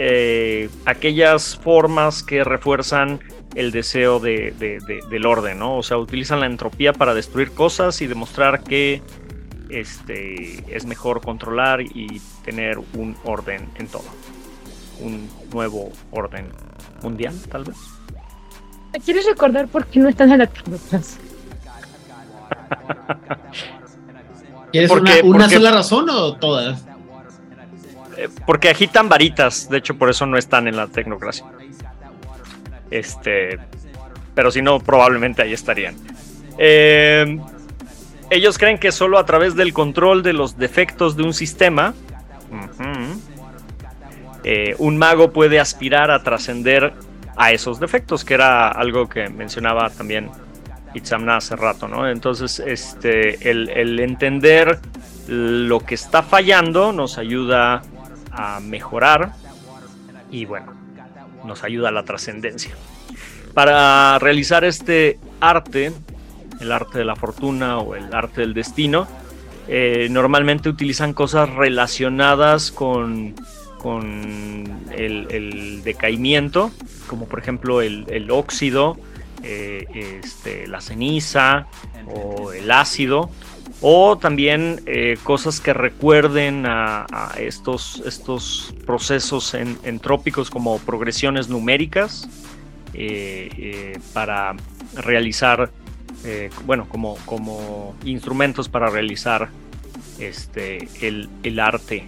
aquellas 0.85 1.57
formas 1.57 2.23
que 2.23 2.45
refuerzan 2.45 3.21
el 3.55 3.71
deseo 3.71 4.19
de- 4.21 4.53
de- 4.59 4.79
de- 4.87 5.01
del 5.09 5.27
orden, 5.27 5.59
¿no? 5.59 5.77
O 5.79 5.83
sea, 5.83 5.97
utilizan 5.99 6.41
la 6.41 6.47
entropía 6.47 6.93
para 6.93 7.15
destruir 7.15 7.53
cosas 7.53 8.01
y 8.03 8.07
demostrar 8.07 8.63
que 8.65 9.03
este, 9.71 10.65
es 10.75 10.85
mejor 10.87 11.21
controlar 11.21 11.81
y 11.81 12.21
tener 12.45 12.79
un 12.95 13.17
orden 13.25 13.69
en 13.77 13.89
todo 13.89 14.05
un 15.01 15.29
nuevo 15.53 15.91
orden 16.13 16.47
mundial, 17.03 17.35
tal 17.51 17.65
vez. 17.65 17.77
¿me 18.93 19.01
quieres 19.01 19.27
recordar 19.27 19.67
por 19.67 19.87
qué 19.87 19.99
no 19.99 20.09
están 20.09 20.31
en 20.31 20.39
la 20.39 20.47
clase? 20.47 21.19
¿Quieres 24.73 24.91
¿Por 24.91 25.01
una, 25.01 25.13
una 25.23 25.49
sola 25.49 25.71
razón 25.73 26.09
o 26.11 26.35
todas? 26.37 26.85
Eh, 28.17 28.29
porque 28.47 28.71
agitan 28.71 29.09
varitas, 29.09 29.69
de 29.69 29.79
hecho 29.79 29.97
por 29.97 30.11
eso 30.11 30.27
no 30.27 30.37
están 30.37 30.69
en 30.69 30.77
la 30.77 30.87
tecnocracia. 30.87 31.45
Este, 32.95 33.59
pero 34.37 34.53
si 34.53 34.63
no, 34.63 34.79
probablemente 34.79 35.43
ahí 35.43 35.53
estarían. 35.53 35.97
Eh, 36.59 37.41
ellos 38.31 38.57
creen 38.57 38.79
que 38.79 38.93
solo 38.93 39.19
a 39.19 39.27
través 39.27 39.57
del 39.57 39.73
control 39.73 40.23
de 40.23 40.33
los 40.33 40.57
defectos 40.57 41.17
de 41.17 41.25
un 41.25 41.35
sistema, 41.35 41.93
eh, 44.45 44.77
un 44.79 44.97
mago 44.97 45.33
puede 45.33 45.59
aspirar 45.59 46.13
a 46.13 46.23
trascender 46.23 46.93
a 47.37 47.51
esos 47.51 47.81
defectos, 47.81 48.25
que 48.25 48.35
era 48.35 48.69
algo 48.69 49.09
que 49.09 49.29
mencionaba 49.29 49.91
también 49.91 50.31
Itzamna 50.95 51.39
hace 51.39 51.57
rato, 51.57 51.89
¿no? 51.89 52.09
Entonces, 52.09 52.61
este, 52.61 53.51
el 53.51 53.99
entender 53.99 54.79
lo 55.27 55.81
que 55.81 55.97
está 55.97 56.23
fallando 56.23 56.93
nos 56.93 57.19
ayuda 57.19 57.83
a 58.31 58.61
mejorar 58.61 59.33
y 60.31 60.45
bueno, 60.45 60.84
nos 61.45 61.65
ayuda 61.65 61.89
a 61.89 61.93
la 61.93 62.05
trascendencia. 62.05 62.75
Para 63.53 64.19
realizar 64.19 64.65
este 64.65 65.19
arte, 65.41 65.93
el 66.61 66.73
arte 66.73 66.99
de 66.99 67.05
la 67.05 67.17
fortuna 67.17 67.79
o 67.79 67.95
el 67.95 68.13
arte 68.15 68.41
del 68.41 68.55
destino, 68.55 69.07
eh, 69.69 70.09
normalmente 70.11 70.69
utilizan 70.69 71.15
cosas 71.15 71.49
relacionadas 71.49 72.71
con, 72.73 73.35
con 73.79 74.83
el, 74.91 75.83
decaimiento, 75.85 76.71
como 77.07 77.27
por 77.27 77.39
ejemplo 77.39 77.81
el, 77.81 78.07
el 78.09 78.31
óxido, 78.31 78.97
eh, 79.43 80.21
este, 80.23 80.67
la 80.67 80.81
ceniza 80.81 81.67
o 82.07 82.53
el 82.53 82.71
ácido, 82.71 83.31
o 83.87 84.17
también 84.17 84.81
eh, 84.87 85.19
cosas 85.25 85.61
que 85.61 85.75
recuerden 85.75 86.65
a, 86.65 87.05
a 87.13 87.35
estos, 87.39 88.03
estos 88.07 88.75
procesos 88.87 89.53
en- 89.53 89.77
entrópicos 89.85 90.49
como 90.49 90.79
progresiones 90.79 91.51
numéricas 91.51 92.27
eh, 92.95 93.51
eh, 93.59 93.99
para 94.15 94.57
realizar, 94.95 95.71
bueno, 96.65 96.89
como, 96.89 97.19
como 97.27 97.95
instrumentos 98.07 98.71
para 98.71 98.89
realizar 98.89 99.51
este, 100.19 100.89
el, 101.03 101.29
el 101.43 101.61
arte 101.61 102.05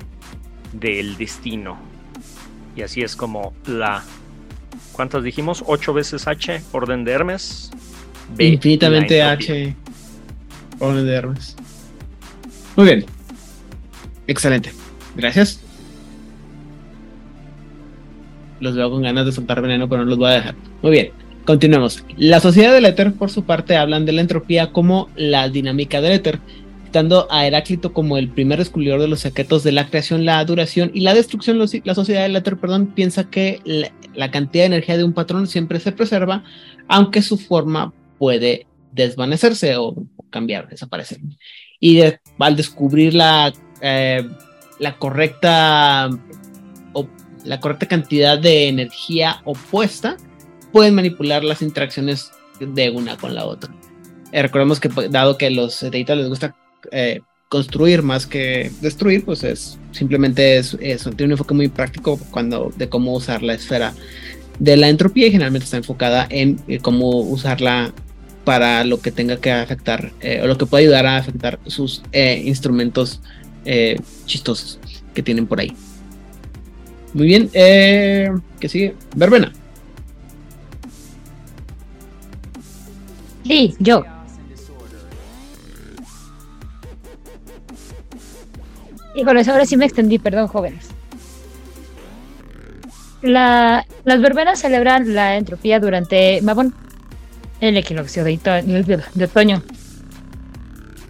del 0.73 1.19
destino. 1.19 1.77
Y 2.75 2.81
así 2.81 3.03
es 3.03 3.15
como 3.17 3.53
la... 3.67 4.03
¿Cuántas 4.93 5.23
dijimos? 5.23 5.63
8 5.67 5.93
veces 5.93 6.27
H, 6.27 6.63
orden 6.73 7.05
de 7.05 7.13
Hermes. 7.13 7.71
B, 8.35 8.45
Infinitamente. 8.47 9.21
H. 9.23 9.77
Orden 10.79 11.05
de 11.05 11.13
Hermes. 11.15 11.55
Muy 12.77 12.87
bien. 12.87 13.05
Excelente. 14.27 14.73
Gracias. 15.17 15.61
Los 18.61 18.75
veo 18.75 18.91
con 18.91 19.03
ganas 19.03 19.27
de 19.27 19.33
soltar 19.33 19.61
veneno, 19.61 19.89
pero 19.89 20.05
no 20.05 20.11
los 20.11 20.19
voy 20.19 20.31
a 20.31 20.35
dejar. 20.35 20.55
Muy 20.83 20.93
bien. 20.93 21.11
Continuemos. 21.45 22.05
La 22.17 22.41
sociedad 22.41 22.73
del 22.73 22.87
éter, 22.87 23.13
por 23.15 23.31
su 23.31 23.45
parte, 23.45 23.77
hablan 23.77 24.05
de 24.05 24.13
la 24.13 24.21
entropía 24.21 24.73
como 24.73 25.09
la 25.15 25.49
dinámica 25.49 26.01
del 26.01 26.13
éter, 26.13 26.41
citando 26.85 27.29
a 27.31 27.47
Heráclito 27.47 27.93
como 27.93 28.19
el 28.19 28.29
primer 28.29 28.59
descubridor 28.59 29.01
de 29.01 29.09
los 29.09 29.21
secretos 29.21 29.63
de 29.63 29.73
la 29.73 29.87
creación, 29.89 30.25
la 30.25 30.45
duración 30.45 30.91
y 30.93 31.01
la 31.01 31.15
destrucción. 31.15 31.59
La 31.85 31.95
sociedad 31.95 32.23
del 32.25 32.37
éter, 32.37 32.57
perdón, 32.57 32.89
piensa 32.89 33.31
que 33.31 33.61
la, 33.65 33.93
la 34.15 34.31
cantidad 34.31 34.65
de 34.65 34.75
energía 34.75 34.97
de 34.97 35.05
un 35.05 35.13
patrón 35.13 35.47
siempre 35.47 35.79
se 35.79 35.93
preserva, 35.93 36.43
aunque 36.89 37.23
su 37.23 37.39
forma 37.39 37.93
puede 38.19 38.67
desvanecerse 38.93 39.77
o 39.77 39.95
cambiar, 40.31 40.69
desaparecer. 40.69 41.19
Y 41.81 41.97
de- 41.97 42.21
al 42.39 42.57
descubrir 42.57 43.15
la, 43.15 43.53
eh, 43.81 44.27
la 44.79 44.97
correcta 44.99 46.09
o 46.93 47.09
la 47.45 47.61
correcta 47.61 47.87
cantidad 47.87 48.39
de 48.39 48.69
energía 48.69 49.41
opuesta, 49.45 50.17
pueden 50.73 50.95
manipular 50.95 51.45
las 51.45 51.63
interacciones 51.63 52.31
de 52.61 52.91
una 52.91 53.17
con 53.17 53.35
la 53.35 53.45
otra. 53.45 53.75
Eh, 54.33 54.43
recordemos 54.43 54.81
que 54.81 54.89
pues, 54.89 55.11
dado 55.11 55.39
que 55.39 55.51
los 55.51 55.81
Deitas 55.91 56.17
les 56.17 56.29
gusta 56.29 56.55
eh, 56.91 57.21
construir 57.49 58.03
más 58.03 58.27
que 58.27 58.71
destruir, 58.81 59.25
pues 59.25 59.45
es 59.45 59.79
simplemente 59.93 60.57
es, 60.59 60.77
tiene 60.81 61.25
un 61.27 61.31
enfoque 61.33 61.55
muy 61.55 61.69
práctico 61.69 62.19
cuando 62.31 62.73
de 62.77 62.89
cómo 62.89 63.15
usar 63.15 63.43
la 63.43 63.55
esfera 63.55 63.95
de 64.59 64.77
la 64.77 64.89
entropía 64.89 65.29
y 65.29 65.31
generalmente 65.31 65.65
está 65.65 65.77
enfocada 65.77 66.27
en 66.29 66.59
eh, 66.67 66.79
cómo 66.81 67.21
usarla 67.21 67.93
para 68.47 68.83
lo 68.85 69.01
que 69.03 69.13
tenga 69.13 69.37
que 69.37 69.53
afectar 69.53 70.13
o 70.43 70.47
lo 70.47 70.57
que 70.57 70.65
pueda 70.65 70.81
ayudar 70.81 71.05
a 71.05 71.19
afectar 71.19 71.59
sus 71.67 72.03
instrumentos 72.15 73.21
chistosos 74.25 74.79
que 75.13 75.23
tienen 75.23 75.47
por 75.47 75.61
ahí. 75.61 75.77
Muy 77.13 77.27
bien, 77.27 77.51
¿qué 77.53 78.69
sigue? 78.69 78.95
Verbena. 79.15 79.53
Sí, 83.45 83.75
yo. 83.79 84.05
Eso 89.15 89.53
ahora 89.53 89.67
sí 89.67 89.77
me 89.77 89.87
extendí, 89.87 90.19
perdón, 90.19 90.47
jóvenes. 90.47 90.89
las 93.23 93.85
verbenas 94.05 94.61
celebran 94.61 95.15
la 95.15 95.37
entropía 95.37 95.81
durante 95.81 96.41
Mabón, 96.43 96.75
el 97.61 97.77
equinoccio 97.77 98.25
de, 98.25 99.03
otoño. 99.25 99.63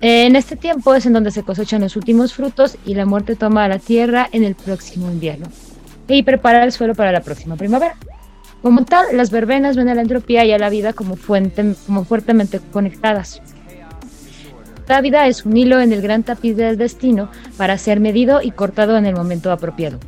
En 0.00 0.36
este 0.36 0.56
tiempo 0.56 0.94
es 0.94 1.06
en 1.06 1.12
donde 1.14 1.30
se 1.30 1.42
cosechan 1.42 1.80
los 1.80 1.96
últimos 1.96 2.34
frutos 2.34 2.76
y 2.84 2.94
la 2.94 3.06
muerte 3.06 3.34
toma 3.34 3.64
a 3.64 3.68
la 3.68 3.78
tierra 3.78 4.28
en 4.32 4.44
el 4.44 4.54
próximo 4.54 5.10
invierno 5.10 5.46
y 6.08 6.22
prepara 6.22 6.64
el 6.64 6.72
suelo 6.72 6.94
para 6.94 7.12
la 7.12 7.22
próxima 7.22 7.56
primavera. 7.56 7.96
Como 8.62 8.84
tal, 8.84 9.16
las 9.16 9.30
verbenas 9.30 9.76
ven 9.76 9.88
a 9.88 9.94
la 9.94 10.02
entropía 10.02 10.44
y 10.44 10.52
a 10.52 10.58
la 10.58 10.70
vida 10.70 10.92
como, 10.92 11.16
fuente, 11.16 11.74
como 11.86 12.04
fuertemente 12.04 12.60
conectadas. 12.72 13.40
La 14.88 15.00
vida 15.00 15.26
es 15.26 15.44
un 15.44 15.56
hilo 15.56 15.80
en 15.80 15.92
el 15.92 16.00
gran 16.00 16.22
tapiz 16.22 16.56
del 16.56 16.76
destino 16.76 17.30
para 17.56 17.76
ser 17.76 17.98
medido 17.98 18.40
y 18.42 18.52
cortado 18.52 18.96
en 18.96 19.06
el 19.06 19.16
momento 19.16 19.50
apropiado. 19.50 19.98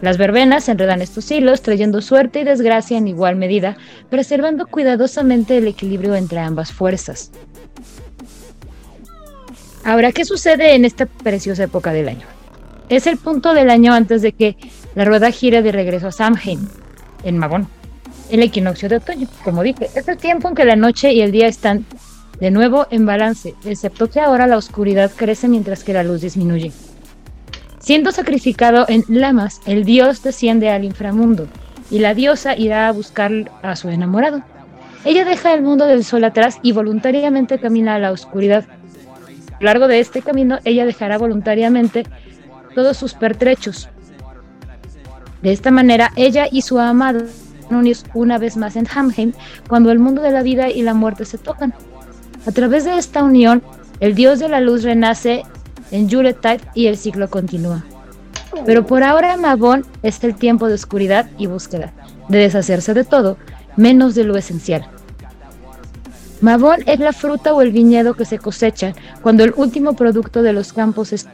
Las 0.00 0.16
verbenas 0.16 0.68
enredan 0.68 1.02
estos 1.02 1.30
hilos, 1.30 1.62
trayendo 1.62 2.00
suerte 2.00 2.40
y 2.40 2.44
desgracia 2.44 2.96
en 2.96 3.08
igual 3.08 3.36
medida, 3.36 3.76
preservando 4.10 4.66
cuidadosamente 4.66 5.58
el 5.58 5.66
equilibrio 5.66 6.14
entre 6.14 6.38
ambas 6.38 6.72
fuerzas. 6.72 7.32
Ahora, 9.84 10.12
¿qué 10.12 10.24
sucede 10.24 10.74
en 10.74 10.84
esta 10.84 11.06
preciosa 11.06 11.64
época 11.64 11.92
del 11.92 12.08
año? 12.08 12.26
Es 12.88 13.06
el 13.06 13.16
punto 13.16 13.54
del 13.54 13.70
año 13.70 13.92
antes 13.92 14.22
de 14.22 14.32
que 14.32 14.56
la 14.94 15.04
rueda 15.04 15.30
gire 15.30 15.62
de 15.62 15.72
regreso 15.72 16.08
a 16.08 16.12
Samhain, 16.12 16.68
en 17.24 17.38
Magón, 17.38 17.68
el 18.30 18.42
equinoccio 18.42 18.88
de 18.88 18.96
otoño. 18.96 19.28
Como 19.44 19.62
dije, 19.62 19.90
es 19.94 20.06
el 20.06 20.16
tiempo 20.16 20.48
en 20.48 20.54
que 20.54 20.64
la 20.64 20.76
noche 20.76 21.12
y 21.12 21.22
el 21.22 21.32
día 21.32 21.48
están 21.48 21.84
de 22.38 22.50
nuevo 22.50 22.86
en 22.90 23.04
balance, 23.04 23.54
excepto 23.64 24.08
que 24.08 24.20
ahora 24.20 24.46
la 24.46 24.56
oscuridad 24.56 25.10
crece 25.14 25.48
mientras 25.48 25.82
que 25.82 25.92
la 25.92 26.04
luz 26.04 26.20
disminuye. 26.20 26.72
Siendo 27.80 28.12
sacrificado 28.12 28.84
en 28.88 29.04
Lamas, 29.08 29.60
el 29.66 29.84
dios 29.84 30.22
desciende 30.22 30.70
al 30.70 30.84
inframundo 30.84 31.46
y 31.90 32.00
la 32.00 32.14
diosa 32.14 32.56
irá 32.56 32.88
a 32.88 32.92
buscar 32.92 33.50
a 33.62 33.76
su 33.76 33.88
enamorado. 33.88 34.42
Ella 35.04 35.24
deja 35.24 35.54
el 35.54 35.62
mundo 35.62 35.86
del 35.86 36.04
sol 36.04 36.24
atrás 36.24 36.58
y 36.62 36.72
voluntariamente 36.72 37.58
camina 37.58 37.94
a 37.94 37.98
la 37.98 38.10
oscuridad. 38.10 38.64
A 38.64 39.60
lo 39.60 39.66
largo 39.66 39.88
de 39.88 40.00
este 40.00 40.22
camino, 40.22 40.58
ella 40.64 40.84
dejará 40.84 41.18
voluntariamente 41.18 42.04
todos 42.74 42.96
sus 42.96 43.14
pertrechos. 43.14 43.88
De 45.42 45.52
esta 45.52 45.70
manera, 45.70 46.12
ella 46.16 46.46
y 46.50 46.62
su 46.62 46.78
amado 46.78 47.24
unirse 47.70 48.06
una 48.14 48.38
vez 48.38 48.56
más 48.56 48.76
en 48.76 48.86
Hamheim 48.92 49.32
cuando 49.68 49.90
el 49.90 49.98
mundo 49.98 50.22
de 50.22 50.30
la 50.30 50.42
vida 50.42 50.70
y 50.70 50.82
la 50.82 50.94
muerte 50.94 51.24
se 51.24 51.38
tocan. 51.38 51.74
A 52.46 52.50
través 52.52 52.84
de 52.84 52.96
esta 52.96 53.22
unión, 53.22 53.62
el 54.00 54.14
dios 54.14 54.38
de 54.38 54.48
la 54.48 54.60
luz 54.60 54.82
renace 54.82 55.42
en 55.90 56.08
Yuletide 56.08 56.60
y 56.74 56.86
el 56.86 56.96
ciclo 56.96 57.28
continúa. 57.28 57.84
Pero 58.64 58.86
por 58.86 59.02
ahora 59.02 59.36
Mabón 59.36 59.84
es 60.02 60.22
el 60.24 60.34
tiempo 60.34 60.68
de 60.68 60.74
oscuridad 60.74 61.30
y 61.38 61.46
búsqueda, 61.46 61.92
de 62.28 62.38
deshacerse 62.38 62.94
de 62.94 63.04
todo, 63.04 63.36
menos 63.76 64.14
de 64.14 64.24
lo 64.24 64.36
esencial. 64.36 64.88
Mabón 66.40 66.82
es 66.86 67.00
la 67.00 67.12
fruta 67.12 67.52
o 67.52 67.62
el 67.62 67.72
viñedo 67.72 68.14
que 68.14 68.24
se 68.24 68.38
cosecha 68.38 68.94
cuando 69.22 69.44
el 69.44 69.52
último 69.56 69.94
producto 69.94 70.42
de 70.42 70.52
los 70.52 70.72
campos 70.72 71.12
es 71.12 71.26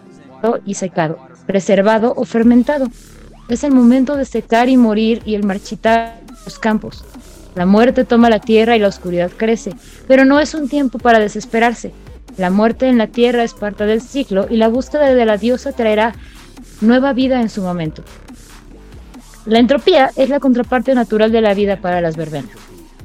y 0.65 0.75
secado, 0.75 1.19
preservado 1.47 2.15
o 2.17 2.25
fermentado. 2.25 2.89
Es 3.49 3.65
el 3.65 3.73
momento 3.73 4.17
de 4.17 4.25
secar 4.25 4.69
y 4.69 4.77
morir 4.77 5.23
y 5.25 5.35
el 5.35 5.45
marchitar 5.45 6.21
los 6.45 6.59
campos. 6.59 7.05
La 7.55 7.67
muerte 7.67 8.05
toma 8.05 8.31
la 8.31 8.41
tierra 8.41 8.77
y 8.77 8.81
la 8.81 8.89
oscuridad 8.89 9.31
crece, 9.37 9.75
pero 10.09 10.25
no 10.25 10.41
es 10.41 10.55
un 10.55 10.69
tiempo 10.69 10.99
para 10.99 11.21
desesperarse. 11.21 11.93
La 12.37 12.51
muerte 12.51 12.89
en 12.89 12.99
la 12.99 13.07
tierra 13.07 13.45
es 13.45 13.55
parte 13.55 13.87
del 13.87 14.01
ciclo 14.01 14.47
y 14.51 14.57
la 14.57 14.69
búsqueda 14.69 15.15
de 15.15 15.25
la 15.25 15.37
diosa 15.37 15.73
traerá 15.73 16.15
nueva 16.81 17.13
vida 17.13 17.41
en 17.41 17.49
su 17.49 17.63
momento. 17.63 18.03
La 19.47 19.59
entropía 19.59 20.11
es 20.17 20.31
la 20.31 20.41
contraparte 20.41 20.95
natural 20.95 21.31
de 21.31 21.41
la 21.41 21.55
vida 21.55 21.77
para 21.77 22.01
las 22.01 22.17
verbenas. 22.17 22.51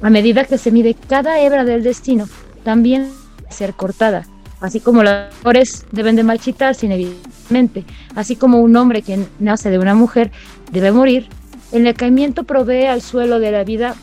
A 0.02 0.10
medida 0.10 0.44
que 0.44 0.58
se 0.58 0.70
mide 0.70 0.94
cada 0.94 1.40
hebra 1.40 1.64
del 1.64 1.82
destino, 1.82 2.26
también 2.64 3.10
ser 3.50 3.74
cortada, 3.74 4.26
así 4.60 4.80
como 4.80 5.02
las 5.02 5.34
flores 5.34 5.84
deben 5.92 6.16
de 6.16 6.22
marchitarse 6.22 6.86
inevitablemente, 6.86 7.84
así 8.14 8.36
como 8.36 8.60
un 8.60 8.74
hombre 8.76 9.02
que 9.02 9.26
nace 9.38 9.70
de 9.70 9.78
una 9.78 9.94
mujer 9.94 10.30
debe 10.72 10.92
morir, 10.92 11.28
el 11.72 11.84
decaimiento 11.84 12.44
provee 12.44 12.86
al 12.86 13.02
suelo 13.02 13.38
de 13.38 13.52
la 13.52 13.64
vida 13.64 13.94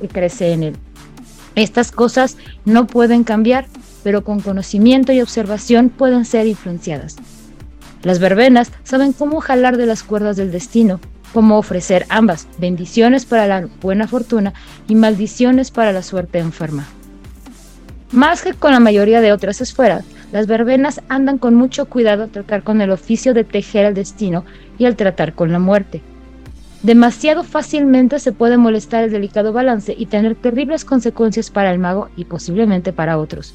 que 0.00 0.08
crece 0.08 0.52
en 0.52 0.62
él. 0.62 0.76
Estas 1.54 1.92
cosas 1.92 2.36
no 2.64 2.86
pueden 2.86 3.24
cambiar, 3.24 3.66
pero 4.06 4.22
con 4.22 4.38
conocimiento 4.38 5.12
y 5.12 5.20
observación 5.20 5.88
pueden 5.88 6.24
ser 6.24 6.46
influenciadas. 6.46 7.16
Las 8.04 8.20
verbenas 8.20 8.70
saben 8.84 9.12
cómo 9.12 9.40
jalar 9.40 9.76
de 9.76 9.86
las 9.86 10.04
cuerdas 10.04 10.36
del 10.36 10.52
destino, 10.52 11.00
cómo 11.34 11.58
ofrecer 11.58 12.06
ambas, 12.08 12.46
bendiciones 12.58 13.24
para 13.26 13.48
la 13.48 13.68
buena 13.82 14.06
fortuna 14.06 14.54
y 14.86 14.94
maldiciones 14.94 15.72
para 15.72 15.90
la 15.90 16.04
suerte 16.04 16.38
enferma. 16.38 16.86
Más 18.12 18.42
que 18.42 18.54
con 18.54 18.70
la 18.70 18.78
mayoría 18.78 19.20
de 19.20 19.32
otras 19.32 19.60
esferas, 19.60 20.04
las 20.30 20.46
verbenas 20.46 21.00
andan 21.08 21.38
con 21.38 21.56
mucho 21.56 21.86
cuidado 21.86 22.22
al 22.22 22.30
tratar 22.30 22.62
con 22.62 22.80
el 22.80 22.92
oficio 22.92 23.34
de 23.34 23.42
tejer 23.42 23.86
el 23.86 23.94
destino 23.94 24.44
y 24.78 24.84
al 24.84 24.94
tratar 24.94 25.34
con 25.34 25.50
la 25.50 25.58
muerte. 25.58 26.00
Demasiado 26.84 27.42
fácilmente 27.42 28.20
se 28.20 28.30
puede 28.30 28.56
molestar 28.56 29.02
el 29.02 29.10
delicado 29.10 29.52
balance 29.52 29.96
y 29.98 30.06
tener 30.06 30.36
terribles 30.36 30.84
consecuencias 30.84 31.50
para 31.50 31.72
el 31.72 31.80
mago 31.80 32.08
y 32.16 32.26
posiblemente 32.26 32.92
para 32.92 33.18
otros. 33.18 33.52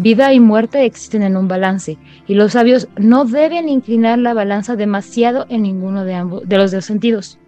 Vida 0.00 0.32
y 0.32 0.40
muerte 0.40 0.86
existen 0.86 1.20
en 1.20 1.36
un 1.36 1.46
balance, 1.46 1.98
y 2.26 2.32
los 2.32 2.52
sabios 2.52 2.88
no 2.96 3.26
deben 3.26 3.68
inclinar 3.68 4.18
la 4.18 4.32
balanza 4.32 4.74
demasiado 4.74 5.44
en 5.50 5.60
ninguno 5.60 6.06
de, 6.06 6.14
ambos, 6.14 6.48
de 6.48 6.56
los 6.56 6.70
dos 6.70 6.86
sentidos. 6.86 7.38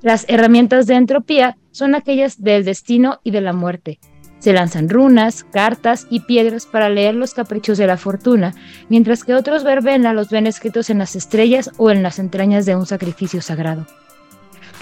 Las 0.00 0.24
herramientas 0.26 0.86
de 0.86 0.94
entropía 0.94 1.58
son 1.72 1.94
aquellas 1.94 2.42
del 2.42 2.64
destino 2.64 3.20
y 3.24 3.30
de 3.30 3.42
la 3.42 3.52
muerte. 3.52 3.98
Se 4.38 4.54
lanzan 4.54 4.88
runas, 4.88 5.44
cartas 5.44 6.06
y 6.08 6.20
piedras 6.20 6.64
para 6.64 6.88
leer 6.88 7.14
los 7.14 7.34
caprichos 7.34 7.76
de 7.76 7.86
la 7.86 7.98
fortuna, 7.98 8.54
mientras 8.88 9.22
que 9.22 9.34
otros 9.34 9.62
verbena 9.62 10.14
los 10.14 10.30
ven 10.30 10.46
escritos 10.46 10.88
en 10.88 10.96
las 10.96 11.14
estrellas 11.14 11.70
o 11.76 11.90
en 11.90 12.02
las 12.02 12.18
entrañas 12.18 12.64
de 12.64 12.74
un 12.74 12.86
sacrificio 12.86 13.42
sagrado. 13.42 13.86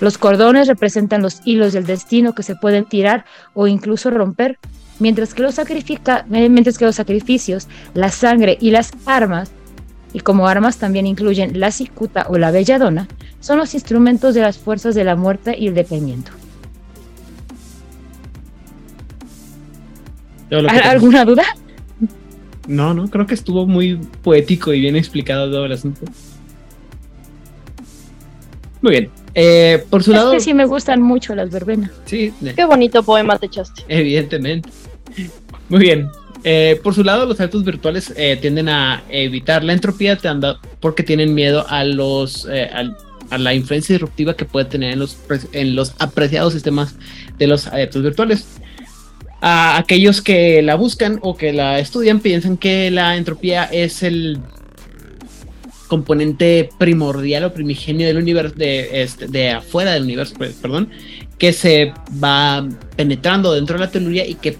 Los 0.01 0.17
cordones 0.17 0.69
representan 0.69 1.23
los 1.23 1.41
hilos 1.45 1.73
del 1.73 1.87
destino 1.87 2.37
que 2.37 2.45
se 2.45 2.55
pueden 2.55 2.85
tirar 2.85 3.25
o 3.53 3.67
incluso 3.67 4.11
romper, 4.11 4.61
mientras 4.99 5.35
que 5.35 5.43
los, 5.43 5.59
mientras 6.29 6.79
que 6.79 6.85
los 6.85 6.97
sacrificios, 6.97 7.69
la 7.95 8.11
sangre 8.11 8.57
y 8.61 8.71
las 8.71 8.93
armas, 9.07 9.51
y 10.13 10.21
como 10.21 10.47
armas 10.47 10.79
también 10.79 11.07
incluyen 11.07 11.59
la 11.59 11.71
cicuta 11.71 12.27
o 12.29 12.39
la 12.39 12.51
belladona, 12.51 13.09
son 13.41 13.59
los 13.59 13.75
instrumentos 13.75 14.35
de 14.35 14.43
las 14.43 14.59
fuerzas 14.59 14.95
de 14.95 15.05
la 15.05 15.17
muerte 15.17 15.57
y 15.59 15.69
el 15.69 15.75
decaimiento. 15.75 16.31
¿Alguna 20.51 21.25
duda? 21.25 21.43
No, 22.69 22.95
no, 22.95 23.09
creo 23.09 23.27
que 23.27 23.35
estuvo 23.35 23.67
muy 23.67 23.97
poético 24.23 24.73
y 24.73 24.81
bien 24.81 24.97
explicado 24.97 25.51
todo 25.51 25.67
el 25.67 25.73
asunto. 25.73 26.03
Muy 28.81 28.91
bien, 28.93 29.11
eh, 29.35 29.85
por 29.91 30.03
su 30.03 30.13
lado. 30.13 30.33
Que 30.33 30.41
sí 30.41 30.55
me 30.55 30.67
gustan 30.67 31.03
mucho 31.03 31.35
las 31.35 31.51
verbenas. 31.51 31.91
Sí. 32.05 32.33
Qué 32.55 32.65
bonito 32.65 33.03
poema 33.03 33.39
te 33.39 33.47
echaste. 33.47 33.83
Evidentemente. 33.89 34.69
Muy 35.69 35.81
bien. 35.81 36.09
Eh, 36.45 36.79
por 36.83 36.95
su 36.95 37.03
lado, 37.03 37.25
los 37.25 37.39
saltos 37.39 37.65
virtuales 37.65 38.13
eh, 38.17 38.37
tienden 38.41 38.69
a 38.69 39.03
evitar 39.09 39.65
la 39.65 39.73
entropía 39.73 40.19
porque 40.81 41.03
tienen 41.03 41.33
miedo 41.33 41.65
a 41.69 41.85
los 41.85 42.47
a, 42.47 43.39
la 43.39 43.55
influencia 43.55 43.95
disruptiva 43.95 44.37
que 44.37 44.45
puede 44.45 44.67
tener 44.67 44.93
en 45.53 45.75
los, 45.75 45.95
apreciados 45.99 46.53
sistemas 46.53 46.97
de 47.39 47.47
los 47.47 47.67
adeptos 47.67 48.03
virtuales. 48.03 48.47
A 49.41 49.79
aquellos 49.79 50.23
que 50.23 50.63
la 50.63 50.75
buscan 50.75 51.19
o 51.23 51.37
que 51.37 51.53
la 51.53 51.79
estudian 51.79 52.21
piensan 52.21 52.57
que 52.57 52.91
la 52.91 53.17
entropía 53.17 53.65
es 53.65 54.03
el 54.03 54.39
componente 55.89 56.71
primordial 56.79 57.45
o 57.45 57.53
primigenio 57.53 58.07
del 58.07 58.17
universo, 58.17 58.55
de, 58.57 59.03
este, 59.03 59.29
de 59.29 59.51
afuera 59.51 59.93
del 59.93 60.05
universo, 60.05 60.35
perdón, 60.61 60.91
que 61.39 61.53
se 61.53 61.93
va 62.23 62.67
penetrando 62.97 63.53
dentro 63.53 63.79
de 63.79 63.85
la 63.85 63.91
teoría 63.91 64.27
y 64.27 64.35
que 64.35 64.57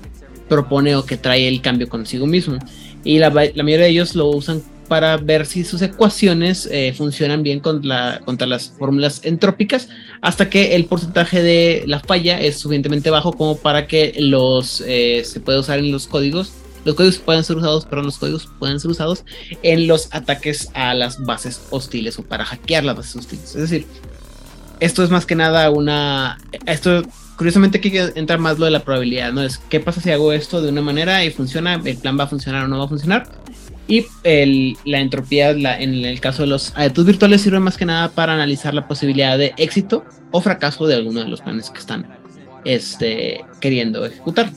propone 0.55 0.95
o 0.97 1.05
que 1.05 1.17
trae 1.17 1.49
el 1.49 1.61
cambio 1.61 1.89
consigo 1.89 2.27
mismo. 2.27 2.59
Y 3.03 3.19
la, 3.19 3.31
mayoría 3.31 3.79
de 3.79 3.89
ellos 3.89 4.15
lo 4.15 4.29
usan 4.29 4.63
para 4.89 5.17
ver 5.17 5.47
si 5.47 5.65
sus 5.65 5.83
ecuaciones 5.83 6.69
eh, 6.71 6.95
funcionan 6.97 7.43
bien 7.43 7.61
contra, 7.61 8.21
contra 8.25 8.47
las 8.47 8.73
fórmulas 8.79 9.21
entrópicas, 9.25 9.89
hasta 10.21 10.49
que 10.49 10.77
el 10.77 10.85
porcentaje 10.85 11.43
de 11.43 11.85
la 11.87 12.01
falla 12.01 12.41
es 12.41 12.59
suficientemente 12.59 13.11
bajo 13.11 13.33
como 13.33 13.57
para 13.57 13.87
que 13.87 14.15
los 14.19 14.83
eh, 14.87 15.23
se 15.25 15.41
pueda 15.41 15.61
usar 15.61 15.79
en 15.79 15.91
los 15.91 16.07
códigos. 16.07 16.53
Los 16.85 16.95
códigos 16.95 17.19
pueden 17.19 17.45
ser 17.45 17.57
usados, 17.57 17.87
pero 17.89 18.03
los 18.03 18.19
códigos 18.19 18.49
pueden 18.59 18.79
ser 18.79 18.91
usados 18.91 19.25
en 19.63 19.87
los 19.87 20.09
ataques 20.15 20.69
a 20.75 20.93
las 20.95 21.23
bases 21.25 21.63
hostiles 21.71 22.19
o 22.19 22.23
para 22.23 22.45
hackear 22.45 22.85
las 22.85 22.97
bases 22.97 23.17
hostiles. 23.17 23.55
Es 23.55 23.63
decir, 23.63 23.87
esto 24.81 25.03
es 25.03 25.11
más 25.11 25.25
que 25.25 25.35
nada 25.35 25.71
una. 25.71 26.39
Esto, 26.67 27.03
curiosamente, 27.37 27.79
aquí 27.79 27.93
entra 28.15 28.39
más 28.39 28.59
lo 28.59 28.65
de 28.65 28.71
la 28.71 28.81
probabilidad, 28.81 29.33
¿no? 29.33 29.43
Es 29.43 29.59
qué 29.59 29.81
pasa 29.81 30.01
si 30.01 30.11
hago 30.11 30.33
esto 30.33 30.63
de 30.63 30.71
una 30.71 30.83
manera 30.83 31.25
y 31.25 31.31
funciona, 31.31 31.81
el 31.85 31.97
plan 31.97 32.19
va 32.19 32.25
a 32.25 32.27
funcionar 32.27 32.65
o 32.65 32.69
no 32.69 32.79
va 32.79 32.85
a 32.85 32.89
funcionar. 32.89 33.27
Y 33.87 34.07
la 34.85 34.99
entropía, 34.99 35.51
en 35.51 36.05
el 36.05 36.21
caso 36.21 36.43
de 36.43 36.49
los 36.49 36.73
adeptos 36.75 37.05
virtuales, 37.05 37.43
sirve 37.43 37.61
más 37.61 37.77
que 37.77 37.85
nada 37.85 38.09
para 38.11 38.33
analizar 38.33 38.73
la 38.73 38.89
posibilidad 38.89 39.37
de 39.37 39.53
éxito 39.59 40.05
o 40.31 40.41
fracaso 40.41 40.87
de 40.87 40.95
alguno 40.95 41.21
de 41.21 41.29
los 41.29 41.43
planes 41.43 41.69
que 41.69 41.81
están 41.81 42.07
este, 42.65 43.45
queriendo 43.61 44.07
ejecutar. 44.07 44.51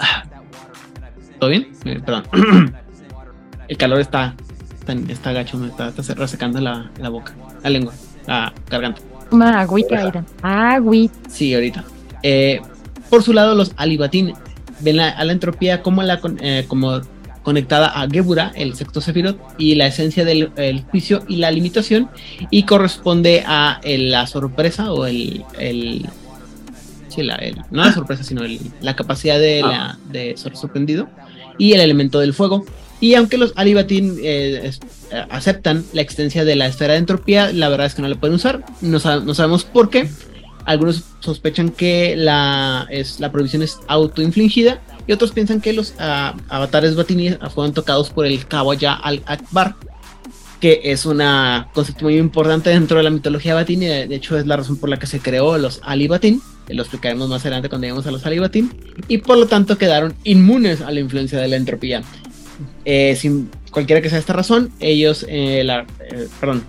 Ah. 0.00 0.24
¿Todo 1.38 1.50
bien? 1.50 1.68
Eh, 1.84 2.00
perdón. 2.04 2.24
el 3.68 3.76
calor 3.76 4.00
está, 4.00 4.34
está, 5.08 5.32
gacho, 5.32 5.56
me 5.56 5.68
está, 5.68 5.88
está 5.88 6.14
resecando 6.14 6.60
la, 6.60 6.90
la 6.98 7.08
boca, 7.10 7.34
la 7.62 7.70
lengua 7.70 7.94
la 8.26 8.52
garganta. 8.68 9.00
Una 9.32 9.60
agüita, 9.60 10.24
Agüita. 10.42 11.14
Sí, 11.28 11.54
ahorita. 11.54 11.84
Eh, 12.22 12.60
por 13.08 13.22
su 13.22 13.32
lado, 13.32 13.54
los 13.54 13.72
Alibatín 13.76 14.34
ven 14.80 15.00
a 15.00 15.24
la 15.24 15.32
entropía 15.32 15.82
como, 15.82 16.02
la, 16.02 16.20
eh, 16.40 16.64
como 16.68 17.00
conectada 17.42 17.88
a 17.88 18.08
Gebura, 18.08 18.52
el 18.54 18.74
sexto 18.74 19.00
Sefirot, 19.00 19.38
y 19.58 19.74
la 19.74 19.86
esencia 19.86 20.24
del 20.24 20.84
juicio 20.90 21.22
y 21.28 21.36
la 21.36 21.50
limitación, 21.50 22.08
y 22.50 22.64
corresponde 22.64 23.42
a 23.46 23.80
la 23.84 24.26
sorpresa 24.26 24.92
o 24.92 25.06
el. 25.06 25.44
el 25.58 26.06
sí, 27.08 27.22
la, 27.22 27.38
no 27.70 27.84
la 27.84 27.92
sorpresa, 27.92 28.22
sino 28.22 28.42
la 28.80 28.96
capacidad 28.96 29.38
de, 29.38 29.62
la, 29.62 29.98
de 30.10 30.36
ser 30.36 30.56
sorprendido, 30.56 31.08
y 31.58 31.72
el 31.72 31.80
elemento 31.80 32.20
del 32.20 32.34
fuego, 32.34 32.64
y 33.02 33.16
aunque 33.16 33.36
los 33.36 33.52
Alibatín 33.56 34.16
eh, 34.22 34.70
eh, 35.10 35.26
aceptan 35.28 35.84
la 35.92 36.02
existencia 36.02 36.44
de 36.44 36.54
la 36.54 36.66
esfera 36.66 36.92
de 36.92 37.00
entropía, 37.00 37.52
la 37.52 37.68
verdad 37.68 37.88
es 37.88 37.96
que 37.96 38.02
no 38.02 38.06
la 38.06 38.14
pueden 38.14 38.36
usar. 38.36 38.64
No, 38.80 39.00
sabemos 39.00 39.64
por 39.64 39.90
qué. 39.90 40.08
Algunos 40.66 41.02
sospechan 41.18 41.70
que 41.70 42.14
la, 42.14 42.86
prohibición 43.32 43.62
es 43.62 43.80
autoinfligida 43.88 44.80
y 45.08 45.12
otros 45.12 45.32
piensan 45.32 45.60
que 45.60 45.72
los 45.72 45.94
ah, 45.98 46.36
avatares 46.48 46.94
Batini 46.94 47.30
fueron 47.52 47.74
tocados 47.74 48.10
por 48.10 48.24
el 48.24 48.38
ya 48.78 48.92
al-Akbar, 48.92 49.74
que 50.60 50.80
es 50.84 51.04
un 51.04 51.20
concepto 51.74 52.04
muy 52.04 52.18
importante 52.18 52.70
dentro 52.70 52.98
de 52.98 53.02
la 53.02 53.10
mitología 53.10 53.56
Batini. 53.56 53.86
De 53.86 54.14
hecho, 54.14 54.38
es 54.38 54.46
la 54.46 54.58
razón 54.58 54.76
por 54.76 54.88
la 54.88 55.00
que 55.00 55.08
se 55.08 55.18
creó 55.18 55.58
los 55.58 55.80
Alibatín. 55.82 56.40
Lo 56.68 56.82
explicaremos 56.82 57.28
más 57.28 57.40
adelante 57.40 57.68
cuando 57.68 57.86
lleguemos 57.86 58.06
a 58.06 58.12
los 58.12 58.24
Alibatín. 58.24 58.72
Y 59.08 59.18
por 59.18 59.38
lo 59.38 59.48
tanto 59.48 59.76
quedaron 59.76 60.14
inmunes 60.22 60.80
a 60.82 60.92
la 60.92 61.00
influencia 61.00 61.40
de 61.40 61.48
la 61.48 61.56
entropía. 61.56 62.04
Eh, 62.84 63.16
sin 63.16 63.50
cualquiera 63.70 64.02
que 64.02 64.10
sea 64.10 64.18
esta 64.18 64.32
razón, 64.32 64.70
ellos, 64.80 65.24
eh, 65.28 65.62
la, 65.64 65.86
eh, 66.00 66.28
perdón, 66.40 66.64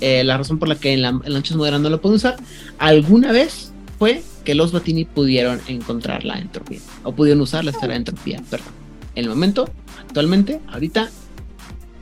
la 0.00 0.36
razón 0.36 0.58
por 0.58 0.68
la 0.68 0.74
que 0.74 0.92
en 0.92 1.00
la, 1.00 1.08
en 1.08 1.32
noche 1.32 1.54
moderna 1.54 1.78
no 1.78 1.88
lo 1.88 2.00
pueden 2.00 2.16
usar, 2.16 2.36
alguna 2.78 3.32
vez 3.32 3.72
fue 3.98 4.22
que 4.44 4.54
los 4.54 4.70
Batini 4.70 5.06
pudieron 5.06 5.60
encontrar 5.66 6.24
la 6.24 6.38
entropía, 6.38 6.80
o 7.04 7.12
pudieron 7.14 7.40
usar 7.40 7.64
la 7.64 7.70
esfera 7.70 7.94
de 7.94 7.98
entropía, 7.98 8.42
perdón. 8.50 8.68
En 9.14 9.24
el 9.24 9.30
momento, 9.30 9.70
actualmente, 10.00 10.60
ahorita, 10.70 11.08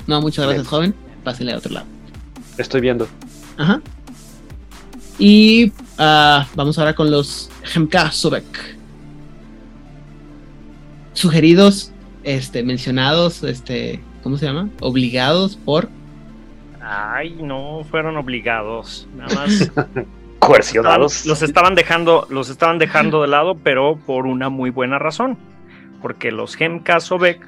no, 0.09 0.20
muchas 0.20 0.47
gracias, 0.47 0.66
joven, 0.66 0.94
pásenle 1.23 1.52
a 1.52 1.59
otro 1.59 1.73
lado. 1.73 1.86
Estoy 2.59 2.81
viendo. 2.81 3.06
Ajá. 3.56 3.81
Y 5.19 5.73
ah, 5.98 6.48
vamos 6.55 6.78
ahora 6.78 6.94
con 6.94 7.10
los 7.10 7.51
Hemka 7.74 8.10
Sobek. 8.10 8.77
Sugeridos 11.12 11.91
este, 12.24 12.62
mencionados, 12.62 13.43
este, 13.44 14.01
¿cómo 14.23 14.36
se 14.36 14.47
llama? 14.47 14.69
Obligados 14.81 15.57
por. 15.57 15.89
Ay, 16.81 17.39
no 17.40 17.85
fueron 17.90 18.16
obligados, 18.16 19.09
nada 19.16 19.35
más. 19.35 19.70
Coercionados. 20.39 21.24
Los 21.27 21.43
estaban 21.43 21.74
dejando, 21.74 22.27
los 22.28 22.51
estaban 22.51 22.78
dejando 22.78 23.23
de 23.23 23.28
lado, 23.28 23.55
pero 23.55 23.97
por 23.97 24.27
una 24.27 24.49
muy 24.49 24.70
buena 24.70 24.99
razón. 24.99 25.39
Porque 26.01 26.32
los 26.32 26.61
Hemka 26.61 26.99
Sobek 26.99 27.47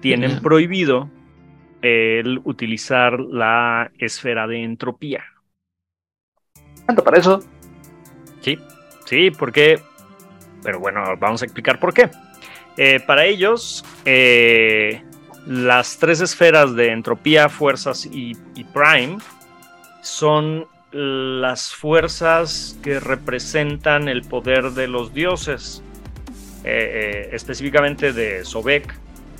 tienen 0.00 0.40
prohibido 0.40 1.10
el 1.80 2.40
utilizar 2.44 3.18
la 3.18 3.90
esfera 3.98 4.46
de 4.46 4.62
entropía. 4.62 5.24
¿Tanto 6.86 7.02
para 7.02 7.18
eso? 7.18 7.40
Sí, 8.40 8.58
sí, 9.04 9.30
porque. 9.32 9.80
Pero 10.62 10.78
bueno, 10.78 11.02
vamos 11.18 11.42
a 11.42 11.44
explicar 11.44 11.80
por 11.80 11.92
qué. 11.92 12.08
Eh, 12.76 13.00
para 13.00 13.26
ellos, 13.26 13.84
eh, 14.04 15.02
las 15.46 15.98
tres 15.98 16.20
esferas 16.20 16.74
de 16.74 16.92
entropía, 16.92 17.48
fuerzas 17.48 18.06
y, 18.06 18.34
prime 18.72 19.18
son 20.02 20.66
las 20.92 21.74
fuerzas 21.74 22.78
que 22.82 23.00
representan 23.00 24.08
el 24.08 24.22
poder 24.22 24.70
de 24.72 24.88
los 24.88 25.12
dioses, 25.12 25.82
eh, 26.64 27.28
específicamente 27.32 28.12
de 28.12 28.44
Sobek, 28.44 28.94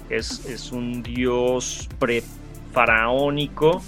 que 0.09 0.17
es, 0.17 0.71
un 0.73 1.03
dios 1.03 1.89
prefaraónico 1.99 3.83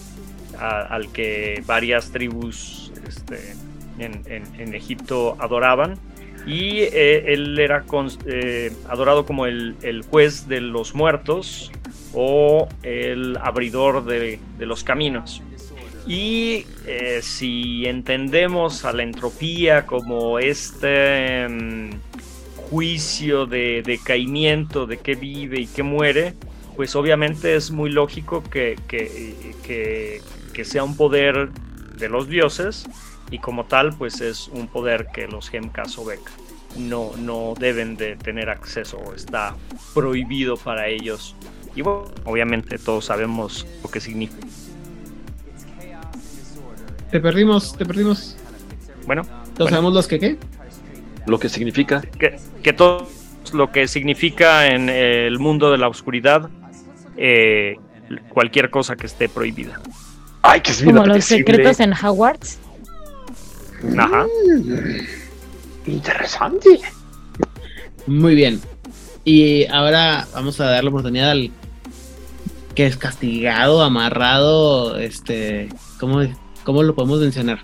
al 0.59 1.11
que 1.12 1.62
varias 1.66 2.11
tribus 2.12 2.93
este, 3.07 3.55
en 3.99 4.75
Egipto 4.75 5.37
adoraban 5.41 5.99
y 6.47 6.81
eh, 6.81 7.33
él 7.33 7.59
era 7.59 7.85
eh, 8.27 8.73
adorado 8.89 9.25
como 9.25 9.47
el, 9.47 10.05
juez 10.11 10.47
de 10.47 10.61
los 10.61 10.95
muertos 10.95 11.73
o 12.12 12.69
el 12.83 13.37
abridor 13.39 14.05
de, 14.05 14.39
los 14.59 14.85
caminos. 14.85 15.43
Y 16.07 16.66
eh, 16.87 17.21
si 17.23 17.87
entendemos 17.87 18.85
a 18.85 18.93
la 18.93 19.03
entropía 19.03 19.87
como 19.87 20.39
este 20.39 21.49
mm, 21.49 21.91
juicio 22.69 23.47
de 23.47 23.83
decaimiento 23.83 24.87
de 24.87 24.99
qué 24.99 25.15
vive 25.15 25.61
y 25.61 25.66
qué 25.66 25.83
muere, 25.83 26.35
pues 26.77 26.95
obviamente 26.95 27.57
es 27.57 27.71
muy 27.71 27.91
lógico 27.91 28.43
que, 28.51 28.77
que 28.87 30.65
sea 30.65 30.85
un 30.85 30.97
poder 30.97 31.49
de 31.97 32.09
los 32.09 32.29
dioses 32.29 32.87
y 33.31 33.39
como 33.39 33.65
tal 33.65 33.95
pues 33.97 34.21
es 34.21 34.49
un 34.49 34.69
poder 34.69 35.09
que 35.13 35.27
los 35.27 35.49
Gemkas 35.49 35.99
o 35.99 36.05
no, 36.77 37.13
no 37.17 37.55
deben 37.59 37.97
de 37.97 38.17
tener 38.17 38.51
acceso 38.51 38.99
o 38.99 39.15
está 39.15 39.55
prohibido 39.95 40.57
para 40.57 40.89
ellos. 40.89 41.35
Y 41.77 41.83
bueno, 41.83 42.05
obviamente 42.25 42.79
todos 42.79 43.07
sabemos 43.07 43.67
lo 43.83 43.91
que 43.91 44.01
significa. 44.01 44.47
Te 47.11 47.21
perdimos, 47.21 47.77
te 47.77 47.85
perdimos. 47.85 48.37
Bueno. 49.07 49.23
¿Todos 49.57 49.71
sabemos 49.71 49.95
los 49.95 50.09
que 50.09 50.19
qué? 50.19 50.37
Lo 51.27 51.39
que 51.39 51.49
significa. 51.49 52.01
Que, 52.19 52.39
que 52.63 52.73
todo 52.73 53.07
lo 53.53 53.71
que 53.71 53.87
significa 53.87 54.67
en 54.67 54.89
el 54.89 55.39
mundo 55.39 55.71
de 55.71 55.79
la 55.79 55.89
oscuridad 55.89 56.51
eh, 57.17 57.77
cualquier 58.31 58.71
cosa 58.71 58.97
que 58.97 59.07
esté 59.07 59.29
prohibida. 59.29 59.81
Ay, 60.43 60.61
que 60.61 60.73
es 60.73 60.83
Como 60.83 61.07
los 61.07 61.25
secretos 61.25 61.81
en 61.81 61.93
Hogwarts. 61.93 62.59
Ajá. 63.98 64.27
interesante. 65.86 66.81
Muy 68.06 68.35
bien. 68.35 68.61
Y 69.24 69.66
ahora 69.66 70.27
vamos 70.35 70.61
a 70.61 70.66
dar 70.66 70.85
la 70.85 70.90
oportunidad 70.90 71.31
al 71.31 71.51
que 72.74 72.86
es 72.86 72.97
castigado, 72.97 73.82
amarrado, 73.82 74.98
este, 74.98 75.69
¿cómo, 75.98 76.20
cómo 76.65 76.82
lo 76.82 76.94
podemos 76.94 77.20
mencionar? 77.20 77.61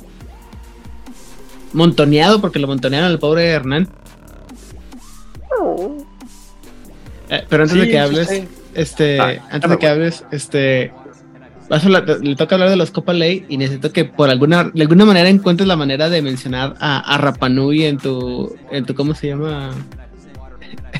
Montoneado, 1.72 2.40
porque 2.40 2.58
lo 2.58 2.68
montonearon 2.68 3.10
al 3.10 3.18
pobre 3.18 3.48
Hernán. 3.48 3.88
Eh, 7.28 7.44
pero 7.48 7.62
antes 7.62 7.78
de 7.78 7.88
que 7.88 7.98
hables, 7.98 8.44
este, 8.74 9.20
ah, 9.20 9.48
antes 9.50 9.70
de 9.70 9.78
que 9.78 9.86
hables, 9.86 10.24
este, 10.32 10.92
le 11.70 12.36
toca 12.36 12.56
hablar 12.56 12.70
de 12.70 12.76
los 12.76 12.90
Copa 12.90 13.12
Ley 13.12 13.44
y 13.48 13.56
necesito 13.56 13.92
que 13.92 14.04
por 14.04 14.28
alguna, 14.28 14.64
de 14.64 14.82
alguna 14.82 15.04
manera 15.04 15.28
encuentres 15.28 15.68
la 15.68 15.76
manera 15.76 16.10
de 16.10 16.20
mencionar 16.20 16.74
a, 16.80 16.98
a 16.98 17.18
Rapanui 17.18 17.84
en 17.84 17.98
tu, 17.98 18.54
en 18.72 18.84
tu, 18.84 18.94
¿cómo 18.94 19.14
se 19.14 19.28
llama? 19.28 19.70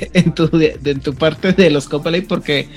en 0.15 0.33
tu, 0.33 0.49
en 0.53 1.01
tu 1.01 1.15
parte 1.15 1.53
de 1.53 1.71
los 1.71 1.89
Copa 1.89 2.11
Ley 2.11 2.21
porque 2.21 2.69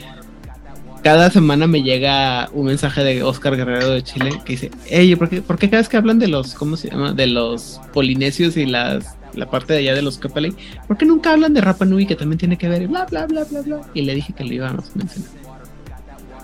cada 1.03 1.29
semana 1.29 1.67
me 1.67 1.83
llega 1.83 2.49
un 2.53 2.65
mensaje 2.65 3.03
de 3.03 3.21
Oscar 3.21 3.57
Guerrero 3.57 3.89
de 3.89 4.03
Chile 4.03 4.31
que 4.45 4.53
dice, 4.53 4.71
hey, 4.85 5.15
¿por 5.15 5.29
qué, 5.29 5.41
¿por 5.41 5.59
qué 5.59 5.69
cada 5.69 5.81
vez 5.81 5.89
que 5.89 5.97
hablan 5.97 6.17
de 6.17 6.29
los, 6.29 6.55
¿cómo 6.55 6.77
se 6.77 6.89
llama? 6.89 7.13
De 7.13 7.27
los 7.27 7.79
polinesios 7.93 8.57
y 8.57 8.65
las 8.65 9.15
la 9.35 9.49
parte 9.49 9.73
de 9.73 9.79
allá 9.79 9.95
de 9.95 10.03
los 10.03 10.19
Capelli, 10.19 10.55
¿por 10.87 10.97
qué 10.97 11.05
nunca 11.05 11.33
hablan 11.33 11.53
de 11.53 11.61
Rapa 11.61 11.85
Nui 11.85 12.05
que 12.05 12.15
también 12.15 12.37
tiene 12.37 12.57
que 12.57 12.69
ver 12.69 12.87
bla 12.87 13.05
bla 13.05 13.25
bla 13.25 13.43
bla 13.43 13.61
bla? 13.61 13.81
Y 13.93 14.03
le 14.03 14.15
dije 14.15 14.33
que 14.33 14.43
lo 14.43 14.53
íbamos 14.53 14.91
a 14.91 14.97
mencionar. 14.97 15.42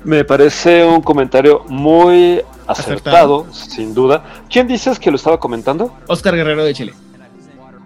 Me 0.04 0.24
parece 0.24 0.86
un 0.86 1.02
comentario 1.02 1.66
muy 1.68 2.42
acertado, 2.68 3.52
sin 3.52 3.94
duda. 3.94 4.24
¿Quién 4.50 4.68
dices 4.68 4.98
que 4.98 5.12
lo 5.12 5.18
estaba 5.18 5.40
comentando? 5.40 5.94
Oscar 6.08 6.36
Guerrero 6.36 6.64
de 6.64 6.74
Chile. 6.74 6.94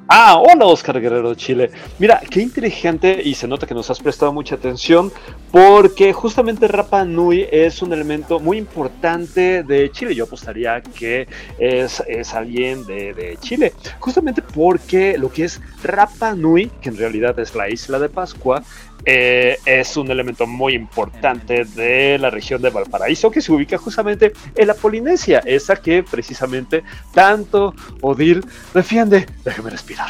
Ah, 0.08 0.38
hola 0.38 0.66
Oscar 0.66 1.00
Guerrero 1.02 1.30
de 1.30 1.36
Chile. 1.38 1.72
Mira, 1.98 2.22
qué 2.30 2.42
inteligente 2.42 3.22
y 3.24 3.34
se 3.34 3.48
nota 3.48 3.66
que 3.66 3.74
nos 3.74 3.90
has 3.90 4.00
prestado 4.00 4.34
mucha 4.34 4.56
atención 4.56 5.12
porque 5.50 6.12
justamente 6.12 6.68
Rapa 6.68 7.06
Nui 7.06 7.48
es 7.52 7.82
un 7.82 7.94
elemento 7.94 8.40
muy 8.40 8.58
importante 8.58 9.64
de 9.64 9.90
Chile. 9.92 10.14
Yo 10.14 10.26
apostaría 10.26 10.82
que 10.82 11.28
es, 11.58 12.04
es 12.08 12.34
alguien 12.34 12.86
de, 12.86 13.14
de, 13.14 13.38
Chile, 13.38 13.74
justamente 14.00 14.42
porque 14.42 15.18
lo 15.18 15.32
que 15.32 15.46
es 15.46 15.62
Rapa 15.82 16.36
Nui, 16.36 16.70
que 16.82 16.90
en 16.90 16.98
realidad 16.98 17.40
es 17.40 17.56
la 17.56 17.70
isla 17.70 17.98
de 17.98 18.10
Pascua, 18.10 18.62
eh, 19.06 19.60
es 19.66 19.98
un 19.98 20.10
elemento 20.10 20.48
muy 20.48 20.74
importante 20.74 21.66
de 21.66 22.18
la 22.18 22.30
región 22.30 22.62
de 22.62 22.70
Valparaíso 22.70 23.30
que 23.32 23.42
se 23.42 23.52
ubica 23.52 23.78
justamente 23.78 24.34
en 24.56 24.68
la 24.68 24.74
Polinesia, 24.74 25.40
esa 25.46 25.76
que 25.76 26.04
precisamente 26.04 26.84
tanto 27.14 27.74
Odil 28.02 28.46
defiende. 28.74 29.26
Déjeme 29.44 29.70
respirar. 29.72 30.10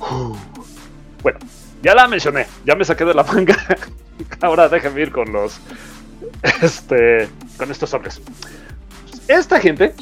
Uh. 0.00 0.34
Bueno, 1.22 1.38
ya 1.82 1.94
la 1.94 2.08
mencioné, 2.08 2.46
ya 2.64 2.74
me 2.74 2.84
saqué 2.84 3.04
de 3.04 3.14
la 3.14 3.22
manga. 3.22 3.56
Ahora 4.40 4.68
déjame 4.68 5.02
ir 5.02 5.12
con 5.12 5.32
los. 5.32 5.60
Este. 6.62 7.28
con 7.58 7.70
estos 7.70 7.92
hombres. 7.92 8.20
Esta 9.28 9.60
gente. 9.60 9.94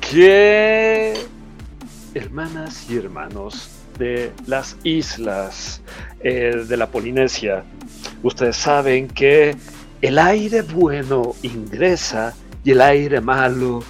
Que. 0.00 1.14
Hermanas 2.14 2.88
y 2.88 2.96
hermanos 2.96 3.76
de 3.98 4.32
las 4.46 4.76
islas 4.84 5.80
eh, 6.20 6.64
de 6.68 6.76
la 6.76 6.86
Polinesia. 6.86 7.64
Ustedes 8.22 8.56
saben 8.56 9.08
que 9.08 9.56
el 10.02 10.18
aire 10.18 10.62
bueno 10.62 11.34
ingresa 11.42 12.34
y 12.64 12.72
el 12.72 12.80
aire 12.80 13.20
malo 13.20 13.82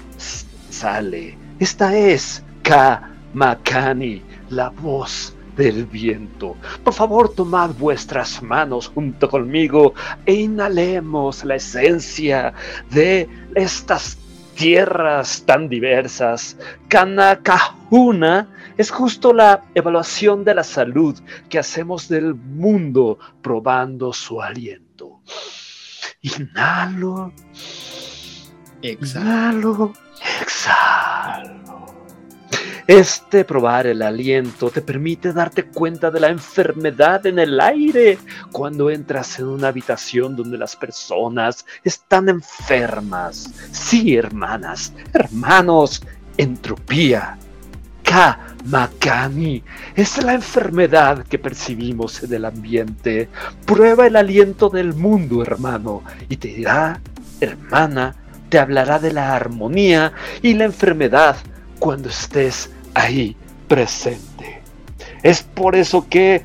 sale. 0.70 1.37
Esta 1.59 1.97
es 1.97 2.43
Kamakani, 2.62 4.23
la 4.51 4.70
voz 4.70 5.35
del 5.57 5.87
viento. 5.87 6.57
Por 6.85 6.93
favor, 6.93 7.35
tomad 7.35 7.70
vuestras 7.78 8.43
manos 8.43 8.89
junto 8.89 9.28
conmigo 9.28 9.95
e 10.27 10.35
inhalemos 10.35 11.45
la 11.45 11.57
esencia 11.57 12.53
de 12.91 13.28
estas 13.55 14.19
tierras 14.57 15.45
tan 15.47 15.69
diversas. 15.69 16.57
Kanakahuna 16.89 18.49
es 18.77 18.91
justo 18.91 19.33
la 19.33 19.62
evaluación 19.74 20.45
de 20.45 20.55
la 20.55 20.65
salud 20.65 21.19
que 21.49 21.59
hacemos 21.59 22.09
del 22.09 22.35
mundo 22.35 23.19
probando 23.43 24.12
su 24.12 24.43
aliento. 24.43 25.20
Inhalo, 26.23 27.33
exhalo, 28.83 29.93
exhalo. 30.41 31.66
Este 32.87 33.45
probar 33.45 33.89
el 33.89 34.01
aliento 34.01 34.71
te 34.71 34.81
permite 34.81 35.33
darte 35.33 35.65
cuenta 35.65 36.09
de 36.13 36.21
la 36.21 36.29
enfermedad 36.29 37.27
en 37.27 37.41
el 37.41 37.61
aire 37.61 38.17
cuando 38.53 38.91
entras 38.91 39.41
en 39.41 39.49
una 39.49 39.69
habitación 39.69 40.37
donde 40.37 40.57
las 40.57 40.77
personas 40.77 41.67
están 41.83 42.29
enfermas. 42.29 43.53
Sí, 43.73 44.15
hermanas, 44.15 44.93
hermanos, 45.13 46.01
entropía. 46.37 47.37
Kamakani 48.05 49.65
es 49.97 50.23
la 50.23 50.35
enfermedad 50.35 51.27
que 51.27 51.41
percibimos 51.41 52.23
en 52.23 52.35
el 52.35 52.45
ambiente. 52.45 53.29
Prueba 53.65 54.07
el 54.07 54.15
aliento 54.15 54.69
del 54.69 54.95
mundo, 54.95 55.43
hermano, 55.43 56.05
y 56.29 56.37
te 56.37 56.49
dirá, 56.49 57.01
hermana, 57.41 58.15
te 58.49 58.61
hablará 58.61 59.01
de 59.01 59.13
la 59.13 59.35
armonía 59.35 60.13
y 60.41 60.55
la 60.55 60.67
enfermedad 60.67 61.37
cuando 61.81 62.09
estés 62.09 62.71
ahí 62.97 63.36
presente. 63.68 64.62
Es 65.23 65.43
por 65.43 65.77
eso 65.77 66.06
que 66.09 66.43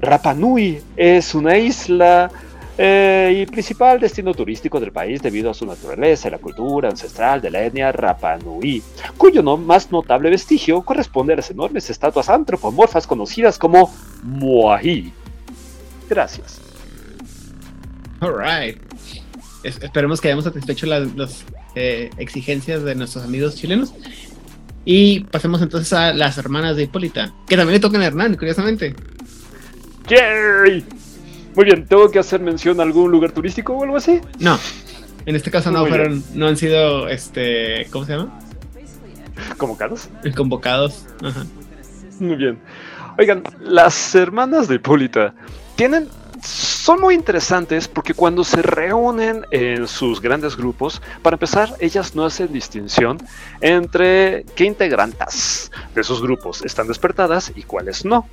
Rapanui 0.00 0.80
es 0.96 1.34
una 1.34 1.56
isla 1.56 2.30
eh, 2.76 3.42
y 3.42 3.50
principal 3.50 3.98
destino 3.98 4.34
turístico 4.34 4.78
del 4.78 4.92
país 4.92 5.22
debido 5.22 5.50
a 5.50 5.54
su 5.54 5.64
naturaleza 5.64 6.28
y 6.28 6.30
la 6.30 6.38
cultura 6.38 6.90
ancestral 6.90 7.40
de 7.40 7.50
la 7.50 7.62
etnia 7.62 7.90
Rapanui, 7.90 8.82
cuyo 9.16 9.42
no 9.42 9.56
más 9.56 9.90
notable 9.90 10.28
vestigio 10.28 10.82
corresponde 10.82 11.32
a 11.32 11.36
las 11.36 11.50
enormes 11.50 11.88
estatuas 11.88 12.28
antropomorfas 12.28 13.06
conocidas 13.06 13.56
como 13.56 13.94
Moahi. 14.22 15.10
Gracias. 16.08 16.60
Alright. 18.20 18.78
esperemos 19.62 20.20
que 20.20 20.28
hayamos 20.28 20.44
satisfecho 20.44 20.86
las, 20.86 21.44
eh, 21.74 22.10
exigencias 22.18 22.82
de 22.84 22.94
nuestros 22.94 23.24
amigos 23.24 23.56
chilenos. 23.56 23.94
Y 24.88 25.20
pasemos 25.24 25.60
entonces 25.60 25.92
a 25.92 26.14
las 26.14 26.38
hermanas 26.38 26.76
de 26.76 26.84
Hipólita, 26.84 27.34
que 27.48 27.56
también 27.56 27.74
le 27.74 27.80
tocan 27.80 28.00
a 28.02 28.06
Hernán, 28.06 28.36
curiosamente. 28.36 28.94
Jerry. 30.08 30.84
Muy 31.56 31.64
bien, 31.64 31.86
¿tengo 31.86 32.08
que 32.08 32.20
hacer 32.20 32.40
mención 32.40 32.78
a 32.78 32.84
algún 32.84 33.10
lugar 33.10 33.32
turístico 33.32 33.74
o 33.74 33.82
algo 33.82 33.96
así? 33.96 34.20
No. 34.38 34.58
En 35.26 35.34
este 35.34 35.50
caso 35.50 35.72
no 35.72 35.84
fueron, 35.86 36.22
no 36.34 36.46
han 36.46 36.56
sido 36.56 37.08
este, 37.08 37.88
¿cómo 37.90 38.04
se 38.04 38.12
llama? 38.12 38.38
¿Convocados? 39.56 40.08
Convocados. 40.36 41.04
Ajá. 41.20 41.44
Muy 42.20 42.36
bien. 42.36 42.58
Oigan, 43.18 43.42
las 43.60 44.14
hermanas 44.14 44.68
de 44.68 44.76
Hipólita 44.76 45.34
tienen 45.74 46.08
son 46.42 47.00
muy 47.00 47.14
interesantes 47.14 47.88
porque 47.88 48.14
cuando 48.14 48.44
se 48.44 48.62
reúnen 48.62 49.44
en 49.50 49.88
sus 49.88 50.20
grandes 50.20 50.56
grupos, 50.56 51.02
para 51.22 51.34
empezar, 51.34 51.74
ellas 51.80 52.14
no 52.14 52.24
hacen 52.24 52.52
distinción 52.52 53.18
entre 53.60 54.44
qué 54.54 54.64
integrantes 54.64 55.70
de 55.94 56.00
esos 56.00 56.22
grupos 56.22 56.62
están 56.62 56.88
despertadas 56.88 57.52
y 57.54 57.62
cuáles 57.62 58.04
no. 58.04 58.28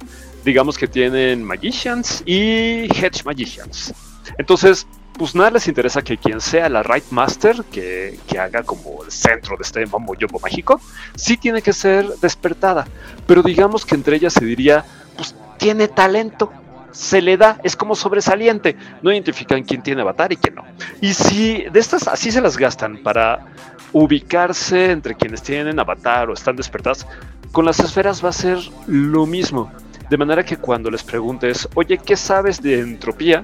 Digamos 0.45 0.77
que 0.77 0.87
tienen 0.87 1.43
Magicians 1.43 2.23
y 2.25 2.85
Hedge 2.85 3.23
Magicians. 3.25 3.93
Entonces, 4.37 4.87
pues 5.17 5.35
nada 5.35 5.51
les 5.51 5.67
interesa 5.67 6.01
que 6.01 6.17
quien 6.17 6.41
sea 6.41 6.69
la 6.69 6.83
Right 6.83 7.05
Master, 7.11 7.63
que, 7.71 8.19
que, 8.27 8.39
haga 8.39 8.63
como 8.63 9.03
el 9.03 9.11
centro 9.11 9.55
de 9.57 9.63
este 9.63 9.85
mambo 9.85 10.15
mágico, 10.41 10.81
sí 11.15 11.37
tiene 11.37 11.61
que 11.61 11.73
ser 11.73 12.07
despertada. 12.19 12.87
Pero 13.27 13.43
digamos 13.43 13.85
que 13.85 13.95
entre 13.95 14.15
ellas 14.15 14.33
se 14.33 14.43
diría, 14.45 14.83
pues 15.15 15.35
tiene 15.57 15.87
talento 15.87 16.51
se 16.93 17.21
le 17.21 17.35
da, 17.35 17.59
es 17.63 17.75
como 17.75 17.95
sobresaliente. 17.95 18.77
No 19.01 19.11
identifican 19.11 19.63
quién 19.63 19.81
tiene 19.81 20.01
avatar 20.01 20.31
y 20.31 20.37
quién 20.37 20.55
no. 20.55 20.63
Y 21.01 21.13
si 21.13 21.63
de 21.63 21.79
estas 21.79 22.07
así 22.07 22.31
se 22.31 22.39
las 22.39 22.57
gastan 22.57 23.03
para 23.03 23.47
ubicarse 23.91 24.91
entre 24.91 25.15
quienes 25.15 25.41
tienen 25.41 25.79
avatar 25.79 26.29
o 26.29 26.33
están 26.33 26.55
despertadas, 26.55 27.05
con 27.51 27.65
las 27.65 27.79
esferas 27.79 28.23
va 28.23 28.29
a 28.29 28.33
ser 28.33 28.59
lo 28.87 29.25
mismo. 29.25 29.71
De 30.09 30.17
manera 30.17 30.43
que 30.43 30.57
cuando 30.57 30.91
les 30.91 31.03
preguntes, 31.03 31.67
oye, 31.75 31.97
¿qué 31.97 32.15
sabes 32.15 32.61
de 32.61 32.79
entropía? 32.79 33.41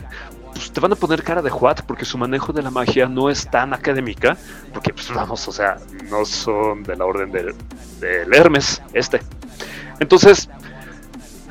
Pues 0.54 0.72
te 0.72 0.80
van 0.80 0.92
a 0.92 0.96
poner 0.96 1.24
cara 1.24 1.42
de 1.42 1.50
Juat 1.50 1.82
porque 1.84 2.06
su 2.06 2.18
manejo 2.18 2.54
de 2.54 2.62
la 2.62 2.72
magia 2.72 3.08
no 3.08 3.30
es 3.30 3.50
tan 3.50 3.74
académica, 3.74 4.38
porque 4.74 4.94
pues 4.94 5.12
vamos, 5.14 5.48
o 5.48 5.52
sea, 5.52 5.78
no 6.10 6.26
son 6.26 6.84
de 6.84 6.96
la 6.96 7.06
orden 7.06 7.32
del, 7.32 7.54
del 8.00 8.34
Hermes, 8.34 8.82
este. 8.94 9.22
Entonces, 10.00 10.50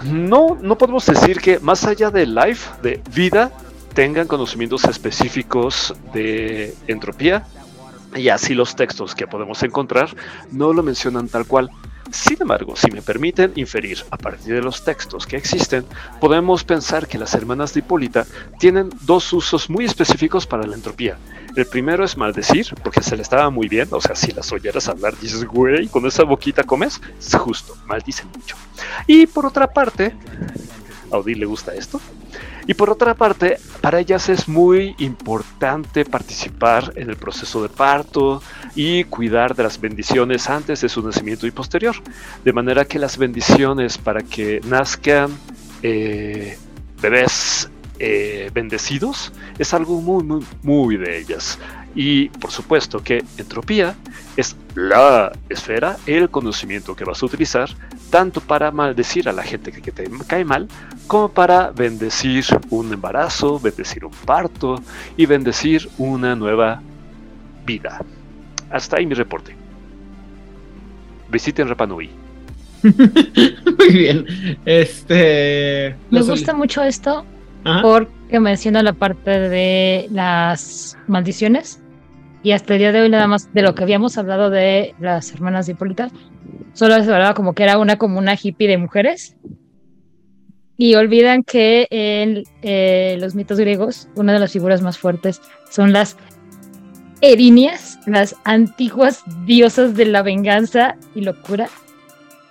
no, 0.04 0.56
no 0.60 0.78
podemos 0.78 1.04
decir 1.06 1.40
que 1.40 1.58
más 1.60 1.84
allá 1.84 2.10
de 2.10 2.26
life, 2.26 2.70
de 2.82 3.00
vida, 3.14 3.52
tengan 3.94 4.26
conocimientos 4.26 4.84
específicos 4.84 5.94
de 6.12 6.74
entropía. 6.86 7.46
Y 8.16 8.28
así 8.28 8.54
los 8.54 8.74
textos 8.74 9.14
que 9.14 9.26
podemos 9.26 9.62
encontrar 9.62 10.08
no 10.50 10.72
lo 10.72 10.82
mencionan 10.82 11.28
tal 11.28 11.46
cual. 11.46 11.70
Sin 12.10 12.36
embargo, 12.40 12.74
si 12.76 12.90
me 12.90 13.02
permiten 13.02 13.52
inferir 13.56 14.04
a 14.10 14.16
partir 14.16 14.54
de 14.54 14.62
los 14.62 14.84
textos 14.84 15.26
que 15.26 15.36
existen, 15.36 15.84
podemos 16.20 16.64
pensar 16.64 17.06
que 17.06 17.18
las 17.18 17.34
hermanas 17.34 17.74
de 17.74 17.80
Hipólita 17.80 18.26
tienen 18.58 18.90
dos 19.02 19.32
usos 19.32 19.68
muy 19.68 19.84
específicos 19.84 20.46
para 20.46 20.66
la 20.66 20.74
entropía. 20.74 21.18
El 21.56 21.66
primero 21.66 22.04
es 22.04 22.16
maldecir, 22.16 22.66
porque 22.82 23.02
se 23.02 23.16
le 23.16 23.22
estaba 23.22 23.50
muy 23.50 23.68
bien, 23.68 23.88
o 23.90 24.00
sea, 24.00 24.14
si 24.14 24.32
las 24.32 24.52
oyeras 24.52 24.88
hablar, 24.88 25.18
dices, 25.18 25.44
güey, 25.44 25.88
con 25.88 26.06
esa 26.06 26.22
boquita 26.22 26.64
comes, 26.64 27.00
es 27.18 27.34
justo, 27.34 27.76
maldicen 27.86 28.28
mucho. 28.34 28.56
Y 29.06 29.26
por 29.26 29.46
otra 29.46 29.66
parte, 29.66 30.14
a 31.10 31.18
le 31.24 31.46
gusta 31.46 31.74
esto, 31.74 32.00
y 32.68 32.74
por 32.74 32.90
otra 32.90 33.14
parte, 33.14 33.56
para 33.80 33.98
ellas 33.98 34.28
es 34.28 34.46
muy 34.46 34.94
importante 34.98 36.04
participar 36.04 36.92
en 36.96 37.08
el 37.08 37.16
proceso 37.16 37.62
de 37.62 37.70
parto 37.70 38.42
y 38.74 39.04
cuidar 39.04 39.56
de 39.56 39.62
las 39.62 39.80
bendiciones 39.80 40.50
antes 40.50 40.82
de 40.82 40.90
su 40.90 41.02
nacimiento 41.02 41.46
y 41.46 41.50
posterior. 41.50 41.96
De 42.44 42.52
manera 42.52 42.84
que 42.84 42.98
las 42.98 43.16
bendiciones 43.16 43.96
para 43.96 44.20
que 44.20 44.60
nazcan 44.66 45.30
eh, 45.82 46.58
bebés 47.00 47.70
eh, 47.98 48.50
bendecidos 48.52 49.32
es 49.58 49.72
algo 49.72 50.02
muy, 50.02 50.22
muy, 50.22 50.44
muy 50.62 50.98
de 50.98 51.20
ellas. 51.20 51.58
Y 51.94 52.28
por 52.28 52.50
supuesto 52.50 53.02
que 53.02 53.24
entropía 53.38 53.96
es 54.36 54.56
la 54.74 55.32
esfera, 55.48 55.96
el 56.04 56.28
conocimiento 56.28 56.94
que 56.94 57.04
vas 57.04 57.22
a 57.22 57.26
utilizar 57.26 57.70
tanto 58.10 58.40
para 58.40 58.70
maldecir 58.70 59.28
a 59.28 59.32
la 59.32 59.42
gente 59.42 59.72
que 59.72 59.92
te 59.92 60.08
cae 60.26 60.44
mal, 60.44 60.68
como 61.06 61.28
para 61.28 61.70
bendecir 61.70 62.44
un 62.70 62.92
embarazo, 62.92 63.58
bendecir 63.58 64.04
un 64.04 64.12
parto 64.12 64.80
y 65.16 65.26
bendecir 65.26 65.88
una 65.98 66.34
nueva 66.34 66.82
vida. 67.64 68.00
Hasta 68.70 68.98
ahí 68.98 69.06
mi 69.06 69.14
reporte. 69.14 69.54
Visiten 71.30 71.68
Rapanui. 71.68 72.10
Muy 72.82 73.88
bien. 73.90 74.24
Este. 74.64 75.96
Me 76.10 76.22
gusta 76.22 76.54
mucho 76.54 76.82
esto 76.82 77.24
porque 77.82 78.40
menciona 78.40 78.82
la 78.82 78.92
parte 78.92 79.30
de 79.30 80.08
las 80.10 80.96
maldiciones. 81.06 81.80
Y 82.42 82.52
hasta 82.52 82.74
el 82.74 82.78
día 82.78 82.92
de 82.92 83.00
hoy, 83.00 83.08
nada 83.08 83.26
más 83.26 83.52
de 83.52 83.62
lo 83.62 83.74
que 83.74 83.82
habíamos 83.82 84.16
hablado 84.16 84.50
de 84.50 84.94
las 85.00 85.32
hermanas 85.32 85.66
de 85.66 85.72
Hipólita, 85.72 86.10
solo 86.72 86.94
se 87.02 87.12
hablaba 87.12 87.34
como 87.34 87.52
que 87.52 87.64
era 87.64 87.78
una 87.78 87.96
como 87.96 88.18
una 88.18 88.36
hippie 88.40 88.68
de 88.68 88.78
mujeres. 88.78 89.36
Y 90.76 90.94
olvidan 90.94 91.42
que 91.42 91.88
en 91.90 92.44
eh, 92.62 93.16
los 93.20 93.34
mitos 93.34 93.58
griegos, 93.58 94.08
una 94.14 94.32
de 94.32 94.38
las 94.38 94.52
figuras 94.52 94.80
más 94.80 94.96
fuertes 94.96 95.40
son 95.68 95.92
las 95.92 96.16
erinias, 97.20 97.98
las 98.06 98.36
antiguas 98.44 99.24
diosas 99.44 99.96
de 99.96 100.04
la 100.04 100.22
venganza 100.22 100.96
y 101.16 101.22
locura, 101.22 101.68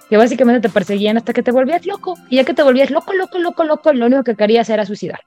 que 0.09 0.17
básicamente 0.17 0.67
te 0.67 0.73
perseguían 0.73 1.15
hasta 1.15 1.31
que 1.31 1.43
te 1.43 1.51
volvías 1.51 1.85
loco. 1.85 2.15
Y 2.29 2.35
ya 2.35 2.43
que 2.43 2.53
te 2.53 2.63
volvías 2.63 2.91
loco, 2.91 3.13
loco, 3.13 3.39
loco, 3.39 3.63
loco, 3.63 3.93
lo 3.93 4.07
único 4.07 4.25
que 4.25 4.35
querías 4.35 4.69
era 4.69 4.85
suicidar. 4.85 5.21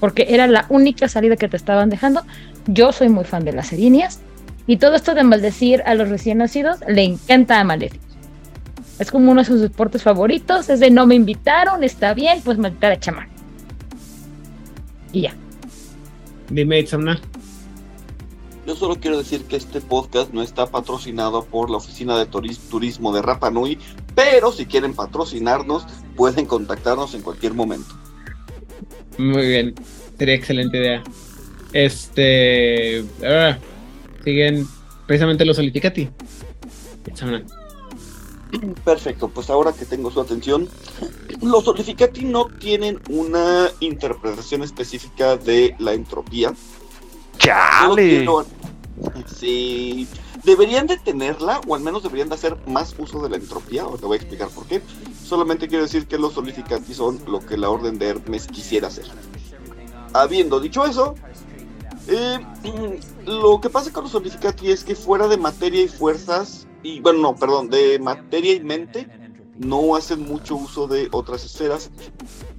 Porque 0.00 0.26
era 0.28 0.46
la 0.46 0.66
única 0.68 1.08
salida 1.08 1.36
que 1.36 1.48
te 1.48 1.56
estaban 1.56 1.90
dejando. 1.90 2.22
Yo 2.66 2.92
soy 2.92 3.08
muy 3.08 3.24
fan 3.24 3.44
de 3.44 3.52
las 3.52 3.72
erinias. 3.72 4.20
Y 4.66 4.78
todo 4.78 4.94
esto 4.94 5.14
de 5.14 5.24
maldecir 5.24 5.82
a 5.86 5.94
los 5.94 6.08
recién 6.08 6.38
nacidos 6.38 6.78
le 6.88 7.02
encanta 7.02 7.60
a 7.60 7.64
Maleficent. 7.64 8.02
Es 8.98 9.10
como 9.10 9.32
uno 9.32 9.40
de 9.42 9.46
sus 9.46 9.60
deportes 9.60 10.02
favoritos. 10.02 10.68
Es 10.68 10.80
de 10.80 10.90
no 10.90 11.06
me 11.06 11.14
invitaron, 11.14 11.84
está 11.84 12.14
bien, 12.14 12.40
pues 12.44 12.58
maldita 12.58 12.88
a 12.88 12.98
chamán. 12.98 13.28
Y 15.12 15.22
ya. 15.22 15.34
Dime, 16.50 16.80
Itzamna. 16.80 17.20
Yo 18.66 18.74
solo 18.74 18.96
quiero 18.96 19.18
decir 19.18 19.44
que 19.44 19.56
este 19.56 19.82
podcast 19.82 20.32
no 20.32 20.40
está 20.40 20.66
patrocinado 20.66 21.44
por 21.44 21.68
la 21.68 21.76
Oficina 21.76 22.16
de 22.16 22.24
Turismo 22.24 23.12
de 23.12 23.20
Rapa 23.20 23.50
Nui, 23.50 23.78
pero 24.14 24.52
si 24.52 24.64
quieren 24.64 24.94
patrocinarnos, 24.94 25.86
pueden 26.16 26.46
contactarnos 26.46 27.14
en 27.14 27.20
cualquier 27.20 27.52
momento. 27.52 27.94
Muy 29.18 29.46
bien, 29.46 29.74
sería 30.18 30.34
excelente 30.34 30.78
idea. 30.78 31.02
Este. 31.72 33.04
Ah, 33.24 33.58
siguen 34.24 34.66
precisamente 35.06 35.44
los 35.44 35.56
Solificati. 35.56 36.08
Perfecto, 38.84 39.28
pues 39.28 39.50
ahora 39.50 39.72
que 39.72 39.84
tengo 39.84 40.10
su 40.10 40.20
atención, 40.20 40.68
los 41.42 41.64
Solificati 41.64 42.24
no 42.24 42.46
tienen 42.46 43.00
una 43.08 43.70
interpretación 43.80 44.62
específica 44.62 45.36
de 45.36 45.74
la 45.78 45.92
entropía 45.92 46.54
¡Chale! 47.38 48.26
Sí, 49.26 50.06
deberían 50.44 50.86
de 50.86 50.96
tenerla, 50.96 51.60
o 51.66 51.74
al 51.74 51.80
menos 51.80 52.02
deberían 52.02 52.28
de 52.28 52.36
hacer 52.36 52.56
más 52.66 52.94
uso 52.98 53.22
de 53.22 53.28
la 53.28 53.36
entropía, 53.36 53.86
o 53.86 53.96
te 53.98 54.06
voy 54.06 54.16
a 54.16 54.20
explicar 54.20 54.48
por 54.48 54.66
qué. 54.66 54.80
Solamente 55.24 55.68
quiero 55.68 55.84
decir 55.84 56.06
que 56.06 56.18
los 56.18 56.34
solificantes 56.34 56.98
son 56.98 57.18
lo 57.26 57.40
que 57.40 57.56
la 57.56 57.70
Orden 57.70 57.98
de 57.98 58.08
Hermes 58.08 58.46
quisiera 58.46 58.88
hacer. 58.88 59.06
Habiendo 60.12 60.60
dicho 60.60 60.84
eso, 60.84 61.14
eh, 62.08 62.38
lo 63.26 63.58
que 63.58 63.70
pasa 63.70 63.90
con 63.90 64.04
los 64.04 64.12
solificati 64.12 64.70
es 64.70 64.84
que 64.84 64.94
fuera 64.94 65.26
de 65.26 65.38
materia 65.38 65.82
y 65.82 65.88
fuerzas, 65.88 66.66
y 66.82 67.00
bueno, 67.00 67.20
no, 67.20 67.36
perdón, 67.36 67.70
de 67.70 67.98
materia 67.98 68.52
y 68.52 68.60
mente, 68.60 69.08
no 69.56 69.96
hacen 69.96 70.20
mucho 70.20 70.56
uso 70.56 70.86
de 70.86 71.08
otras 71.10 71.42
esferas, 71.44 71.90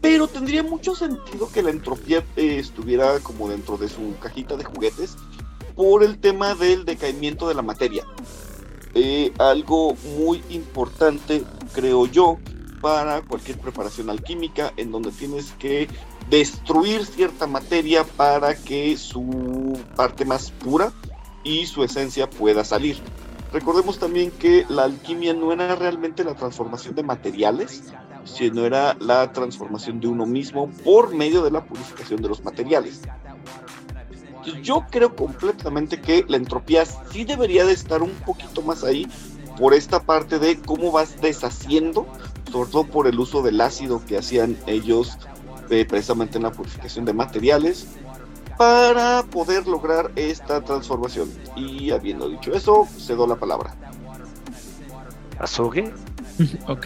pero 0.01 0.27
tendría 0.27 0.63
mucho 0.63 0.95
sentido 0.95 1.51
que 1.51 1.61
la 1.61 1.69
entropía 1.69 2.25
eh, 2.35 2.57
estuviera 2.57 3.19
como 3.19 3.47
dentro 3.47 3.77
de 3.77 3.89
su 3.89 4.15
cajita 4.19 4.57
de 4.57 4.63
juguetes 4.63 5.17
por 5.75 6.03
el 6.03 6.17
tema 6.17 6.55
del 6.55 6.83
decaimiento 6.83 7.47
de 7.47 7.53
la 7.53 7.61
materia. 7.61 8.05
Eh, 8.95 9.33
algo 9.37 9.95
muy 10.17 10.41
importante, 10.49 11.43
creo 11.73 12.07
yo, 12.07 12.39
para 12.85 13.23
cualquier 13.23 13.57
preparación 13.57 14.11
alquímica 14.11 14.71
en 14.77 14.91
donde 14.91 15.09
tienes 15.09 15.53
que 15.53 15.87
destruir 16.29 17.03
cierta 17.03 17.47
materia 17.47 18.03
para 18.03 18.53
que 18.53 18.95
su 18.95 19.75
parte 19.95 20.23
más 20.23 20.51
pura 20.51 20.93
y 21.43 21.65
su 21.65 21.83
esencia 21.83 22.29
pueda 22.29 22.63
salir. 22.63 22.97
Recordemos 23.51 23.97
también 23.97 24.29
que 24.29 24.67
la 24.69 24.83
alquimia 24.83 25.33
no 25.33 25.51
era 25.51 25.75
realmente 25.75 26.23
la 26.23 26.35
transformación 26.35 26.93
de 26.93 27.01
materiales, 27.01 27.85
sino 28.23 28.67
era 28.67 28.95
la 28.99 29.33
transformación 29.33 29.99
de 29.99 30.05
uno 30.05 30.27
mismo 30.27 30.69
por 30.83 31.15
medio 31.15 31.41
de 31.41 31.49
la 31.49 31.65
purificación 31.65 32.21
de 32.21 32.29
los 32.29 32.43
materiales. 32.43 33.01
Yo 34.61 34.85
creo 34.91 35.15
completamente 35.15 35.99
que 35.99 36.23
la 36.27 36.37
entropía 36.37 36.85
sí 36.85 37.23
debería 37.23 37.65
de 37.65 37.73
estar 37.73 38.03
un 38.03 38.11
poquito 38.11 38.61
más 38.61 38.83
ahí 38.83 39.07
por 39.57 39.73
esta 39.73 40.03
parte 40.03 40.37
de 40.37 40.59
cómo 40.59 40.91
vas 40.91 41.19
deshaciendo, 41.19 42.05
sobre 42.55 42.71
todo 42.71 42.85
por 42.85 43.05
el 43.05 43.19
uso 43.19 43.41
del 43.41 43.59
ácido 43.59 44.01
que 44.05 44.17
hacían 44.17 44.55
ellos 44.65 45.17
eh, 45.69 45.83
precisamente 45.83 46.37
en 46.37 46.43
la 46.43 46.53
purificación 46.53 47.03
de 47.03 47.11
materiales, 47.11 47.85
para 48.57 49.23
poder 49.23 49.67
lograr 49.67 50.09
esta 50.15 50.61
transformación. 50.61 51.29
Y 51.57 51.91
habiendo 51.91 52.29
dicho 52.29 52.53
eso, 52.53 52.87
cedo 52.97 53.27
la 53.27 53.35
palabra. 53.35 53.75
¿Azogue? 55.37 55.91
ok, 56.69 56.85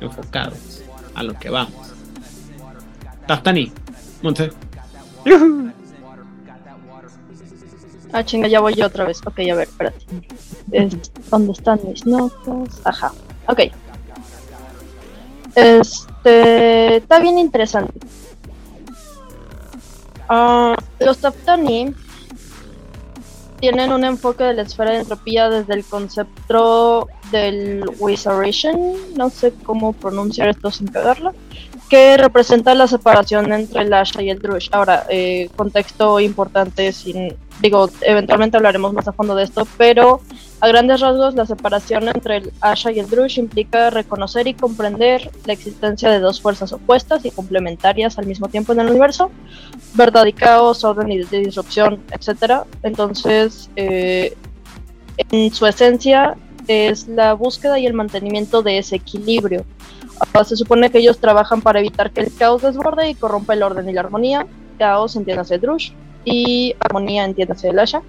enfocados 0.00 0.82
a 1.16 1.24
lo 1.24 1.34
que 1.34 1.50
vamos. 1.50 1.92
Taftani, 3.26 3.72
Monte. 4.22 4.52
Ah, 8.12 8.24
chinga, 8.24 8.48
ya 8.48 8.58
voy 8.58 8.74
yo 8.74 8.86
otra 8.86 9.04
vez. 9.04 9.20
Ok, 9.24 9.38
a 9.38 9.54
ver, 9.54 9.68
espérate. 9.68 10.04
¿Dónde 11.30 11.52
están 11.52 11.78
mis 11.86 12.04
notas? 12.04 12.80
Ajá, 12.82 13.12
ok. 13.46 13.70
Este. 15.54 16.96
Está 16.96 17.18
bien 17.18 17.38
interesante. 17.38 17.98
Ah, 20.28 20.76
los 21.00 21.18
Taptani 21.18 21.94
tienen 23.60 23.92
un 23.92 24.04
enfoque 24.04 24.44
de 24.44 24.54
la 24.54 24.62
esfera 24.62 24.92
de 24.92 25.00
entropía 25.00 25.50
desde 25.50 25.74
el 25.74 25.84
concepto 25.84 27.08
del 27.30 27.84
Wizardation, 27.98 29.14
no 29.16 29.28
sé 29.28 29.52
cómo 29.64 29.92
pronunciar 29.92 30.48
esto 30.48 30.70
sin 30.70 30.88
pegarla, 30.88 31.32
que 31.90 32.16
representa 32.16 32.74
la 32.74 32.86
separación 32.86 33.52
entre 33.52 33.82
el 33.82 33.92
Asha 33.92 34.22
y 34.22 34.30
el 34.30 34.38
Drush. 34.38 34.68
Ahora, 34.72 35.04
eh, 35.10 35.50
contexto 35.56 36.20
importante, 36.20 36.92
sin, 36.92 37.36
digo, 37.60 37.88
eventualmente 38.02 38.56
hablaremos 38.56 38.92
más 38.92 39.08
a 39.08 39.12
fondo 39.12 39.34
de 39.34 39.44
esto, 39.44 39.66
pero 39.76 40.20
a 40.60 40.68
grandes 40.68 41.00
rasgos 41.00 41.34
la 41.34 41.46
separación 41.46 42.08
entre 42.08 42.38
el 42.38 42.52
Asha 42.60 42.92
y 42.92 42.98
el 42.98 43.08
Drush 43.08 43.38
implica 43.38 43.90
reconocer 43.90 44.46
y 44.46 44.54
comprender 44.54 45.30
la 45.46 45.52
existencia 45.52 46.10
de 46.10 46.20
dos 46.20 46.40
fuerzas 46.40 46.72
opuestas 46.72 47.24
y 47.24 47.30
complementarias 47.30 48.18
al 48.18 48.26
mismo 48.26 48.48
tiempo 48.48 48.72
en 48.72 48.80
el 48.80 48.90
universo, 48.90 49.30
verdad 49.94 50.26
y 50.26 50.32
caos, 50.32 50.84
orden 50.84 51.10
y 51.12 51.18
disrupción, 51.24 52.02
etc. 52.12 52.64
Entonces, 52.82 53.70
eh, 53.76 54.36
en 55.30 55.52
su 55.52 55.66
esencia 55.66 56.36
es 56.66 57.08
la 57.08 57.34
búsqueda 57.34 57.78
y 57.78 57.86
el 57.86 57.94
mantenimiento 57.94 58.62
de 58.62 58.78
ese 58.78 58.96
equilibrio 58.96 59.64
se 60.44 60.56
supone 60.56 60.90
que 60.90 60.98
ellos 60.98 61.18
trabajan 61.18 61.62
para 61.62 61.80
evitar 61.80 62.10
que 62.10 62.20
el 62.20 62.34
caos 62.34 62.62
desborde 62.62 63.08
y 63.08 63.14
corrompa 63.14 63.54
el 63.54 63.62
orden 63.62 63.88
y 63.88 63.92
la 63.92 64.02
armonía. 64.02 64.46
Caos 64.78 65.16
entiéndase 65.16 65.58
Drush 65.58 65.92
y 66.24 66.74
armonía 66.80 67.24
entiéndase 67.24 67.68
el 67.68 67.78
Asha. 67.78 68.02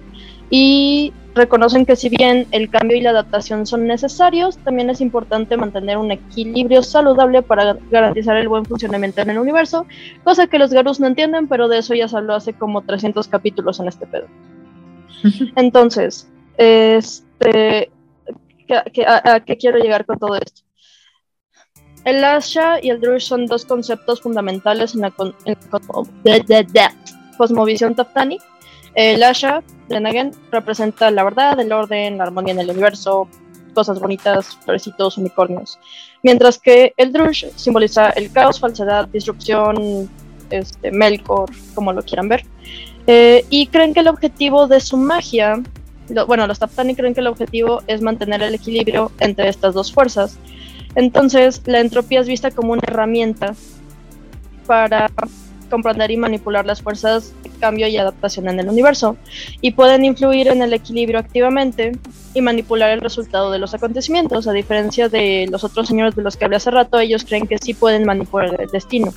Y 0.50 1.12
reconocen 1.34 1.86
que 1.86 1.96
si 1.96 2.10
bien 2.10 2.46
el 2.50 2.68
cambio 2.68 2.96
y 2.96 3.00
la 3.00 3.10
adaptación 3.10 3.66
son 3.66 3.86
necesarios, 3.86 4.58
también 4.58 4.90
es 4.90 5.00
importante 5.00 5.56
mantener 5.56 5.96
un 5.96 6.10
equilibrio 6.10 6.82
saludable 6.82 7.42
para 7.42 7.78
garantizar 7.90 8.36
el 8.36 8.48
buen 8.48 8.66
funcionamiento 8.66 9.22
en 9.22 9.30
el 9.30 9.38
universo, 9.38 9.86
cosa 10.24 10.46
que 10.46 10.58
los 10.58 10.70
Garus 10.70 11.00
no 11.00 11.06
entienden, 11.06 11.48
pero 11.48 11.68
de 11.68 11.78
eso 11.78 11.94
ya 11.94 12.06
se 12.08 12.16
habló 12.16 12.34
hace 12.34 12.52
como 12.52 12.82
300 12.82 13.28
capítulos 13.28 13.80
en 13.80 13.88
este 13.88 14.06
pedo. 14.06 14.26
Entonces, 15.56 16.28
este, 16.58 17.90
a 19.06 19.40
qué 19.40 19.56
quiero 19.56 19.78
llegar 19.78 20.04
con 20.04 20.18
todo 20.18 20.36
esto? 20.36 20.62
El 22.04 22.24
Asha 22.24 22.80
y 22.82 22.90
el 22.90 23.00
Drush 23.00 23.22
son 23.22 23.46
dos 23.46 23.64
conceptos 23.64 24.20
fundamentales 24.20 24.94
en 24.94 25.02
la, 25.02 25.14
cosmovisión 27.42 27.96
Taftani. 27.96 28.38
El 28.94 29.20
Asha, 29.24 29.64
de 29.88 30.30
representa 30.52 31.10
la 31.10 31.24
verdad, 31.24 31.58
el 31.58 31.72
orden, 31.72 32.18
la 32.18 32.24
armonía 32.24 32.54
en 32.54 32.60
el 32.60 32.70
universo, 32.70 33.26
cosas 33.74 33.98
bonitas, 33.98 34.56
florecitos, 34.64 35.18
unicornios. 35.18 35.76
Mientras 36.22 36.60
que 36.60 36.94
el 36.96 37.12
Drush 37.12 37.46
simboliza 37.56 38.10
el 38.10 38.30
caos, 38.30 38.60
falsedad, 38.60 39.08
disrupción, 39.08 40.08
este, 40.50 40.92
Melkor, 40.92 41.50
como 41.74 41.92
lo 41.92 42.02
quieran 42.02 42.28
ver. 42.28 42.44
Eh, 43.08 43.44
y 43.50 43.66
creen 43.66 43.92
que 43.92 44.00
el 44.00 44.08
objetivo 44.08 44.68
de 44.68 44.78
su 44.78 44.96
magia, 44.96 45.60
bueno, 46.28 46.46
los 46.46 46.60
Taptani 46.60 46.94
creen 46.94 47.14
que 47.14 47.22
el 47.22 47.26
objetivo 47.26 47.82
es 47.88 48.02
mantener 48.02 48.40
el 48.44 48.54
equilibrio 48.54 49.10
entre 49.18 49.48
estas 49.48 49.74
dos 49.74 49.92
fuerzas. 49.92 50.38
Entonces, 50.94 51.60
la 51.64 51.80
entropía 51.80 52.20
es 52.20 52.28
vista 52.28 52.52
como 52.52 52.72
una 52.74 52.82
herramienta 52.86 53.56
para 54.64 55.10
comprender 55.72 56.10
y 56.10 56.18
manipular 56.18 56.66
las 56.66 56.82
fuerzas 56.82 57.32
de 57.42 57.48
cambio 57.58 57.88
y 57.88 57.96
adaptación 57.96 58.46
en 58.50 58.60
el 58.60 58.68
universo, 58.68 59.16
y 59.62 59.70
pueden 59.72 60.04
influir 60.04 60.48
en 60.48 60.60
el 60.60 60.74
equilibrio 60.74 61.18
activamente 61.18 61.92
y 62.34 62.42
manipular 62.42 62.90
el 62.90 63.00
resultado 63.00 63.50
de 63.50 63.58
los 63.58 63.72
acontecimientos. 63.72 64.46
A 64.46 64.52
diferencia 64.52 65.08
de 65.08 65.48
los 65.50 65.64
otros 65.64 65.88
señores 65.88 66.14
de 66.14 66.22
los 66.22 66.36
que 66.36 66.44
hablé 66.44 66.58
hace 66.58 66.70
rato, 66.70 66.98
ellos 67.00 67.24
creen 67.24 67.46
que 67.46 67.56
sí 67.56 67.72
pueden 67.72 68.04
manipular 68.04 68.60
el 68.60 68.68
destino. 68.68 69.14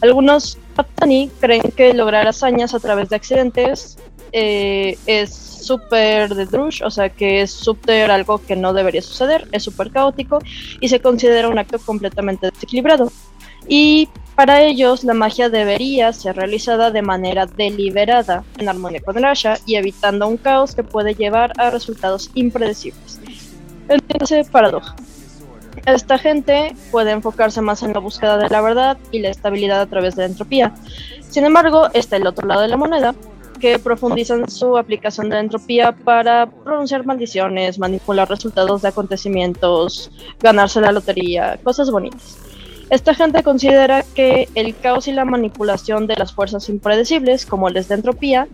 Algunos 0.00 0.58
Patani 0.74 1.30
creen 1.40 1.62
que 1.76 1.92
lograr 1.92 2.26
hazañas 2.26 2.74
a 2.74 2.80
través 2.80 3.10
de 3.10 3.16
accidentes 3.16 3.98
eh, 4.32 4.96
es 5.06 5.34
súper 5.68 6.34
de 6.34 6.46
Drush, 6.46 6.82
o 6.82 6.90
sea 6.90 7.10
que 7.10 7.42
es 7.42 7.50
súper 7.50 8.10
algo 8.10 8.40
que 8.46 8.56
no 8.56 8.72
debería 8.72 9.02
suceder, 9.02 9.46
es 9.52 9.62
súper 9.62 9.90
caótico 9.90 10.38
y 10.80 10.88
se 10.88 11.00
considera 11.00 11.48
un 11.48 11.58
acto 11.58 11.78
completamente 11.78 12.50
desequilibrado. 12.50 13.10
Y 13.68 14.08
para 14.34 14.62
ellos, 14.62 15.04
la 15.04 15.14
magia 15.14 15.50
debería 15.50 16.12
ser 16.12 16.36
realizada 16.36 16.90
de 16.90 17.02
manera 17.02 17.46
deliberada, 17.46 18.44
en 18.56 18.68
armonía 18.68 19.00
con 19.00 19.18
el 19.18 19.24
Asha 19.24 19.58
y 19.66 19.74
evitando 19.74 20.28
un 20.28 20.36
caos 20.36 20.74
que 20.74 20.84
puede 20.84 21.14
llevar 21.14 21.52
a 21.58 21.70
resultados 21.70 22.30
impredecibles. 22.34 23.20
Entonces, 23.88 24.48
paradoja. 24.48 24.94
Esta 25.86 26.18
gente 26.18 26.74
puede 26.90 27.12
enfocarse 27.12 27.60
más 27.60 27.82
en 27.82 27.92
la 27.92 28.00
búsqueda 28.00 28.36
de 28.38 28.48
la 28.48 28.60
verdad 28.60 28.98
y 29.10 29.20
la 29.20 29.30
estabilidad 29.30 29.80
a 29.80 29.86
través 29.86 30.16
de 30.16 30.22
la 30.22 30.28
entropía. 30.28 30.74
Sin 31.28 31.44
embargo, 31.44 31.88
está 31.92 32.16
el 32.16 32.26
otro 32.26 32.46
lado 32.46 32.62
de 32.62 32.68
la 32.68 32.76
moneda, 32.76 33.14
que 33.58 33.78
profundiza 33.78 34.34
en 34.34 34.48
su 34.48 34.78
aplicación 34.78 35.28
de 35.28 35.34
la 35.34 35.40
entropía 35.40 35.92
para 35.92 36.46
pronunciar 36.46 37.04
maldiciones, 37.04 37.78
manipular 37.78 38.28
resultados 38.28 38.82
de 38.82 38.88
acontecimientos, 38.88 40.10
ganarse 40.40 40.80
la 40.80 40.92
lotería, 40.92 41.58
cosas 41.62 41.90
bonitas. 41.90 42.47
Esta 42.90 43.14
gente 43.14 43.42
considera 43.42 44.02
que 44.14 44.48
el 44.54 44.74
caos 44.76 45.08
y 45.08 45.12
la 45.12 45.26
manipulación 45.26 46.06
de 46.06 46.16
las 46.16 46.32
fuerzas 46.32 46.68
impredecibles, 46.68 47.44
como 47.44 47.68
el 47.68 47.74
de 47.74 47.94
entropía, 47.94 48.48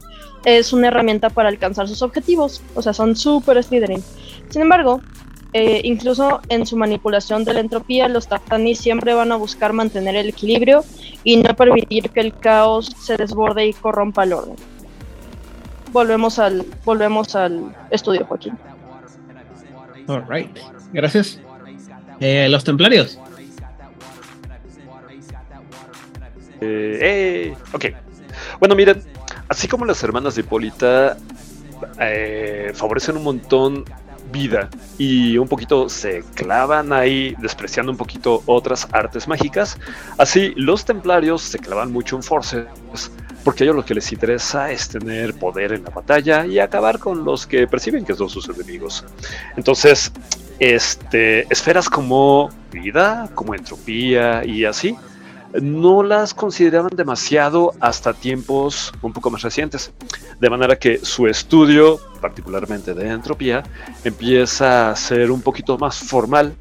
es 0.45 0.73
una 0.73 0.89
herramienta 0.89 1.31
para 1.31 1.49
alcanzar 1.49 1.89
sus 1.89 2.03
objetivos, 2.03 2.63
o 2.75 2.83
sea, 2.83 2.93
son 2.93 3.17
súper 3.17 3.63
Slytherin. 3.63 4.03
Sin 4.51 4.63
embargo, 4.63 5.01
eh, 5.53 5.83
incluso 5.85 6.41
en 6.49 6.67
su 6.67 6.77
manipulación 6.77 7.45
de 7.45 7.55
la 7.55 7.61
entropía, 7.61 8.09
los 8.09 8.27
Taftani 8.27 8.75
siempre 8.75 9.15
van 9.15 9.31
a 9.31 9.37
buscar 9.37 9.73
mantener 9.73 10.17
el 10.17 10.29
equilibrio 10.29 10.85
y 11.23 11.37
no 11.37 11.55
permitir 11.55 12.11
que 12.11 12.21
el 12.21 12.37
caos 12.37 12.93
se 13.01 13.17
desborde 13.17 13.67
y 13.67 13.73
corrompa 13.73 14.25
el 14.25 14.33
orden. 14.33 14.57
Volvemos 15.93 16.41
al, 16.41 16.67
volvemos 16.85 17.37
al 17.37 17.73
estudio, 17.91 18.27
Joaquín. 18.27 18.59
Alright, 20.09 20.59
gracias. 20.93 21.41
Eh, 22.19 22.49
los 22.51 22.65
templarios. 22.65 23.19
Eh, 26.65 27.55
ok. 27.73 27.87
Bueno, 28.59 28.75
miren, 28.75 29.03
así 29.49 29.69
como 29.69 29.85
las 29.85 30.03
hermanas 30.03 30.35
de 30.35 30.41
Hipólita 30.43 31.17
eh, 32.01 32.73
favorecen 32.75 33.17
un 33.17 33.25
montón 33.25 33.85
vida 34.33 34.69
y 34.99 35.39
un 35.39 35.47
poquito 35.47 35.89
se 35.89 36.25
clavan 36.35 36.93
ahí 36.93 37.37
despreciando 37.39 37.93
un 37.93 37.99
poquito 37.99 38.43
otras 38.47 38.89
artes 38.93 39.29
mágicas, 39.29 39.79
así 40.19 40.53
los 40.57 40.85
templarios 40.85 41.43
se 41.43 41.59
clavan 41.59 41.93
mucho 41.93 42.17
en 42.17 42.23
forces 42.23 42.67
porque 43.45 43.63
a 43.63 43.65
ellos 43.67 43.77
lo 43.77 43.85
que 43.85 43.95
les 43.95 44.11
interesa 44.11 44.73
es 44.73 44.89
tener 44.89 45.35
poder 45.35 45.73
en 45.73 45.85
la 45.85 45.91
batalla 45.91 46.47
y 46.47 46.59
acabar 46.59 46.99
con 46.99 47.25
los 47.25 47.47
que 47.47 47.67
perciben 47.67 48.05
que 48.05 48.15
son 48.15 48.31
sus 48.31 48.49
enemigos. 48.49 49.05
Entonces, 49.57 50.11
este, 50.59 51.43
esferas 51.53 51.91
como 51.91 52.49
vida, 52.73 53.29
como 53.35 53.55
entropía 53.55 54.45
y 54.45 54.65
así, 54.65 54.97
no 55.61 56.03
las 56.03 56.35
consideraban 56.35 56.91
demasiado 56.97 57.73
hasta 57.81 58.13
tiempos 58.13 58.93
un 59.03 59.13
poco 59.13 59.31
más 59.31 59.43
recientes. 59.43 59.93
De 60.41 60.51
manera 60.51 60.77
que 60.77 60.99
su 60.99 61.27
estudio, 61.27 62.01
particularmente 62.21 62.95
de 62.95 63.09
entropía, 63.09 63.63
empieza 64.03 64.91
a 64.91 64.97
ser 64.97 65.31
un 65.31 65.43
poquito 65.43 65.79
más 65.79 65.99
formal, 65.99 66.55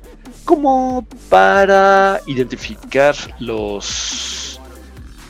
como 0.46 1.06
para 1.30 2.22
identificar 2.28 3.16
los 3.40 4.60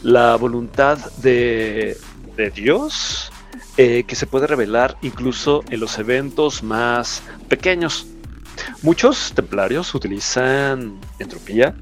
la 0.01 0.35
voluntad 0.35 0.97
de, 1.21 1.97
Dios 2.53 3.31
eh, 3.77 4.03
que 4.05 4.15
se 4.15 4.27
puede 4.27 4.47
revelar 4.47 4.97
incluso 5.01 5.63
en 5.69 5.79
los 5.79 5.97
eventos 5.97 6.61
más 6.61 7.21
pequeños. 7.47 8.07
Muchos 8.81 9.31
templarios 9.33 9.95
utilizan 9.95 10.99
entropía 11.19 11.75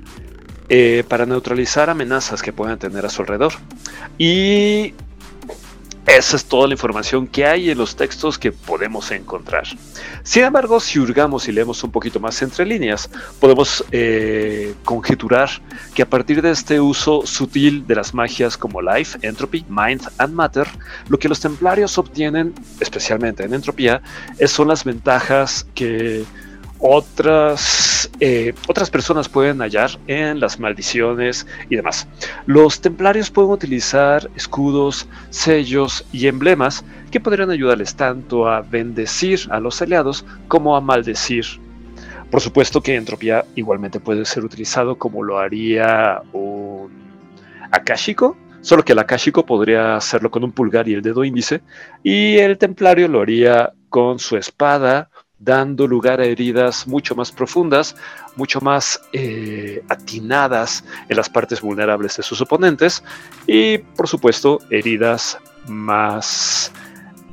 eh, 0.74 1.04
para 1.06 1.26
neutralizar 1.26 1.90
amenazas 1.90 2.42
que 2.42 2.54
puedan 2.54 2.80
tener 2.80 3.06
a 3.06 3.10
su 3.10 3.24
alrededor. 3.24 3.52
Y 4.18 4.94
esa 6.06 6.38
es 6.38 6.46
toda 6.46 6.66
la 6.66 6.76
información 6.76 7.28
que 7.28 7.46
hay 7.46 7.72
en 7.72 7.78
los 7.78 7.98
textos 7.98 8.40
que 8.40 8.54
podemos 8.54 9.12
encontrar. 9.12 9.66
Sin 10.24 10.46
embargo, 10.46 10.80
si 10.80 10.98
hurgamos 10.98 11.46
y 11.50 11.52
leemos 11.52 11.84
un 11.84 11.92
poquito 11.92 12.22
más 12.22 12.42
entre 12.42 12.66
líneas, 12.66 13.10
podemos 13.42 13.84
eh, 13.92 14.74
conjeturar 14.86 15.50
que 15.94 16.04
a 16.04 16.10
partir 16.10 16.42
de 16.42 16.52
este 16.52 16.80
uso 16.80 17.28
sutil 17.28 17.86
de 17.86 17.96
las 17.96 18.14
magias 18.14 18.56
como 18.56 18.82
Life, 18.82 19.20
Entropy, 19.24 19.66
Mind 19.68 20.04
and 20.20 20.34
Matter, 20.34 20.70
lo 21.10 21.20
que 21.20 21.28
los 21.28 21.42
templarios 21.42 21.98
obtienen, 21.98 22.54
especialmente 22.80 23.44
en 23.44 23.54
entropía, 23.54 24.02
son 24.48 24.70
las 24.70 24.86
ventajas 24.86 25.68
que 25.76 26.24
otras, 26.82 28.10
eh, 28.20 28.54
otras 28.68 28.90
personas 28.90 29.30
pueden 29.30 29.60
hallar 29.60 29.92
en 30.08 30.40
las 30.40 30.60
maldiciones 30.60 31.46
y 31.70 31.76
demás. 31.76 32.08
Los 32.48 32.82
templarios 32.82 33.30
pueden 33.30 33.52
utilizar 33.52 34.30
escudos, 34.36 35.08
sellos 35.30 36.06
y 36.12 36.28
emblemas 36.28 36.84
que 37.12 37.20
podrían 37.20 37.52
ayudarles 37.52 37.96
tanto 37.96 38.48
a 38.48 38.62
bendecir 38.62 39.42
a 39.52 39.60
los 39.60 39.82
aliados 39.82 40.26
como 40.48 40.76
a 40.76 40.82
maldecir. 40.82 41.46
Por 42.32 42.42
supuesto 42.42 42.82
que 42.82 42.96
entropía 42.96 43.46
igualmente 43.56 44.00
puede 44.00 44.26
ser 44.26 44.44
utilizado 44.44 44.98
como 44.98 45.22
lo 45.22 45.38
haría 45.38 46.22
un 46.34 46.90
akashico, 47.72 48.38
solo 48.62 48.84
que 48.84 48.94
el 48.94 49.00
akashico 49.00 49.46
podría 49.46 49.98
hacerlo 49.98 50.32
con 50.32 50.44
un 50.44 50.52
pulgar 50.52 50.88
y 50.88 50.94
el 50.94 51.02
dedo 51.02 51.24
índice, 51.24 51.62
y 52.02 52.38
el 52.38 52.58
templario 52.58 53.08
lo 53.08 53.22
haría 53.22 53.74
con 53.90 54.18
su 54.18 54.38
espada 54.38 55.11
dando 55.44 55.88
lugar 55.88 56.22
a 56.22 56.26
heridas 56.26 56.88
mucho 56.88 57.16
más 57.16 57.32
profundas, 57.32 57.96
mucho 58.36 58.62
más 58.62 59.02
eh, 59.12 59.84
atinadas 59.90 60.84
en 61.10 61.18
las 61.18 61.30
partes 61.30 61.62
vulnerables 61.62 62.16
de 62.18 62.24
sus 62.24 62.40
oponentes 62.42 63.04
y 63.48 63.80
por 63.80 64.08
supuesto 64.08 64.60
heridas 64.70 65.40
más, 65.68 66.72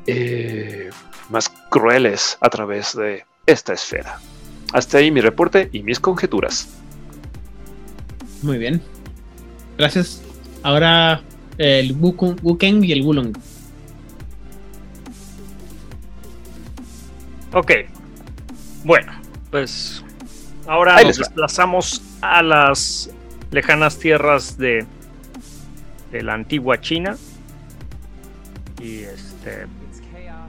eh, 0.06 0.90
más 1.28 1.50
crueles 1.68 2.38
a 2.40 2.48
través 2.48 2.96
de 2.96 3.24
esta 3.46 3.74
esfera. 3.74 4.18
Hasta 4.72 4.98
ahí 4.98 5.10
mi 5.10 5.20
reporte 5.20 5.68
y 5.72 5.82
mis 5.82 6.00
conjeturas. 6.00 6.68
Muy 8.42 8.58
bien. 8.58 8.80
Gracias. 9.76 10.22
Ahora 10.62 11.22
el 11.58 11.92
Wukeng 11.92 12.84
y 12.84 12.92
el 12.92 13.02
Wulong. 13.02 13.36
Ok, 17.52 17.72
bueno, 18.88 19.12
pues 19.50 20.02
ahora 20.66 21.02
nos 21.02 21.18
desplazamos 21.18 22.00
a 22.22 22.42
las 22.42 23.10
lejanas 23.50 23.98
tierras 23.98 24.56
de, 24.56 24.86
de 26.10 26.22
la 26.22 26.32
antigua 26.32 26.80
China. 26.80 27.18
Y 28.80 29.00
este. 29.00 29.66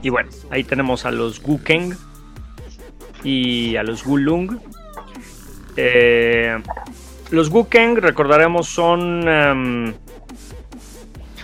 Y 0.02 0.08
bueno, 0.08 0.30
ahí 0.50 0.64
tenemos 0.64 1.04
a 1.04 1.10
los 1.10 1.42
Gukeng 1.42 1.94
y 3.22 3.76
a 3.76 3.82
los 3.82 4.06
Wulung. 4.06 4.58
Eh, 5.76 6.58
los 7.30 7.50
Gukeng, 7.50 7.96
recordaremos, 7.96 8.68
son 8.68 9.28
em, 9.28 9.94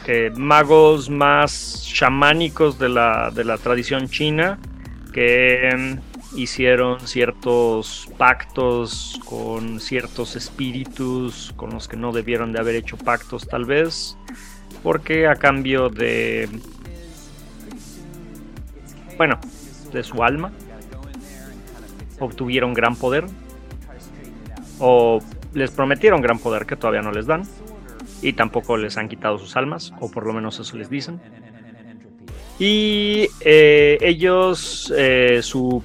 eh, 0.06 0.32
magos 0.35 1.10
más 1.10 1.86
chamánicos 1.93 2.78
de 2.78 2.89
la, 2.89 3.31
de 3.31 3.44
la 3.44 3.59
tradición 3.59 4.09
china 4.09 4.59
que 5.12 5.68
em, 5.68 6.01
hicieron 6.37 7.01
ciertos 7.07 8.09
pactos 8.19 9.19
con 9.25 9.81
ciertos 9.81 10.37
espíritus 10.37 11.53
con 11.57 11.71
los 11.71 11.89
que 11.89 11.97
no 11.97 12.13
debieron 12.13 12.53
de 12.53 12.61
haber 12.61 12.77
hecho 12.77 12.97
pactos 12.97 13.49
tal 13.49 13.65
vez, 13.65 14.17
porque 14.83 15.27
a 15.27 15.35
cambio 15.35 15.89
de, 15.89 16.49
bueno, 19.17 19.41
de 19.93 20.05
su 20.05 20.23
alma, 20.23 20.53
obtuvieron 22.21 22.75
gran 22.75 22.97
poder, 22.97 23.25
o 24.79 25.21
les 25.55 25.71
prometieron 25.71 26.21
gran 26.21 26.39
poder 26.39 26.67
que 26.67 26.77
todavía 26.77 27.03
no 27.03 27.13
les 27.13 27.27
dan. 27.27 27.45
y 28.23 28.33
tampoco 28.33 28.77
les 28.77 28.97
han 28.97 29.09
quitado 29.09 29.39
sus 29.39 29.57
almas, 29.57 29.93
o 30.01 30.11
por 30.11 30.27
lo 30.27 30.33
menos 30.33 30.59
eso 30.59 30.77
les 30.77 30.89
dicen. 30.89 31.21
Y 32.59 33.29
eh, 33.41 33.99
ellos, 34.01 34.93
eh, 34.97 35.41
su 35.43 35.83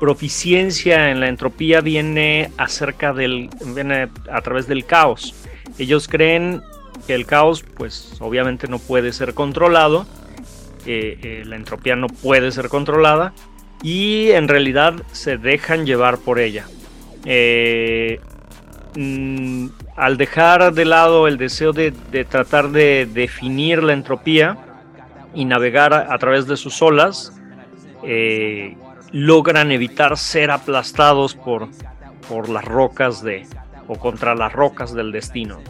proficiencia 0.00 1.10
en 1.10 1.20
la 1.20 1.28
entropía 1.28 1.80
viene 1.80 2.50
acerca 2.56 3.12
del, 3.12 3.50
viene 3.74 4.08
a 4.30 4.40
través 4.42 4.66
del 4.66 4.84
caos. 4.84 5.34
Ellos 5.78 6.08
creen 6.08 6.62
que 7.06 7.14
el 7.14 7.26
caos, 7.26 7.64
pues 7.76 8.16
obviamente 8.20 8.68
no 8.68 8.78
puede 8.78 9.12
ser 9.12 9.34
controlado, 9.34 10.06
eh, 10.86 11.42
la 11.46 11.56
entropía 11.56 11.96
no 11.96 12.06
puede 12.06 12.50
ser 12.52 12.68
controlada 12.68 13.34
y 13.82 14.30
en 14.30 14.48
realidad 14.48 14.94
se 15.12 15.36
dejan 15.36 15.84
llevar 15.84 16.18
por 16.18 16.38
ella. 16.38 16.66
Mm, 18.94 19.68
al 19.96 20.16
dejar 20.16 20.72
de 20.72 20.84
lado 20.84 21.28
el 21.28 21.36
deseo 21.36 21.72
de, 21.72 21.92
tratar 22.28 22.70
de 22.70 23.06
definir 23.06 23.82
la 23.82 23.92
entropía 23.92 24.56
y 25.34 25.44
navegar 25.44 25.92
a, 25.92 26.18
través 26.18 26.46
de 26.46 26.56
sus 26.56 26.80
olas, 26.82 27.32
eh, 28.02 28.76
logran 29.12 29.72
evitar 29.72 30.16
ser 30.16 30.50
aplastados 30.50 31.34
por, 31.34 31.68
por 32.28 32.48
las 32.48 32.64
rocas 32.64 33.22
de 33.22 33.46
o 33.86 33.98
contra 33.98 34.34
las 34.34 34.52
rocas 34.52 34.92
del 34.92 35.12
destino. 35.12 35.60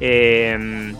Em, 0.00 0.94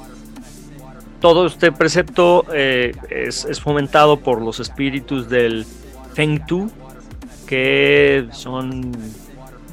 todo 1.21 1.47
este 1.47 1.73
precepto 1.73 2.45
eh, 2.53 2.93
es, 3.09 3.47
es, 3.47 3.61
fomentado 3.61 4.21
por 4.21 4.43
los 4.43 4.61
espíritus 4.61 5.29
del 5.31 5.65
Feng 6.13 6.45
Tu, 6.47 6.71
que 7.47 8.29
son 8.33 8.93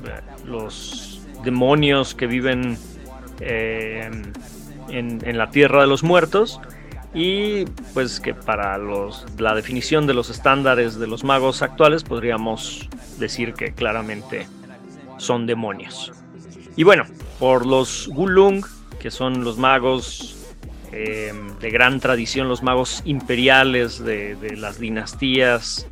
eh, 0.05 0.21
los 0.45 1.21
demonios 1.43 2.15
que 2.15 2.27
viven 2.27 2.77
eh, 3.39 4.09
en, 4.89 5.37
la 5.37 5.49
tierra 5.49 5.81
de 5.81 5.87
los 5.87 6.03
muertos 6.03 6.59
y 7.13 7.65
pues 7.93 8.19
que 8.19 8.33
para 8.33 8.77
los, 8.77 9.25
la 9.37 9.53
definición 9.53 10.07
de 10.07 10.13
los 10.13 10.29
estándares 10.29 10.97
de 10.97 11.07
los 11.07 11.23
magos 11.23 11.61
actuales 11.61 12.03
podríamos 12.03 12.87
decir 13.17 13.53
que 13.53 13.73
claramente 13.73 14.47
son 15.17 15.45
demonios. 15.45 16.11
Y 16.75 16.83
bueno, 16.83 17.03
por 17.39 17.65
los 17.65 18.07
Gulung, 18.07 18.65
que 18.99 19.11
son 19.11 19.43
los 19.43 19.57
magos 19.57 20.37
eh, 20.91 21.33
de 21.59 21.69
gran 21.69 21.99
tradición, 21.99 22.47
los 22.47 22.63
magos 22.63 23.01
imperiales 23.05 24.03
de, 24.03 24.55
las 24.57 24.79
dinastías 24.79 25.87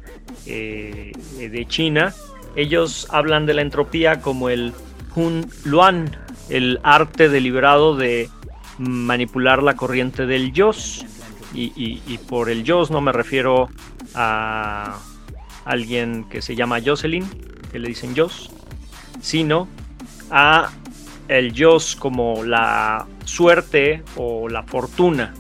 eh, 0.46 1.12
de 1.38 1.66
China, 1.66 2.14
ellos 2.56 3.08
hablan 3.10 3.46
de 3.46 3.54
la 3.54 3.62
entropía 3.62 4.22
como 4.22 4.50
el 4.50 4.74
Hun 5.16 5.50
Luan, 5.66 6.16
el 6.50 6.80
arte 6.84 7.30
deliberado 7.30 7.96
de 7.96 8.30
manipular 8.80 9.62
la 9.62 9.76
corriente 9.76 10.26
del 10.26 10.52
Yos. 10.52 11.06
Y, 11.54 12.18
por 12.30 12.50
el 12.50 12.64
Yos 12.64 12.92
no 12.92 13.02
me 13.02 13.12
refiero 13.12 13.70
a 14.16 14.98
alguien 15.66 16.26
que 16.30 16.42
se 16.42 16.56
llama 16.56 16.80
Jocelyn, 16.84 17.28
que 17.72 17.80
le 17.80 17.90
dicen 17.90 18.16
Yos, 18.16 18.52
sino 19.20 19.68
a 20.32 20.70
el 21.28 21.54
Yos 21.54 21.96
como 21.96 22.44
la 22.44 23.06
suerte 23.26 24.04
o 24.16 24.48
la 24.48 24.64
fortuna. 24.64 25.34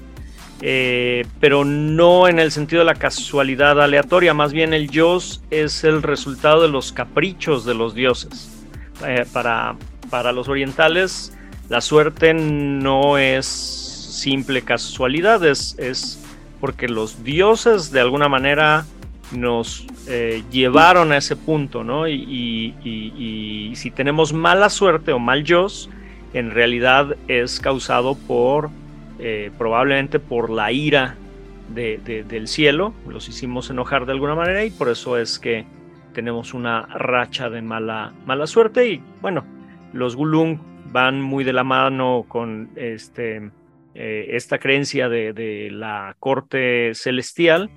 Eh, 0.61 1.25
pero 1.39 1.63
no 1.63 2.27
en 2.27 2.37
el 2.37 2.51
sentido 2.51 2.81
de 2.81 2.85
la 2.85 2.95
casualidad 2.95 3.81
aleatoria, 3.81 4.33
más 4.33 4.51
bien 4.51 4.73
el 4.73 4.89
Yos 4.89 5.41
es 5.51 5.85
el 5.85 6.03
resultado 6.03 6.61
de 6.63 6.67
los 6.67 6.91
caprichos 6.91 7.65
de 7.65 7.75
los 7.75 7.95
dioses. 7.95 8.65
Eh, 9.05 9.25
para, 9.31 9.77
para 10.09 10.33
los 10.33 10.49
orientales 10.49 11.33
la 11.69 11.81
suerte 11.81 12.33
no 12.33 13.17
es 13.17 13.45
simple 13.45 14.63
casualidad, 14.63 15.45
es, 15.45 16.19
porque 16.59 16.89
los 16.89 17.23
dioses 17.23 17.91
de 17.91 18.01
alguna 18.01 18.27
manera 18.27 18.85
nos 19.31 19.85
eh, 20.07 20.43
llevaron 20.51 21.11
a 21.11 21.17
ese 21.17 21.35
punto, 21.35 21.83
¿no? 21.83 22.07
Y, 22.07 23.73
si 23.75 23.91
tenemos 23.91 24.33
mala 24.33 24.69
suerte 24.69 25.13
o 25.13 25.19
mal 25.19 25.43
Dios, 25.43 25.89
en 26.33 26.51
realidad 26.51 27.15
es 27.27 27.59
causado 27.59 28.15
por, 28.15 28.71
eh, 29.19 29.51
probablemente 29.57 30.19
por 30.19 30.49
la 30.49 30.71
ira 30.71 31.15
del 31.69 32.47
cielo, 32.47 32.95
los 33.07 33.29
hicimos 33.29 33.69
enojar 33.69 34.07
de 34.07 34.13
alguna 34.13 34.33
manera 34.33 34.65
y 34.65 34.71
por 34.71 34.89
eso 34.89 35.17
es 35.17 35.37
que 35.37 35.65
tenemos 36.13 36.55
una 36.55 36.81
racha 36.87 37.51
de 37.51 37.61
mala, 37.61 38.11
mala 38.25 38.47
suerte 38.47 38.89
y 38.89 39.03
bueno, 39.21 39.45
los 39.93 40.15
Gulung 40.15 40.57
van 40.91 41.21
muy 41.21 41.43
de 41.43 41.53
la 41.53 41.63
mano 41.63 42.25
con 42.27 42.69
este, 42.75 43.51
eh, 43.95 44.27
esta 44.31 44.59
creencia 44.59 45.09
de, 45.09 45.69
la 45.71 46.15
corte 46.19 46.93
celestial 46.93 47.69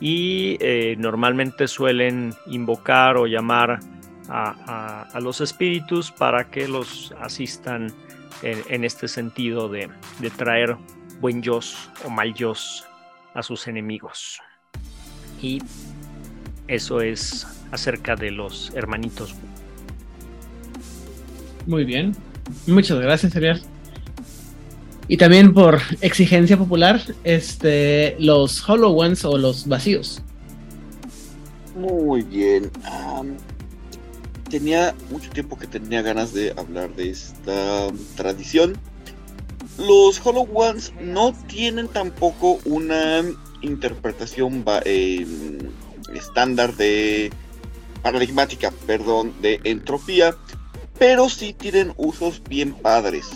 y 0.00 0.56
eh, 0.60 0.96
normalmente 0.98 1.68
suelen 1.68 2.34
invocar 2.46 3.16
o 3.16 3.26
llamar 3.26 3.80
a, 4.28 5.18
los 5.20 5.40
espíritus 5.40 6.10
para 6.10 6.50
que 6.50 6.66
los 6.66 7.14
asistan 7.20 7.92
en, 8.42 8.84
este 8.84 9.08
sentido 9.08 9.68
de, 9.68 9.88
de, 10.18 10.30
traer 10.30 10.76
buen 11.20 11.40
Dios 11.40 11.90
o 12.04 12.10
mal 12.10 12.32
Dios 12.32 12.86
a 13.34 13.42
sus 13.42 13.68
enemigos. 13.68 14.40
Y 15.40 15.60
eso 16.68 17.00
es 17.00 17.46
acerca 17.70 18.16
de 18.16 18.30
los 18.30 18.74
hermanitos. 18.74 19.34
Muy 21.66 21.84
bien. 21.84 22.14
Muchas 22.66 22.98
gracias, 22.98 23.34
Ariel. 23.36 23.62
Y 25.06 25.16
también 25.18 25.52
por 25.52 25.80
exigencia 26.00 26.56
popular, 26.56 27.00
este, 27.24 28.16
los 28.18 28.66
Hollow 28.66 28.98
Ones 28.98 29.24
o 29.24 29.36
los 29.36 29.66
vacíos. 29.66 30.22
Muy 31.76 32.22
bien. 32.22 32.70
tenía 34.48 34.94
mucho 35.10 35.30
tiempo 35.30 35.58
que 35.58 35.66
tenía 35.66 36.00
ganas 36.00 36.32
de 36.32 36.54
hablar 36.56 36.94
de 36.94 37.10
esta 37.10 37.88
tradición. 38.16 38.78
Los 39.78 40.24
Hollow 40.24 40.48
Ones 40.54 40.92
no 41.02 41.34
tienen 41.48 41.88
tampoco 41.88 42.60
una 42.64 43.22
interpretación 43.60 44.64
eh, 44.84 45.26
estándar 46.14 46.76
de 46.76 47.32
paradigmática, 48.02 48.72
perdón, 48.86 49.34
de 49.42 49.60
entropía, 49.64 50.36
pero 50.98 51.28
sí 51.28 51.52
tienen 51.52 51.92
usos 51.96 52.42
bien 52.48 52.74
padres. 52.74 53.26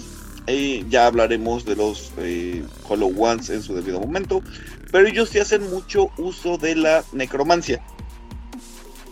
Eh, 0.47 0.85
ya 0.89 1.07
hablaremos 1.07 1.65
de 1.67 1.77
los 1.77 2.11
eh, 2.17 2.65
Hollow 2.89 3.13
Ones 3.23 3.51
en 3.51 3.63
su 3.63 3.75
debido 3.75 4.01
momento, 4.01 4.43
pero 4.91 5.07
ellos 5.07 5.29
sí 5.29 5.39
hacen 5.39 5.69
mucho 5.69 6.11
uso 6.17 6.57
de 6.57 6.75
la 6.75 7.05
necromancia. 7.13 7.83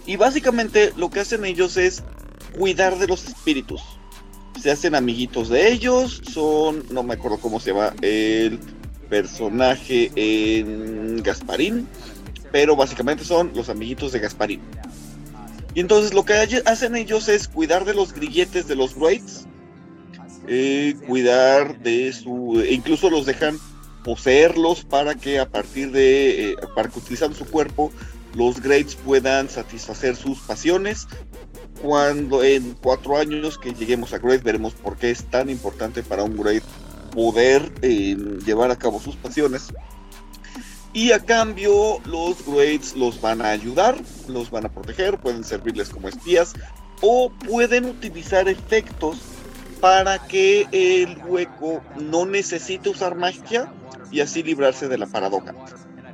Y 0.07 0.17
básicamente 0.17 0.93
lo 0.97 1.11
que 1.11 1.21
hacen 1.21 1.45
ellos 1.45 1.77
es 1.77 2.03
cuidar 2.57 2.99
de 2.99 3.07
los 3.07 3.27
espíritus. 3.27 3.83
Se 4.63 4.71
hacen 4.71 4.95
amiguitos 4.95 5.51
de 5.51 5.71
ellos, 5.71 6.23
son, 6.33 6.85
no 6.91 7.03
me 7.03 7.15
acuerdo 7.15 7.39
cómo 7.39 7.61
se 7.61 7.73
llama 7.73 7.93
el 8.01 8.59
personaje 9.11 10.11
en 10.17 11.23
Gasparín, 11.23 11.87
pero 12.51 12.77
básicamente 12.77 13.25
son 13.25 13.53
los 13.55 13.69
amiguitos 13.69 14.13
de 14.13 14.21
Gasparín. 14.21 14.61
Y 15.77 15.81
entonces 15.81 16.15
lo 16.15 16.25
que 16.25 16.33
hacen 16.65 16.97
ellos 16.97 17.29
es 17.29 17.49
cuidar 17.49 17.85
de 17.85 17.93
los 17.93 18.15
grilletes 18.15 18.67
de 18.67 18.75
los 18.75 18.97
Wraiths, 18.97 19.47
eh, 20.49 20.97
cuidar 21.07 21.79
de 21.81 22.15
su. 22.15 22.63
E 22.63 22.73
incluso 22.73 23.11
los 23.11 23.27
dejan 23.27 23.59
poseerlos 24.03 24.87
para 24.87 25.17
que 25.17 25.39
a 25.39 25.47
partir 25.47 25.93
de. 25.93 26.53
Eh, 26.53 26.57
para 26.75 26.89
que 26.89 26.99
utilizando 26.99 27.37
su 27.37 27.45
cuerpo, 27.45 27.93
los 28.35 28.63
Greats 28.63 28.95
puedan 28.95 29.51
satisfacer 29.51 30.17
sus 30.17 30.39
pasiones. 30.39 31.09
Cuando 31.83 32.43
en 32.43 32.73
cuatro 32.81 33.19
años 33.19 33.59
que 33.59 33.75
lleguemos 33.75 34.15
a 34.15 34.19
Great 34.19 34.43
veremos 34.43 34.73
por 34.73 34.97
qué 34.97 35.11
es 35.11 35.25
tan 35.25 35.51
importante 35.51 36.03
para 36.03 36.23
un 36.23 36.39
Great 36.39 36.65
poder 37.13 37.71
eh, 37.83 38.17
llevar 38.47 38.71
a 38.71 38.77
cabo 38.77 38.99
sus 38.99 39.17
pasiones. 39.17 39.69
Y 40.97 41.13
a 41.13 41.19
cambio 41.19 42.01
los 42.07 42.43
Greats 42.47 42.97
los 42.97 43.21
van 43.21 43.43
a 43.43 43.51
ayudar, 43.51 43.99
los 44.29 44.51
van 44.51 44.65
a 44.65 44.71
proteger, 44.71 45.19
pueden 45.19 45.45
servirles 45.45 45.91
como 45.91 46.09
espías 46.09 46.55
o 47.03 47.31
pueden 47.31 47.85
utilizar 47.85 48.49
efectos 48.49 49.19
para 49.83 50.19
que 50.27 50.67
el 50.73 51.19
hueco 51.27 51.83
no 52.01 52.25
necesite 52.25 52.89
usar 52.89 53.15
magia 53.15 53.71
y 54.11 54.21
así 54.21 54.43
librarse 54.43 54.89
de 54.89 54.97
la 54.97 55.05
paradoja. 55.05 55.53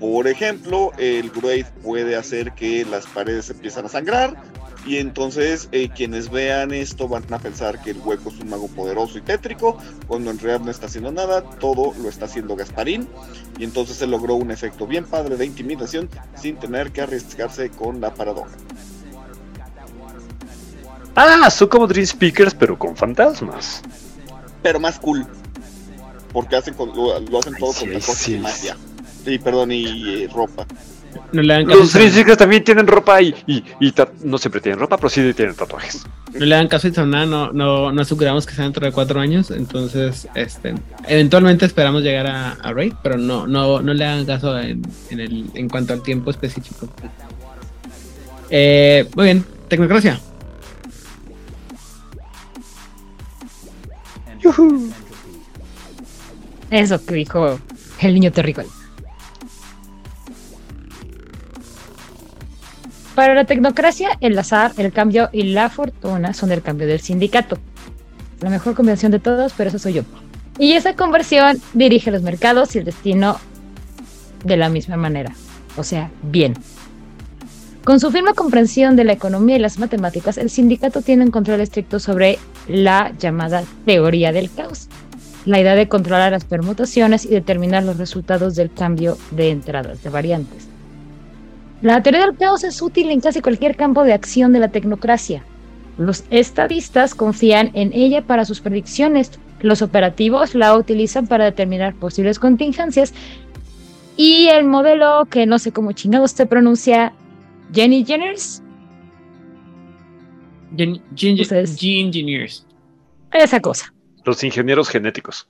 Por 0.01 0.27
ejemplo, 0.27 0.91
el 0.99 1.31
Great 1.31 1.69
puede 1.85 2.17
hacer 2.17 2.53
que 2.55 2.85
las 2.85 3.07
paredes 3.07 3.51
empiezan 3.51 3.85
a 3.87 3.89
sangrar, 3.89 4.37
y 4.85 4.97
entonces 4.97 5.69
eh, 5.73 5.89
quienes 5.95 6.31
vean 6.31 6.73
esto 6.73 7.07
van 7.09 7.25
a 7.33 7.39
pensar 7.39 7.81
que 7.83 7.91
el 7.91 7.99
hueco 7.99 8.31
es 8.31 8.41
un 8.41 8.51
mago 8.51 8.69
poderoso 8.69 9.19
y 9.19 9.21
tétrico, 9.21 9.79
cuando 10.09 10.31
en 10.31 10.39
realidad 10.39 10.65
no 10.65 10.71
está 10.71 10.87
haciendo 10.87 11.13
nada, 11.13 11.43
todo 11.43 11.95
lo 12.03 12.09
está 12.09 12.25
haciendo 12.25 12.57
Gasparín. 12.57 13.09
Y 13.59 13.65
entonces 13.65 13.97
se 13.97 14.07
logró 14.07 14.35
un 14.35 14.51
efecto 14.51 14.87
bien 14.87 15.05
padre 15.05 15.37
de 15.37 15.47
intimidación 15.47 16.09
sin 16.35 16.57
tener 16.57 16.91
que 16.91 17.03
arriesgarse 17.03 17.71
con 17.71 18.01
la 18.01 18.13
paradoja. 18.15 18.51
Ah, 21.15 21.51
son 21.51 21.69
como 21.69 21.87
Dream 21.87 22.07
Speakers, 22.07 22.55
pero 22.55 22.79
con 22.79 22.97
fantasmas. 22.97 23.83
Pero 24.63 24.81
más 24.81 24.99
cool. 24.99 25.27
porque 26.33 26.57
hacen 26.57 26.75
lo, 26.77 27.39
hacen 27.39 27.55
todo 27.57 27.73
con 27.75 28.01
sí, 28.01 28.39
magia. 28.39 28.77
Sí, 29.25 29.39
perdón, 29.39 29.71
y 29.73 30.25
eh, 30.25 30.31
ropa. 30.33 30.67
Los 31.33 31.93
Dream 31.93 32.37
también 32.37 32.65
tienen 32.65 32.87
ropa 32.87 33.21
y, 33.23 33.35
y, 33.47 33.95
no 34.25 34.39
siempre 34.39 34.61
tienen 34.61 34.79
ropa, 34.79 34.97
pero 34.97 35.09
sí 35.09 35.33
tienen 35.35 35.55
tatuajes. 35.55 36.05
No 36.35 36.45
le 36.45 36.55
dan 36.55 36.69
caso 36.69 36.89
a 36.97 37.07
nada, 37.07 37.27
no, 37.27 37.53
no, 37.53 37.93
no 37.93 38.03
aseguramos 38.03 38.47
que 38.47 38.55
sea 38.55 38.65
dentro 38.65 38.85
de 38.87 38.93
cuatro 38.93 39.21
años, 39.21 39.51
entonces 39.51 40.29
este, 40.35 40.75
eventualmente 41.07 41.67
esperamos 41.67 42.03
llegar 42.03 42.27
a, 42.27 42.53
a 42.53 42.73
Raid, 42.73 42.95
pero 43.03 43.19
no, 43.19 43.47
no, 43.47 43.81
no 43.81 43.95
le 43.95 44.05
hagan 44.05 44.27
caso 44.27 44.59
en, 44.59 44.83
en, 45.11 45.21
el, 45.21 45.51
en 45.55 45.69
cuanto 45.69 45.93
al 45.93 46.03
tiempo 46.03 46.31
específico. 46.31 46.89
Eh, 48.51 49.09
muy 49.15 49.25
bien, 49.25 49.45
Tecnocracia. 49.69 50.21
Eso 56.71 57.05
que 57.05 57.15
dijo 57.15 57.59
el 58.01 58.15
niño 58.15 58.33
terrícola. 58.33 58.69
Para 63.15 63.35
la 63.35 63.45
tecnocracia, 63.45 64.17
el 64.21 64.39
azar, 64.39 64.73
el 64.79 64.91
cambio 64.91 65.29
y 65.33 65.43
la 65.43 65.69
fortuna 65.69 66.33
son 66.33 66.51
el 66.51 66.63
cambio 66.63 66.87
del 66.87 67.01
sindicato. 67.01 67.59
La 68.41 68.49
mejor 68.49 68.75
convención 68.75 69.13
de 69.13 69.19
todos, 69.19 69.53
pero 69.57 69.69
eso 69.69 69.79
soy 69.79 69.95
yo. 69.95 70.03
Y 70.59 70.73
esa 70.73 70.97
conversión 70.97 71.61
dirige 71.75 72.11
los 72.11 72.23
mercados 72.23 72.75
y 72.75 72.79
el 72.79 72.85
destino 72.85 73.39
de 74.45 74.57
la 74.57 74.71
misma 74.71 74.97
manera. 74.97 75.35
O 75.77 75.85
sea, 75.85 76.11
bien. 76.23 76.55
Con 77.85 78.01
su 78.01 78.11
firme 78.11 78.33
comprensión 78.35 78.97
de 78.97 79.05
la 79.05 79.13
economía 79.13 79.57
y 79.57 79.59
las 79.59 79.79
matemáticas, 79.79 80.39
el 80.39 80.49
sindicato 80.49 81.03
tiene 81.03 81.25
un 81.25 81.31
control 81.31 81.61
estricto 81.61 81.99
sobre 81.99 82.39
la 82.67 83.13
llamada 83.19 83.65
teoría 83.85 84.33
del 84.33 84.51
caos. 84.51 84.89
La 85.45 85.61
idea 85.61 85.75
de 85.75 85.89
controlar 85.89 86.33
las 86.33 86.45
permutaciones 86.45 87.25
y 87.25 87.31
determinar 87.31 87.83
los 87.83 87.99
resultados 87.99 88.55
del 88.55 88.73
cambio 88.73 89.19
de 89.33 89.51
entradas 89.51 90.03
de 90.03 90.11
variantes. 90.11 90.72
La 91.83 92.01
teoría 92.01 92.27
del 92.27 92.37
caos 92.37 92.63
es 92.63 92.81
útil 92.81 93.11
en 93.11 93.21
casi 93.21 93.41
cualquier 93.41 93.77
campo 93.77 94.05
de 94.05 94.13
acción 94.13 94.53
de 94.53 94.61
la 94.61 94.69
tecnocracia. 94.69 95.45
Los 95.99 96.25
estadistas 96.31 97.15
confían 97.15 97.71
en 97.75 97.93
ella 97.93 98.23
para 98.23 98.45
sus 98.45 98.61
predicciones, 98.61 99.33
los 99.61 99.83
operativos 99.83 100.55
la 100.55 100.77
utilizan 100.77 101.27
para 101.27 101.45
determinar 101.45 101.95
posibles 101.95 102.39
contingencias 102.39 103.13
y 104.17 104.47
el 104.47 104.65
modelo 104.65 105.27
que 105.29 105.45
no 105.45 105.59
sé 105.59 105.73
cómo 105.73 105.93
chingados 105.93 106.31
se 106.31 106.47
pronuncia, 106.47 107.13
Jenny 107.73 108.05
Jenners. 108.05 108.63
Gen, 110.77 111.03
Engineers. 111.17 112.65
Esa 113.33 113.61
cosa. 113.61 113.93
Los 114.25 114.43
ingenieros 114.45 114.89
genéticos. 114.89 115.49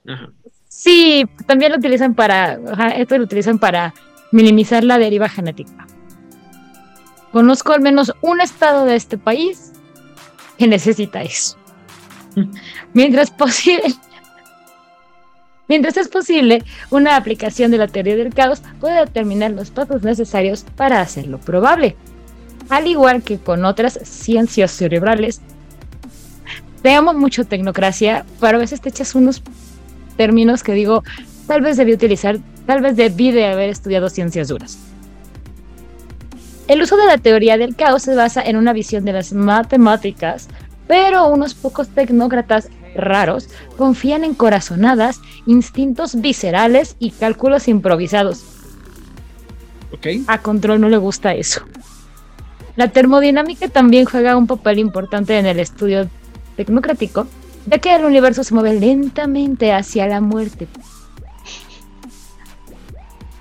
Sí, 0.67 1.25
también 1.45 1.71
lo 1.71 1.77
utilizan 1.77 2.15
para, 2.15 2.59
esto 2.97 3.17
lo 3.17 3.23
utilizan 3.23 3.59
para 3.59 3.93
minimizar 4.31 4.83
la 4.83 4.97
deriva 4.97 5.29
genética. 5.29 5.85
Conozco 7.33 7.73
al 7.73 7.81
menos 7.81 8.13
un 8.21 8.39
estado 8.39 8.85
de 8.85 8.95
este 8.95 9.17
país 9.17 9.73
que 10.57 10.67
necesita 10.67 11.23
eso. 11.23 11.57
Mientras 12.93 13.31
posible, 13.31 13.93
Mientras 15.67 15.97
es 15.97 16.09
posible, 16.09 16.63
una 16.91 17.15
aplicación 17.15 17.71
de 17.71 17.77
la 17.79 17.87
teoría 17.87 18.15
del 18.15 18.33
caos 18.33 18.61
puede 18.79 18.99
determinar 18.99 19.51
los 19.51 19.71
pasos 19.71 20.03
necesarios 20.03 20.65
para 20.75 21.01
hacerlo 21.01 21.39
probable. 21.39 21.95
Al 22.69 22.85
igual 22.87 23.23
que 23.23 23.39
con 23.39 23.65
otras 23.65 23.99
ciencias 24.03 24.71
cerebrales, 24.71 25.41
veamos 26.83 27.15
mucho 27.15 27.45
tecnocracia, 27.45 28.25
pero 28.39 28.57
a 28.57 28.61
veces 28.61 28.81
te 28.81 28.89
echas 28.89 29.15
unos 29.15 29.41
términos 30.17 30.63
que 30.63 30.73
digo, 30.73 31.03
tal 31.47 31.61
vez 31.61 31.77
debí 31.77 31.93
utilizar, 31.93 32.37
tal 32.67 32.81
vez 32.81 32.95
debí 32.95 33.31
de 33.31 33.47
haber 33.47 33.69
estudiado 33.69 34.09
ciencias 34.09 34.49
duras. 34.49 34.77
El 36.67 36.81
uso 36.81 36.95
de 36.95 37.05
la 37.05 37.17
teoría 37.17 37.57
del 37.57 37.75
caos 37.75 38.03
se 38.03 38.15
basa 38.15 38.41
en 38.41 38.55
una 38.55 38.71
visión 38.71 39.03
de 39.03 39.11
las 39.11 39.33
matemáticas, 39.33 40.47
pero 40.87 41.27
unos 41.27 41.53
pocos 41.55 41.89
tecnócratas 41.89 42.69
raros 42.95 43.49
confían 43.77 44.23
en 44.23 44.33
corazonadas, 44.33 45.19
instintos 45.45 46.21
viscerales 46.21 46.95
y 46.99 47.11
cálculos 47.11 47.67
improvisados. 47.67 48.45
A 50.27 50.37
Control 50.39 50.79
no 50.79 50.89
le 50.89 50.97
gusta 50.97 51.33
eso. 51.33 51.61
La 52.75 52.87
termodinámica 52.87 53.67
también 53.67 54.05
juega 54.05 54.37
un 54.37 54.47
papel 54.47 54.79
importante 54.79 55.37
en 55.37 55.45
el 55.45 55.59
estudio 55.59 56.09
tecnocrático, 56.55 57.27
ya 57.67 57.77
que 57.77 57.93
el 57.95 58.05
universo 58.05 58.43
se 58.43 58.53
mueve 58.53 58.79
lentamente 58.79 59.73
hacia 59.73 60.07
la 60.07 60.21
muerte 60.21 60.67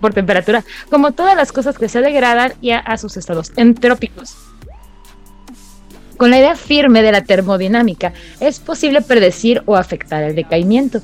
por 0.03 0.13
temperatura, 0.13 0.65
como 0.91 1.13
todas 1.13 1.35
las 1.35 1.53
cosas 1.53 1.79
que 1.79 1.89
se 1.89 2.03
degradan 2.03 2.53
y 2.61 2.73
a, 2.73 2.97
sus 2.99 3.17
estados 3.17 3.53
entrópicos. 3.57 4.37
Con 6.19 6.31
la 6.31 6.39
idea 6.39 6.57
firme 6.57 7.03
de 7.03 7.13
la 7.13 7.23
termodinámica, 7.23 8.13
es 8.39 8.61
posible 8.61 9.01
predecir 9.01 9.63
o 9.65 9.77
afectar 9.77 10.23
el 10.23 10.35
decaimiento. 10.35 11.01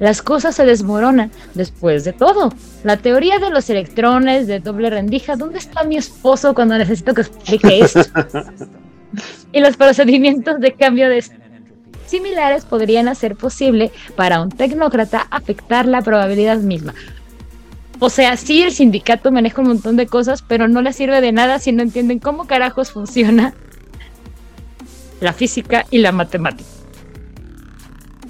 Las 0.00 0.22
cosas 0.22 0.56
se 0.56 0.64
desmoronan 0.64 1.30
después 1.54 2.04
de 2.04 2.12
todo. 2.12 2.52
La 2.84 2.96
teoría 2.96 3.38
de 3.38 3.50
los 3.50 3.68
electrones 3.70 4.46
de 4.46 4.60
doble 4.60 4.90
rendija, 4.90 5.36
¿dónde 5.36 5.58
está 5.58 5.84
mi 5.84 5.96
esposo 5.96 6.54
cuando 6.54 6.76
necesito 6.78 7.14
que 7.14 7.22
explique 7.22 7.80
esto? 7.80 8.02
y 9.52 9.60
los 9.60 9.76
procedimientos 9.76 10.60
de 10.60 10.72
cambio 10.72 11.08
de 11.08 11.24
similares 12.06 12.64
podrían 12.64 13.08
hacer 13.08 13.36
posible 13.36 13.90
para 14.16 14.40
un 14.40 14.50
tecnócrata 14.50 15.26
afectar 15.30 15.86
la 15.86 16.02
probabilidad 16.02 16.58
misma. 16.58 16.94
O 18.00 18.10
sea, 18.10 18.36
sí, 18.36 18.62
el 18.62 18.72
sindicato 18.72 19.32
maneja 19.32 19.60
un 19.60 19.68
montón 19.68 19.96
de 19.96 20.06
cosas, 20.06 20.42
pero 20.46 20.68
no 20.68 20.82
les 20.82 20.96
sirve 20.96 21.20
de 21.20 21.32
nada 21.32 21.58
si 21.58 21.72
no 21.72 21.82
entienden 21.82 22.20
cómo 22.20 22.46
carajos 22.46 22.92
funciona 22.92 23.54
la 25.20 25.32
física 25.32 25.84
y 25.90 25.98
la 25.98 26.12
matemática. 26.12 26.68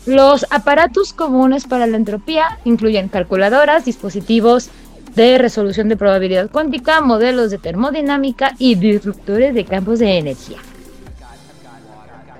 Los 0.06 0.46
aparatos 0.48 1.12
comunes 1.12 1.66
para 1.66 1.86
la 1.86 1.98
entropía 1.98 2.58
incluyen 2.64 3.08
calculadoras, 3.08 3.84
dispositivos 3.84 4.70
de 5.14 5.36
resolución 5.36 5.90
de 5.90 5.98
probabilidad 5.98 6.50
cuántica, 6.50 7.02
modelos 7.02 7.50
de 7.50 7.58
termodinámica 7.58 8.54
y 8.58 8.76
disruptores 8.76 9.54
de 9.54 9.66
campos 9.66 9.98
de 9.98 10.16
energía. 10.16 10.58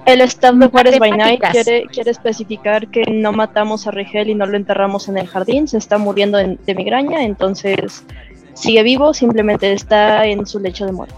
El 0.09 0.23
staff 0.23 0.55
de 0.55 0.69
Juárez 0.69 0.99
by 0.99 1.11
Night 1.11 1.43
quiere, 1.53 1.87
quiere 1.93 2.11
especificar 2.11 2.89
que 2.89 3.03
no 3.13 3.31
matamos 3.31 3.87
a 3.87 3.91
Rigel 3.91 4.31
y 4.31 4.35
no 4.35 4.47
lo 4.47 4.57
enterramos 4.57 5.07
en 5.11 5.19
el 5.19 5.27
jardín, 5.27 5.69
se 5.69 5.77
está 5.77 5.99
muriendo 5.99 6.39
de, 6.39 6.75
migraña, 6.75 7.25
entonces 7.25 8.05
sigue 8.55 8.83
vivo, 8.83 9.13
simplemente 9.13 9.71
está 9.71 10.25
en 10.25 10.47
su 10.47 10.61
lecho 10.61 10.87
de 10.87 10.93
muerte. 10.93 11.15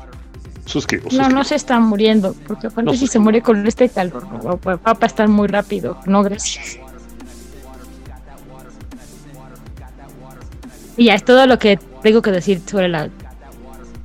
Suscribo, 0.64 1.08
No, 1.12 1.28
no 1.28 1.44
se 1.44 1.54
está 1.54 1.78
muriendo, 1.78 2.34
porque 2.48 2.66
aparte 2.66 2.96
si 2.96 3.06
se 3.06 3.20
muere 3.20 3.42
con 3.42 3.64
este 3.64 3.88
calor, 3.88 4.26
va 4.44 4.96
a 5.00 5.06
estar 5.06 5.28
muy 5.28 5.46
rápido. 5.46 5.96
No, 6.06 6.24
gracias. 6.24 6.80
Y 10.96 11.04
ya 11.04 11.14
es 11.14 11.24
todo 11.24 11.46
lo 11.46 11.60
que 11.60 11.78
tengo 12.02 12.22
que 12.22 12.32
decir 12.32 12.60
sobre 12.66 12.88
la 12.88 13.08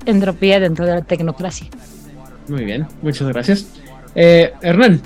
entropía 0.06 0.60
dentro 0.60 0.86
de 0.86 0.94
la 0.94 1.02
tecnocracia. 1.02 1.68
Muy 2.48 2.66
bien, 2.66 2.86
muchas 3.02 3.28
gracias. 3.28 3.66
Eh, 4.16 4.54
Hernán. 4.62 5.02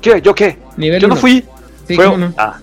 ¿Qué? 0.00 0.20
¿Yo 0.22 0.34
qué? 0.34 0.58
Yo 0.76 1.08
no 1.08 1.16
fui. 1.16 1.44
Fue... 1.86 2.16
no? 2.16 2.34
Ah, 2.36 2.58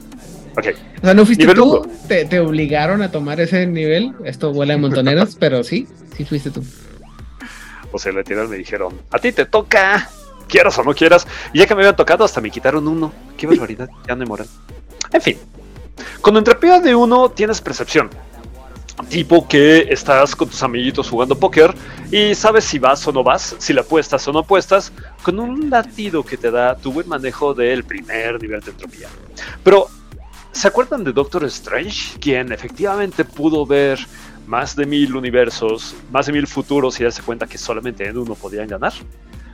ok. 0.58 0.66
O 1.02 1.06
sea, 1.06 1.14
no 1.14 1.26
fuiste 1.26 1.54
tú, 1.54 1.88
te, 2.08 2.26
te, 2.26 2.40
obligaron 2.40 3.02
a 3.02 3.12
tomar 3.12 3.40
ese 3.40 3.66
nivel. 3.66 4.14
Esto 4.26 4.52
vuela 4.52 4.74
de 4.74 4.80
montoneros, 4.80 5.36
pero 5.40 5.64
sí, 5.64 5.88
sí 6.18 6.26
fuiste 6.26 6.52
tú. 6.52 6.66
O 7.92 7.98
sea, 7.98 8.12
le 8.12 8.24
tiraron 8.24 8.50
me 8.50 8.58
dijeron, 8.58 8.94
a 9.10 9.20
ti 9.20 9.32
te 9.32 9.46
toca, 9.46 10.10
quieras 10.48 10.78
o 10.78 10.84
no 10.84 10.94
quieras. 10.94 11.26
Y 11.54 11.60
ya 11.60 11.68
que 11.68 11.76
me 11.76 11.82
habían 11.82 11.96
tocado, 11.96 12.26
hasta 12.26 12.42
me 12.42 12.52
quitaron 12.52 12.88
uno. 12.88 13.14
Qué 13.38 13.48
barbaridad, 13.48 13.90
ya 14.08 14.16
no 14.16 14.24
hay 14.24 14.28
moral. 14.28 14.48
En 15.14 15.22
fin, 15.22 15.38
cuando 16.22 16.40
entrepeas 16.40 16.84
de 16.84 16.94
uno, 16.96 17.30
tienes 17.30 17.62
percepción 17.62 18.10
tipo 19.08 19.48
que 19.48 19.88
estás 19.90 20.36
con 20.36 20.50
tus 20.50 20.62
amiguitos 20.64 21.10
jugando 21.10 21.38
póker 21.38 21.74
y 22.12 22.36
sabes 22.36 22.66
si 22.66 22.80
vas 22.80 23.08
o 23.08 23.12
no 23.12 23.24
vas, 23.24 23.56
si 23.60 23.74
la 23.74 23.82
apuestas 23.82 24.28
o 24.28 24.34
no 24.34 24.40
apuestas, 24.40 24.92
con 25.22 25.40
un 25.40 25.70
latido 25.70 26.24
que 26.24 26.38
te 26.38 26.52
da 26.52 26.76
tu 26.76 26.92
buen 26.92 27.08
manejo 27.08 27.54
del 27.54 27.84
primer 27.84 28.42
nivel 28.42 28.62
de 28.62 28.72
entropía. 28.72 29.08
Pero, 29.64 29.88
¿se 30.52 30.68
acuerdan 30.68 31.04
de 31.04 31.14
Doctor 31.14 31.46
Strange? 31.46 32.20
Quien 32.20 32.52
efectivamente 32.52 33.26
pudo 33.26 33.66
ver 33.66 34.00
más 34.48 34.76
de 34.76 34.86
mil 34.86 35.16
universos, 35.16 35.96
más 36.12 36.26
de 36.26 36.34
mil 36.34 36.48
futuros 36.48 37.00
y 37.00 37.04
darse 37.04 37.22
cuenta 37.22 37.46
que 37.48 37.58
solamente 37.58 38.08
en 38.08 38.18
uno 38.18 38.36
podían 38.36 38.68
ganar. 38.68 38.94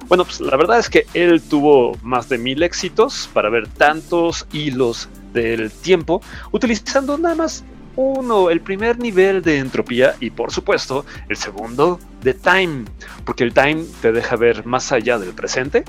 Bueno, 0.08 0.24
pues 0.24 0.40
la 0.40 0.56
verdad 0.56 0.80
es 0.80 0.90
que 0.90 1.08
él 1.14 1.42
tuvo 1.42 1.98
más 2.04 2.30
de 2.30 2.38
mil 2.38 2.62
éxitos 2.62 3.30
para 3.34 3.50
ver 3.50 3.68
tantos 3.68 4.48
hilos 4.54 5.10
del 5.34 5.72
tiempo, 5.72 6.22
utilizando 6.52 7.18
nada 7.18 7.36
más 7.36 7.64
uno, 7.96 8.50
el 8.50 8.62
primer 8.62 9.00
nivel 9.00 9.42
de 9.42 9.60
entropía 9.60 10.16
y 10.20 10.30
por 10.30 10.52
supuesto 10.52 11.06
el 11.30 11.38
segundo 11.38 12.00
de 12.22 12.34
time, 12.34 12.86
porque 13.26 13.44
el 13.44 13.54
time 13.54 13.86
te 14.02 14.12
deja 14.12 14.36
ver 14.36 14.66
más 14.66 14.92
allá 14.92 15.18
del 15.18 15.34
presente 15.34 15.84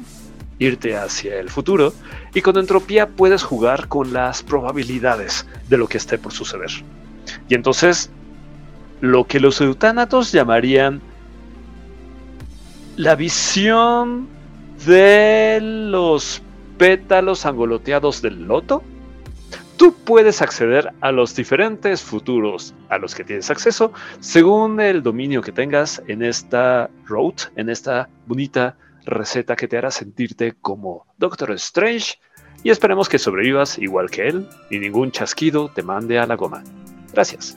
irte 0.58 0.96
hacia 0.96 1.38
el 1.38 1.50
futuro 1.50 1.92
y 2.34 2.40
con 2.40 2.56
entropía 2.56 3.08
puedes 3.08 3.42
jugar 3.42 3.88
con 3.88 4.12
las 4.12 4.42
probabilidades 4.42 5.46
de 5.68 5.76
lo 5.76 5.86
que 5.86 5.98
esté 5.98 6.18
por 6.18 6.32
suceder. 6.32 6.70
Y 7.48 7.54
entonces, 7.54 8.10
lo 9.00 9.24
que 9.24 9.40
los 9.40 9.60
eutánatos 9.60 10.32
llamarían 10.32 11.00
la 12.96 13.14
visión 13.14 14.28
de 14.86 15.58
los 15.60 16.42
pétalos 16.78 17.44
angoloteados 17.44 18.22
del 18.22 18.44
loto, 18.44 18.82
tú 19.76 19.94
puedes 20.04 20.42
acceder 20.42 20.92
a 21.00 21.12
los 21.12 21.34
diferentes 21.34 22.02
futuros 22.02 22.74
a 22.88 22.98
los 22.98 23.14
que 23.14 23.24
tienes 23.24 23.50
acceso 23.50 23.92
según 24.20 24.80
el 24.80 25.02
dominio 25.02 25.42
que 25.42 25.52
tengas 25.52 26.02
en 26.06 26.22
esta 26.22 26.90
road, 27.06 27.34
en 27.56 27.68
esta 27.68 28.08
bonita 28.26 28.76
receta 29.04 29.56
que 29.56 29.68
te 29.68 29.78
hará 29.78 29.90
sentirte 29.90 30.54
como 30.60 31.06
Doctor 31.18 31.52
Strange 31.52 32.18
y 32.62 32.70
esperemos 32.70 33.08
que 33.08 33.18
sobrevivas 33.18 33.78
igual 33.78 34.10
que 34.10 34.28
él 34.28 34.48
y 34.70 34.78
ningún 34.78 35.12
chasquido 35.12 35.70
te 35.72 35.82
mande 35.82 36.18
a 36.18 36.26
la 36.26 36.34
goma. 36.34 36.64
Gracias. 37.12 37.56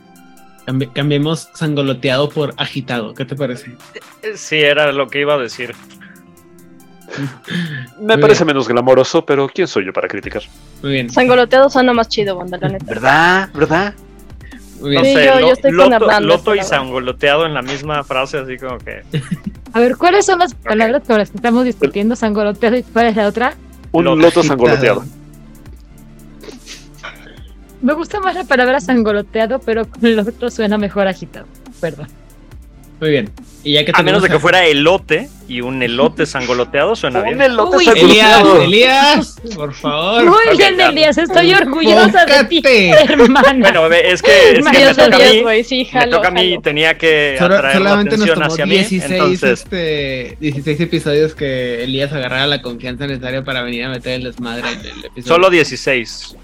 cambiemos 0.93 1.49
sangoloteado 1.53 2.29
por 2.29 2.53
agitado, 2.57 3.13
¿qué 3.13 3.25
te 3.25 3.35
parece? 3.35 3.75
Sí, 4.35 4.57
era 4.57 4.91
lo 4.91 5.07
que 5.07 5.21
iba 5.21 5.33
a 5.33 5.37
decir. 5.37 5.73
Me 7.99 8.17
parece 8.17 8.45
menos 8.45 8.67
glamoroso, 8.67 9.25
pero 9.25 9.47
¿quién 9.47 9.67
soy 9.67 9.85
yo 9.85 9.93
para 9.93 10.07
criticar? 10.07 10.43
Muy 10.81 10.91
bien. 10.93 11.09
Sangoloteado 11.09 11.69
suena 11.69 11.93
más 11.93 12.07
chido, 12.09 12.35
banda, 12.35 12.57
la 12.61 12.69
neta. 12.69 12.85
¿Verdad? 12.85 13.49
¿Verdad? 13.53 13.93
Muy 14.79 14.91
bien. 14.91 15.01
No 15.01 15.07
Sí, 15.09 15.13
sé, 15.15 15.25
yo- 15.25 15.39
yo 15.39 15.47
lo- 15.71 15.83
con 15.83 15.91
loto, 15.91 16.05
Hernández, 16.05 16.27
loto 16.27 16.55
y 16.55 16.63
sangoloteado 16.63 17.45
en 17.45 17.53
la 17.53 17.61
misma 17.61 18.03
frase, 18.03 18.37
así 18.37 18.57
como 18.57 18.77
que. 18.77 19.03
A 19.73 19.79
ver, 19.79 19.97
¿cuáles 19.97 20.25
son 20.25 20.39
las 20.39 20.53
palabras 20.55 21.03
con 21.05 21.17
las 21.17 21.29
que 21.29 21.37
estamos 21.37 21.63
discutiendo? 21.65 22.15
Sangoloteado 22.15 22.77
y 22.77 22.83
cuál 22.83 23.07
es 23.07 23.15
la 23.15 23.27
otra? 23.27 23.53
Un 23.91 24.05
Loto 24.05 24.15
loto 24.17 24.43
sangoloteado. 24.43 25.03
Me 27.81 27.93
gusta 27.93 28.19
más 28.19 28.35
la 28.35 28.43
palabra 28.43 28.81
sangoloteado, 28.81 29.59
pero 29.59 29.87
con 29.87 30.05
el 30.05 30.19
otro 30.19 30.49
suena 30.51 30.77
mejor 30.77 31.07
agitado. 31.07 31.45
Perdón. 31.79 32.07
Muy 32.99 33.09
bien. 33.11 33.29
Y 33.63 33.73
ya 33.73 33.83
que 33.85 33.91
A 33.93 34.03
menos 34.03 34.21
de 34.21 34.27
que 34.27 34.31
tenemos 34.31 34.41
fuera 34.41 34.65
elote 34.65 35.29
y 35.49 35.59
un 35.61 35.81
elote 35.83 36.25
sangoloteado 36.25 36.95
suena 36.95 37.21
bien. 37.21 37.35
Un 37.35 37.41
elote 37.41 37.77
Uy, 37.77 37.87
a- 37.87 37.91
Elías, 37.91 38.31
sangoloteado. 38.31 38.61
Elías, 38.63 39.35
por 39.55 39.73
favor. 39.73 40.23
Muy 40.25 40.57
bien. 40.57 40.79
Elías, 40.79 41.17
estoy 41.17 41.53
orgullosa 41.53 42.25
de 42.25 42.43
ti, 42.45 42.61
hermana. 42.63 43.71
Bueno, 43.71 43.87
es 43.95 44.21
que, 44.21 44.51
es 44.51 44.65
que 44.65 44.85
me 44.85 44.93
toca 44.93 45.03
a 45.15 45.19
Dios, 45.19 45.33
mí. 45.33 45.41
güey, 45.41 45.63
sí, 45.65 45.77
Me 45.79 45.85
jalo, 45.99 46.11
toca 46.17 46.27
a 46.29 46.31
mí 46.31 46.41
y 46.53 46.59
tenía 46.59 46.97
que 46.97 47.35
Solo- 47.37 47.55
atraer 47.55 47.81
la 47.81 47.89
solamente 47.89 48.17
nos 48.17 48.21
atención 48.29 48.39
tomó 48.39 48.53
hacia 48.53 48.65
16, 48.65 49.09
mí. 49.09 49.15
Entonces, 49.15 49.59
este, 49.61 50.37
16 50.39 50.79
episodios 50.79 51.35
que 51.35 51.83
Elías 51.83 52.13
agarrara 52.13 52.47
la 52.47 52.61
confianza 52.61 53.07
necesaria 53.07 53.43
para 53.43 53.61
venir 53.63 53.83
a 53.85 53.89
meter 53.89 54.13
el 54.13 54.23
desmadre 54.23 54.69
del 54.77 55.05
episodio. 55.05 55.23
solo 55.35 55.49
16. 55.49 56.35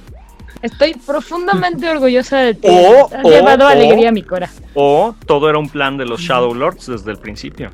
Estoy 0.65 0.93
profundamente 0.95 1.87
orgullosa 1.89 2.37
de 2.39 2.53
ti. 2.55 2.67
O- 2.71 3.05
Has 3.13 3.23
o- 3.25 3.29
llevado 3.29 3.65
o- 3.65 3.69
alegría 3.69 4.09
a 4.09 4.11
mi 4.11 4.23
cora. 4.23 4.49
O 4.73 5.15
todo 5.25 5.49
era 5.49 5.59
un 5.59 5.69
plan 5.69 5.97
de 5.97 6.05
los 6.05 6.21
Shadow 6.21 6.53
Lords 6.55 6.87
desde 6.87 7.11
el 7.11 7.17
principio. 7.17 7.71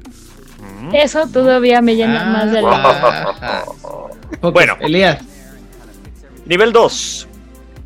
Mm. 0.81 0.93
Eso 0.95 1.25
todavía 1.27 1.81
me 1.81 1.95
llena 1.95 2.21
Ah, 2.21 2.25
más 2.33 2.51
de. 2.51 2.61
Focus, 2.61 4.51
Bueno. 4.53 4.75
Elías. 4.79 5.23
Nivel 6.45 6.71
2. 6.73 7.27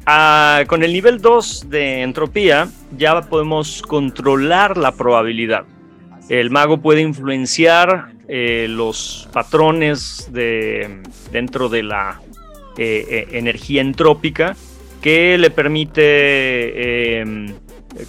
Ah, 0.07 0.63
con 0.67 0.83
el 0.83 0.93
nivel 0.93 1.21
2 1.21 1.69
de 1.69 2.01
entropía 2.01 2.67
ya 2.97 3.21
podemos 3.21 3.81
controlar 3.81 4.77
la 4.77 4.91
probabilidad. 4.93 5.65
El 6.29 6.49
mago 6.49 6.77
puede 6.79 7.01
influenciar 7.01 8.11
eh, 8.27 8.65
los 8.69 9.27
patrones 9.31 10.29
de, 10.31 11.01
dentro 11.31 11.69
de 11.69 11.83
la 11.83 12.19
eh, 12.77 13.05
eh, 13.09 13.27
energía 13.37 13.81
entrópica 13.81 14.55
que 15.05 15.37
le 15.37 15.51
permite 15.51 16.01
eh, 16.01 17.53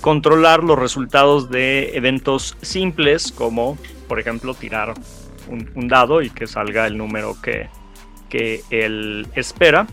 controlar 0.01 0.65
los 0.65 0.79
resultados 0.79 1.51
de 1.51 1.91
eventos 1.95 2.57
simples 2.63 3.33
como 3.33 3.77
por 4.09 4.19
ejemplo 4.19 4.55
tirar 4.55 4.95
un, 5.51 5.89
dado 5.89 6.23
y 6.23 6.31
que 6.31 6.47
salga 6.47 6.87
el 6.87 6.97
número 6.97 7.37
que, 7.43 7.69
que 8.31 8.63
él 8.71 9.27
espera. 9.35 9.87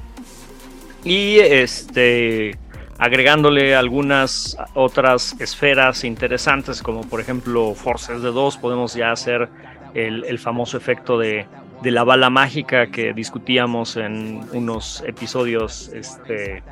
Y 1.03 1.39
este 1.39 2.57
agregándole 2.97 3.75
algunas 3.75 4.55
otras 4.73 5.35
esferas 5.41 6.05
interesantes 6.05 6.81
como 6.81 7.01
por 7.01 7.19
ejemplo 7.19 7.75
forces 7.75 8.21
de 8.21 8.31
2 8.31 8.57
podemos 8.59 8.93
ya 8.93 9.11
hacer 9.11 9.49
el 9.93 10.39
famoso 10.39 10.77
efecto 10.77 11.19
de, 11.19 11.47
de 11.84 11.91
la 11.91 12.03
bala 12.03 12.30
mágica 12.30 12.88
que 12.88 13.14
discutíamos 13.14 13.97
en 13.97 14.41
unos 14.53 15.03
episodios 15.05 15.89
este, 15.93 16.64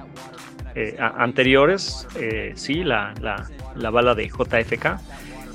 eh, 0.76 0.98
anteriores 1.00 2.08
eh, 2.16 2.54
sí 2.56 2.84
la, 2.84 3.14
la, 3.22 3.48
la 3.76 3.90
bala 3.90 4.16
de 4.16 4.28
JFK 4.30 4.98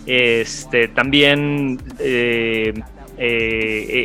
este 0.06 0.88
también 0.88 1.78
eh, 1.98 2.74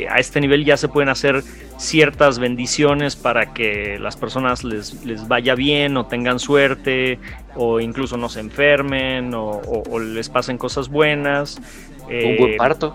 a 0.09 0.19
este 0.19 0.39
nivel 0.39 0.63
ya 0.63 0.77
se 0.77 0.87
pueden 0.87 1.09
hacer 1.09 1.43
ciertas 1.77 2.39
bendiciones 2.39 3.15
para 3.15 3.53
que 3.53 3.97
las 3.99 4.15
personas 4.15 4.63
les, 4.63 5.03
les 5.03 5.27
vaya 5.27 5.53
bien 5.55 5.97
o 5.97 6.05
tengan 6.05 6.39
suerte 6.39 7.19
o 7.55 7.79
incluso 7.81 8.15
no 8.17 8.29
se 8.29 8.39
enfermen 8.39 9.33
o, 9.33 9.49
o- 9.49 9.83
o 9.89 9.99
les 9.99 10.29
pasen 10.29 10.57
cosas 10.57 10.87
buenas. 10.89 11.59
Un 12.07 12.37
buen 12.37 12.57
parto. 12.57 12.93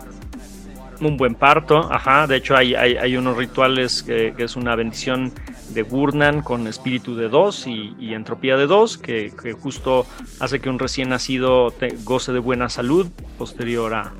Un 1.01 1.17
buen 1.17 1.35
parto, 1.35 1.93
ajá. 1.93 2.27
De 2.27 2.37
hecho, 2.37 2.57
hay, 2.57 2.75
hay, 2.75 2.97
hay 2.97 3.17
unos 3.17 3.37
rituales 3.37 4.03
que, 4.03 4.33
que 4.37 4.45
es 4.45 4.57
una 4.57 4.75
bendición 4.77 5.33
de 5.71 5.83
Gurnan 5.83 6.43
con 6.43 6.67
espíritu 6.67 7.15
de 7.17 7.29
dos 7.29 7.67
y, 7.67 7.95
y 7.99 8.15
entropía 8.15 8.57
de 8.57 8.67
dos, 8.67 8.97
que, 8.99 9.33
que 9.43 9.53
justo 9.53 10.07
hace 10.41 10.61
que 10.61 10.69
un 10.71 10.79
recién 10.79 11.09
nacido 11.11 11.71
te- 11.71 11.97
goce 12.05 12.33
de 12.33 12.39
buena 12.39 12.69
salud 12.69 13.09
posterior 13.39 13.95
a, 13.95 14.13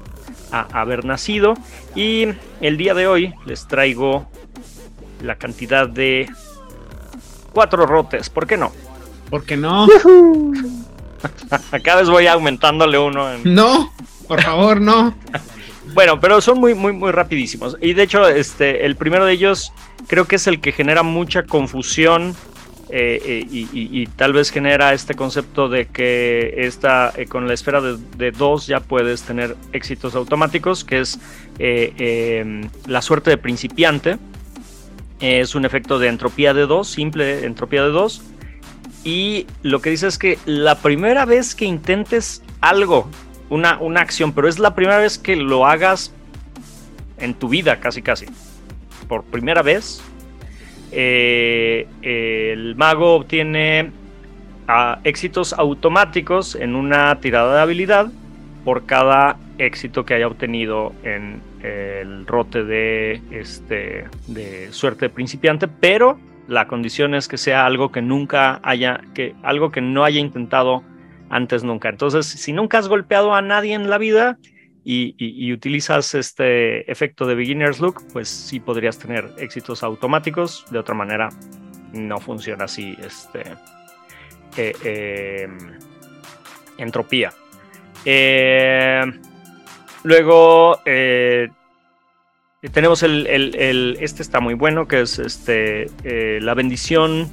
a 0.53 0.81
haber 0.81 1.05
nacido. 1.05 1.55
Y 1.95 2.27
el 2.61 2.77
día 2.77 2.95
de 2.95 3.07
hoy 3.07 3.35
les 3.47 3.67
traigo 3.69 4.29
la 5.23 5.37
cantidad 5.37 5.89
de 5.89 6.29
cuatro 7.53 7.87
rotes, 7.87 8.29
¿por 8.29 8.47
qué 8.47 8.57
no? 8.59 8.71
¿Por 9.31 9.45
qué 9.45 9.57
no? 9.57 9.87
Cada 11.83 12.01
vez 12.01 12.11
voy 12.11 12.27
aumentándole 12.27 12.99
uno. 12.99 13.33
en- 13.33 13.55
No, 13.55 13.93
por 14.29 14.43
favor, 14.43 14.81
no. 14.81 15.15
Bueno, 15.97 16.21
pero 16.21 16.43
son 16.43 16.61
muy, 16.61 16.75
muy, 16.75 16.93
muy 16.93 17.11
rapidísimos. 17.11 17.79
Y 17.81 17.95
de 17.95 18.03
hecho, 18.03 18.29
este, 18.29 18.85
el 18.85 18.97
primero 18.97 19.25
de 19.25 19.33
ellos 19.33 19.73
creo 20.07 20.27
que 20.27 20.37
es 20.37 20.47
el 20.47 20.61
que 20.61 20.71
genera 20.71 21.03
mucha 21.03 21.45
confusión 21.45 22.37
eh, 22.91 23.19
eh, 23.25 23.47
y, 23.51 24.07
tal 24.09 24.35
vez 24.35 24.51
genera 24.51 24.93
este 24.93 25.15
concepto 25.15 25.71
de 25.71 25.87
que 25.87 26.53
esta, 26.59 27.15
eh, 27.17 27.25
con 27.25 27.49
la 27.49 27.55
esfera 27.55 27.81
de, 27.81 28.31
dos 28.31 28.67
ya 28.67 28.81
puedes 28.81 29.23
tener 29.23 29.57
éxitos 29.73 30.15
automáticos, 30.15 30.85
que 30.85 31.01
es 31.01 31.19
eh, 31.59 32.69
la 32.87 33.01
suerte 33.01 33.31
de 33.31 33.39
principiante. 33.39 34.19
Es 35.21 35.55
un 35.55 35.65
efecto 35.65 35.99
de 35.99 36.09
entropía 36.09 36.53
de 36.53 36.67
dos, 36.67 36.89
simple 36.89 37.47
entropía 37.47 37.83
de 37.83 37.89
dos. 37.91 38.21
Y 39.03 39.47
lo 39.63 39.81
que 39.81 39.89
dice 39.89 40.09
es 40.09 40.19
que 40.19 40.39
la 40.45 40.75
primera 40.75 41.25
vez 41.25 41.55
que 41.55 41.65
intentes 41.65 42.43
algo, 42.61 43.09
una, 43.51 43.79
una 43.79 44.01
acción, 44.01 44.33
pero 44.33 44.49
es 44.49 44.59
la 44.59 44.75
primera 44.75 44.99
vez 44.99 45.19
que 45.19 45.37
lo 45.37 45.67
hagas 45.67 46.13
en 47.19 47.35
tu 47.35 47.49
vida, 47.49 47.81
casi 47.81 48.03
casi. 48.03 48.27
Por 49.09 49.25
primera 49.25 49.63
vez, 49.63 50.03
eh, 50.93 51.87
el 52.03 52.75
mago 52.77 53.15
obtiene 53.15 53.91
ah, 54.69 54.99
éxitos 55.05 55.53
automáticos 55.53 56.55
en 56.55 56.75
una 56.75 57.21
tirada 57.21 57.57
de 57.57 57.61
habilidad 57.61 58.11
por 58.65 58.87
cada 58.87 59.37
éxito 59.59 60.05
que 60.05 60.15
haya 60.15 60.27
obtenido 60.27 60.93
en 61.05 61.41
el 61.63 62.27
rote 62.27 62.65
de, 62.65 63.21
este, 63.31 64.05
de 64.27 64.73
suerte 64.73 65.07
de 65.07 65.11
principiante, 65.11 65.69
pero 65.69 66.19
la 66.49 66.67
condición 66.67 67.15
es 67.15 67.29
que 67.29 67.39
sea 67.39 67.67
algo 67.67 67.91
que 67.91 68.03
nunca 68.03 68.61
haya, 68.63 69.01
que 69.15 69.35
algo 69.43 69.71
que 69.71 69.81
no 69.81 70.05
haya 70.05 70.21
intentado 70.21 70.83
antes 71.31 71.65
nunca. 71.65 71.89
Entonces, 71.89 72.27
si 72.27 72.53
nunca 72.53 72.79
has 72.79 72.89
golpeado 72.89 73.35
a 73.35 73.43
nadie 73.43 73.75
en 73.75 73.91
la 73.91 73.99
vida 73.99 74.39
y, 74.85 75.53
utilizas 75.53 76.15
este 76.15 76.91
efecto 76.91 77.27
de 77.27 77.35
beginner's 77.35 77.81
look, 77.81 78.03
pues 78.13 78.29
sí 78.29 78.61
podrías 78.61 78.99
tener 78.99 79.33
éxitos 79.39 79.83
automáticos. 79.83 80.65
De 80.71 80.79
otra 80.79 80.95
manera, 80.95 81.29
no 81.93 82.19
funciona 82.19 82.65
así. 82.67 82.97
Este, 83.03 83.43
eh, 84.57 84.73
eh, 84.85 85.49
entropía. 86.79 87.33
Eh, 88.05 89.03
luego 90.05 90.81
tenemos 92.73 93.03
el, 93.03 93.27
el- 93.27 93.97
este 94.01 94.23
está 94.23 94.41
muy 94.41 94.55
bueno 94.55 94.87
que 94.87 95.01
es 95.01 95.19
este 95.19 95.91
la 96.41 96.55
bendición 96.55 97.29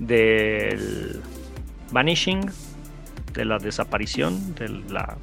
del 0.00 1.20
vanishing 1.92 2.50
de 3.32 3.44
la 3.44 3.58
desaparición 3.58 4.54
de 4.54 4.68
la 4.90 5.16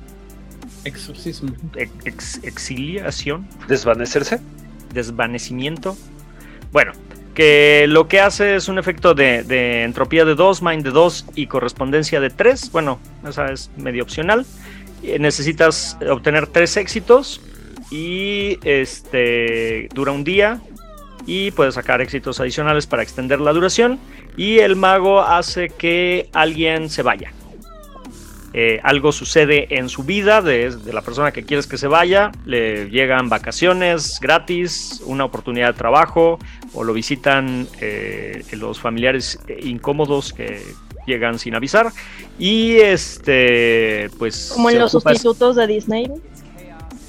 Exorcismo. 0.83 1.51
ex- 2.05 2.39
exiliación 2.43 3.47
Desvanecerse. 3.67 4.39
desvanecimiento 4.93 5.97
Bueno, 6.71 6.91
que 7.33 7.85
lo 7.87 8.07
que 8.07 8.19
hace 8.19 8.55
es 8.55 8.67
un 8.67 8.79
efecto 8.79 9.13
de, 9.13 9.83
entropía 9.83 10.25
de 10.25 10.35
2, 10.35 10.61
mind 10.61 10.83
de 10.83 10.91
2 10.91 11.25
y 11.35 11.47
correspondencia 11.47 12.19
de 12.19 12.29
3. 12.29 12.71
Bueno, 12.71 12.99
esa 13.27 13.51
es 13.51 13.69
medio 13.77 14.03
opcional. 14.03 14.45
Necesitas 15.19 15.97
obtener 16.09 16.47
3 16.47 16.77
éxitos 16.77 17.39
y 17.91 18.57
este 18.63 19.87
dura 19.93 20.11
un 20.11 20.23
día 20.23 20.59
y 21.25 21.51
puedes 21.51 21.75
sacar 21.75 22.01
éxitos 22.01 22.39
adicionales 22.39 22.87
para 22.87 23.03
extender 23.03 23.39
la 23.39 23.53
duración 23.53 23.99
y 24.35 24.59
el 24.59 24.75
mago 24.75 25.21
hace 25.21 25.69
que 25.69 26.29
alguien 26.33 26.89
se 26.89 27.03
vaya. 27.03 27.31
Eh, 28.59 28.79
algo 28.81 29.11
sucede 29.11 29.77
en 29.77 29.87
su 29.87 30.01
vida 30.01 30.41
de, 30.41 30.75
la 30.91 31.03
persona 31.03 31.31
que 31.31 31.43
quieres 31.43 31.67
que 31.67 31.77
se 31.77 31.85
vaya, 31.85 32.31
le 32.43 32.89
llegan 32.89 33.29
vacaciones 33.29 34.19
gratis, 34.19 34.99
una 35.05 35.25
oportunidad 35.25 35.67
de 35.67 35.77
trabajo 35.77 36.39
o 36.73 36.83
lo 36.83 36.91
visitan 36.91 37.67
eh, 37.79 38.43
los 38.53 38.79
familiares 38.79 39.37
incómodos 39.61 40.33
que 40.33 40.59
llegan 41.05 41.37
sin 41.37 41.53
avisar 41.53 41.91
y 42.39 42.77
este 42.77 44.09
pues 44.17 44.49
como 44.55 44.71
en 44.71 44.79
los 44.79 44.91
sustitutos 44.91 45.55
de 45.55 45.67
Disney 45.67 46.11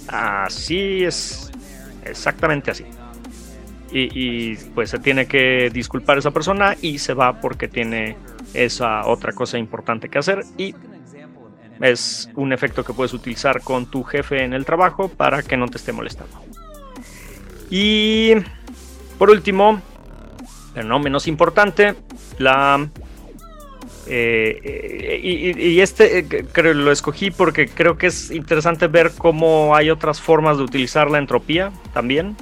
así 0.07 1.03
es 1.03 1.51
exactamente 2.05 2.73
así. 2.73 2.85
Y, 3.91 4.55
pues 4.75 4.91
se 4.91 4.99
tiene 4.99 5.27
que 5.27 5.71
disculpar 5.73 6.19
esa 6.19 6.31
persona 6.31 6.77
y 6.83 6.99
se 6.99 7.15
va 7.15 7.41
porque 7.41 7.69
tiene 7.69 8.19
esa 8.53 9.07
otra 9.07 9.33
cosa 9.33 9.57
importante 9.57 10.11
que 10.11 10.19
hacer 10.19 10.45
y 10.59 10.75
es 11.81 12.31
un 12.35 12.53
efecto 12.53 12.85
que 12.85 12.93
puedes 12.93 13.13
utilizar 13.13 13.63
con 13.63 13.87
tu 13.87 14.03
jefe 14.03 14.45
en 14.45 14.53
el 14.53 14.65
trabajo 14.65 15.09
para 15.09 15.43
que 15.43 15.57
no 15.57 15.69
te 15.69 15.79
esté 15.79 15.93
molestando. 15.93 16.43
Y 17.71 18.33
por 19.19 19.31
último, 19.31 19.81
pero 20.75 20.87
no 20.87 20.99
menos 20.99 21.27
importante, 21.27 21.95
la 22.39 22.89
eh, 24.11 24.59
eh, 24.65 25.21
y, 25.23 25.81
este 25.81 26.21
eh, 26.21 26.47
creo 26.51 26.73
lo 26.73 26.91
escogí 26.91 27.31
porque 27.31 27.69
creo 27.69 27.99
que 27.99 28.07
es 28.07 28.31
interesante 28.31 28.87
ver 28.87 29.13
cómo 29.19 29.77
hay 29.77 29.91
otras 29.91 30.19
formas 30.19 30.57
de 30.57 30.63
utilizar 30.63 31.11
la 31.11 31.19
entropía 31.19 31.73
también. 31.93 32.37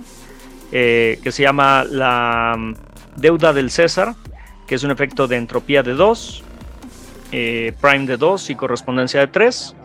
Que 0.71 1.31
se 1.31 1.43
llama 1.43 1.85
la 1.85 2.55
mm, 2.59 2.75
deuda 3.17 3.53
del 3.55 3.71
César, 3.71 4.15
que 4.67 4.75
es 4.75 4.83
un 4.83 4.91
efecto 4.91 5.27
de 5.27 5.37
entropía 5.37 5.83
de 5.83 5.95
2, 5.95 6.45
eh, 7.33 7.73
prime 7.81 8.07
de 8.07 8.17
2 8.17 8.51
y 8.51 8.55
correspondencia 8.55 9.21
de 9.21 9.27
3. 9.27 9.77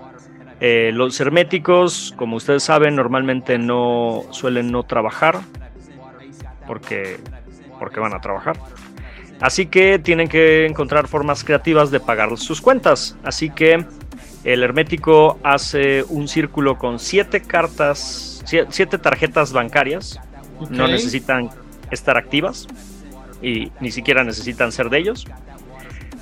Eh, 0.59 0.91
los 0.93 1.19
herméticos, 1.19 2.13
como 2.15 2.35
ustedes 2.35 2.63
saben, 2.63 2.95
normalmente 2.95 3.57
no 3.57 4.23
suelen 4.29 4.71
no 4.71 4.83
trabajar 4.83 5.39
porque, 6.67 7.17
porque 7.79 7.99
van 7.99 8.13
a 8.13 8.21
trabajar. 8.21 8.57
Así 9.39 9.65
que 9.65 9.97
tienen 9.97 10.27
que 10.27 10.67
encontrar 10.67 11.07
formas 11.07 11.43
creativas 11.43 11.89
de 11.89 11.99
pagar 11.99 12.37
sus 12.37 12.61
cuentas. 12.61 13.17
Así 13.23 13.49
que 13.49 13.83
el 14.43 14.63
hermético 14.63 15.39
hace 15.43 16.03
un 16.09 16.27
círculo 16.27 16.77
con 16.77 16.99
7 16.99 17.41
cartas, 17.41 18.43
7 18.45 18.97
tarjetas 18.99 19.51
bancarias 19.51 20.19
no 20.69 20.87
necesitan 20.87 21.49
estar 21.89 22.17
activas 22.17 22.67
y 23.41 23.71
ni 23.79 23.91
siquiera 23.91 24.23
necesitan 24.23 24.71
ser 24.71 24.89
de 24.89 24.99
ellos. 24.99 25.25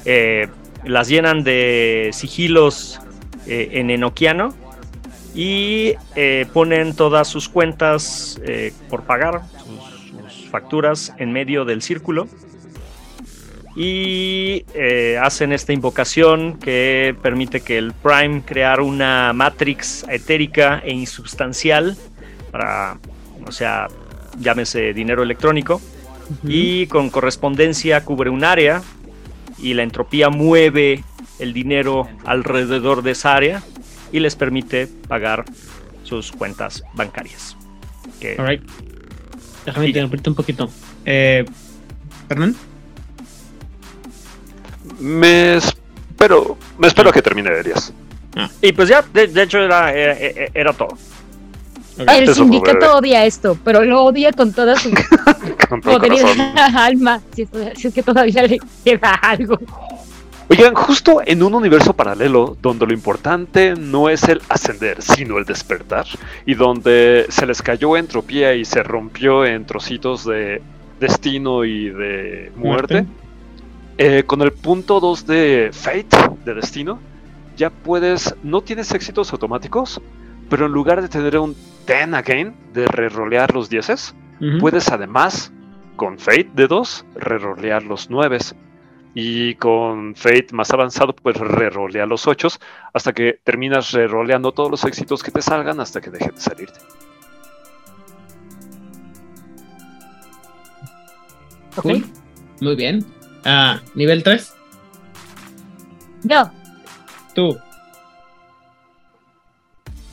Eh, 0.06 0.48
las 0.86 1.08
llenan 1.08 1.44
de 1.44 2.10
sigilos 2.14 3.00
eh, 3.48 3.70
en 3.74 3.90
enoquiano 3.90 4.54
y 5.36 5.94
eh, 6.16 6.46
ponen 6.54 6.96
todas 6.96 7.28
sus 7.28 7.50
cuentas 7.50 8.40
por 8.90 9.04
pagar, 9.04 9.42
sus, 9.64 10.50
facturas 10.50 11.14
en 11.18 11.32
medio 11.32 11.66
del 11.66 11.82
círculo. 11.82 12.28
Y 13.76 14.66
hacen 15.22 15.54
esta 15.54 15.72
invocación 15.72 16.58
que 16.58 17.16
permite 17.22 17.62
que 17.62 17.78
el 17.78 17.94
Prime 17.94 18.42
crear 18.44 18.82
una 18.82 19.32
matrix 19.32 20.06
etérica 20.10 20.82
e 20.84 20.92
insubstancial 20.92 21.96
para, 22.52 22.98
o 23.46 23.52
sea, 23.52 23.88
llámese 24.40 24.94
dinero 24.94 25.24
electrónico, 25.24 25.80
y 26.44 26.88
con 26.88 27.10
correspondencia 27.10 28.04
cubre 28.06 28.30
un 28.30 28.44
área 28.44 28.82
y 29.62 29.74
la 29.74 29.84
entropía 29.84 30.30
mueve 30.30 31.04
el 31.40 31.54
dinero 31.54 32.08
alrededor 32.26 33.02
de 33.02 33.12
esa 33.12 33.36
área 33.36 33.64
y 34.12 34.20
les 34.20 34.36
permite 34.36 34.88
pagar 34.88 35.46
sus 36.04 36.32
cuentas 36.32 36.84
bancarias. 36.94 37.56
Alright. 38.38 38.62
Déjame 39.66 39.88
interrumpirte 39.88 40.30
un 40.30 40.36
poquito. 40.36 40.70
Eh, 41.06 41.46
¿Hernán? 42.30 42.56
Me 45.00 45.56
espero, 45.56 46.58
me 46.78 46.88
espero 46.88 47.12
que 47.12 47.22
termine 47.22 47.50
de 47.50 47.74
ah. 48.36 48.50
Y 48.62 48.72
pues 48.74 48.90
ya, 48.90 49.02
de, 49.02 49.42
hecho 49.42 49.60
era, 49.60 49.94
era 49.94 50.74
todo. 50.74 50.98
El 52.08 52.34
sindicato 52.34 52.98
odia 52.98 53.26
esto, 53.26 53.58
pero 53.64 53.84
lo 53.84 54.04
odia 54.04 54.32
con 54.32 54.54
toda 54.54 54.76
su 54.76 54.90
alma, 56.76 57.22
si 57.34 57.48
es, 57.52 57.94
que 57.94 58.04
todavía 58.04 58.44
le 58.44 58.60
queda 58.84 59.14
algo. 59.16 59.60
Oigan, 60.50 60.74
justo 60.74 61.22
en 61.26 61.44
un 61.44 61.54
universo 61.54 61.94
paralelo 61.94 62.58
donde 62.62 62.88
lo 62.88 62.94
importante 62.94 63.76
no 63.76 64.10
es 64.10 64.24
el 64.24 64.42
ascender, 64.50 65.02
sino 65.02 65.38
el 65.38 65.46
despertar, 65.46 66.06
y 66.46 66.56
donde 66.56 67.26
se 67.30 67.46
les 67.46 67.62
cayó 67.62 67.98
entropía 67.98 68.56
y 68.56 68.66
se 68.66 68.82
rompió 68.82 69.46
en 69.46 69.66
trocitos 69.66 70.26
de 70.26 70.62
destino 71.00 71.66
y 71.66 71.90
de 71.90 72.52
muerte, 72.56 73.06
eh, 73.98 74.24
con 74.26 74.42
el 74.42 74.52
punto 74.52 75.00
2 75.00 75.28
de 75.28 75.70
Fate, 75.72 76.18
de 76.46 76.54
destino, 76.54 77.00
ya 77.58 77.70
puedes, 77.70 78.34
no 78.42 78.62
tienes 78.62 78.92
éxitos 78.94 79.32
automáticos, 79.34 80.02
pero 80.50 80.66
en 80.66 80.72
lugar 80.72 81.02
de 81.02 81.10
tener 81.10 81.38
un 81.38 81.56
Ten 81.90 82.14
Again 82.14 82.56
de 82.72 82.86
rerolear 82.86 83.52
los 83.52 83.68
10, 83.68 84.14
puedes 84.60 84.92
además, 84.92 85.52
con 85.96 86.20
Fate 86.20 86.52
de 86.54 86.68
2, 86.68 87.06
rerolear 87.16 87.82
los 87.82 88.12
9. 88.12 88.38
Y 89.16 89.56
con 89.56 90.14
Fate 90.14 90.50
más 90.52 90.70
avanzado, 90.70 91.16
pues 91.16 91.38
rerolear 91.38 92.08
los 92.08 92.28
8 92.28 92.48
hasta 92.94 93.12
que 93.12 93.40
terminas 93.44 93.92
reroleando 93.92 94.52
todos 94.52 94.70
los 94.70 94.84
éxitos 94.86 95.24
que 95.24 95.32
te 95.32 95.42
salgan 95.42 95.80
hasta 95.80 96.00
que 96.00 96.12
dejen 96.12 96.36
de 96.36 96.40
salirte. 96.40 96.80
Cool. 101.76 102.06
Muy 102.62 102.76
bien. 102.76 103.04
Ah, 103.46 103.80
¿Nivel 103.96 104.22
3? 104.22 104.54
Yo. 106.22 106.52
Tú. 107.34 107.58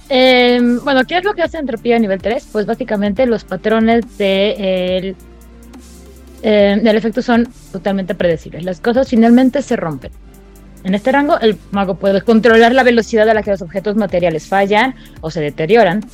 Em, 0.08 0.78
bueno, 0.84 1.04
¿qué 1.04 1.18
es 1.18 1.24
lo 1.24 1.34
que 1.34 1.42
hace 1.42 1.58
entropía 1.58 1.96
a 1.96 1.98
nivel 1.98 2.20
3? 2.20 2.48
Pues 2.52 2.66
básicamente 2.66 3.26
los 3.26 3.44
patrones 3.44 4.18
de 4.18 5.14
em, 6.42 6.82
del 6.82 6.96
efecto 6.96 7.22
son 7.22 7.48
totalmente 7.72 8.14
predecibles. 8.14 8.64
Las 8.64 8.80
cosas 8.80 9.08
finalmente 9.08 9.62
se 9.62 9.74
rompen. 9.76 10.12
En 10.84 10.94
este 10.94 11.10
rango, 11.10 11.40
el 11.40 11.58
mago 11.72 11.96
puede 11.96 12.22
controlar 12.22 12.72
la 12.72 12.84
velocidad 12.84 13.28
a 13.28 13.34
la 13.34 13.42
que 13.42 13.50
los 13.50 13.62
objetos 13.62 13.96
materiales 13.96 14.46
fallan 14.46 14.94
o 15.20 15.30
se 15.32 15.40
deterioran. 15.40 16.04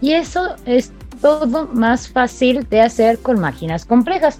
Y 0.00 0.12
eso 0.12 0.56
es 0.64 0.92
todo 1.20 1.68
más 1.68 2.08
fácil 2.08 2.66
de 2.70 2.80
hacer 2.80 3.18
con 3.18 3.38
máquinas 3.38 3.84
complejas 3.84 4.38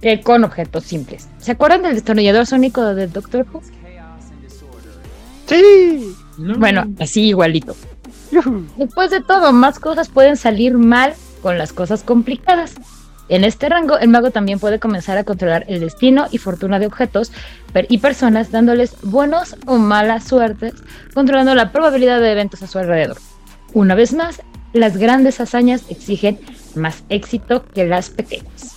que 0.00 0.20
con 0.20 0.42
objetos 0.42 0.84
simples. 0.84 1.28
¿Se 1.38 1.52
acuerdan 1.52 1.82
del 1.82 1.94
destornillador 1.94 2.46
sónico 2.46 2.94
del 2.94 3.12
Doctor 3.12 3.46
Who? 3.52 3.62
Sí. 5.46 6.14
Bueno, 6.36 6.84
así 6.98 7.22
igualito. 7.28 7.76
Después 8.76 9.10
de 9.10 9.20
todo, 9.20 9.52
más 9.52 9.78
cosas 9.78 10.08
pueden 10.08 10.36
salir 10.36 10.74
mal 10.74 11.14
con 11.42 11.58
las 11.58 11.72
cosas 11.72 12.02
complicadas. 12.02 12.74
En 13.28 13.44
este 13.44 13.68
rango, 13.68 13.98
el 13.98 14.08
mago 14.08 14.30
también 14.30 14.58
puede 14.58 14.78
comenzar 14.78 15.16
a 15.16 15.24
controlar 15.24 15.64
el 15.68 15.80
destino 15.80 16.26
y 16.30 16.38
fortuna 16.38 16.78
de 16.78 16.86
objetos 16.86 17.32
y 17.88 17.98
personas, 17.98 18.50
dándoles 18.50 18.96
buenos 19.02 19.56
o 19.66 19.78
malas 19.78 20.24
suertes, 20.24 20.74
controlando 21.14 21.54
la 21.54 21.72
probabilidad 21.72 22.20
de 22.20 22.32
eventos 22.32 22.62
a 22.62 22.66
su 22.66 22.78
alrededor. 22.78 23.16
Una 23.72 23.94
vez 23.94 24.12
más, 24.12 24.42
las 24.74 24.98
grandes 24.98 25.40
hazañas 25.40 25.84
exigen 25.88 26.38
más 26.74 27.04
éxito 27.08 27.64
que 27.64 27.86
las 27.86 28.10
pequeñas. 28.10 28.74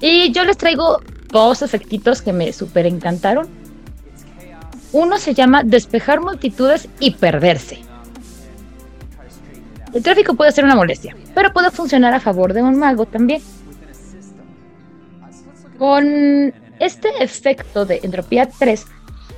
Y 0.00 0.32
yo 0.32 0.44
les 0.44 0.58
traigo 0.58 1.00
dos 1.28 1.62
efectitos 1.62 2.20
que 2.20 2.32
me 2.32 2.52
super 2.52 2.86
encantaron. 2.86 3.48
Uno 4.92 5.18
se 5.18 5.34
llama 5.34 5.62
despejar 5.64 6.20
multitudes 6.20 6.88
y 7.00 7.12
perderse. 7.12 7.78
El 9.92 10.02
tráfico 10.02 10.34
puede 10.34 10.52
ser 10.52 10.64
una 10.64 10.74
molestia, 10.74 11.16
pero 11.34 11.52
puede 11.52 11.70
funcionar 11.70 12.14
a 12.14 12.20
favor 12.20 12.52
de 12.52 12.62
un 12.62 12.78
mago 12.78 13.06
también. 13.06 13.42
Con 15.78 16.52
este 16.78 17.08
efecto 17.20 17.84
de 17.84 18.00
entropía 18.02 18.48
3, 18.48 18.86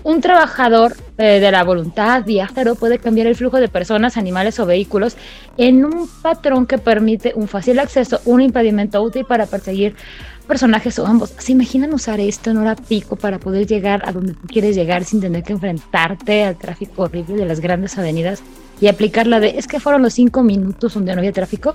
Un 0.05 0.21
trabajador 0.21 0.97
eh, 1.17 1.41
de 1.41 1.51
la 1.51 1.65
voluntad 1.65 2.25
viajero 2.25 2.75
puede 2.75 2.99
cambiar 2.99 3.27
el 3.27 3.37
flujo 3.37 3.59
de 3.59 3.69
personas, 3.69 4.19
animales 4.19 4.61
o 4.61 4.67
vehículos 4.67 5.17
en 5.57 5.83
un 5.83 6.07
patrón 6.21 6.67
que 6.67 6.77
permite 6.77 7.33
un 7.35 7.49
fácil 7.49 7.79
acceso, 7.79 8.21
un 8.27 8.43
impedimento 8.43 9.03
útil 9.03 9.25
para 9.25 9.47
perseguir 9.47 9.97
personajes 10.45 10.99
o 10.99 11.07
ambos. 11.07 11.35
¿Se 11.39 11.53
imaginan 11.53 11.93
usar 11.93 12.21
esto 12.21 12.51
en 12.51 12.59
hora 12.59 12.77
pico 12.77 13.17
para 13.17 13.39
poder 13.39 13.67
llegar 13.67 14.07
a 14.07 14.13
donde 14.13 14.35
tú 14.35 14.47
quieres 14.47 14.77
llegar 14.77 15.05
sin 15.05 15.21
tener 15.21 15.43
que 15.43 15.53
enfrentarte 15.53 16.45
al 16.45 16.57
tráfico 16.57 17.03
horrible 17.03 17.37
de 17.37 17.47
las 17.47 17.61
grandes 17.61 17.99
avenidas 17.99 18.43
y 18.81 18.89
aplicar 18.89 19.27
la 19.27 19.41
de 19.41 19.59
es 19.59 19.67
que 19.67 19.81
fueron 19.81 20.03
los 20.03 20.15
cinco 20.15 20.43
minutos 20.43 20.95
donde 20.95 21.15
no 21.15 21.21
había 21.21 21.33
tráfico? 21.33 21.75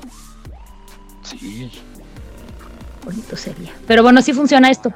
Sí. 1.23 1.71
Bonito 3.05 3.35
sería. 3.35 3.71
Pero 3.87 4.03
bueno, 4.03 4.21
sí 4.21 4.33
funciona 4.33 4.69
esto. 4.69 4.93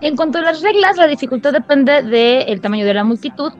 En 0.00 0.16
cuanto 0.16 0.38
a 0.38 0.42
las 0.42 0.62
reglas, 0.62 0.96
la 0.96 1.06
dificultad 1.06 1.52
depende 1.52 2.02
del 2.02 2.60
tamaño 2.60 2.86
de 2.86 2.94
la 2.94 3.04
multitud 3.04 3.52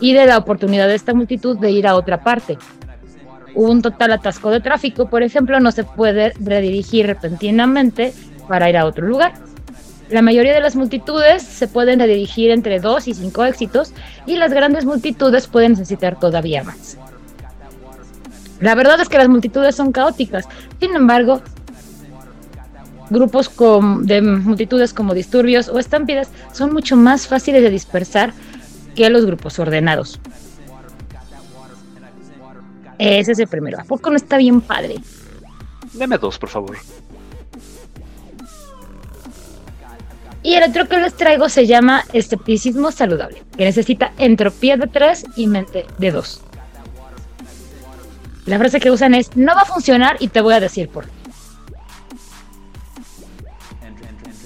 y 0.00 0.12
de 0.12 0.26
la 0.26 0.38
oportunidad 0.38 0.88
de 0.88 0.94
esta 0.94 1.14
multitud 1.14 1.58
de 1.58 1.70
ir 1.70 1.86
a 1.86 1.94
otra 1.94 2.22
parte. 2.22 2.58
Un 3.54 3.82
total 3.82 4.12
atasco 4.12 4.50
de 4.50 4.60
tráfico, 4.60 5.08
por 5.08 5.22
ejemplo, 5.22 5.58
no 5.60 5.72
se 5.72 5.84
puede 5.84 6.32
redirigir 6.40 7.06
repentinamente 7.06 8.12
para 8.48 8.68
ir 8.68 8.76
a 8.76 8.86
otro 8.86 9.06
lugar. 9.06 9.34
La 10.10 10.22
mayoría 10.22 10.52
de 10.52 10.60
las 10.60 10.74
multitudes 10.74 11.42
se 11.42 11.68
pueden 11.68 12.00
redirigir 12.00 12.50
entre 12.50 12.80
2 12.80 13.08
y 13.08 13.14
5 13.14 13.44
éxitos 13.44 13.92
y 14.26 14.36
las 14.36 14.52
grandes 14.52 14.84
multitudes 14.84 15.46
pueden 15.46 15.72
necesitar 15.72 16.18
todavía 16.18 16.64
más. 16.64 16.98
La 18.60 18.74
verdad 18.74 19.00
es 19.00 19.08
que 19.08 19.18
las 19.18 19.28
multitudes 19.28 19.74
son 19.76 19.92
caóticas, 19.92 20.46
sin 20.80 20.94
embargo, 20.94 21.40
grupos 23.08 23.50
de 24.02 24.20
multitudes 24.20 24.92
como 24.92 25.14
disturbios 25.14 25.68
o 25.68 25.78
estampidas 25.78 26.30
son 26.52 26.72
mucho 26.72 26.96
más 26.96 27.26
fáciles 27.26 27.62
de 27.62 27.70
dispersar 27.70 28.32
que 28.94 29.10
los 29.10 29.24
grupos 29.26 29.58
ordenados. 29.58 30.20
Ese 33.00 33.32
es 33.32 33.38
el 33.38 33.48
primero. 33.48 33.80
¿A 33.80 33.84
poco 33.84 34.10
no 34.10 34.16
está 34.16 34.36
bien 34.36 34.60
padre? 34.60 34.96
Deme 35.94 36.18
dos, 36.18 36.38
por 36.38 36.50
favor. 36.50 36.76
Y 40.42 40.54
el 40.54 40.70
otro 40.70 40.86
que 40.86 40.98
les 40.98 41.14
traigo 41.14 41.48
se 41.48 41.66
llama 41.66 42.04
escepticismo 42.12 42.92
saludable, 42.92 43.42
que 43.56 43.64
necesita 43.64 44.12
entropía 44.18 44.76
de 44.76 44.86
tres 44.86 45.24
y 45.34 45.46
mente 45.46 45.86
de 45.96 46.10
dos. 46.10 46.42
La 48.44 48.58
frase 48.58 48.80
que 48.80 48.90
usan 48.90 49.14
es, 49.14 49.34
no 49.34 49.54
va 49.54 49.62
a 49.62 49.66
funcionar 49.66 50.16
y 50.20 50.28
te 50.28 50.42
voy 50.42 50.54
a 50.54 50.60
decir 50.60 50.90
por 50.90 51.06
qué. 51.06 51.20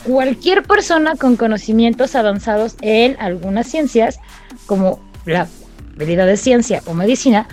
cualquier 0.05 0.63
persona 0.63 1.17
con 1.17 1.37
conocimientos 1.37 2.15
avanzados 2.15 2.77
en 2.83 3.17
algunas 3.19 3.67
ciencias, 3.67 4.21
como 4.67 5.01
la 5.25 5.49
habilidad 5.97 6.27
de 6.27 6.37
ciencia 6.37 6.83
o 6.87 6.95
medicina, 6.95 7.49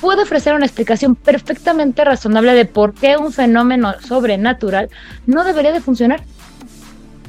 puede 0.00 0.22
ofrecer 0.22 0.54
una 0.54 0.66
explicación 0.66 1.14
perfectamente 1.14 2.04
razonable 2.04 2.54
de 2.54 2.64
por 2.64 2.94
qué 2.94 3.16
un 3.16 3.32
fenómeno 3.32 3.94
sobrenatural 4.00 4.90
no 5.26 5.44
debería 5.44 5.72
de 5.72 5.80
funcionar. 5.80 6.22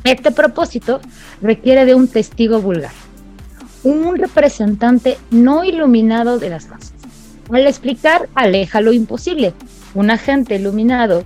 Este 0.04 0.32
propósito 0.32 1.02
requiere 1.42 1.86
de 1.86 1.96
un 1.96 2.08
testigo 2.08 2.62
vulgar, 2.62 2.92
un 3.84 4.18
representante 4.18 5.18
no 5.32 5.64
iluminado 5.64 6.40
de 6.40 6.50
las 6.50 6.68
masas. 6.68 6.94
Al 7.52 7.66
explicar, 7.66 8.28
aleja 8.36 8.82
lo 8.82 8.92
imposible. 8.92 9.54
Un 9.94 10.12
agente 10.12 10.56
iluminado 10.56 11.24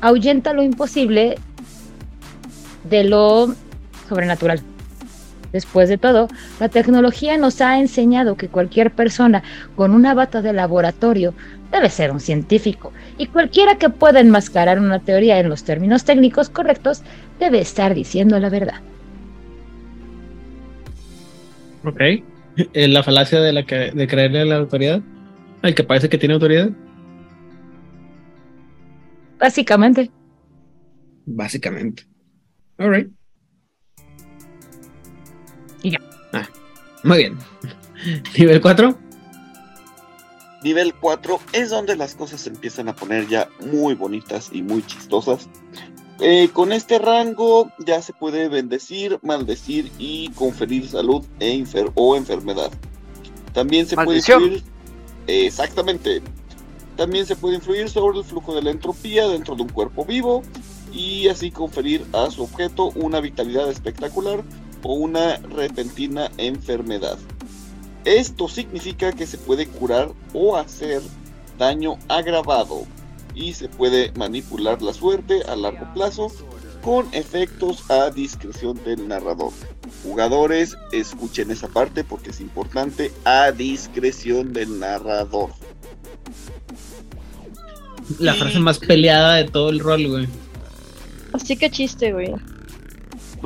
ahuyenta 0.00 0.52
lo 0.52 0.62
imposible 0.62 1.36
de 2.84 3.04
lo 3.04 3.54
sobrenatural. 4.08 4.62
Después 5.56 5.88
de 5.88 5.96
todo, 5.96 6.28
la 6.60 6.68
tecnología 6.68 7.38
nos 7.38 7.62
ha 7.62 7.80
enseñado 7.80 8.36
que 8.36 8.48
cualquier 8.48 8.90
persona 8.90 9.42
con 9.74 9.92
una 9.92 10.12
bata 10.12 10.42
de 10.42 10.52
laboratorio 10.52 11.32
debe 11.72 11.88
ser 11.88 12.10
un 12.10 12.20
científico 12.20 12.92
y 13.16 13.24
cualquiera 13.28 13.78
que 13.78 13.88
pueda 13.88 14.20
enmascarar 14.20 14.78
una 14.78 15.00
teoría 15.00 15.40
en 15.40 15.48
los 15.48 15.64
términos 15.64 16.04
técnicos 16.04 16.50
correctos 16.50 17.00
debe 17.40 17.58
estar 17.58 17.94
diciendo 17.94 18.38
la 18.38 18.50
verdad. 18.50 18.82
Ok. 21.82 22.02
¿La 22.74 23.02
falacia 23.02 23.40
de, 23.40 23.54
la 23.54 23.64
que, 23.64 23.92
de 23.92 24.06
creerle 24.06 24.42
a 24.42 24.44
la 24.44 24.56
autoridad? 24.56 25.00
¿El 25.62 25.74
que 25.74 25.84
parece 25.84 26.10
que 26.10 26.18
tiene 26.18 26.34
autoridad? 26.34 26.68
Básicamente. 29.38 30.10
Básicamente. 31.24 32.02
Alright. 32.76 33.10
Y 35.86 35.92
ya. 35.92 36.00
Ah, 36.32 36.48
muy 37.04 37.18
bien. 37.18 37.38
Nivel 38.38 38.60
4. 38.60 38.98
Nivel 40.64 40.94
4 40.94 41.40
es 41.52 41.70
donde 41.70 41.94
las 41.94 42.16
cosas 42.16 42.40
se 42.40 42.50
empiezan 42.50 42.88
a 42.88 42.96
poner 42.96 43.28
ya 43.28 43.48
muy 43.60 43.94
bonitas 43.94 44.50
y 44.52 44.62
muy 44.62 44.84
chistosas. 44.84 45.48
Eh, 46.18 46.48
con 46.52 46.72
este 46.72 46.98
rango 46.98 47.70
ya 47.78 48.02
se 48.02 48.12
puede 48.12 48.48
bendecir, 48.48 49.20
maldecir 49.22 49.92
y 49.96 50.30
conferir 50.30 50.88
salud 50.88 51.24
e 51.38 51.64
o 51.94 52.16
enfermedad. 52.16 52.72
También 53.52 53.86
se 53.86 53.94
puede 53.94 54.18
influir. 54.18 54.64
exactamente. 55.28 56.20
También 56.96 57.26
se 57.26 57.36
puede 57.36 57.54
influir 57.54 57.88
sobre 57.88 58.18
el 58.18 58.24
flujo 58.24 58.56
de 58.56 58.62
la 58.62 58.72
entropía 58.72 59.28
dentro 59.28 59.54
de 59.54 59.62
un 59.62 59.68
cuerpo 59.68 60.04
vivo 60.04 60.42
y 60.92 61.28
así 61.28 61.52
conferir 61.52 62.04
a 62.12 62.28
su 62.28 62.42
objeto 62.42 62.90
una 62.96 63.20
vitalidad 63.20 63.70
espectacular 63.70 64.42
o 64.82 64.94
una 64.94 65.36
repentina 65.36 66.30
enfermedad. 66.38 67.18
Esto 68.04 68.48
significa 68.48 69.12
que 69.12 69.26
se 69.26 69.38
puede 69.38 69.66
curar 69.66 70.12
o 70.32 70.56
hacer 70.56 71.02
daño 71.58 71.98
agravado 72.08 72.86
y 73.34 73.52
se 73.52 73.68
puede 73.68 74.12
manipular 74.12 74.80
la 74.80 74.94
suerte 74.94 75.42
a 75.48 75.56
largo 75.56 75.92
plazo 75.92 76.32
con 76.82 77.12
efectos 77.12 77.90
a 77.90 78.10
discreción 78.10 78.82
del 78.84 79.08
narrador. 79.08 79.50
Jugadores, 80.04 80.76
escuchen 80.92 81.50
esa 81.50 81.66
parte 81.66 82.04
porque 82.04 82.30
es 82.30 82.40
importante, 82.40 83.10
a 83.24 83.50
discreción 83.50 84.52
del 84.52 84.78
narrador. 84.78 85.50
La 88.20 88.34
frase 88.34 88.60
más 88.60 88.78
peleada 88.78 89.34
de 89.34 89.44
todo 89.44 89.70
el 89.70 89.80
rol, 89.80 90.06
güey. 90.06 90.28
Así 91.32 91.56
que 91.56 91.70
chiste, 91.70 92.12
güey. 92.12 92.32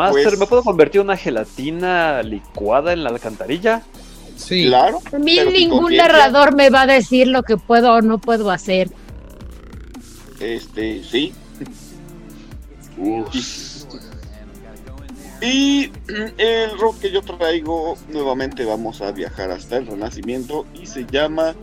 Master, 0.00 0.24
pues 0.24 0.38
¿me 0.38 0.46
puedo 0.46 0.62
convertir 0.62 1.00
en 1.00 1.08
una 1.08 1.16
gelatina 1.16 2.22
licuada 2.22 2.92
en 2.94 3.04
la 3.04 3.10
alcantarilla? 3.10 3.82
Sí. 4.36 4.66
Claro. 4.66 5.02
A 5.12 5.18
mí 5.18 5.38
ningún 5.52 5.94
narrador 5.94 6.54
me 6.54 6.70
va 6.70 6.82
a 6.82 6.86
decir 6.86 7.28
lo 7.28 7.42
que 7.42 7.58
puedo 7.58 7.92
o 7.92 8.00
no 8.00 8.18
puedo 8.18 8.50
hacer. 8.50 8.90
Este, 10.40 11.04
sí. 11.04 11.34
Y 15.42 15.90
el 16.38 16.78
rock 16.78 17.00
que 17.00 17.10
yo 17.10 17.20
traigo, 17.20 17.96
nuevamente 18.08 18.64
vamos 18.64 19.02
a 19.02 19.12
viajar 19.12 19.50
hasta 19.50 19.76
el 19.76 19.86
Renacimiento 19.86 20.66
y 20.74 20.86
se 20.86 21.04
llama 21.04 21.54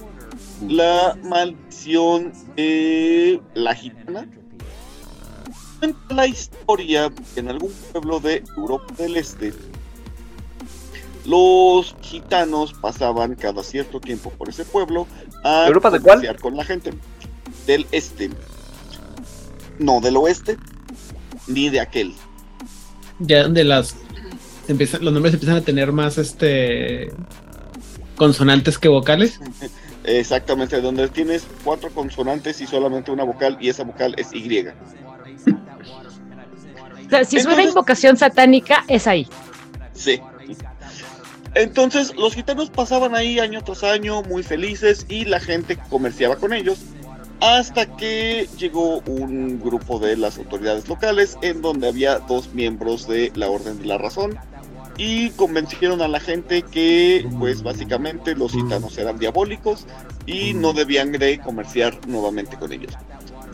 La 0.67 1.17
Maldición 1.23 2.33
de 2.55 3.41
la 3.55 3.73
Gitana 3.73 4.27
cuenta 5.79 6.13
la 6.13 6.27
historia 6.27 7.11
en 7.35 7.49
algún 7.49 7.71
pueblo 7.91 8.19
de 8.19 8.43
Europa 8.55 8.93
del 8.97 9.17
Este. 9.17 9.53
Los 11.25 11.95
gitanos 12.01 12.73
pasaban 12.73 13.35
cada 13.35 13.61
cierto 13.63 13.99
tiempo 13.99 14.29
por 14.31 14.49
ese 14.49 14.63
pueblo 14.63 15.07
a 15.43 15.67
¿Europa 15.67 15.91
de 15.91 15.99
cuál? 15.99 16.37
con 16.39 16.55
la 16.55 16.63
gente 16.63 16.93
del 17.65 17.85
este. 17.91 18.29
No 19.77 19.99
del 19.99 20.17
oeste, 20.17 20.57
ni 21.47 21.69
de 21.69 21.81
aquel. 21.81 22.13
Ya 23.19 23.43
donde 23.43 23.63
las 23.63 23.95
empiezan, 24.67 25.03
los 25.03 25.13
nombres 25.13 25.33
empiezan 25.33 25.57
a 25.57 25.61
tener 25.61 25.91
más 25.91 26.17
este 26.17 27.11
consonantes 28.15 28.77
que 28.77 28.87
vocales. 28.87 29.39
Exactamente, 30.05 30.79
donde 30.79 31.09
tienes 31.09 31.45
cuatro 31.65 31.89
consonantes 31.89 32.61
y 32.61 32.67
solamente 32.67 33.11
una 33.11 33.25
vocal 33.25 33.57
y 33.59 33.67
esa 33.67 33.83
vocal 33.83 34.15
es 34.17 34.33
Y 34.33 34.47
si 37.25 37.39
suena 37.39 37.63
invocación 37.63 38.17
satánica, 38.17 38.83
es 38.87 39.07
ahí. 39.07 39.27
Sí. 39.93 40.21
Entonces, 41.55 42.15
los 42.15 42.35
gitanos 42.35 42.69
pasaban 42.69 43.15
ahí 43.15 43.39
año 43.39 43.63
tras 43.63 43.83
año 43.83 44.21
muy 44.21 44.43
felices 44.43 45.05
y 45.09 45.25
la 45.25 45.39
gente 45.39 45.77
comerciaba 45.89 46.35
con 46.35 46.53
ellos 46.53 46.77
hasta 47.39 47.85
que 47.97 48.47
llegó 48.57 48.99
un 49.01 49.59
grupo 49.59 49.99
de 49.99 50.17
las 50.17 50.37
autoridades 50.37 50.87
locales 50.87 51.37
en 51.41 51.61
donde 51.61 51.87
había 51.87 52.19
dos 52.19 52.53
miembros 52.53 53.07
de 53.07 53.31
la 53.35 53.49
Orden 53.49 53.79
de 53.79 53.85
la 53.85 53.97
Razón 53.97 54.37
y 54.97 55.29
convencieron 55.31 56.01
a 56.01 56.07
la 56.07 56.19
gente 56.19 56.63
que 56.63 57.27
pues 57.37 57.61
básicamente 57.61 58.35
los 58.35 58.53
gitanos 58.53 58.97
eran 58.97 59.19
diabólicos 59.19 59.85
y 60.25 60.53
no 60.55 60.73
debían 60.73 61.11
de 61.11 61.39
comerciar 61.39 61.99
nuevamente 62.07 62.57
con 62.57 62.73
ellos. 62.73 62.93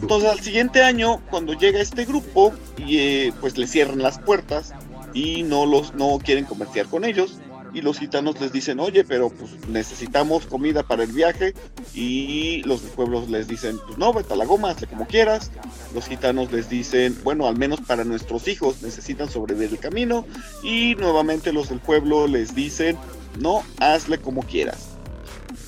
Entonces 0.04 0.30
al 0.30 0.40
siguiente 0.42 0.84
año, 0.84 1.22
cuando 1.30 1.54
llega 1.54 1.80
este 1.80 2.04
grupo 2.04 2.54
y 2.78 2.98
eh, 2.98 3.34
pues 3.40 3.58
le 3.58 3.68
cierran 3.68 4.02
las 4.02 4.20
puertas, 4.20 4.74
y 5.14 5.44
no 5.44 5.66
los 5.66 5.94
no 5.94 6.20
quieren 6.20 6.46
comerciar 6.46 6.88
con 6.88 7.06
ellos 7.06 7.38
y 7.74 7.82
los 7.82 7.98
gitanos 7.98 8.40
les 8.40 8.52
dicen, 8.52 8.80
oye, 8.80 9.04
pero 9.04 9.30
pues 9.30 9.52
necesitamos 9.68 10.46
comida 10.46 10.84
para 10.84 11.04
el 11.04 11.12
viaje 11.12 11.56
y 11.96 12.62
los 12.64 12.82
pueblos 12.82 13.30
les 13.32 13.48
dicen, 13.48 13.80
pues 13.88 13.98
no, 13.98 14.14
vete 14.14 14.34
a 14.34 14.36
la 14.36 14.46
goma, 14.46 14.70
hazle 14.70 14.86
como 14.86 15.08
quieras. 15.08 15.50
Los 15.96 16.06
gitanos 16.06 16.52
les 16.52 16.70
dicen, 16.70 17.18
bueno, 17.24 17.48
al 17.48 17.58
menos 17.58 17.82
para 17.82 18.04
nuestros 18.04 18.48
hijos 18.48 18.84
necesitan 18.84 19.28
sobrevivir 19.28 19.72
el 19.72 19.80
camino 19.80 20.28
y 20.62 20.94
nuevamente 20.96 21.52
los 21.52 21.70
del 21.70 21.80
pueblo 21.80 22.28
les 22.28 22.54
dicen, 22.54 22.96
no, 23.40 23.64
hazle 23.80 24.20
como 24.20 24.44
quieras. 24.44 24.93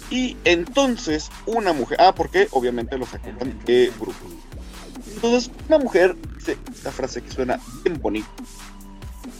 Y 0.09 0.37
entonces 0.43 1.29
una 1.45 1.73
mujer, 1.73 1.97
ah, 1.99 2.13
porque 2.13 2.47
obviamente 2.51 2.97
los 2.97 3.13
acusan 3.13 3.59
de 3.65 3.91
brujo. 3.99 4.25
Entonces 5.15 5.51
una 5.67 5.79
mujer 5.79 6.15
dice 6.35 6.57
esta 6.73 6.91
frase 6.91 7.21
que 7.21 7.31
suena 7.31 7.59
bien 7.83 7.99
bonito 8.01 8.29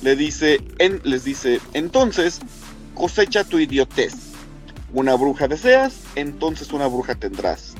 le 0.02 0.16
dice, 0.16 0.62
en, 0.80 1.02
les 1.04 1.24
dice, 1.24 1.60
entonces 1.74 2.40
cosecha 2.94 3.44
tu 3.44 3.60
idiotez. 3.60 4.14
Una 4.94 5.16
bruja 5.16 5.48
deseas, 5.48 5.96
entonces 6.16 6.72
una 6.72 6.88
bruja 6.88 7.16
tendrás. 7.16 7.74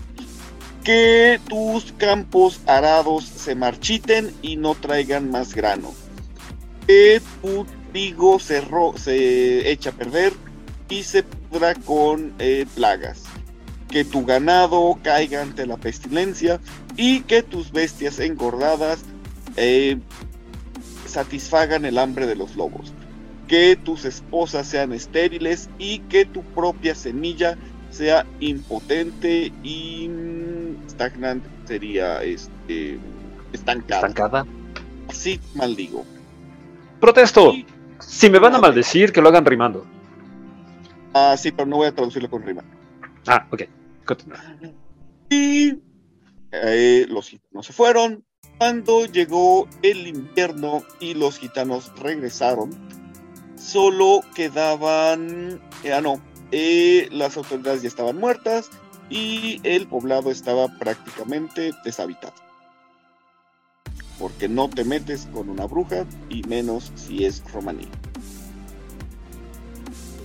Que 0.84 1.40
tus 1.48 1.94
campos 1.94 2.60
arados 2.68 3.26
se 3.26 3.56
marchiten 3.56 4.34
y 4.42 4.58
no 4.58 4.76
traigan 4.76 5.32
más 5.32 5.54
grano. 5.54 5.94
Que 6.88 7.22
tu 7.42 7.66
trigo 7.92 8.40
se, 8.40 8.64
se 8.98 9.72
echa 9.72 9.92
a 9.92 9.94
perder 9.94 10.34
y 10.90 11.04
se 11.04 11.24
con 11.86 12.34
eh, 12.40 12.66
plagas. 12.76 13.24
Que 13.90 14.04
tu 14.04 14.26
ganado 14.26 15.00
caiga 15.04 15.42
ante 15.42 15.66
la 15.66 15.78
pestilencia 15.78 16.60
y 16.98 17.22
que 17.22 17.44
tus 17.44 17.72
bestias 17.72 18.20
engordadas 18.20 19.04
eh, 19.56 19.98
satisfagan 21.06 21.86
el 21.86 21.98
hambre 21.98 22.28
de 22.28 22.36
los 22.36 22.56
lobos, 22.56 22.92
que 23.48 23.78
tus 23.78 24.06
esposas 24.06 24.68
sean 24.68 24.92
estériles 24.92 25.70
y 25.78 26.00
que 26.00 26.26
tu 26.26 26.44
propia 26.44 26.94
semilla 26.94 27.58
sea 27.90 28.26
impotente 28.42 29.54
y 29.64 30.10
stagnante 30.90 31.48
sería 31.66 32.22
este 32.22 33.00
estancada. 33.54 34.08
Estancada. 34.08 34.46
Así 35.08 35.40
maldigo. 35.54 36.06
Protesto. 37.00 37.54
Si 38.00 38.30
me 38.30 38.40
van 38.40 38.56
a 38.56 38.60
maldecir, 38.60 39.14
que 39.14 39.22
lo 39.22 39.30
hagan 39.30 39.46
rimando. 39.46 39.86
Ah, 41.18 41.38
sí, 41.38 41.50
pero 41.54 41.66
no 41.66 41.78
voy 41.78 41.88
a 41.88 41.96
traducirlo 41.96 42.30
con 42.30 42.44
rima. 42.44 42.62
Ah, 43.26 43.48
ok. 43.50 43.62
Continúa. 44.04 44.38
Y 45.30 45.80
eh, 46.52 47.06
los 47.08 47.34
no 47.52 47.64
se 47.64 47.72
fueron, 47.72 48.26
cuando 48.58 49.06
llegó 49.06 49.66
el 49.82 50.08
invierno 50.08 50.84
y 51.00 51.14
los 51.14 51.40
gitanos 51.40 51.90
regresaron, 51.98 52.70
solo 53.56 54.24
quedaban, 54.36 55.62
eh, 55.86 55.94
ah 55.94 56.02
no, 56.02 56.22
eh, 56.52 57.08
las 57.14 57.38
autoridades 57.38 57.82
ya 57.82 57.88
estaban 57.88 58.18
muertas 58.18 58.70
y 59.10 59.62
el 59.64 59.88
poblado 59.88 60.32
estaba 60.32 60.68
prácticamente 60.68 61.72
deshabitado. 61.86 62.34
Porque 64.20 64.50
no 64.50 64.70
te 64.70 64.84
metes 64.84 65.28
con 65.34 65.50
una 65.50 65.66
bruja 65.66 66.06
y 66.30 66.44
menos 66.44 66.92
si 66.96 67.24
es 67.24 67.42
romaní. 67.54 67.88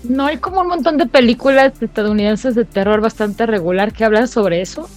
No 0.05 0.27
hay 0.27 0.39
como 0.39 0.63
un 0.63 0.69
montón 0.69 0.97
de 0.97 1.07
películas 1.07 1.73
estadounidenses 1.81 2.55
de 2.55 2.65
terror 2.65 3.01
bastante 3.01 3.47
regular 3.47 3.93
que 3.93 4.05
hablan 4.05 4.29
sobre 4.29 4.61
eso. 4.61 4.89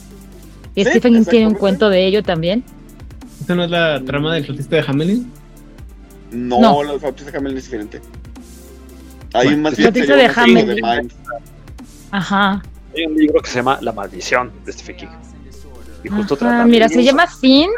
Y 0.75 0.85
Stephen 0.85 1.13
King 1.13 1.25
tiene 1.25 1.47
un 1.47 1.55
cuento 1.55 1.89
de 1.89 2.05
ello 2.05 2.23
también. 2.23 2.63
¿Esta 3.39 3.55
no 3.55 3.65
es 3.65 3.69
la 3.69 4.01
trama 4.03 4.33
del 4.33 4.45
flautista 4.45 4.77
de 4.77 4.83
Hamelin? 4.87 5.31
No, 6.31 6.61
no. 6.61 6.93
el 6.93 6.99
flautista 6.99 7.31
de 7.31 7.37
Hamelin 7.37 7.57
es 7.57 7.63
diferente. 7.65 8.01
Hay 9.33 9.47
un 9.49 9.61
más 9.61 9.75
flautista 9.75 10.15
de 10.15 10.25
Hamelin. 10.25 11.11
Ajá. 12.11 12.63
Hay 12.95 13.05
un 13.05 13.17
libro 13.17 13.41
que 13.41 13.49
se 13.49 13.55
llama 13.57 13.79
La 13.81 13.91
maldición 13.91 14.51
de 14.65 14.71
Stephen 14.71 14.95
King. 14.95 15.07
Y 16.03 16.09
justo 16.09 16.35
trata 16.35 16.65
Mira, 16.65 16.87
se 16.89 17.03
llama 17.03 17.27
Finn. 17.27 17.69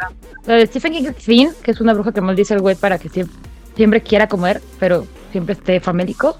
La 0.46 0.54
de 0.54 0.66
Stephen 0.66 0.92
King 0.92 1.04
es 1.06 1.16
Finn, 1.16 1.50
que 1.62 1.72
es 1.72 1.80
una 1.80 1.92
bruja 1.92 2.12
que 2.12 2.20
maldice 2.20 2.54
al 2.54 2.60
güey 2.60 2.76
para 2.76 2.98
que 2.98 3.08
siempre, 3.08 3.36
siempre 3.74 4.00
quiera 4.02 4.28
comer, 4.28 4.62
pero 4.78 5.06
siempre 5.32 5.54
esté 5.54 5.80
famélico. 5.80 6.38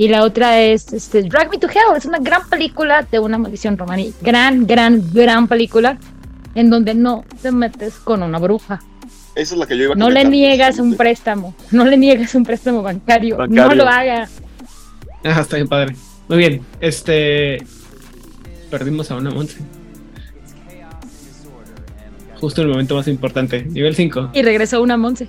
Y 0.00 0.06
la 0.06 0.22
otra 0.22 0.60
es 0.60 0.92
este, 0.92 1.24
Drag 1.24 1.50
Me 1.50 1.58
to 1.58 1.66
Hell. 1.66 1.96
Es 1.96 2.06
una 2.06 2.18
gran 2.18 2.48
película 2.48 3.02
de 3.10 3.18
una 3.18 3.36
maldición 3.36 3.76
romaní. 3.76 4.14
Gran, 4.22 4.64
gran, 4.64 5.02
gran 5.12 5.48
película 5.48 5.98
en 6.54 6.70
donde 6.70 6.94
no 6.94 7.24
te 7.42 7.50
metes 7.50 7.94
con 7.94 8.22
una 8.22 8.38
bruja. 8.38 8.80
Esa 9.34 9.54
es 9.54 9.58
la 9.58 9.66
que 9.66 9.76
yo 9.76 9.84
iba 9.84 9.94
a 9.94 9.96
No 9.96 10.08
le 10.08 10.24
niegas 10.24 10.78
un 10.78 10.96
préstamo, 10.96 11.52
no 11.72 11.84
le 11.84 11.96
niegas 11.96 12.32
un 12.36 12.44
préstamo 12.44 12.80
bancario, 12.80 13.44
no 13.48 13.74
lo 13.74 13.88
haga. 13.88 14.28
Ah, 15.24 15.40
está 15.40 15.56
bien 15.56 15.66
padre. 15.66 15.96
Muy 16.28 16.38
bien, 16.38 16.62
este. 16.78 17.58
Perdimos 18.70 19.10
a 19.10 19.16
una 19.16 19.32
Monse. 19.32 19.58
Justo 22.40 22.60
en 22.60 22.68
el 22.68 22.72
momento 22.72 22.94
más 22.94 23.08
importante, 23.08 23.64
nivel 23.64 23.96
5. 23.96 24.30
Y 24.32 24.42
regresó 24.42 24.80
una 24.80 24.96
Monse. 24.96 25.26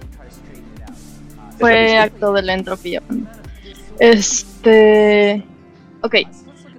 Fue 1.58 1.98
acto 1.98 2.34
de 2.34 2.44
la 2.44 2.54
entropía. 2.54 3.02
Este. 4.00 5.44
Ok, 6.02 6.16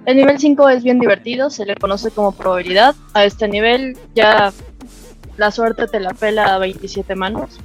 el 0.05 0.17
nivel 0.17 0.39
5 0.39 0.69
es 0.69 0.83
bien 0.83 0.99
divertido, 0.99 1.49
se 1.49 1.65
le 1.65 1.75
conoce 1.75 2.11
como 2.11 2.31
probabilidad. 2.31 2.95
A 3.13 3.23
este 3.25 3.47
nivel 3.47 3.97
ya 4.15 4.51
la 5.37 5.51
suerte 5.51 5.87
te 5.87 5.99
la 5.99 6.13
pela 6.13 6.55
a 6.55 6.57
27 6.57 7.15
manos. 7.15 7.59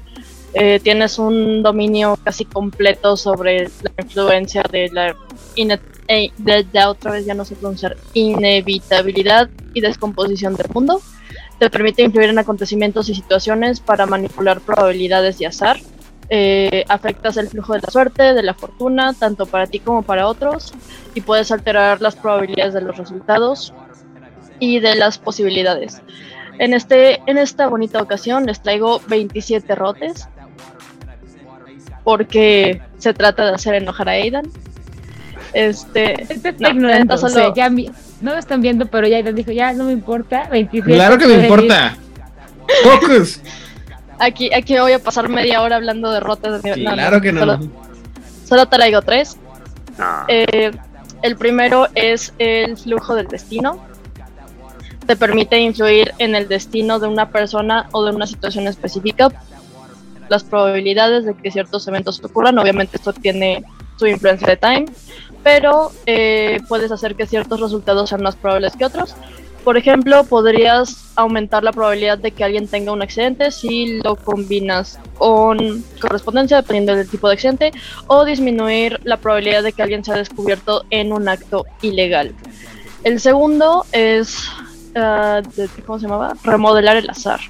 Eh, 0.52 0.80
tienes 0.82 1.18
un 1.18 1.62
dominio 1.62 2.18
casi 2.22 2.44
completo 2.44 3.16
sobre 3.16 3.64
la 3.82 3.92
influencia 3.98 4.62
de 4.70 4.88
la 4.90 5.16
eh, 6.08 6.30
de, 6.38 6.84
otra 6.86 7.12
vez 7.12 7.26
ya 7.26 7.34
no 7.34 7.44
sé 7.44 7.56
pronunciar 7.56 7.96
inevitabilidad 8.14 9.50
y 9.74 9.80
descomposición 9.80 10.54
del 10.54 10.68
mundo. 10.72 11.00
Te 11.58 11.70
permite 11.70 12.02
influir 12.02 12.28
en 12.28 12.38
acontecimientos 12.38 13.08
y 13.08 13.14
situaciones 13.14 13.80
para 13.80 14.04
manipular 14.04 14.60
probabilidades 14.60 15.38
de 15.38 15.46
azar 15.46 15.78
eh, 16.28 16.84
afectas 16.88 17.36
el 17.36 17.48
flujo 17.48 17.74
de 17.74 17.80
la 17.80 17.90
suerte, 17.90 18.34
de 18.34 18.42
la 18.42 18.54
fortuna, 18.54 19.12
tanto 19.12 19.46
para 19.46 19.66
ti 19.66 19.78
como 19.78 20.02
para 20.02 20.26
otros, 20.26 20.72
y 21.14 21.20
puedes 21.20 21.52
alterar 21.52 22.00
las 22.00 22.16
probabilidades 22.16 22.74
de 22.74 22.80
los 22.80 22.96
resultados 22.96 23.72
y 24.58 24.80
de 24.80 24.96
las 24.96 25.18
posibilidades. 25.18 26.02
En, 26.58 26.74
este, 26.74 27.20
en 27.26 27.38
esta 27.38 27.68
bonita 27.68 28.00
ocasión 28.02 28.46
les 28.46 28.60
traigo 28.60 29.00
27 29.08 29.74
rotes, 29.74 30.28
porque 32.02 32.80
se 32.98 33.14
trata 33.14 33.46
de 33.46 33.54
hacer 33.54 33.74
enojar 33.74 34.08
a 34.08 34.12
Aidan. 34.12 34.50
Este, 35.52 36.26
no, 36.58 36.72
no 36.72 38.32
lo 38.32 38.38
están 38.38 38.60
viendo, 38.60 38.86
pero 38.86 39.06
ya 39.06 39.16
Aidan 39.16 39.34
dijo, 39.34 39.52
ya 39.52 39.72
no 39.72 39.84
me 39.84 39.92
importa, 39.92 40.48
27. 40.50 40.94
Claro 40.94 41.18
que 41.18 41.26
me 41.26 41.34
importa. 41.34 41.96
Focus. 42.82 43.40
Aquí, 44.18 44.52
aquí 44.52 44.78
voy 44.78 44.92
a 44.92 44.98
pasar 44.98 45.28
media 45.28 45.62
hora 45.62 45.76
hablando 45.76 46.10
de 46.10 46.20
rotas. 46.20 46.62
De... 46.62 46.72
claro 46.72 47.20
que 47.20 47.32
no. 47.32 47.40
Solo, 47.40 47.58
solo 48.44 48.66
traigo 48.66 49.02
tres. 49.02 49.36
Eh, 50.28 50.70
el 51.22 51.36
primero 51.36 51.88
es 51.94 52.32
el 52.38 52.76
flujo 52.76 53.14
del 53.14 53.28
destino. 53.28 53.84
Te 55.06 55.16
permite 55.16 55.58
influir 55.58 56.12
en 56.18 56.34
el 56.34 56.48
destino 56.48 56.98
de 56.98 57.06
una 57.06 57.30
persona 57.30 57.88
o 57.92 58.04
de 58.04 58.14
una 58.14 58.26
situación 58.26 58.66
específica. 58.66 59.30
Las 60.28 60.42
probabilidades 60.42 61.24
de 61.24 61.34
que 61.34 61.52
ciertos 61.52 61.86
eventos 61.86 62.22
ocurran, 62.24 62.58
obviamente 62.58 62.96
esto 62.96 63.12
tiene 63.12 63.64
su 63.96 64.06
influencia 64.06 64.48
de 64.48 64.56
time, 64.56 64.86
pero 65.42 65.92
eh, 66.06 66.60
puedes 66.68 66.90
hacer 66.90 67.14
que 67.14 67.26
ciertos 67.26 67.60
resultados 67.60 68.10
sean 68.10 68.22
más 68.22 68.34
probables 68.34 68.76
que 68.76 68.84
otros 68.84 69.14
por 69.66 69.76
ejemplo, 69.76 70.22
podrías 70.22 71.10
aumentar 71.16 71.64
la 71.64 71.72
probabilidad 71.72 72.18
de 72.18 72.30
que 72.30 72.44
alguien 72.44 72.68
tenga 72.68 72.92
un 72.92 73.02
accidente 73.02 73.50
si 73.50 74.00
lo 74.00 74.14
combinas 74.14 75.00
con 75.18 75.82
correspondencia, 76.00 76.58
dependiendo 76.58 76.94
del 76.94 77.08
tipo 77.08 77.26
de 77.26 77.34
accidente, 77.34 77.72
o 78.06 78.24
disminuir 78.24 79.00
la 79.02 79.16
probabilidad 79.16 79.64
de 79.64 79.72
que 79.72 79.82
alguien 79.82 80.04
sea 80.04 80.14
descubierto 80.14 80.84
en 80.90 81.12
un 81.12 81.28
acto 81.28 81.66
ilegal. 81.82 82.32
El 83.02 83.18
segundo 83.18 83.84
es, 83.90 84.48
ah, 84.94 85.42
¿cómo 85.84 85.98
se 85.98 86.04
llamaba? 86.04 86.34
Remodelar 86.44 86.96
el 86.96 87.10
azar, 87.10 87.40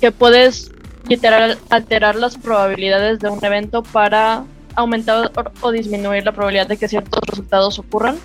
que 0.00 0.12
puedes 0.12 0.70
literal 1.08 1.58
alterar 1.70 2.14
las 2.14 2.36
probabilidades 2.36 3.18
de 3.18 3.30
un 3.30 3.44
evento 3.44 3.82
para 3.82 4.44
aumentar 4.76 5.32
o 5.60 5.72
disminuir 5.72 6.24
la 6.24 6.30
probabilidad 6.30 6.68
de 6.68 6.76
que 6.76 6.86
ciertos 6.86 7.18
resultados 7.26 7.80
ocurran 7.80 8.16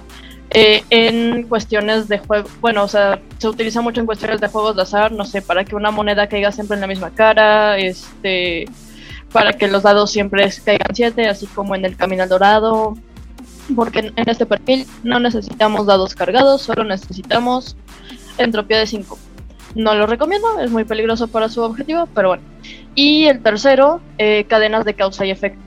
eh, 0.50 0.84
en 0.90 1.44
cuestiones 1.44 2.08
de 2.08 2.20
juego, 2.20 2.48
bueno, 2.62 2.84
o 2.84 2.88
sea, 2.88 3.20
se 3.38 3.50
utiliza 3.50 3.82
mucho 3.82 4.00
en 4.00 4.06
cuestiones 4.06 4.40
de 4.40 4.48
juegos 4.48 4.76
de 4.76 4.84
azar, 4.84 5.12
no 5.12 5.26
sé, 5.26 5.42
para 5.42 5.66
que 5.66 5.76
una 5.76 5.92
moneda 5.92 6.28
caiga 6.28 6.52
siempre 6.52 6.76
en 6.76 6.82
la 6.82 6.88
misma 6.88 7.12
cara, 7.12 7.78
este, 7.78 8.66
para 9.34 9.54
que 9.54 9.68
los 9.68 9.84
dados 9.84 10.10
siempre 10.10 10.50
caigan 10.64 10.96
7, 10.96 11.28
así 11.28 11.48
como 11.48 11.76
en 11.76 11.84
el 11.84 11.98
camino 11.98 12.24
al 12.24 12.30
dorado, 12.30 12.96
porque 13.76 14.00
en, 14.00 14.14
este 14.30 14.46
perfil 14.46 14.88
no 15.04 15.20
necesitamos 15.20 15.86
dados 15.86 16.16
cargados, 16.16 16.62
solo 16.62 16.86
necesitamos 16.86 17.76
entropía 18.38 18.80
de 18.80 18.88
5. 18.88 19.18
No 19.76 19.96
lo 19.96 20.08
recomiendo, 20.08 20.60
es 20.60 20.72
muy 20.72 20.86
peligroso 20.86 21.28
para 21.28 21.50
su 21.50 21.62
objetivo, 21.62 22.08
pero 22.16 22.30
bueno. 22.30 22.44
Y 22.96 23.26
el 23.26 23.44
tercero, 23.44 24.00
eh, 24.18 24.46
cadenas 24.48 24.86
de 24.86 24.94
causa 24.94 25.26
y 25.26 25.32
efecto 25.32 25.67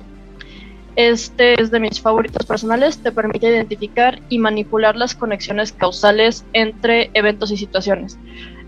Este 1.09 1.59
es 1.59 1.71
de 1.71 1.81
mis 1.81 1.99
favoritos 1.99 2.45
personales, 2.45 2.99
te 2.99 3.11
permite 3.11 3.49
identificar 3.49 4.21
y 4.29 4.39
manipular 4.39 4.97
las 4.97 5.15
conexiones 5.15 5.73
causales 5.73 6.45
entre 6.53 7.11
eventos 7.15 7.51
y 7.51 7.57
situaciones. 7.57 8.19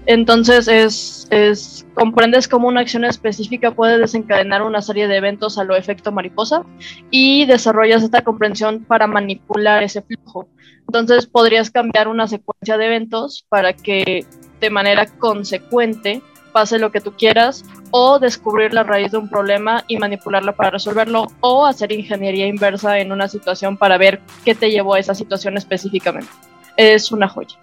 Entonces 0.06 0.66
es, 0.66 1.28
es, 1.28 1.86
comprendes 1.92 2.48
cómo 2.48 2.68
una 2.68 2.80
acción 2.80 3.04
específica 3.04 3.72
puede 3.72 3.98
desencadenar 3.98 4.62
una 4.62 4.80
serie 4.80 5.08
de 5.08 5.16
eventos 5.18 5.58
a 5.58 5.64
lo 5.64 5.76
efecto 5.76 6.10
mariposa 6.10 6.64
y 7.10 7.44
desarrollas 7.44 8.02
esta 8.02 8.24
comprensión 8.24 8.82
para 8.82 9.06
manipular 9.06 9.82
ese 9.82 10.00
flujo. 10.00 10.48
Entonces 10.88 11.26
podrías 11.26 11.70
cambiar 11.70 12.08
una 12.08 12.28
secuencia 12.28 12.78
de 12.78 12.86
eventos 12.86 13.44
para 13.50 13.74
que 13.74 14.24
de 14.58 14.70
manera 14.70 15.04
consecuente 15.04 16.22
pase 16.50 16.78
lo 16.78 16.92
que 16.92 17.02
tú 17.02 17.12
quieras 17.12 17.62
o 17.92 18.18
descubrir 18.18 18.72
la 18.72 18.82
raíz 18.82 19.12
de 19.12 19.18
un 19.18 19.28
problema 19.28 19.84
y 19.86 19.98
manipularla 19.98 20.52
para 20.52 20.70
resolverlo 20.70 21.26
o 21.40 21.66
hacer 21.66 21.92
ingeniería 21.92 22.46
inversa 22.46 22.98
en 22.98 23.12
una 23.12 23.28
situación 23.28 23.76
para 23.76 23.98
ver 23.98 24.20
qué 24.44 24.54
te 24.54 24.70
llevó 24.70 24.94
a 24.94 24.98
esa 24.98 25.14
situación 25.14 25.56
específicamente. 25.58 26.30
Es 26.76 27.12
una 27.12 27.28
joya. 27.28 27.56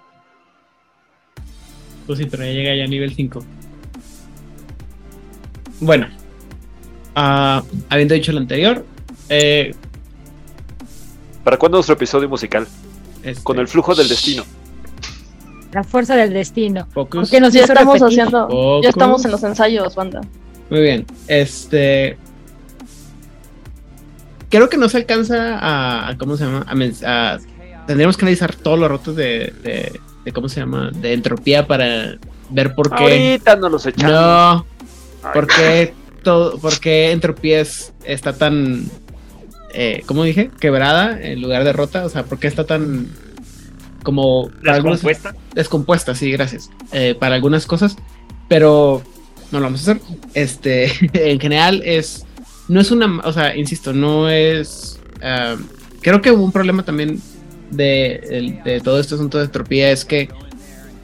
Pues 2.06 2.20
sí, 2.20 2.26
pero 2.26 2.44
ya 2.44 2.52
llega 2.52 2.76
ya 2.76 2.84
a 2.84 2.88
nivel 2.88 3.14
5. 3.14 3.44
Bueno, 5.82 6.08
uh, 7.16 7.62
habiendo 7.90 8.14
dicho 8.14 8.32
lo 8.32 8.40
anterior, 8.40 8.86
eh, 9.30 9.74
¿para 11.44 11.58
cuándo 11.58 11.78
nuestro 11.78 11.96
episodio 11.96 12.30
musical? 12.30 12.68
Este, 13.24 13.44
Con 13.44 13.58
el 13.58 13.68
flujo 13.68 13.96
del 13.96 14.08
destino. 14.08 14.44
La 15.72 15.84
fuerza 15.84 16.16
del 16.16 16.34
destino. 16.34 16.88
Porque 16.94 17.40
nos 17.40 17.54
ya 17.54 17.64
estamos 17.64 18.02
haciendo, 18.02 18.82
ya 18.82 18.90
estamos 18.90 19.24
en 19.26 19.32
los 19.32 19.44
ensayos, 19.44 19.96
banda. 19.96 20.22
Muy 20.70 20.82
bien, 20.82 21.06
este 21.28 22.18
creo 24.50 24.68
que 24.70 24.78
no 24.78 24.90
se 24.90 24.98
alcanza 24.98 25.60
a, 26.10 26.18
¿cómo 26.18 26.36
se 26.36 26.46
llama? 26.46 26.66
A, 27.06 27.38
tendríamos 27.86 28.18
que 28.18 28.26
analizar 28.26 28.56
todos 28.56 28.80
los 28.80 28.90
rotos 28.90 29.16
de, 29.16 29.54
de 30.26 30.32
cómo 30.32 30.50
se 30.50 30.60
llama, 30.60 30.92
de 30.94 31.14
entropía 31.14 31.68
para 31.68 32.18
ver 32.50 32.76
por 32.76 32.96
qué. 32.96 33.04
Ahorita 33.04 33.56
no 33.56 33.70
los 33.70 33.86
echamos. 33.86 34.12
No. 34.12 34.66
¿Por 35.34 35.48
qué 35.48 35.94
todo, 36.24 36.58
por 36.60 36.80
qué 36.80 37.12
entropía 37.12 37.62
está 38.04 38.34
tan, 38.34 38.86
eh, 39.74 40.04
¿cómo 40.06 40.24
dije? 40.24 40.50
Quebrada 40.60 41.20
en 41.22 41.42
lugar 41.42 41.64
de 41.64 41.74
rota. 41.74 42.06
O 42.06 42.10
sea, 42.10 42.24
¿por 42.24 42.40
qué 42.40 42.48
está 42.48 42.66
tan 42.66 43.08
como 44.04 44.50
descompuesta? 44.62 45.36
descompuesta, 45.54 46.16
sí, 46.16 46.32
gracias. 46.32 46.70
Eh, 46.92 47.16
para 47.20 47.36
algunas 47.36 47.66
cosas, 47.66 47.96
pero 48.48 49.02
no 49.52 49.60
lo 49.60 49.66
vamos 49.66 49.88
a 49.88 49.92
hacer. 49.92 50.04
Este, 50.34 50.92
en 51.32 51.40
general 51.40 51.82
es, 51.86 52.26
no 52.68 52.80
es 52.80 52.92
una, 52.92 53.20
o 53.24 53.34
sea, 53.34 53.56
insisto, 53.56 53.94
no 53.94 54.30
es. 54.30 55.00
Ah, 55.22 55.56
creo 56.02 56.22
que 56.22 56.32
un 56.32 56.52
problema 56.52 56.84
también 56.84 57.22
de, 57.72 58.82
todo 58.84 59.00
este 59.00 59.16
asunto 59.16 59.38
de 59.38 59.46
entropía 59.46 59.92
es 59.92 60.06
que 60.06 60.30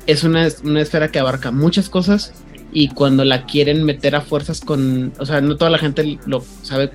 es 0.08 0.24
una, 0.24 0.48
esfera 0.48 1.10
que 1.10 1.20
abarca 1.20 1.52
muchas 1.52 1.90
cosas 1.90 2.34
y 2.72 2.90
cuando 2.90 3.24
la 3.24 3.46
quieren 3.46 3.84
meter 3.84 4.16
a 4.16 4.22
fuerzas 4.22 4.62
con, 4.62 5.14
o 5.20 5.26
sea, 5.26 5.42
no 5.42 5.56
toda 5.56 5.72
la 5.72 5.78
gente 5.78 6.20
lo 6.26 6.44
sabe 6.62 6.92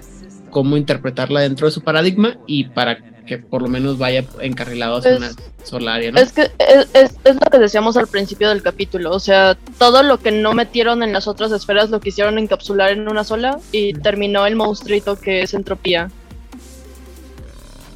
cómo 0.51 0.77
interpretarla 0.77 1.41
dentro 1.41 1.67
de 1.67 1.73
su 1.73 1.83
paradigma 1.83 2.37
y 2.47 2.65
para 2.65 2.99
que 3.27 3.39
por 3.39 3.63
lo 3.63 3.69
menos 3.69 3.99
vaya 3.99 4.25
encarrilado 4.41 4.97
hacia 4.97 5.17
una 5.17 5.31
sola 5.65 5.95
área. 5.95 6.11
Es 6.17 6.33
que 6.33 6.51
es, 6.59 6.89
es, 7.25 7.35
lo 7.35 7.51
que 7.51 7.59
decíamos 7.59 7.97
al 7.97 8.07
principio 8.07 8.49
del 8.49 8.63
capítulo, 8.63 9.13
o 9.13 9.21
sea, 9.21 9.57
todo 9.79 10.03
lo 10.03 10.19
que 10.19 10.31
no 10.31 10.53
metieron 10.53 11.03
en 11.03 11.13
las 11.13 11.29
otras 11.29 11.53
esferas 11.53 11.91
lo 11.91 12.01
quisieron 12.01 12.39
encapsular 12.39 12.91
en 12.91 13.09
una 13.09 13.25
sola 13.25 13.59
y 13.73 13.93
terminó 13.95 14.47
el 14.47 14.57
monstruito 14.57 15.19
que 15.19 15.43
es 15.43 15.55
entropía. 15.55 16.11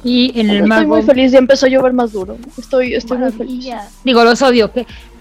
Y 0.03 0.39
en 0.39 0.51
el 0.51 0.63
Estoy 0.63 0.85
muy 0.85 1.01
feliz, 1.01 1.31
ya 1.31 1.39
empezó 1.39 1.65
a 1.65 1.69
llover 1.69 1.91
más 1.91 2.11
duro. 2.11 2.37
Estoy, 2.59 2.93
estoy 2.93 3.17
muy 3.17 3.31
feliz. 3.31 3.73
Digo, 4.03 4.23
los 4.23 4.39
odio, 4.43 4.71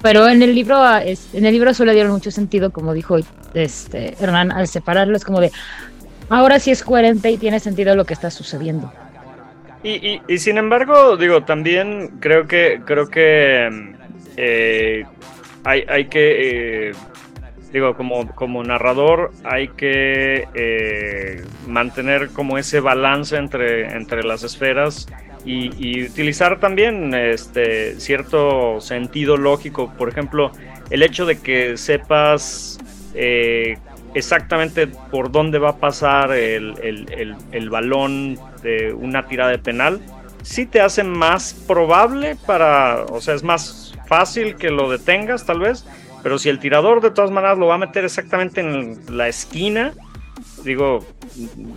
pero 0.02 0.28
en 0.28 0.43
el 0.43 0.55
libro 0.55 0.78
en 0.98 1.47
el 1.47 1.52
libro 1.55 1.72
suele 1.72 1.94
dieron 1.94 2.12
mucho 2.12 2.31
sentido, 2.31 2.70
como 2.70 2.93
dijo 2.93 3.16
este 3.55 4.14
Hernán, 4.20 4.52
al 4.52 4.68
separarlo 4.68 5.16
es 5.16 5.24
como 5.24 5.40
de 5.40 5.51
ahora 6.28 6.59
sí 6.59 6.70
es 6.70 6.82
coherente 6.82 7.31
y 7.31 7.39
tiene 7.39 7.60
sentido 7.60 7.97
lo 7.97 8.05
que 8.05 8.12
está 8.12 8.31
sucediendo. 8.31 8.93
Y, 9.85 10.20
y, 10.27 10.39
sin 10.39 10.56
embargo, 10.56 11.16
digo, 11.16 11.44
también 11.44 12.19
creo 12.19 12.48
que 12.48 12.81
creo 12.85 13.09
que 13.09 13.94
eh, 14.36 15.05
hay, 15.62 15.85
hay 15.86 16.06
que 16.06 16.89
eh, 16.89 16.93
digo, 17.74 17.97
como, 17.97 18.28
como 18.36 18.62
narrador 18.62 19.32
hay 19.43 19.66
que 19.66 20.47
eh, 20.55 21.44
mantener 21.66 22.28
como 22.31 22.56
ese 22.56 22.78
balance 22.78 23.36
entre, 23.36 23.97
entre 23.97 24.23
las 24.23 24.44
esferas 24.44 25.09
y, 25.44 26.05
utilizar 26.05 26.61
también 26.61 27.12
este 27.12 28.01
cierto 28.01 28.81
sentido 28.81 29.36
lógico. 29.36 29.93
Por 29.98 30.09
ejemplo, 30.09 30.52
el 30.89 31.02
hecho 31.02 31.27
de 31.27 31.40
que 31.40 31.77
sepas 31.77 32.78
eh, 33.15 33.77
exactamente 34.15 34.86
por 34.86 35.31
dónde 35.31 35.59
va 35.59 35.70
a 35.70 35.77
pasar 35.77 36.32
el, 36.32 36.74
el, 37.53 37.70
balón 37.70 38.39
de 38.62 38.93
una 38.93 39.27
tirada 39.27 39.51
de 39.51 39.59
penal, 39.59 40.01
sí 40.43 40.66
te 40.66 40.81
hace 40.81 41.03
más 41.05 41.55
probable 41.66 42.36
para, 42.47 43.05
o 43.05 43.20
sea, 43.20 43.35
es 43.35 43.43
más 43.43 43.95
fácil 44.07 44.57
que 44.57 44.70
lo 44.70 44.91
detengas 44.91 45.45
tal 45.45 45.61
vez, 45.61 45.85
pero 46.23 46.39
si 46.39 46.49
el 46.49 46.59
tirador 46.59 47.01
de 47.01 47.11
todas 47.11 47.31
maneras 47.31 47.59
lo 47.59 47.66
va 47.66 47.74
a 47.74 47.78
meter 47.78 48.05
exactamente 48.05 48.61
en 48.61 48.99
la 49.16 49.28
esquina, 49.28 49.93
digo, 50.65 51.05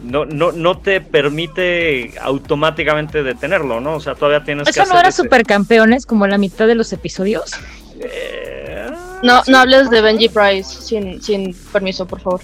no, 0.03 0.25
no, 0.25 0.51
no 0.51 0.79
te 0.79 1.01
permite 1.01 2.13
automáticamente 2.21 3.23
detenerlo, 3.23 3.81
¿no? 3.81 3.95
O 3.95 3.99
sea, 3.99 4.15
todavía 4.15 4.43
tienes 4.43 4.65
que. 4.65 4.79
¿Eso 4.79 4.93
no 4.93 4.99
era 4.99 5.11
supercampeones 5.11 6.05
como 6.05 6.27
la 6.27 6.37
mitad 6.37 6.67
de 6.67 6.75
los 6.75 6.93
episodios? 6.93 7.51
Eh, 7.99 8.89
no, 9.23 9.41
no 9.47 9.57
hables 9.57 9.89
de 9.89 10.01
Benji 10.01 10.29
Price 10.29 10.81
sin, 10.81 11.21
sin 11.21 11.53
permiso, 11.71 12.05
por 12.05 12.19
favor. 12.19 12.41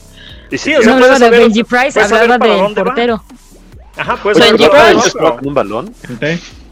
Y 0.50 0.58
sí, 0.58 0.76
o 0.76 0.82
sea, 0.82 0.92
no 0.92 0.96
hablaba 0.96 1.20
de 1.20 1.30
Benji 1.30 1.64
Price, 1.64 2.00
hablaba 2.00 2.38
del 2.38 2.74
portero. 2.74 3.24
Ajá, 3.98 4.18
pues 4.22 4.40
Benji 4.40 4.68
Price. 4.68 5.18
un 5.44 5.54
balón? 5.54 5.94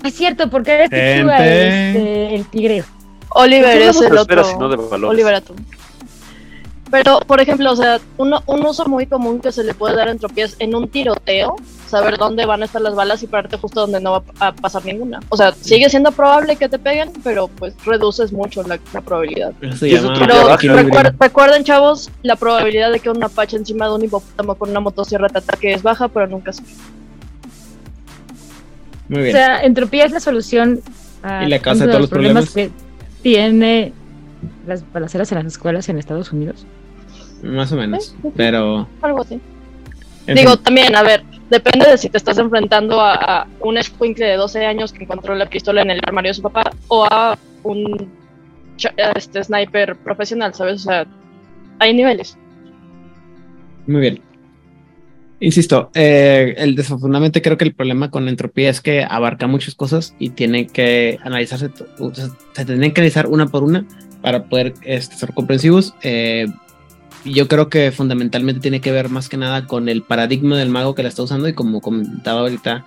Es 0.03 0.15
cierto, 0.15 0.49
porque 0.49 0.85
este, 0.85 1.21
este 1.21 2.35
el 2.35 2.45
tigre. 2.45 2.83
Oliver 3.29 3.81
es 3.81 4.01
el 4.01 4.17
otro. 4.17 4.43
Oliver 5.07 5.35
Atom. 5.35 5.57
Pero, 6.89 7.19
por 7.21 7.39
ejemplo, 7.39 7.71
o 7.71 7.75
sea, 7.75 8.01
uno, 8.17 8.43
un 8.47 8.65
uso 8.65 8.85
muy 8.85 9.05
común 9.05 9.39
que 9.39 9.51
se 9.53 9.63
le 9.63 9.73
puede 9.73 9.95
dar 9.95 10.09
entropías 10.09 10.57
en 10.59 10.75
un 10.75 10.89
tiroteo, 10.89 11.55
saber 11.91 12.17
dónde 12.17 12.45
van 12.45 12.61
a 12.61 12.65
estar 12.65 12.81
las 12.81 12.95
balas 12.95 13.21
y 13.21 13.27
pararte 13.27 13.57
justo 13.57 13.81
donde 13.81 13.99
no 13.99 14.11
va 14.13 14.23
a 14.39 14.53
pasar 14.53 14.83
ninguna. 14.85 15.19
O 15.29 15.37
sea, 15.37 15.53
sigue 15.53 15.89
siendo 15.89 16.11
probable 16.11 16.55
que 16.55 16.67
te 16.67 16.79
peguen, 16.79 17.11
pero 17.23 17.47
pues 17.47 17.73
reduces 17.85 18.31
mucho 18.31 18.63
la, 18.63 18.79
probabilidad. 19.01 19.53
Pero 19.59 20.57
recuerden, 21.19 21.63
chavos, 21.63 22.09
la 22.23 22.35
probabilidad 22.35 22.91
de 22.91 22.99
que 22.99 23.09
un 23.09 23.23
Apache 23.23 23.57
encima 23.57 23.87
de 23.87 23.95
un 23.95 24.05
hipopótamo 24.05 24.55
con 24.55 24.71
una 24.71 24.79
motosierra 24.79 25.29
te 25.29 25.37
ataque 25.37 25.73
es 25.73 25.83
baja, 25.83 26.07
pero 26.07 26.27
nunca 26.27 26.53
sube. 26.53 26.67
Muy 29.09 29.23
bien. 29.23 29.35
O 29.35 29.37
sea, 29.37 29.61
entropía 29.61 30.05
es 30.05 30.11
la 30.11 30.21
solución 30.21 30.79
a 31.21 31.43
y 31.43 31.49
la 31.49 31.59
causa 31.59 31.85
de 31.85 31.89
todos 31.89 32.01
los 32.01 32.09
problemas, 32.09 32.49
que 32.51 32.71
tiene 33.21 33.93
las 34.65 34.89
balaceras 34.91 35.31
en 35.31 35.39
las 35.39 35.47
escuelas 35.47 35.89
en 35.89 35.97
Estados 35.97 36.31
Unidos. 36.31 36.65
Más 37.43 37.71
o 37.71 37.75
menos, 37.75 38.15
pero... 38.35 38.87
Algo 39.01 39.21
así. 39.21 39.39
Digo, 40.27 40.57
también, 40.57 40.95
a 40.95 41.03
ver, 41.03 41.23
depende 41.51 41.85
de 41.85 41.97
si 41.97 42.09
te 42.09 42.17
estás 42.17 42.37
enfrentando 42.37 42.99
a, 43.01 43.45
un 43.59 43.77
escuincle 43.77 44.25
de 44.25 44.37
12 44.37 44.65
años 44.65 44.93
que 44.93 45.03
encontró 45.03 45.35
la 45.35 45.45
pistola 45.45 45.81
en 45.81 45.91
el 45.91 45.99
armario 46.03 46.29
de 46.29 46.35
su 46.35 46.41
papá 46.41 46.71
o 46.87 47.05
a 47.05 47.37
un 47.63 48.09
este 49.13 49.43
sniper 49.43 49.95
profesional, 49.97 50.53
¿sabes? 50.55 50.75
O 50.81 50.83
sea, 50.89 51.05
hay 51.77 51.93
niveles. 51.93 52.37
Muy 53.85 54.01
bien. 54.01 54.21
Insisto, 55.41 55.91
eh, 55.93 56.55
el, 56.57 56.75
desafortunadamente 56.75 57.41
creo 57.41 57.57
que 57.57 57.65
el 57.65 57.73
problema 57.73 58.09
con 58.09 58.25
la 58.25 58.31
entropía 58.31 58.69
es 58.69 58.79
que 58.79 59.03
abarca 59.03 59.47
muchas 59.47 59.75
cosas 59.75 60.15
y 60.19 60.29
tiene 60.29 60.67
que 60.67 61.19
analizarse, 61.23 61.69
se 62.53 62.65
tienen 62.65 62.93
que 62.93 63.01
analizar 63.01 63.27
una 63.27 63.47
por 63.47 63.63
una 63.63 63.85
para 64.21 64.45
poder 64.45 64.73
este, 64.83 65.15
ser 65.15 65.33
comprensivos. 65.33 65.95
Eh, 66.01 66.45
yo 67.25 67.47
creo 67.47 67.69
que 67.69 67.91
fundamentalmente 67.91 68.61
tiene 68.61 68.81
que 68.81 68.91
ver 68.91 69.09
más 69.09 69.29
que 69.29 69.37
nada 69.37 69.67
con 69.67 69.89
el 69.89 70.01
paradigma 70.01 70.57
del 70.57 70.69
mago 70.69 70.95
que 70.95 71.03
la 71.03 71.09
está 71.09 71.23
usando 71.23 71.47
y 71.47 71.53
como 71.53 71.81
comentaba 71.81 72.41
ahorita 72.41 72.85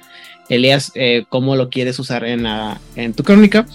Elias, 0.48 0.92
eh, 0.94 1.24
cómo 1.28 1.56
lo 1.56 1.70
quieres 1.70 1.98
usar 1.98 2.24
en, 2.24 2.42
la, 2.42 2.80
en 2.96 3.14
tu 3.14 3.22
crónica. 3.22 3.66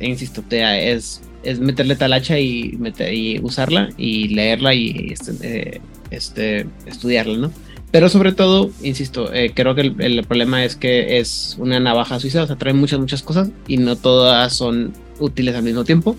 insisto, 0.00 0.42
te, 0.42 0.92
es 0.92 1.22
es 1.42 1.60
meterle 1.60 1.96
tal 1.96 2.12
hacha 2.12 2.38
y, 2.38 2.78
y 3.10 3.40
usarla 3.40 3.90
y 3.96 4.28
leerla 4.28 4.74
y 4.74 5.12
este, 5.12 5.32
eh, 5.42 5.80
este, 6.10 6.66
estudiarla, 6.86 7.36
¿no? 7.36 7.52
Pero 7.90 8.08
sobre 8.08 8.32
todo, 8.32 8.70
insisto, 8.82 9.32
eh, 9.34 9.52
creo 9.54 9.74
que 9.74 9.82
el, 9.82 10.24
problema 10.24 10.64
es 10.64 10.76
que 10.76 11.18
es 11.18 11.56
una 11.58 11.78
navaja 11.78 12.18
suiza, 12.20 12.44
o 12.44 12.46
sea, 12.46 12.56
trae 12.56 12.72
muchas, 12.72 12.98
muchas 12.98 13.22
cosas 13.22 13.50
y 13.68 13.76
no 13.76 13.96
todas 13.96 14.54
son 14.54 14.94
útiles 15.18 15.54
al 15.54 15.62
mismo 15.62 15.84
tiempo. 15.84 16.16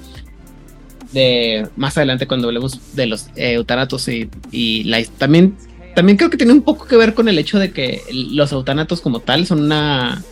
De, 1.14 1.68
más 1.76 1.96
adelante 1.98 2.28
cuando 2.28 2.48
hablemos 2.48 2.96
de 2.96 3.06
los 3.06 3.28
eh, 3.36 3.54
eutanatos 3.54 4.08
y, 4.08 4.84
la, 4.84 5.04
también 5.18 5.56
también 5.96 6.18
creo 6.18 6.30
que 6.30 6.38
tiene 6.38 6.54
un 6.54 6.64
poco 6.64 6.86
que 6.86 6.98
ver 6.98 7.14
con 7.14 7.30
el 7.30 7.38
hecho 7.38 7.60
de 7.60 7.72
que 7.72 8.02
los 8.12 8.52
autanatos 8.52 9.00
como 9.00 9.20
tal 9.20 9.46
son 9.46 9.62
una, 9.62 10.24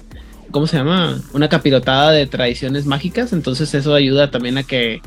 ¿cómo 0.49 0.65
se 0.65 0.77
llama? 0.77 1.21
Una 1.33 1.49
capirotada 1.49 2.11
de 2.11 2.25
tradiciones 2.25 2.85
mágicas, 2.85 3.31
entonces 3.31 3.73
eso 3.73 3.93
ayuda 3.93 4.31
también 4.31 4.57
a 4.57 4.63
que 4.63 5.01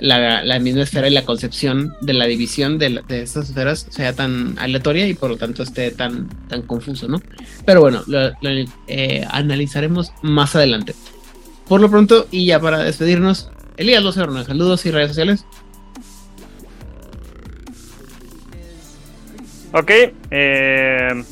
la, 0.00 0.58
misma 0.58 0.82
esfera 0.82 1.08
y 1.08 1.12
la 1.12 1.24
concepción 1.24 1.94
de 2.00 2.12
la 2.14 2.26
división 2.26 2.78
de, 2.78 3.02
estas 3.08 3.48
esferas 3.48 3.86
sea 3.90 4.12
tan 4.12 4.58
aleatoria 4.58 5.06
y 5.06 5.14
por 5.14 5.30
lo 5.30 5.36
tanto 5.36 5.62
esté 5.62 5.92
tan, 5.92 6.28
tan 6.48 6.62
confuso, 6.62 7.06
¿no? 7.06 7.22
Pero 7.64 7.80
bueno, 7.80 8.02
lo, 8.08 8.32
eh, 8.88 9.24
analizaremos 9.30 10.12
más 10.22 10.56
adelante. 10.56 10.94
Por 11.68 11.80
lo 11.80 11.88
pronto, 11.88 12.26
y 12.32 12.46
ya 12.46 12.60
para 12.60 12.78
despedirnos, 12.82 13.50
Elías 13.76 14.02
Lozano, 14.02 14.44
saludos 14.44 14.84
y 14.86 14.90
redes 14.90 15.08
sociales. 15.08 15.46
Ok, 19.72 19.90
eh, 20.30 21.24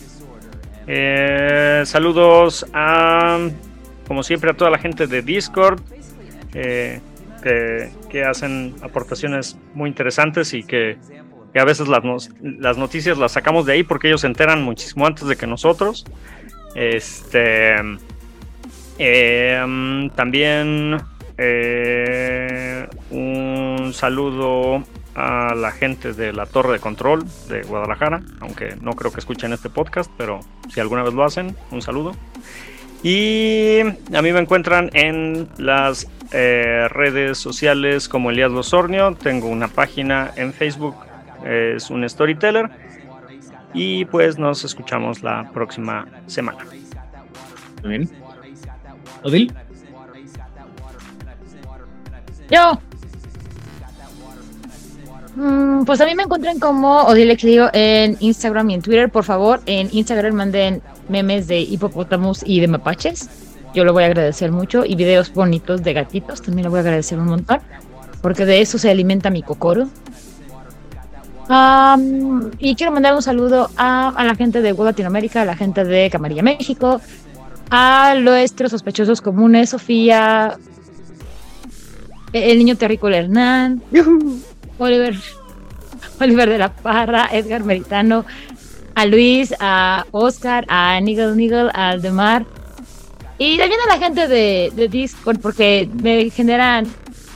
eh, 0.86 1.82
saludos 1.84 2.66
a, 2.72 3.38
como 4.08 4.22
siempre, 4.22 4.50
a 4.50 4.54
toda 4.54 4.70
la 4.70 4.78
gente 4.78 5.06
de 5.06 5.20
Discord. 5.20 5.80
Eh, 6.54 7.00
que, 7.42 8.24
hacen 8.24 8.74
aportaciones 8.82 9.56
muy 9.72 9.88
interesantes 9.88 10.52
y 10.52 10.62
que, 10.62 10.98
a 11.54 11.64
veces 11.64 11.88
las, 11.88 12.02
las, 12.42 12.76
noticias 12.76 13.18
las 13.18 13.32
sacamos 13.32 13.66
de 13.66 13.72
ahí 13.74 13.82
porque 13.82 14.08
ellos 14.08 14.22
se 14.22 14.26
enteran 14.26 14.62
muchísimo 14.62 15.06
antes 15.06 15.26
de 15.26 15.36
que 15.36 15.46
nosotros. 15.46 16.04
Este. 16.74 17.76
También 20.14 20.98
eh, 21.42 22.86
un 23.10 23.92
saludo 23.94 24.84
a 25.14 25.54
la 25.54 25.70
gente 25.70 26.12
de 26.12 26.34
la 26.34 26.44
Torre 26.44 26.74
de 26.74 26.78
Control 26.80 27.24
de 27.48 27.62
Guadalajara, 27.62 28.20
aunque 28.40 28.76
no 28.82 28.92
creo 28.92 29.10
que 29.10 29.20
escuchen 29.20 29.54
este 29.54 29.70
podcast, 29.70 30.10
pero 30.18 30.40
si 30.68 30.80
alguna 30.80 31.02
vez 31.02 31.14
lo 31.14 31.24
hacen, 31.24 31.56
un 31.70 31.80
saludo. 31.80 32.14
Y 33.02 33.80
a 33.80 34.20
mí 34.20 34.32
me 34.32 34.40
encuentran 34.40 34.90
en 34.92 35.48
las 35.56 36.06
eh, 36.32 36.86
redes 36.90 37.38
sociales 37.38 38.10
como 38.10 38.30
Elías 38.30 38.50
Losornio. 38.50 39.14
Tengo 39.14 39.48
una 39.48 39.68
página 39.68 40.32
en 40.36 40.52
Facebook, 40.52 40.96
es 41.46 41.88
un 41.88 42.06
storyteller. 42.06 42.68
Y 43.72 44.04
pues 44.06 44.38
nos 44.38 44.64
escuchamos 44.64 45.22
la 45.22 45.50
próxima 45.54 46.06
semana. 46.26 46.66
Bien. 47.82 48.10
¿Odil? 49.22 49.54
Yo. 52.50 52.78
Mm, 55.36 55.84
pues 55.84 56.00
a 56.00 56.06
mí 56.06 56.14
me 56.14 56.24
encuentran 56.24 56.58
como 56.58 57.02
Odile 57.02 57.36
digo 57.36 57.68
en 57.72 58.16
Instagram 58.20 58.70
y 58.70 58.74
en 58.74 58.82
Twitter. 58.82 59.10
Por 59.10 59.24
favor, 59.24 59.60
en 59.66 59.88
Instagram 59.92 60.34
manden 60.34 60.82
memes 61.08 61.46
de 61.46 61.60
hipopótamos 61.60 62.42
y 62.44 62.60
de 62.60 62.68
mapaches 62.68 63.28
yo 63.74 63.84
lo 63.84 63.92
voy 63.92 64.04
a 64.04 64.06
agradecer 64.06 64.50
mucho. 64.52 64.84
Y 64.84 64.94
videos 64.94 65.32
bonitos 65.32 65.82
de 65.82 65.92
gatitos, 65.92 66.42
también 66.42 66.64
lo 66.64 66.70
voy 66.70 66.78
a 66.78 66.80
agradecer 66.82 67.18
un 67.18 67.26
montón, 67.26 67.60
porque 68.22 68.44
de 68.44 68.60
eso 68.60 68.78
se 68.78 68.90
alimenta 68.90 69.30
mi 69.30 69.42
cocoro. 69.42 69.88
y 72.58 72.74
quiero 72.74 72.92
mandar 72.92 73.14
un 73.14 73.22
saludo 73.22 73.70
a, 73.76 74.14
la 74.24 74.34
gente 74.34 74.60
de 74.60 74.72
Latinoamérica, 74.72 75.42
a 75.42 75.44
la 75.44 75.56
gente 75.56 75.84
de 75.84 76.10
Camarilla 76.10 76.42
México, 76.42 77.00
a 77.70 78.14
nuestros 78.18 78.70
sospechosos 78.72 79.20
comunes, 79.20 79.70
Sofía, 79.70 80.58
el 82.32 82.58
niño 82.58 82.76
terrícola 82.76 83.18
Hernán, 83.18 83.82
Oliver, 84.78 85.16
Oliver 86.20 86.48
de 86.48 86.58
la 86.58 86.72
Parra, 86.72 87.28
Edgar 87.32 87.64
Meritano, 87.64 88.24
a 88.94 89.06
Luis, 89.06 89.54
a 89.60 90.06
Oscar, 90.10 90.64
a 90.68 91.00
Nigel 91.00 91.36
Nigel, 91.36 91.70
a 91.74 91.90
Aldemar, 91.90 92.46
y 93.42 93.56
también 93.56 93.80
a 93.88 93.94
la 93.94 93.98
gente 93.98 94.28
de, 94.28 94.88
Discord, 94.90 95.38
porque 95.40 95.88
me 96.02 96.28
generan 96.28 96.86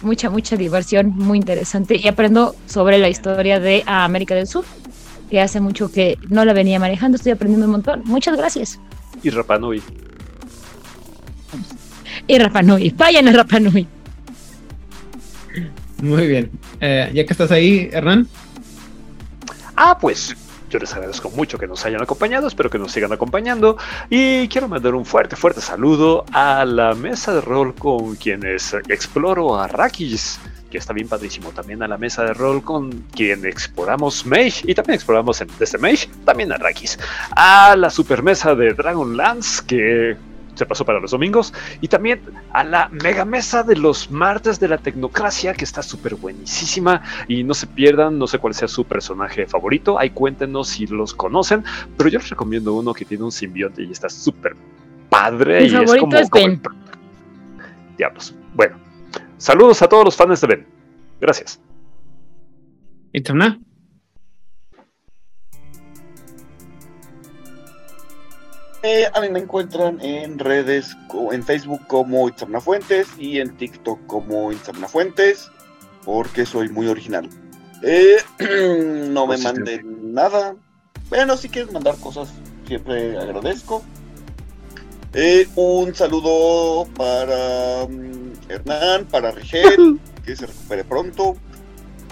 mucha, 0.02 0.28
mucha 0.28 0.54
diversión, 0.54 1.08
muy 1.16 1.38
interesante. 1.38 1.96
Y 1.96 2.06
aprendo 2.06 2.54
sobre 2.66 2.98
la 2.98 3.08
historia 3.08 3.58
de 3.58 3.82
América 3.86 4.34
del 4.34 4.46
Sur, 4.46 4.66
que 5.30 5.40
hace 5.40 5.60
mucho 5.60 5.90
que 5.90 6.18
no 6.28 6.44
la 6.44 6.52
venía 6.52 6.78
manejando. 6.78 7.16
Estoy 7.16 7.32
aprendiendo 7.32 7.64
un 7.64 7.72
montón. 7.72 8.02
Muchas 8.04 8.36
gracias. 8.36 8.78
Y 9.22 9.30
Rapanui. 9.30 9.82
Y 12.26 12.38
Rapanui. 12.38 12.90
Vayan 12.90 13.28
a 13.28 13.32
Rapanui. 13.32 13.88
Muy 16.04 16.26
bien. 16.26 16.50
Eh, 16.80 17.10
ya 17.14 17.24
que 17.24 17.32
estás 17.32 17.50
ahí, 17.50 17.88
Hernán. 17.90 18.28
Ah, 19.74 19.96
pues 19.98 20.36
yo 20.68 20.78
les 20.78 20.92
agradezco 20.92 21.30
mucho 21.30 21.56
que 21.56 21.66
nos 21.66 21.84
hayan 21.86 22.02
acompañado, 22.02 22.46
espero 22.46 22.68
que 22.68 22.78
nos 22.78 22.92
sigan 22.92 23.12
acompañando 23.12 23.78
y 24.10 24.46
quiero 24.48 24.68
mandar 24.68 24.94
un 24.94 25.06
fuerte, 25.06 25.34
fuerte 25.34 25.60
saludo 25.60 26.24
a 26.32 26.64
la 26.64 26.94
mesa 26.94 27.34
de 27.34 27.40
rol 27.40 27.74
con 27.74 28.16
quienes 28.16 28.74
exploro 28.88 29.56
a 29.58 29.66
Rakis 29.66 30.38
que 30.70 30.76
está 30.76 30.92
bien 30.92 31.08
padrísimo. 31.08 31.52
También 31.52 31.82
a 31.82 31.88
la 31.88 31.96
mesa 31.96 32.24
de 32.24 32.34
rol 32.34 32.62
con 32.62 32.90
quien 33.14 33.46
exploramos 33.46 34.26
Mage 34.26 34.62
y 34.64 34.74
también 34.74 34.96
exploramos 34.96 35.42
desde 35.58 35.78
Mage, 35.78 36.08
también 36.26 36.52
a 36.52 36.58
Rakis. 36.58 36.98
A 37.30 37.76
la 37.76 37.88
super 37.88 38.22
mesa 38.22 38.54
de 38.54 38.74
Dragonlance 38.74 39.64
que 39.66 40.16
se 40.54 40.66
pasó 40.66 40.84
para 40.84 41.00
los 41.00 41.10
domingos. 41.10 41.52
Y 41.80 41.88
también 41.88 42.20
a 42.52 42.64
la 42.64 42.88
mega 42.88 43.24
mesa 43.24 43.62
de 43.62 43.76
los 43.76 44.10
martes 44.10 44.60
de 44.60 44.68
la 44.68 44.78
tecnocracia, 44.78 45.54
que 45.54 45.64
está 45.64 45.82
súper 45.82 46.14
buenísima. 46.14 47.02
Y 47.28 47.44
no 47.44 47.54
se 47.54 47.66
pierdan, 47.66 48.18
no 48.18 48.26
sé 48.26 48.38
cuál 48.38 48.54
sea 48.54 48.68
su 48.68 48.84
personaje 48.84 49.46
favorito. 49.46 49.98
Ahí 49.98 50.10
cuéntenos 50.10 50.68
si 50.68 50.86
los 50.86 51.14
conocen. 51.14 51.64
Pero 51.96 52.10
yo 52.10 52.18
les 52.18 52.30
recomiendo 52.30 52.74
uno 52.74 52.94
que 52.94 53.04
tiene 53.04 53.24
un 53.24 53.32
simbionte 53.32 53.82
y 53.82 53.90
está 53.90 54.08
súper 54.08 54.54
padre. 55.08 55.60
Mi 55.60 55.66
y 55.66 55.70
favorito 55.70 56.16
es, 56.16 56.30
como, 56.30 56.60
Diablos. 57.96 58.34
Bueno, 58.54 58.76
saludos 59.38 59.82
a 59.82 59.88
todos 59.88 60.04
los 60.04 60.16
fans 60.16 60.40
de 60.40 60.46
Ben. 60.46 60.66
Gracias. 61.20 61.60
¿Y 63.12 63.22
Eh, 68.86 69.08
a 69.14 69.20
mí 69.22 69.30
me 69.30 69.38
encuentran 69.38 69.98
en 70.02 70.38
redes, 70.38 70.94
en 71.32 71.42
Facebook 71.42 71.86
como 71.86 72.28
Itzamna 72.28 72.60
Fuentes 72.60 73.08
y 73.16 73.40
en 73.40 73.56
TikTok 73.56 73.98
como 74.06 74.52
Itzamna 74.52 74.88
Fuentes, 74.88 75.50
porque 76.04 76.44
soy 76.44 76.68
muy 76.68 76.88
original. 76.88 77.30
Eh, 77.82 78.18
no 79.08 79.26
me 79.26 79.38
manden 79.38 80.12
nada. 80.12 80.54
Bueno, 81.08 81.38
si 81.38 81.48
quieres 81.48 81.72
mandar 81.72 81.96
cosas, 81.96 82.28
siempre 82.66 83.16
agradezco. 83.16 83.82
Eh, 85.14 85.48
un 85.56 85.94
saludo 85.94 86.86
para 86.94 87.86
mm, 87.88 88.32
Hernán, 88.50 89.06
para 89.06 89.30
Rigel, 89.30 89.98
que 90.26 90.36
se 90.36 90.44
recupere 90.44 90.84
pronto. 90.84 91.38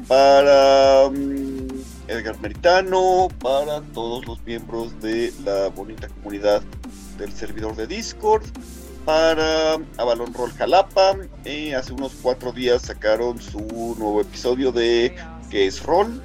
Para 0.09 1.11
mm, 1.11 1.62
Edgar 2.09 2.39
Meritano, 2.41 3.29
para 3.41 3.81
todos 3.81 4.27
los 4.27 4.43
miembros 4.45 5.01
de 5.01 5.33
la 5.45 5.69
bonita 5.69 6.09
comunidad 6.09 6.63
del 7.19 7.33
servidor 7.33 7.77
de 7.77 7.87
Discord, 7.87 8.45
para 9.05 9.75
Avalon 9.97 10.33
Roll 10.35 10.53
Jalapa. 10.53 11.17
Eh, 11.45 11.75
hace 11.75 11.93
unos 11.93 12.13
cuatro 12.23 12.53
días 12.53 12.83
sacaron 12.83 13.41
su 13.41 13.61
nuevo 13.99 14.21
episodio 14.21 14.73
de 14.73 15.15
que 15.51 15.67
es 15.67 15.83
Roll. 15.83 16.23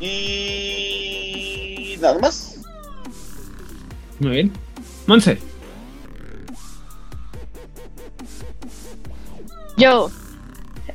Y 0.00 1.96
nada 2.00 2.18
más. 2.18 2.56
Muy 4.18 4.30
bien. 4.30 4.52
Monse. 5.06 5.38
Yo, 9.76 10.10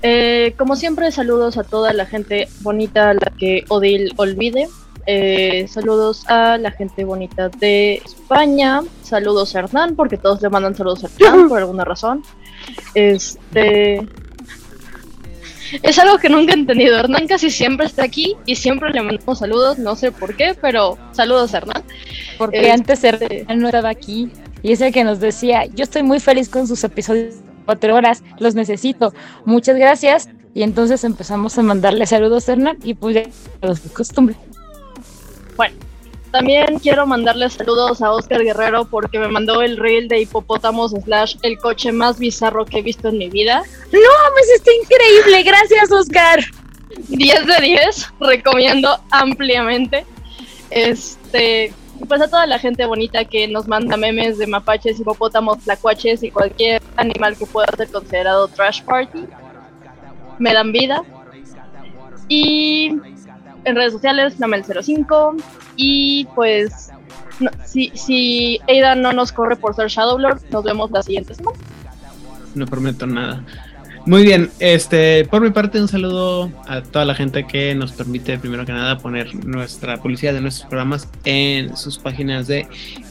eh, 0.02 0.54
como 0.58 0.76
siempre, 0.76 1.12
saludos 1.12 1.58
a 1.58 1.64
toda 1.64 1.94
la 1.94 2.06
gente 2.06 2.48
bonita, 2.62 3.14
la 3.14 3.32
que 3.38 3.64
Odil 3.70 4.14
olvide. 4.18 4.68
Eh, 5.10 5.66
saludos 5.70 6.26
a 6.28 6.58
la 6.58 6.72
gente 6.72 7.06
bonita 7.06 7.50
de 7.50 8.02
España. 8.06 8.82
Saludos 9.04 9.56
a 9.56 9.60
Hernán, 9.60 9.96
porque 9.96 10.18
todos 10.18 10.42
le 10.42 10.50
mandan 10.50 10.76
saludos 10.76 11.06
a 11.06 11.08
Hernán 11.08 11.48
por 11.50 11.60
alguna 11.60 11.86
razón. 11.86 12.24
Este. 12.94 14.06
Es 15.82 16.00
algo 16.00 16.18
que 16.18 16.30
nunca 16.30 16.54
he 16.54 16.56
entendido. 16.56 16.98
Hernán 16.98 17.28
casi 17.28 17.50
siempre 17.50 17.86
está 17.86 18.04
aquí 18.04 18.36
y 18.46 18.56
siempre 18.56 18.92
le 18.92 19.02
mandamos 19.02 19.40
saludos. 19.40 19.78
No 19.78 19.96
sé 19.96 20.12
por 20.12 20.36
qué, 20.36 20.56
pero 20.62 20.98
saludos 21.12 21.54
a 21.54 21.58
Hernán. 21.58 21.84
Porque 22.38 22.58
este, 22.60 22.72
antes 22.72 23.04
Hernán 23.04 23.60
no 23.60 23.68
estaba 23.68 23.90
aquí 23.90 24.32
y 24.62 24.74
es 24.74 24.82
el 24.82 24.94
que 24.94 25.04
nos 25.04 25.20
decía: 25.20 25.66
Yo 25.66 25.84
estoy 25.84 26.04
muy 26.04 26.20
feliz 26.20 26.50
con 26.50 26.68
sus 26.68 26.84
episodios 26.84 27.36
cuatro 27.68 27.94
horas, 27.94 28.24
los 28.40 28.56
necesito. 28.56 29.14
Muchas 29.46 29.76
gracias. 29.78 30.30
Y 30.56 30.64
entonces 30.64 31.04
empezamos 31.04 31.56
a 31.60 31.62
mandarle 31.62 32.08
saludos 32.08 32.50
a 32.50 32.54
Hernán 32.54 32.80
y 32.84 32.96
pues 32.96 33.16
ya 33.16 33.24
los 33.62 33.84
de 33.84 33.90
costumbre. 33.90 34.36
Bueno, 35.56 35.76
también 36.32 36.80
quiero 36.80 37.06
mandarle 37.06 37.50
saludos 37.50 38.02
a 38.02 38.12
Oscar 38.12 38.44
Guerrero 38.44 38.86
porque 38.90 39.20
me 39.20 39.28
mandó 39.28 39.62
el 39.62 39.78
reel 39.78 40.08
de 40.08 40.22
hipopótamos 40.22 40.94
slash 41.04 41.36
el 41.44 41.60
coche 41.60 41.92
más 41.92 42.18
bizarro 42.18 42.66
que 42.66 42.80
he 42.80 42.82
visto 42.82 43.10
en 43.10 43.20
mi 43.20 43.30
vida. 43.30 43.62
No, 43.92 44.00
pues 44.34 44.50
está 44.56 44.72
increíble. 44.74 45.44
Gracias, 45.44 45.92
Oscar. 45.92 46.40
10 47.10 47.46
de 47.46 47.62
10, 47.62 48.14
recomiendo 48.20 49.00
ampliamente. 49.12 50.06
Este, 50.72 51.74
pues 52.06 52.22
a 52.22 52.28
toda 52.28 52.46
la 52.46 52.60
gente 52.60 52.86
bonita 52.86 53.26
que 53.26 53.48
nos 53.48 53.68
manda 53.68 53.98
memes 53.98 54.38
de 54.38 54.48
mapaches, 54.48 55.00
hipopótamos, 55.00 55.60
tlacuaches 55.60 56.24
y 56.24 56.32
cualquier 56.32 56.82
animal 56.96 57.38
que 57.38 57.46
pueda 57.46 57.68
ser 57.76 57.90
considerado 57.90 58.48
trash 58.48 58.82
party. 58.84 59.26
Me 60.40 60.54
dan 60.54 60.72
vida. 60.72 61.02
Y 62.28 62.98
en 63.64 63.76
redes 63.76 63.94
sociales, 63.94 64.40
Namel05. 64.40 65.42
Y 65.76 66.26
pues, 66.36 66.92
si, 67.66 67.92
si 67.96 68.60
Aidan 68.68 69.02
no 69.02 69.14
nos 69.14 69.32
corre 69.32 69.56
por 69.56 69.76
ser 69.76 69.88
Shadowlord, 69.88 70.50
nos 70.52 70.64
vemos 70.64 70.92
la 70.92 71.04
siguiente 71.04 71.34
semana. 71.34 71.58
No 72.56 72.66
prometo 72.66 73.06
nada. 73.06 73.44
Muy 74.08 74.24
bien, 74.24 74.50
este, 74.60 75.26
por 75.26 75.42
mi 75.42 75.50
parte 75.50 75.82
un 75.82 75.90
saludo 75.90 76.50
a 76.66 76.82
toda 76.82 77.04
la 77.04 77.14
gente 77.14 77.46
que 77.46 77.76
nos 77.76 77.92
permite 77.92 78.40
primero 78.40 78.66
que 78.66 78.72
nada 78.72 78.98
poner 79.00 79.36
nuestra 79.46 79.98
publicidad 79.98 80.32
de 80.32 80.40
nuestros 80.40 80.70
programas 80.70 81.10
en 81.26 81.76
sus 81.76 81.98
páginas 81.98 82.48
de 82.48 82.68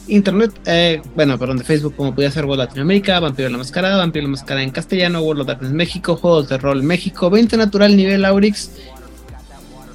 internet, 0.07 0.51
eh, 0.65 0.99
bueno, 1.15 1.37
perdón, 1.37 1.59
de 1.59 1.65
Facebook, 1.65 1.95
como 1.95 2.15
podía 2.15 2.31
ser 2.31 2.45
World 2.45 2.63
Latinoamérica, 2.63 3.19
Vampiro 3.19 3.47
la 3.47 3.59
Mascarada, 3.59 3.97
Vampiro 3.97 4.23
la 4.23 4.31
Mascarada 4.31 4.63
en 4.63 4.71
castellano, 4.71 5.21
World 5.21 5.41
of 5.41 5.47
Darkness 5.47 5.71
México, 5.71 6.15
Juegos 6.15 6.49
de 6.49 6.57
Rol 6.57 6.81
México, 6.81 7.29
20 7.29 7.57
Natural 7.57 7.95
Nivel 7.95 8.25
Aurix, 8.25 8.71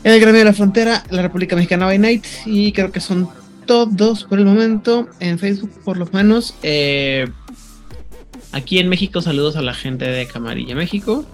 el 0.05 0.20
Gremio 0.20 0.39
de 0.39 0.44
la 0.44 0.52
Frontera, 0.52 1.02
la 1.10 1.22
República 1.22 1.56
Mexicana 1.56 1.86
by 1.86 1.98
Night, 1.98 2.26
y 2.47 2.70
creo 2.70 2.92
que 2.92 3.00
son 3.00 3.28
todos 3.66 4.22
por 4.22 4.39
el 4.39 4.44
momento 4.44 5.08
en 5.18 5.40
Facebook, 5.40 5.72
por 5.84 5.97
lo 5.97 6.06
menos. 6.12 6.55
Eh, 6.62 7.26
Aquí 8.52 8.78
en 8.78 8.89
México, 8.89 9.22
saludos 9.22 9.56
a 9.56 9.62
la 9.62 9.72
gente 9.72 10.05
de 10.05 10.26
Camarilla 10.26 10.74
México, 10.74 11.24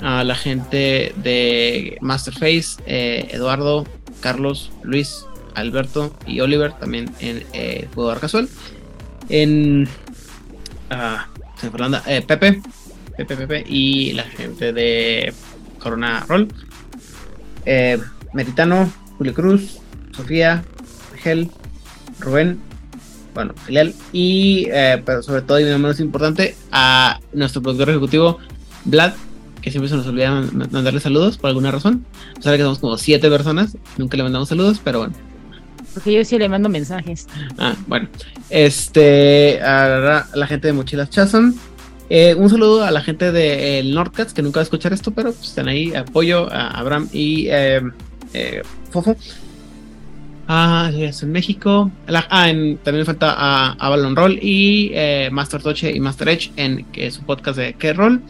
a 0.00 0.22
la 0.22 0.36
gente 0.36 1.12
de 1.16 1.98
Masterface, 2.00 2.80
eh, 2.86 3.28
Eduardo, 3.32 3.86
Carlos, 4.20 4.70
Luis, 4.84 5.26
Alberto 5.54 6.14
y 6.26 6.40
Oliver, 6.40 6.72
también 6.72 7.10
en 7.20 7.44
eh, 7.52 7.88
Jugador 7.94 8.20
Casual. 8.20 8.48
En 9.28 9.88
ah, 10.90 11.26
eh, 12.06 12.22
Pepe, 12.22 12.62
Pepe, 13.16 13.36
Pepe 13.36 13.64
y 13.66 14.12
la 14.12 14.24
gente 14.24 14.72
de 14.72 15.32
Corona 15.78 16.24
Roll. 16.28 16.48
Eh, 17.66 17.98
Meritano, 18.32 18.92
Julio 19.18 19.34
Cruz, 19.34 19.78
Sofía, 20.12 20.64
Gel, 21.22 21.50
Rubén, 22.20 22.60
bueno, 23.34 23.54
filial, 23.64 23.94
y 24.12 24.66
eh, 24.70 25.02
pero 25.04 25.22
sobre 25.22 25.42
todo 25.42 25.60
y 25.60 25.64
no 25.64 25.78
menos 25.78 26.00
importante, 26.00 26.54
a 26.70 27.20
nuestro 27.32 27.60
productor 27.62 27.90
ejecutivo, 27.90 28.38
Vlad, 28.84 29.12
que 29.60 29.70
siempre 29.70 29.88
se 29.88 29.96
nos 29.96 30.06
olvida 30.06 30.30
mandarle 30.70 31.00
saludos 31.00 31.38
por 31.38 31.48
alguna 31.48 31.70
razón. 31.70 32.04
O 32.38 32.42
sea 32.42 32.56
que 32.56 32.62
somos 32.62 32.78
como 32.78 32.98
siete 32.98 33.28
personas, 33.30 33.76
nunca 33.96 34.16
le 34.16 34.22
mandamos 34.22 34.48
saludos, 34.48 34.80
pero 34.82 35.00
bueno. 35.00 35.14
Porque 35.94 36.12
yo 36.12 36.24
sí 36.24 36.38
le 36.38 36.48
mando 36.48 36.68
mensajes. 36.68 37.26
Ah, 37.56 37.74
bueno. 37.86 38.08
Este, 38.50 39.62
a 39.62 40.26
la, 40.34 40.46
gente 40.46 40.66
de 40.66 40.72
Mochilas 40.72 41.08
Chason. 41.08 41.54
Eh, 42.10 42.34
un 42.34 42.50
saludo 42.50 42.84
a 42.84 42.90
la 42.90 43.00
gente 43.00 43.32
de 43.32 43.78
el 43.78 43.94
Nordcats, 43.94 44.34
que 44.34 44.42
nunca 44.42 44.58
va 44.58 44.62
a 44.62 44.64
escuchar 44.64 44.92
esto, 44.92 45.12
pero 45.12 45.32
pues, 45.32 45.48
están 45.48 45.68
ahí. 45.68 45.94
Apoyo 45.94 46.52
a 46.52 46.68
Abraham 46.78 47.08
y 47.12 47.46
eh, 47.48 47.80
Fofo. 48.90 49.16
Ah, 50.46 50.90
es 50.94 51.22
en 51.22 51.32
México. 51.32 51.90
ah, 52.08 52.50
en, 52.50 52.76
también 52.78 53.06
falta 53.06 53.34
a 53.36 53.72
Avalon 53.72 54.14
Roll 54.14 54.38
y 54.42 54.90
eh, 54.92 55.30
Master 55.32 55.62
Toche 55.62 55.90
y 55.90 56.00
Master 56.00 56.28
Edge 56.28 56.50
en 56.56 56.84
que 56.86 57.06
es 57.06 57.18
un 57.18 57.24
podcast 57.24 57.58
de 57.58 57.74
qué 57.74 57.92
roll. 57.92 58.20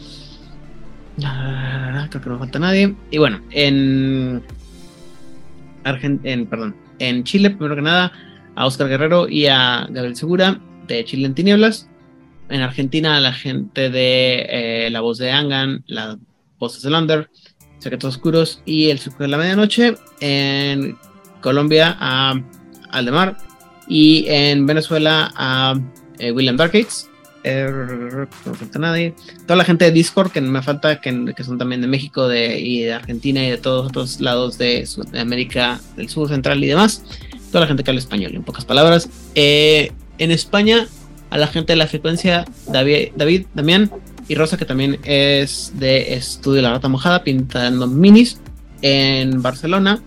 Ah, 1.23 2.07
creo 2.09 2.23
que 2.23 2.29
no 2.29 2.39
falta 2.39 2.59
nadie. 2.59 2.95
Y 3.11 3.17
bueno, 3.17 3.41
en, 3.51 4.41
perdón, 6.49 6.75
en 6.99 7.23
Chile, 7.23 7.49
primero 7.49 7.75
que 7.75 7.81
nada, 7.81 8.11
a 8.55 8.65
Oscar 8.65 8.87
Guerrero 8.87 9.27
y 9.27 9.47
a 9.47 9.87
Gabriel 9.89 10.15
Segura 10.15 10.59
de 10.87 11.03
Chile 11.03 11.25
en 11.25 11.35
Tinieblas. 11.35 11.89
En 12.47 12.61
Argentina, 12.61 13.17
a 13.17 13.19
la 13.19 13.33
gente 13.33 13.89
de 13.89 14.45
eh, 14.49 14.89
La 14.91 15.01
Voz 15.01 15.17
de 15.17 15.31
Angan, 15.31 15.83
La 15.87 16.17
Voz 16.59 16.75
de 16.75 16.81
Zelander, 16.81 17.29
Secretos 17.79 18.15
Oscuros 18.15 18.61
y 18.65 18.89
El 18.89 18.99
Circo 18.99 19.23
de 19.23 19.29
la 19.29 19.37
Medianoche. 19.37 19.95
En 20.21 20.95
Colombia 21.45 21.95
a 21.99 22.41
Aldemar 22.89 23.37
y 23.87 24.25
en 24.27 24.65
Venezuela 24.65 25.31
a 25.35 25.75
eh, 26.17 26.31
William 26.31 26.57
Darkgates. 26.57 27.07
Eh, 27.43 27.69
no 28.45 28.55
falta 28.55 28.79
nadie. 28.79 29.13
Toda 29.45 29.57
la 29.57 29.63
gente 29.63 29.85
de 29.85 29.91
Discord 29.91 30.31
que 30.31 30.41
me 30.41 30.63
falta, 30.63 30.99
que, 30.99 31.33
que 31.35 31.43
son 31.43 31.59
también 31.59 31.81
de 31.81 31.87
México 31.87 32.27
de, 32.27 32.59
y 32.59 32.81
de 32.81 32.93
Argentina 32.93 33.45
y 33.45 33.51
de 33.51 33.57
todos 33.57 33.85
otros 33.85 34.19
lados 34.21 34.57
de, 34.57 34.87
América 35.19 35.79
del 35.95 36.09
Sur, 36.09 36.29
Central 36.29 36.63
y 36.63 36.67
demás. 36.67 37.03
Toda 37.51 37.61
la 37.61 37.67
gente 37.67 37.83
que 37.83 37.91
habla 37.91 37.99
español, 37.99 38.33
en 38.33 38.41
pocas 38.41 38.65
palabras. 38.65 39.07
Eh, 39.35 39.91
en 40.17 40.31
España, 40.31 40.87
a 41.29 41.37
la 41.37 41.45
gente 41.45 41.73
de 41.73 41.77
la 41.77 41.85
frecuencia, 41.85 42.43
David, 42.65 43.09
David, 43.15 43.45
Damián 43.53 43.91
y 44.27 44.33
Rosa, 44.33 44.57
que 44.57 44.65
también 44.65 44.97
es 45.03 45.73
de 45.75 46.15
Estudio 46.15 46.63
La 46.63 46.71
Rata 46.71 46.89
Mojada, 46.89 47.23
pintando 47.23 47.85
minis. 47.85 48.39
En 48.81 49.41
Barcelona, 49.41 50.01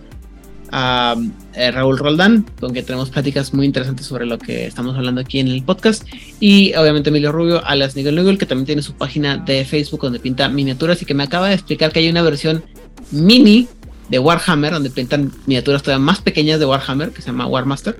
a 0.71 1.15
eh, 1.53 1.71
Raúl 1.71 1.97
Roldán, 1.97 2.45
con 2.59 2.71
quien 2.71 2.85
tenemos 2.85 3.09
pláticas 3.09 3.53
muy 3.53 3.65
interesantes 3.65 4.05
sobre 4.05 4.25
lo 4.25 4.37
que 4.37 4.65
estamos 4.65 4.95
hablando 4.95 5.21
aquí 5.21 5.39
en 5.39 5.47
el 5.47 5.63
podcast. 5.63 6.03
Y 6.39 6.73
obviamente 6.75 7.09
Emilio 7.09 7.31
Rubio, 7.31 7.65
alias 7.65 7.95
Nigel 7.95 8.15
Nigel, 8.15 8.37
que 8.37 8.45
también 8.45 8.65
tiene 8.65 8.81
su 8.81 8.93
página 8.93 9.37
de 9.37 9.65
Facebook 9.65 10.01
donde 10.01 10.19
pinta 10.19 10.49
miniaturas 10.49 11.01
y 11.01 11.05
que 11.05 11.13
me 11.13 11.23
acaba 11.23 11.49
de 11.49 11.55
explicar 11.55 11.91
que 11.91 11.99
hay 11.99 12.09
una 12.09 12.21
versión 12.21 12.63
mini 13.11 13.67
de 14.09 14.19
Warhammer, 14.19 14.73
donde 14.73 14.89
pintan 14.89 15.31
miniaturas 15.45 15.83
todavía 15.83 16.03
más 16.03 16.21
pequeñas 16.21 16.59
de 16.59 16.65
Warhammer, 16.65 17.11
que 17.11 17.21
se 17.21 17.27
llama 17.27 17.47
Warmaster. 17.47 17.97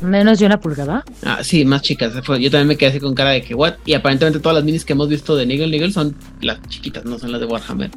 Menos 0.00 0.38
de 0.38 0.46
una 0.46 0.58
pulgada. 0.58 1.04
Ah, 1.24 1.40
sí, 1.42 1.64
más 1.64 1.82
chicas. 1.82 2.14
Yo 2.14 2.22
también 2.22 2.66
me 2.66 2.76
quedé 2.76 2.90
así 2.90 3.00
con 3.00 3.14
cara 3.14 3.30
de 3.30 3.42
que, 3.42 3.54
what? 3.54 3.74
Y 3.84 3.92
aparentemente 3.92 4.40
todas 4.40 4.56
las 4.56 4.64
minis 4.64 4.84
que 4.84 4.94
hemos 4.94 5.08
visto 5.08 5.36
de 5.36 5.44
Nigel 5.44 5.70
Nigel 5.70 5.92
son 5.92 6.16
las 6.40 6.60
chiquitas, 6.68 7.04
no 7.04 7.18
son 7.18 7.32
las 7.32 7.40
de 7.40 7.46
Warhammer. 7.46 7.90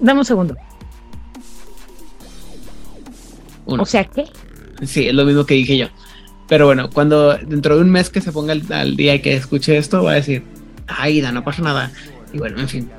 Dame 0.00 0.18
un 0.18 0.24
segundo. 0.24 0.56
O 3.66 3.86
sea, 3.86 4.04
¿qué? 4.04 4.24
Sí, 4.84 5.08
es 5.08 5.14
lo 5.14 5.24
mismo 5.24 5.46
que 5.46 5.54
dije 5.54 5.76
yo. 5.76 5.86
Pero 6.48 6.66
bueno, 6.66 6.90
cuando 6.90 7.36
dentro 7.36 7.76
de 7.76 7.82
un 7.82 7.90
mes 7.90 8.10
que 8.10 8.20
se 8.20 8.32
ponga 8.32 8.52
al, 8.52 8.96
día 8.96 9.14
y 9.14 9.20
que 9.20 9.34
escuche 9.34 9.76
esto, 9.76 10.02
va 10.02 10.12
a 10.12 10.14
decir, 10.16 10.42
ay, 10.86 11.20
da, 11.20 11.32
no 11.32 11.44
pasa 11.44 11.62
nada. 11.62 11.92
Y 12.32 12.38
bueno, 12.38 12.60
en 12.60 12.68
fin. 12.68 12.90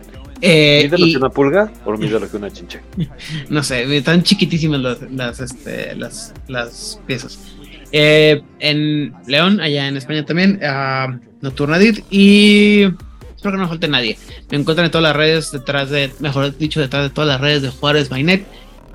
Eh, 0.42 0.88
lo 0.90 0.98
que 0.98 1.18
una 1.18 1.30
pulga 1.30 1.72
o 1.86 1.92
lo 1.92 2.00
que 2.00 2.38
una 2.38 2.52
chinche? 2.52 2.82
no 3.50 3.64
sé, 3.64 3.96
están 3.96 4.24
chiquitísimas 4.24 4.82
las, 5.12 5.40
este, 5.40 5.96
las, 5.96 6.34
las 6.48 7.00
piezas. 7.06 7.40
Eh, 7.92 8.42
en 8.60 9.14
León, 9.28 9.62
allá 9.62 9.88
en 9.88 9.98
España 9.98 10.26
también, 10.26 10.60
uh, 10.64 11.20
Nocturnadit 11.42 12.04
y 12.10 12.86
espero 13.36 13.52
que 13.52 13.58
no 13.58 13.68
falte 13.68 13.88
nadie. 13.88 14.18
Me 14.50 14.58
encuentran 14.58 14.86
en 14.86 14.92
todas 14.92 15.04
las 15.04 15.16
redes 15.16 15.52
detrás 15.52 15.92
de, 15.92 16.12
mejor 16.20 16.58
dicho, 16.58 16.80
detrás 16.82 17.04
de 17.04 17.10
todas 17.12 17.28
las 17.28 17.40
redes 17.40 17.62
de 17.62 17.70
Juárez 17.70 18.10
Bainet 18.10 18.48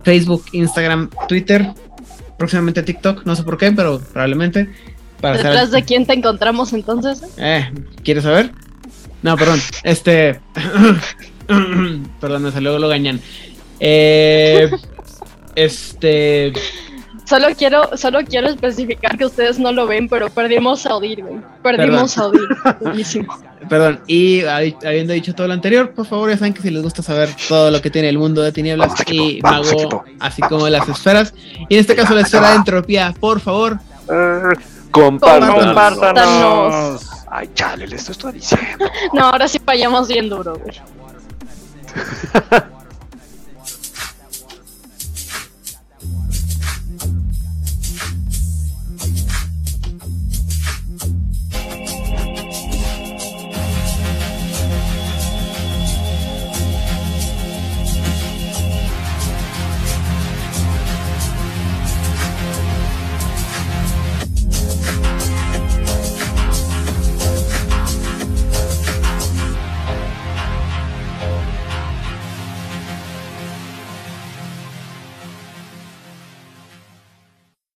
Facebook, 0.08 0.46
Instagram, 0.52 1.10
Twitter, 1.28 1.66
próximamente 2.38 2.82
TikTok, 2.82 3.26
no 3.26 3.36
sé 3.36 3.42
por 3.42 3.58
qué, 3.58 3.72
pero 3.72 4.00
probablemente. 4.00 4.70
Para 5.20 5.36
¿Detrás 5.36 5.70
de 5.70 5.82
quién 5.82 6.06
te 6.06 6.14
encontramos 6.14 6.72
entonces? 6.72 7.22
Eh, 7.36 7.70
¿quieres 8.04 8.24
saber? 8.24 8.52
No, 9.20 9.36
perdón, 9.36 9.60
este... 9.82 10.40
perdón, 12.20 12.42
me 12.42 12.52
salió 12.52 12.78
lo 12.78 12.88
gañan. 12.88 13.20
Eh, 13.80 14.70
este... 15.54 16.54
Solo 17.28 17.48
quiero, 17.54 17.94
solo 17.98 18.20
quiero 18.24 18.48
especificar 18.48 19.18
que 19.18 19.26
ustedes 19.26 19.58
no 19.58 19.70
lo 19.70 19.86
ven, 19.86 20.08
pero 20.08 20.30
perdimos 20.30 20.86
a 20.86 20.96
Odir, 20.96 21.22
güey. 21.22 21.38
Perdimos 21.62 22.16
a 22.16 22.28
Odir. 22.28 22.48
Perdón, 23.68 24.00
y 24.06 24.46
habiendo 24.46 25.12
dicho 25.12 25.34
todo 25.34 25.46
lo 25.46 25.52
anterior, 25.52 25.90
por 25.90 26.06
favor, 26.06 26.30
ya 26.30 26.38
saben 26.38 26.54
que 26.54 26.62
si 26.62 26.70
les 26.70 26.82
gusta 26.82 27.02
saber 27.02 27.28
todo 27.46 27.70
lo 27.70 27.82
que 27.82 27.90
tiene 27.90 28.08
el 28.08 28.16
mundo 28.16 28.40
de 28.40 28.50
tinieblas 28.50 28.94
y 29.10 29.40
mago, 29.42 30.06
así 30.20 30.40
como 30.40 30.70
las 30.70 30.88
esferas, 30.88 31.34
y 31.68 31.74
en 31.74 31.80
este 31.80 31.94
caso 31.94 32.14
la 32.14 32.22
esfera 32.22 32.48
de 32.48 32.56
entropía, 32.56 33.12
por 33.20 33.40
favor. 33.40 33.78
Uh, 34.06 34.54
compártanos. 34.90 37.06
Ay, 37.30 37.50
chale, 37.52 37.88
les 37.88 38.08
estoy 38.08 38.32
diciendo. 38.32 38.86
No, 39.12 39.26
ahora 39.26 39.48
sí 39.48 39.60
vayamos 39.62 40.08
bien 40.08 40.30
duro, 40.30 40.58
güey. 40.58 40.80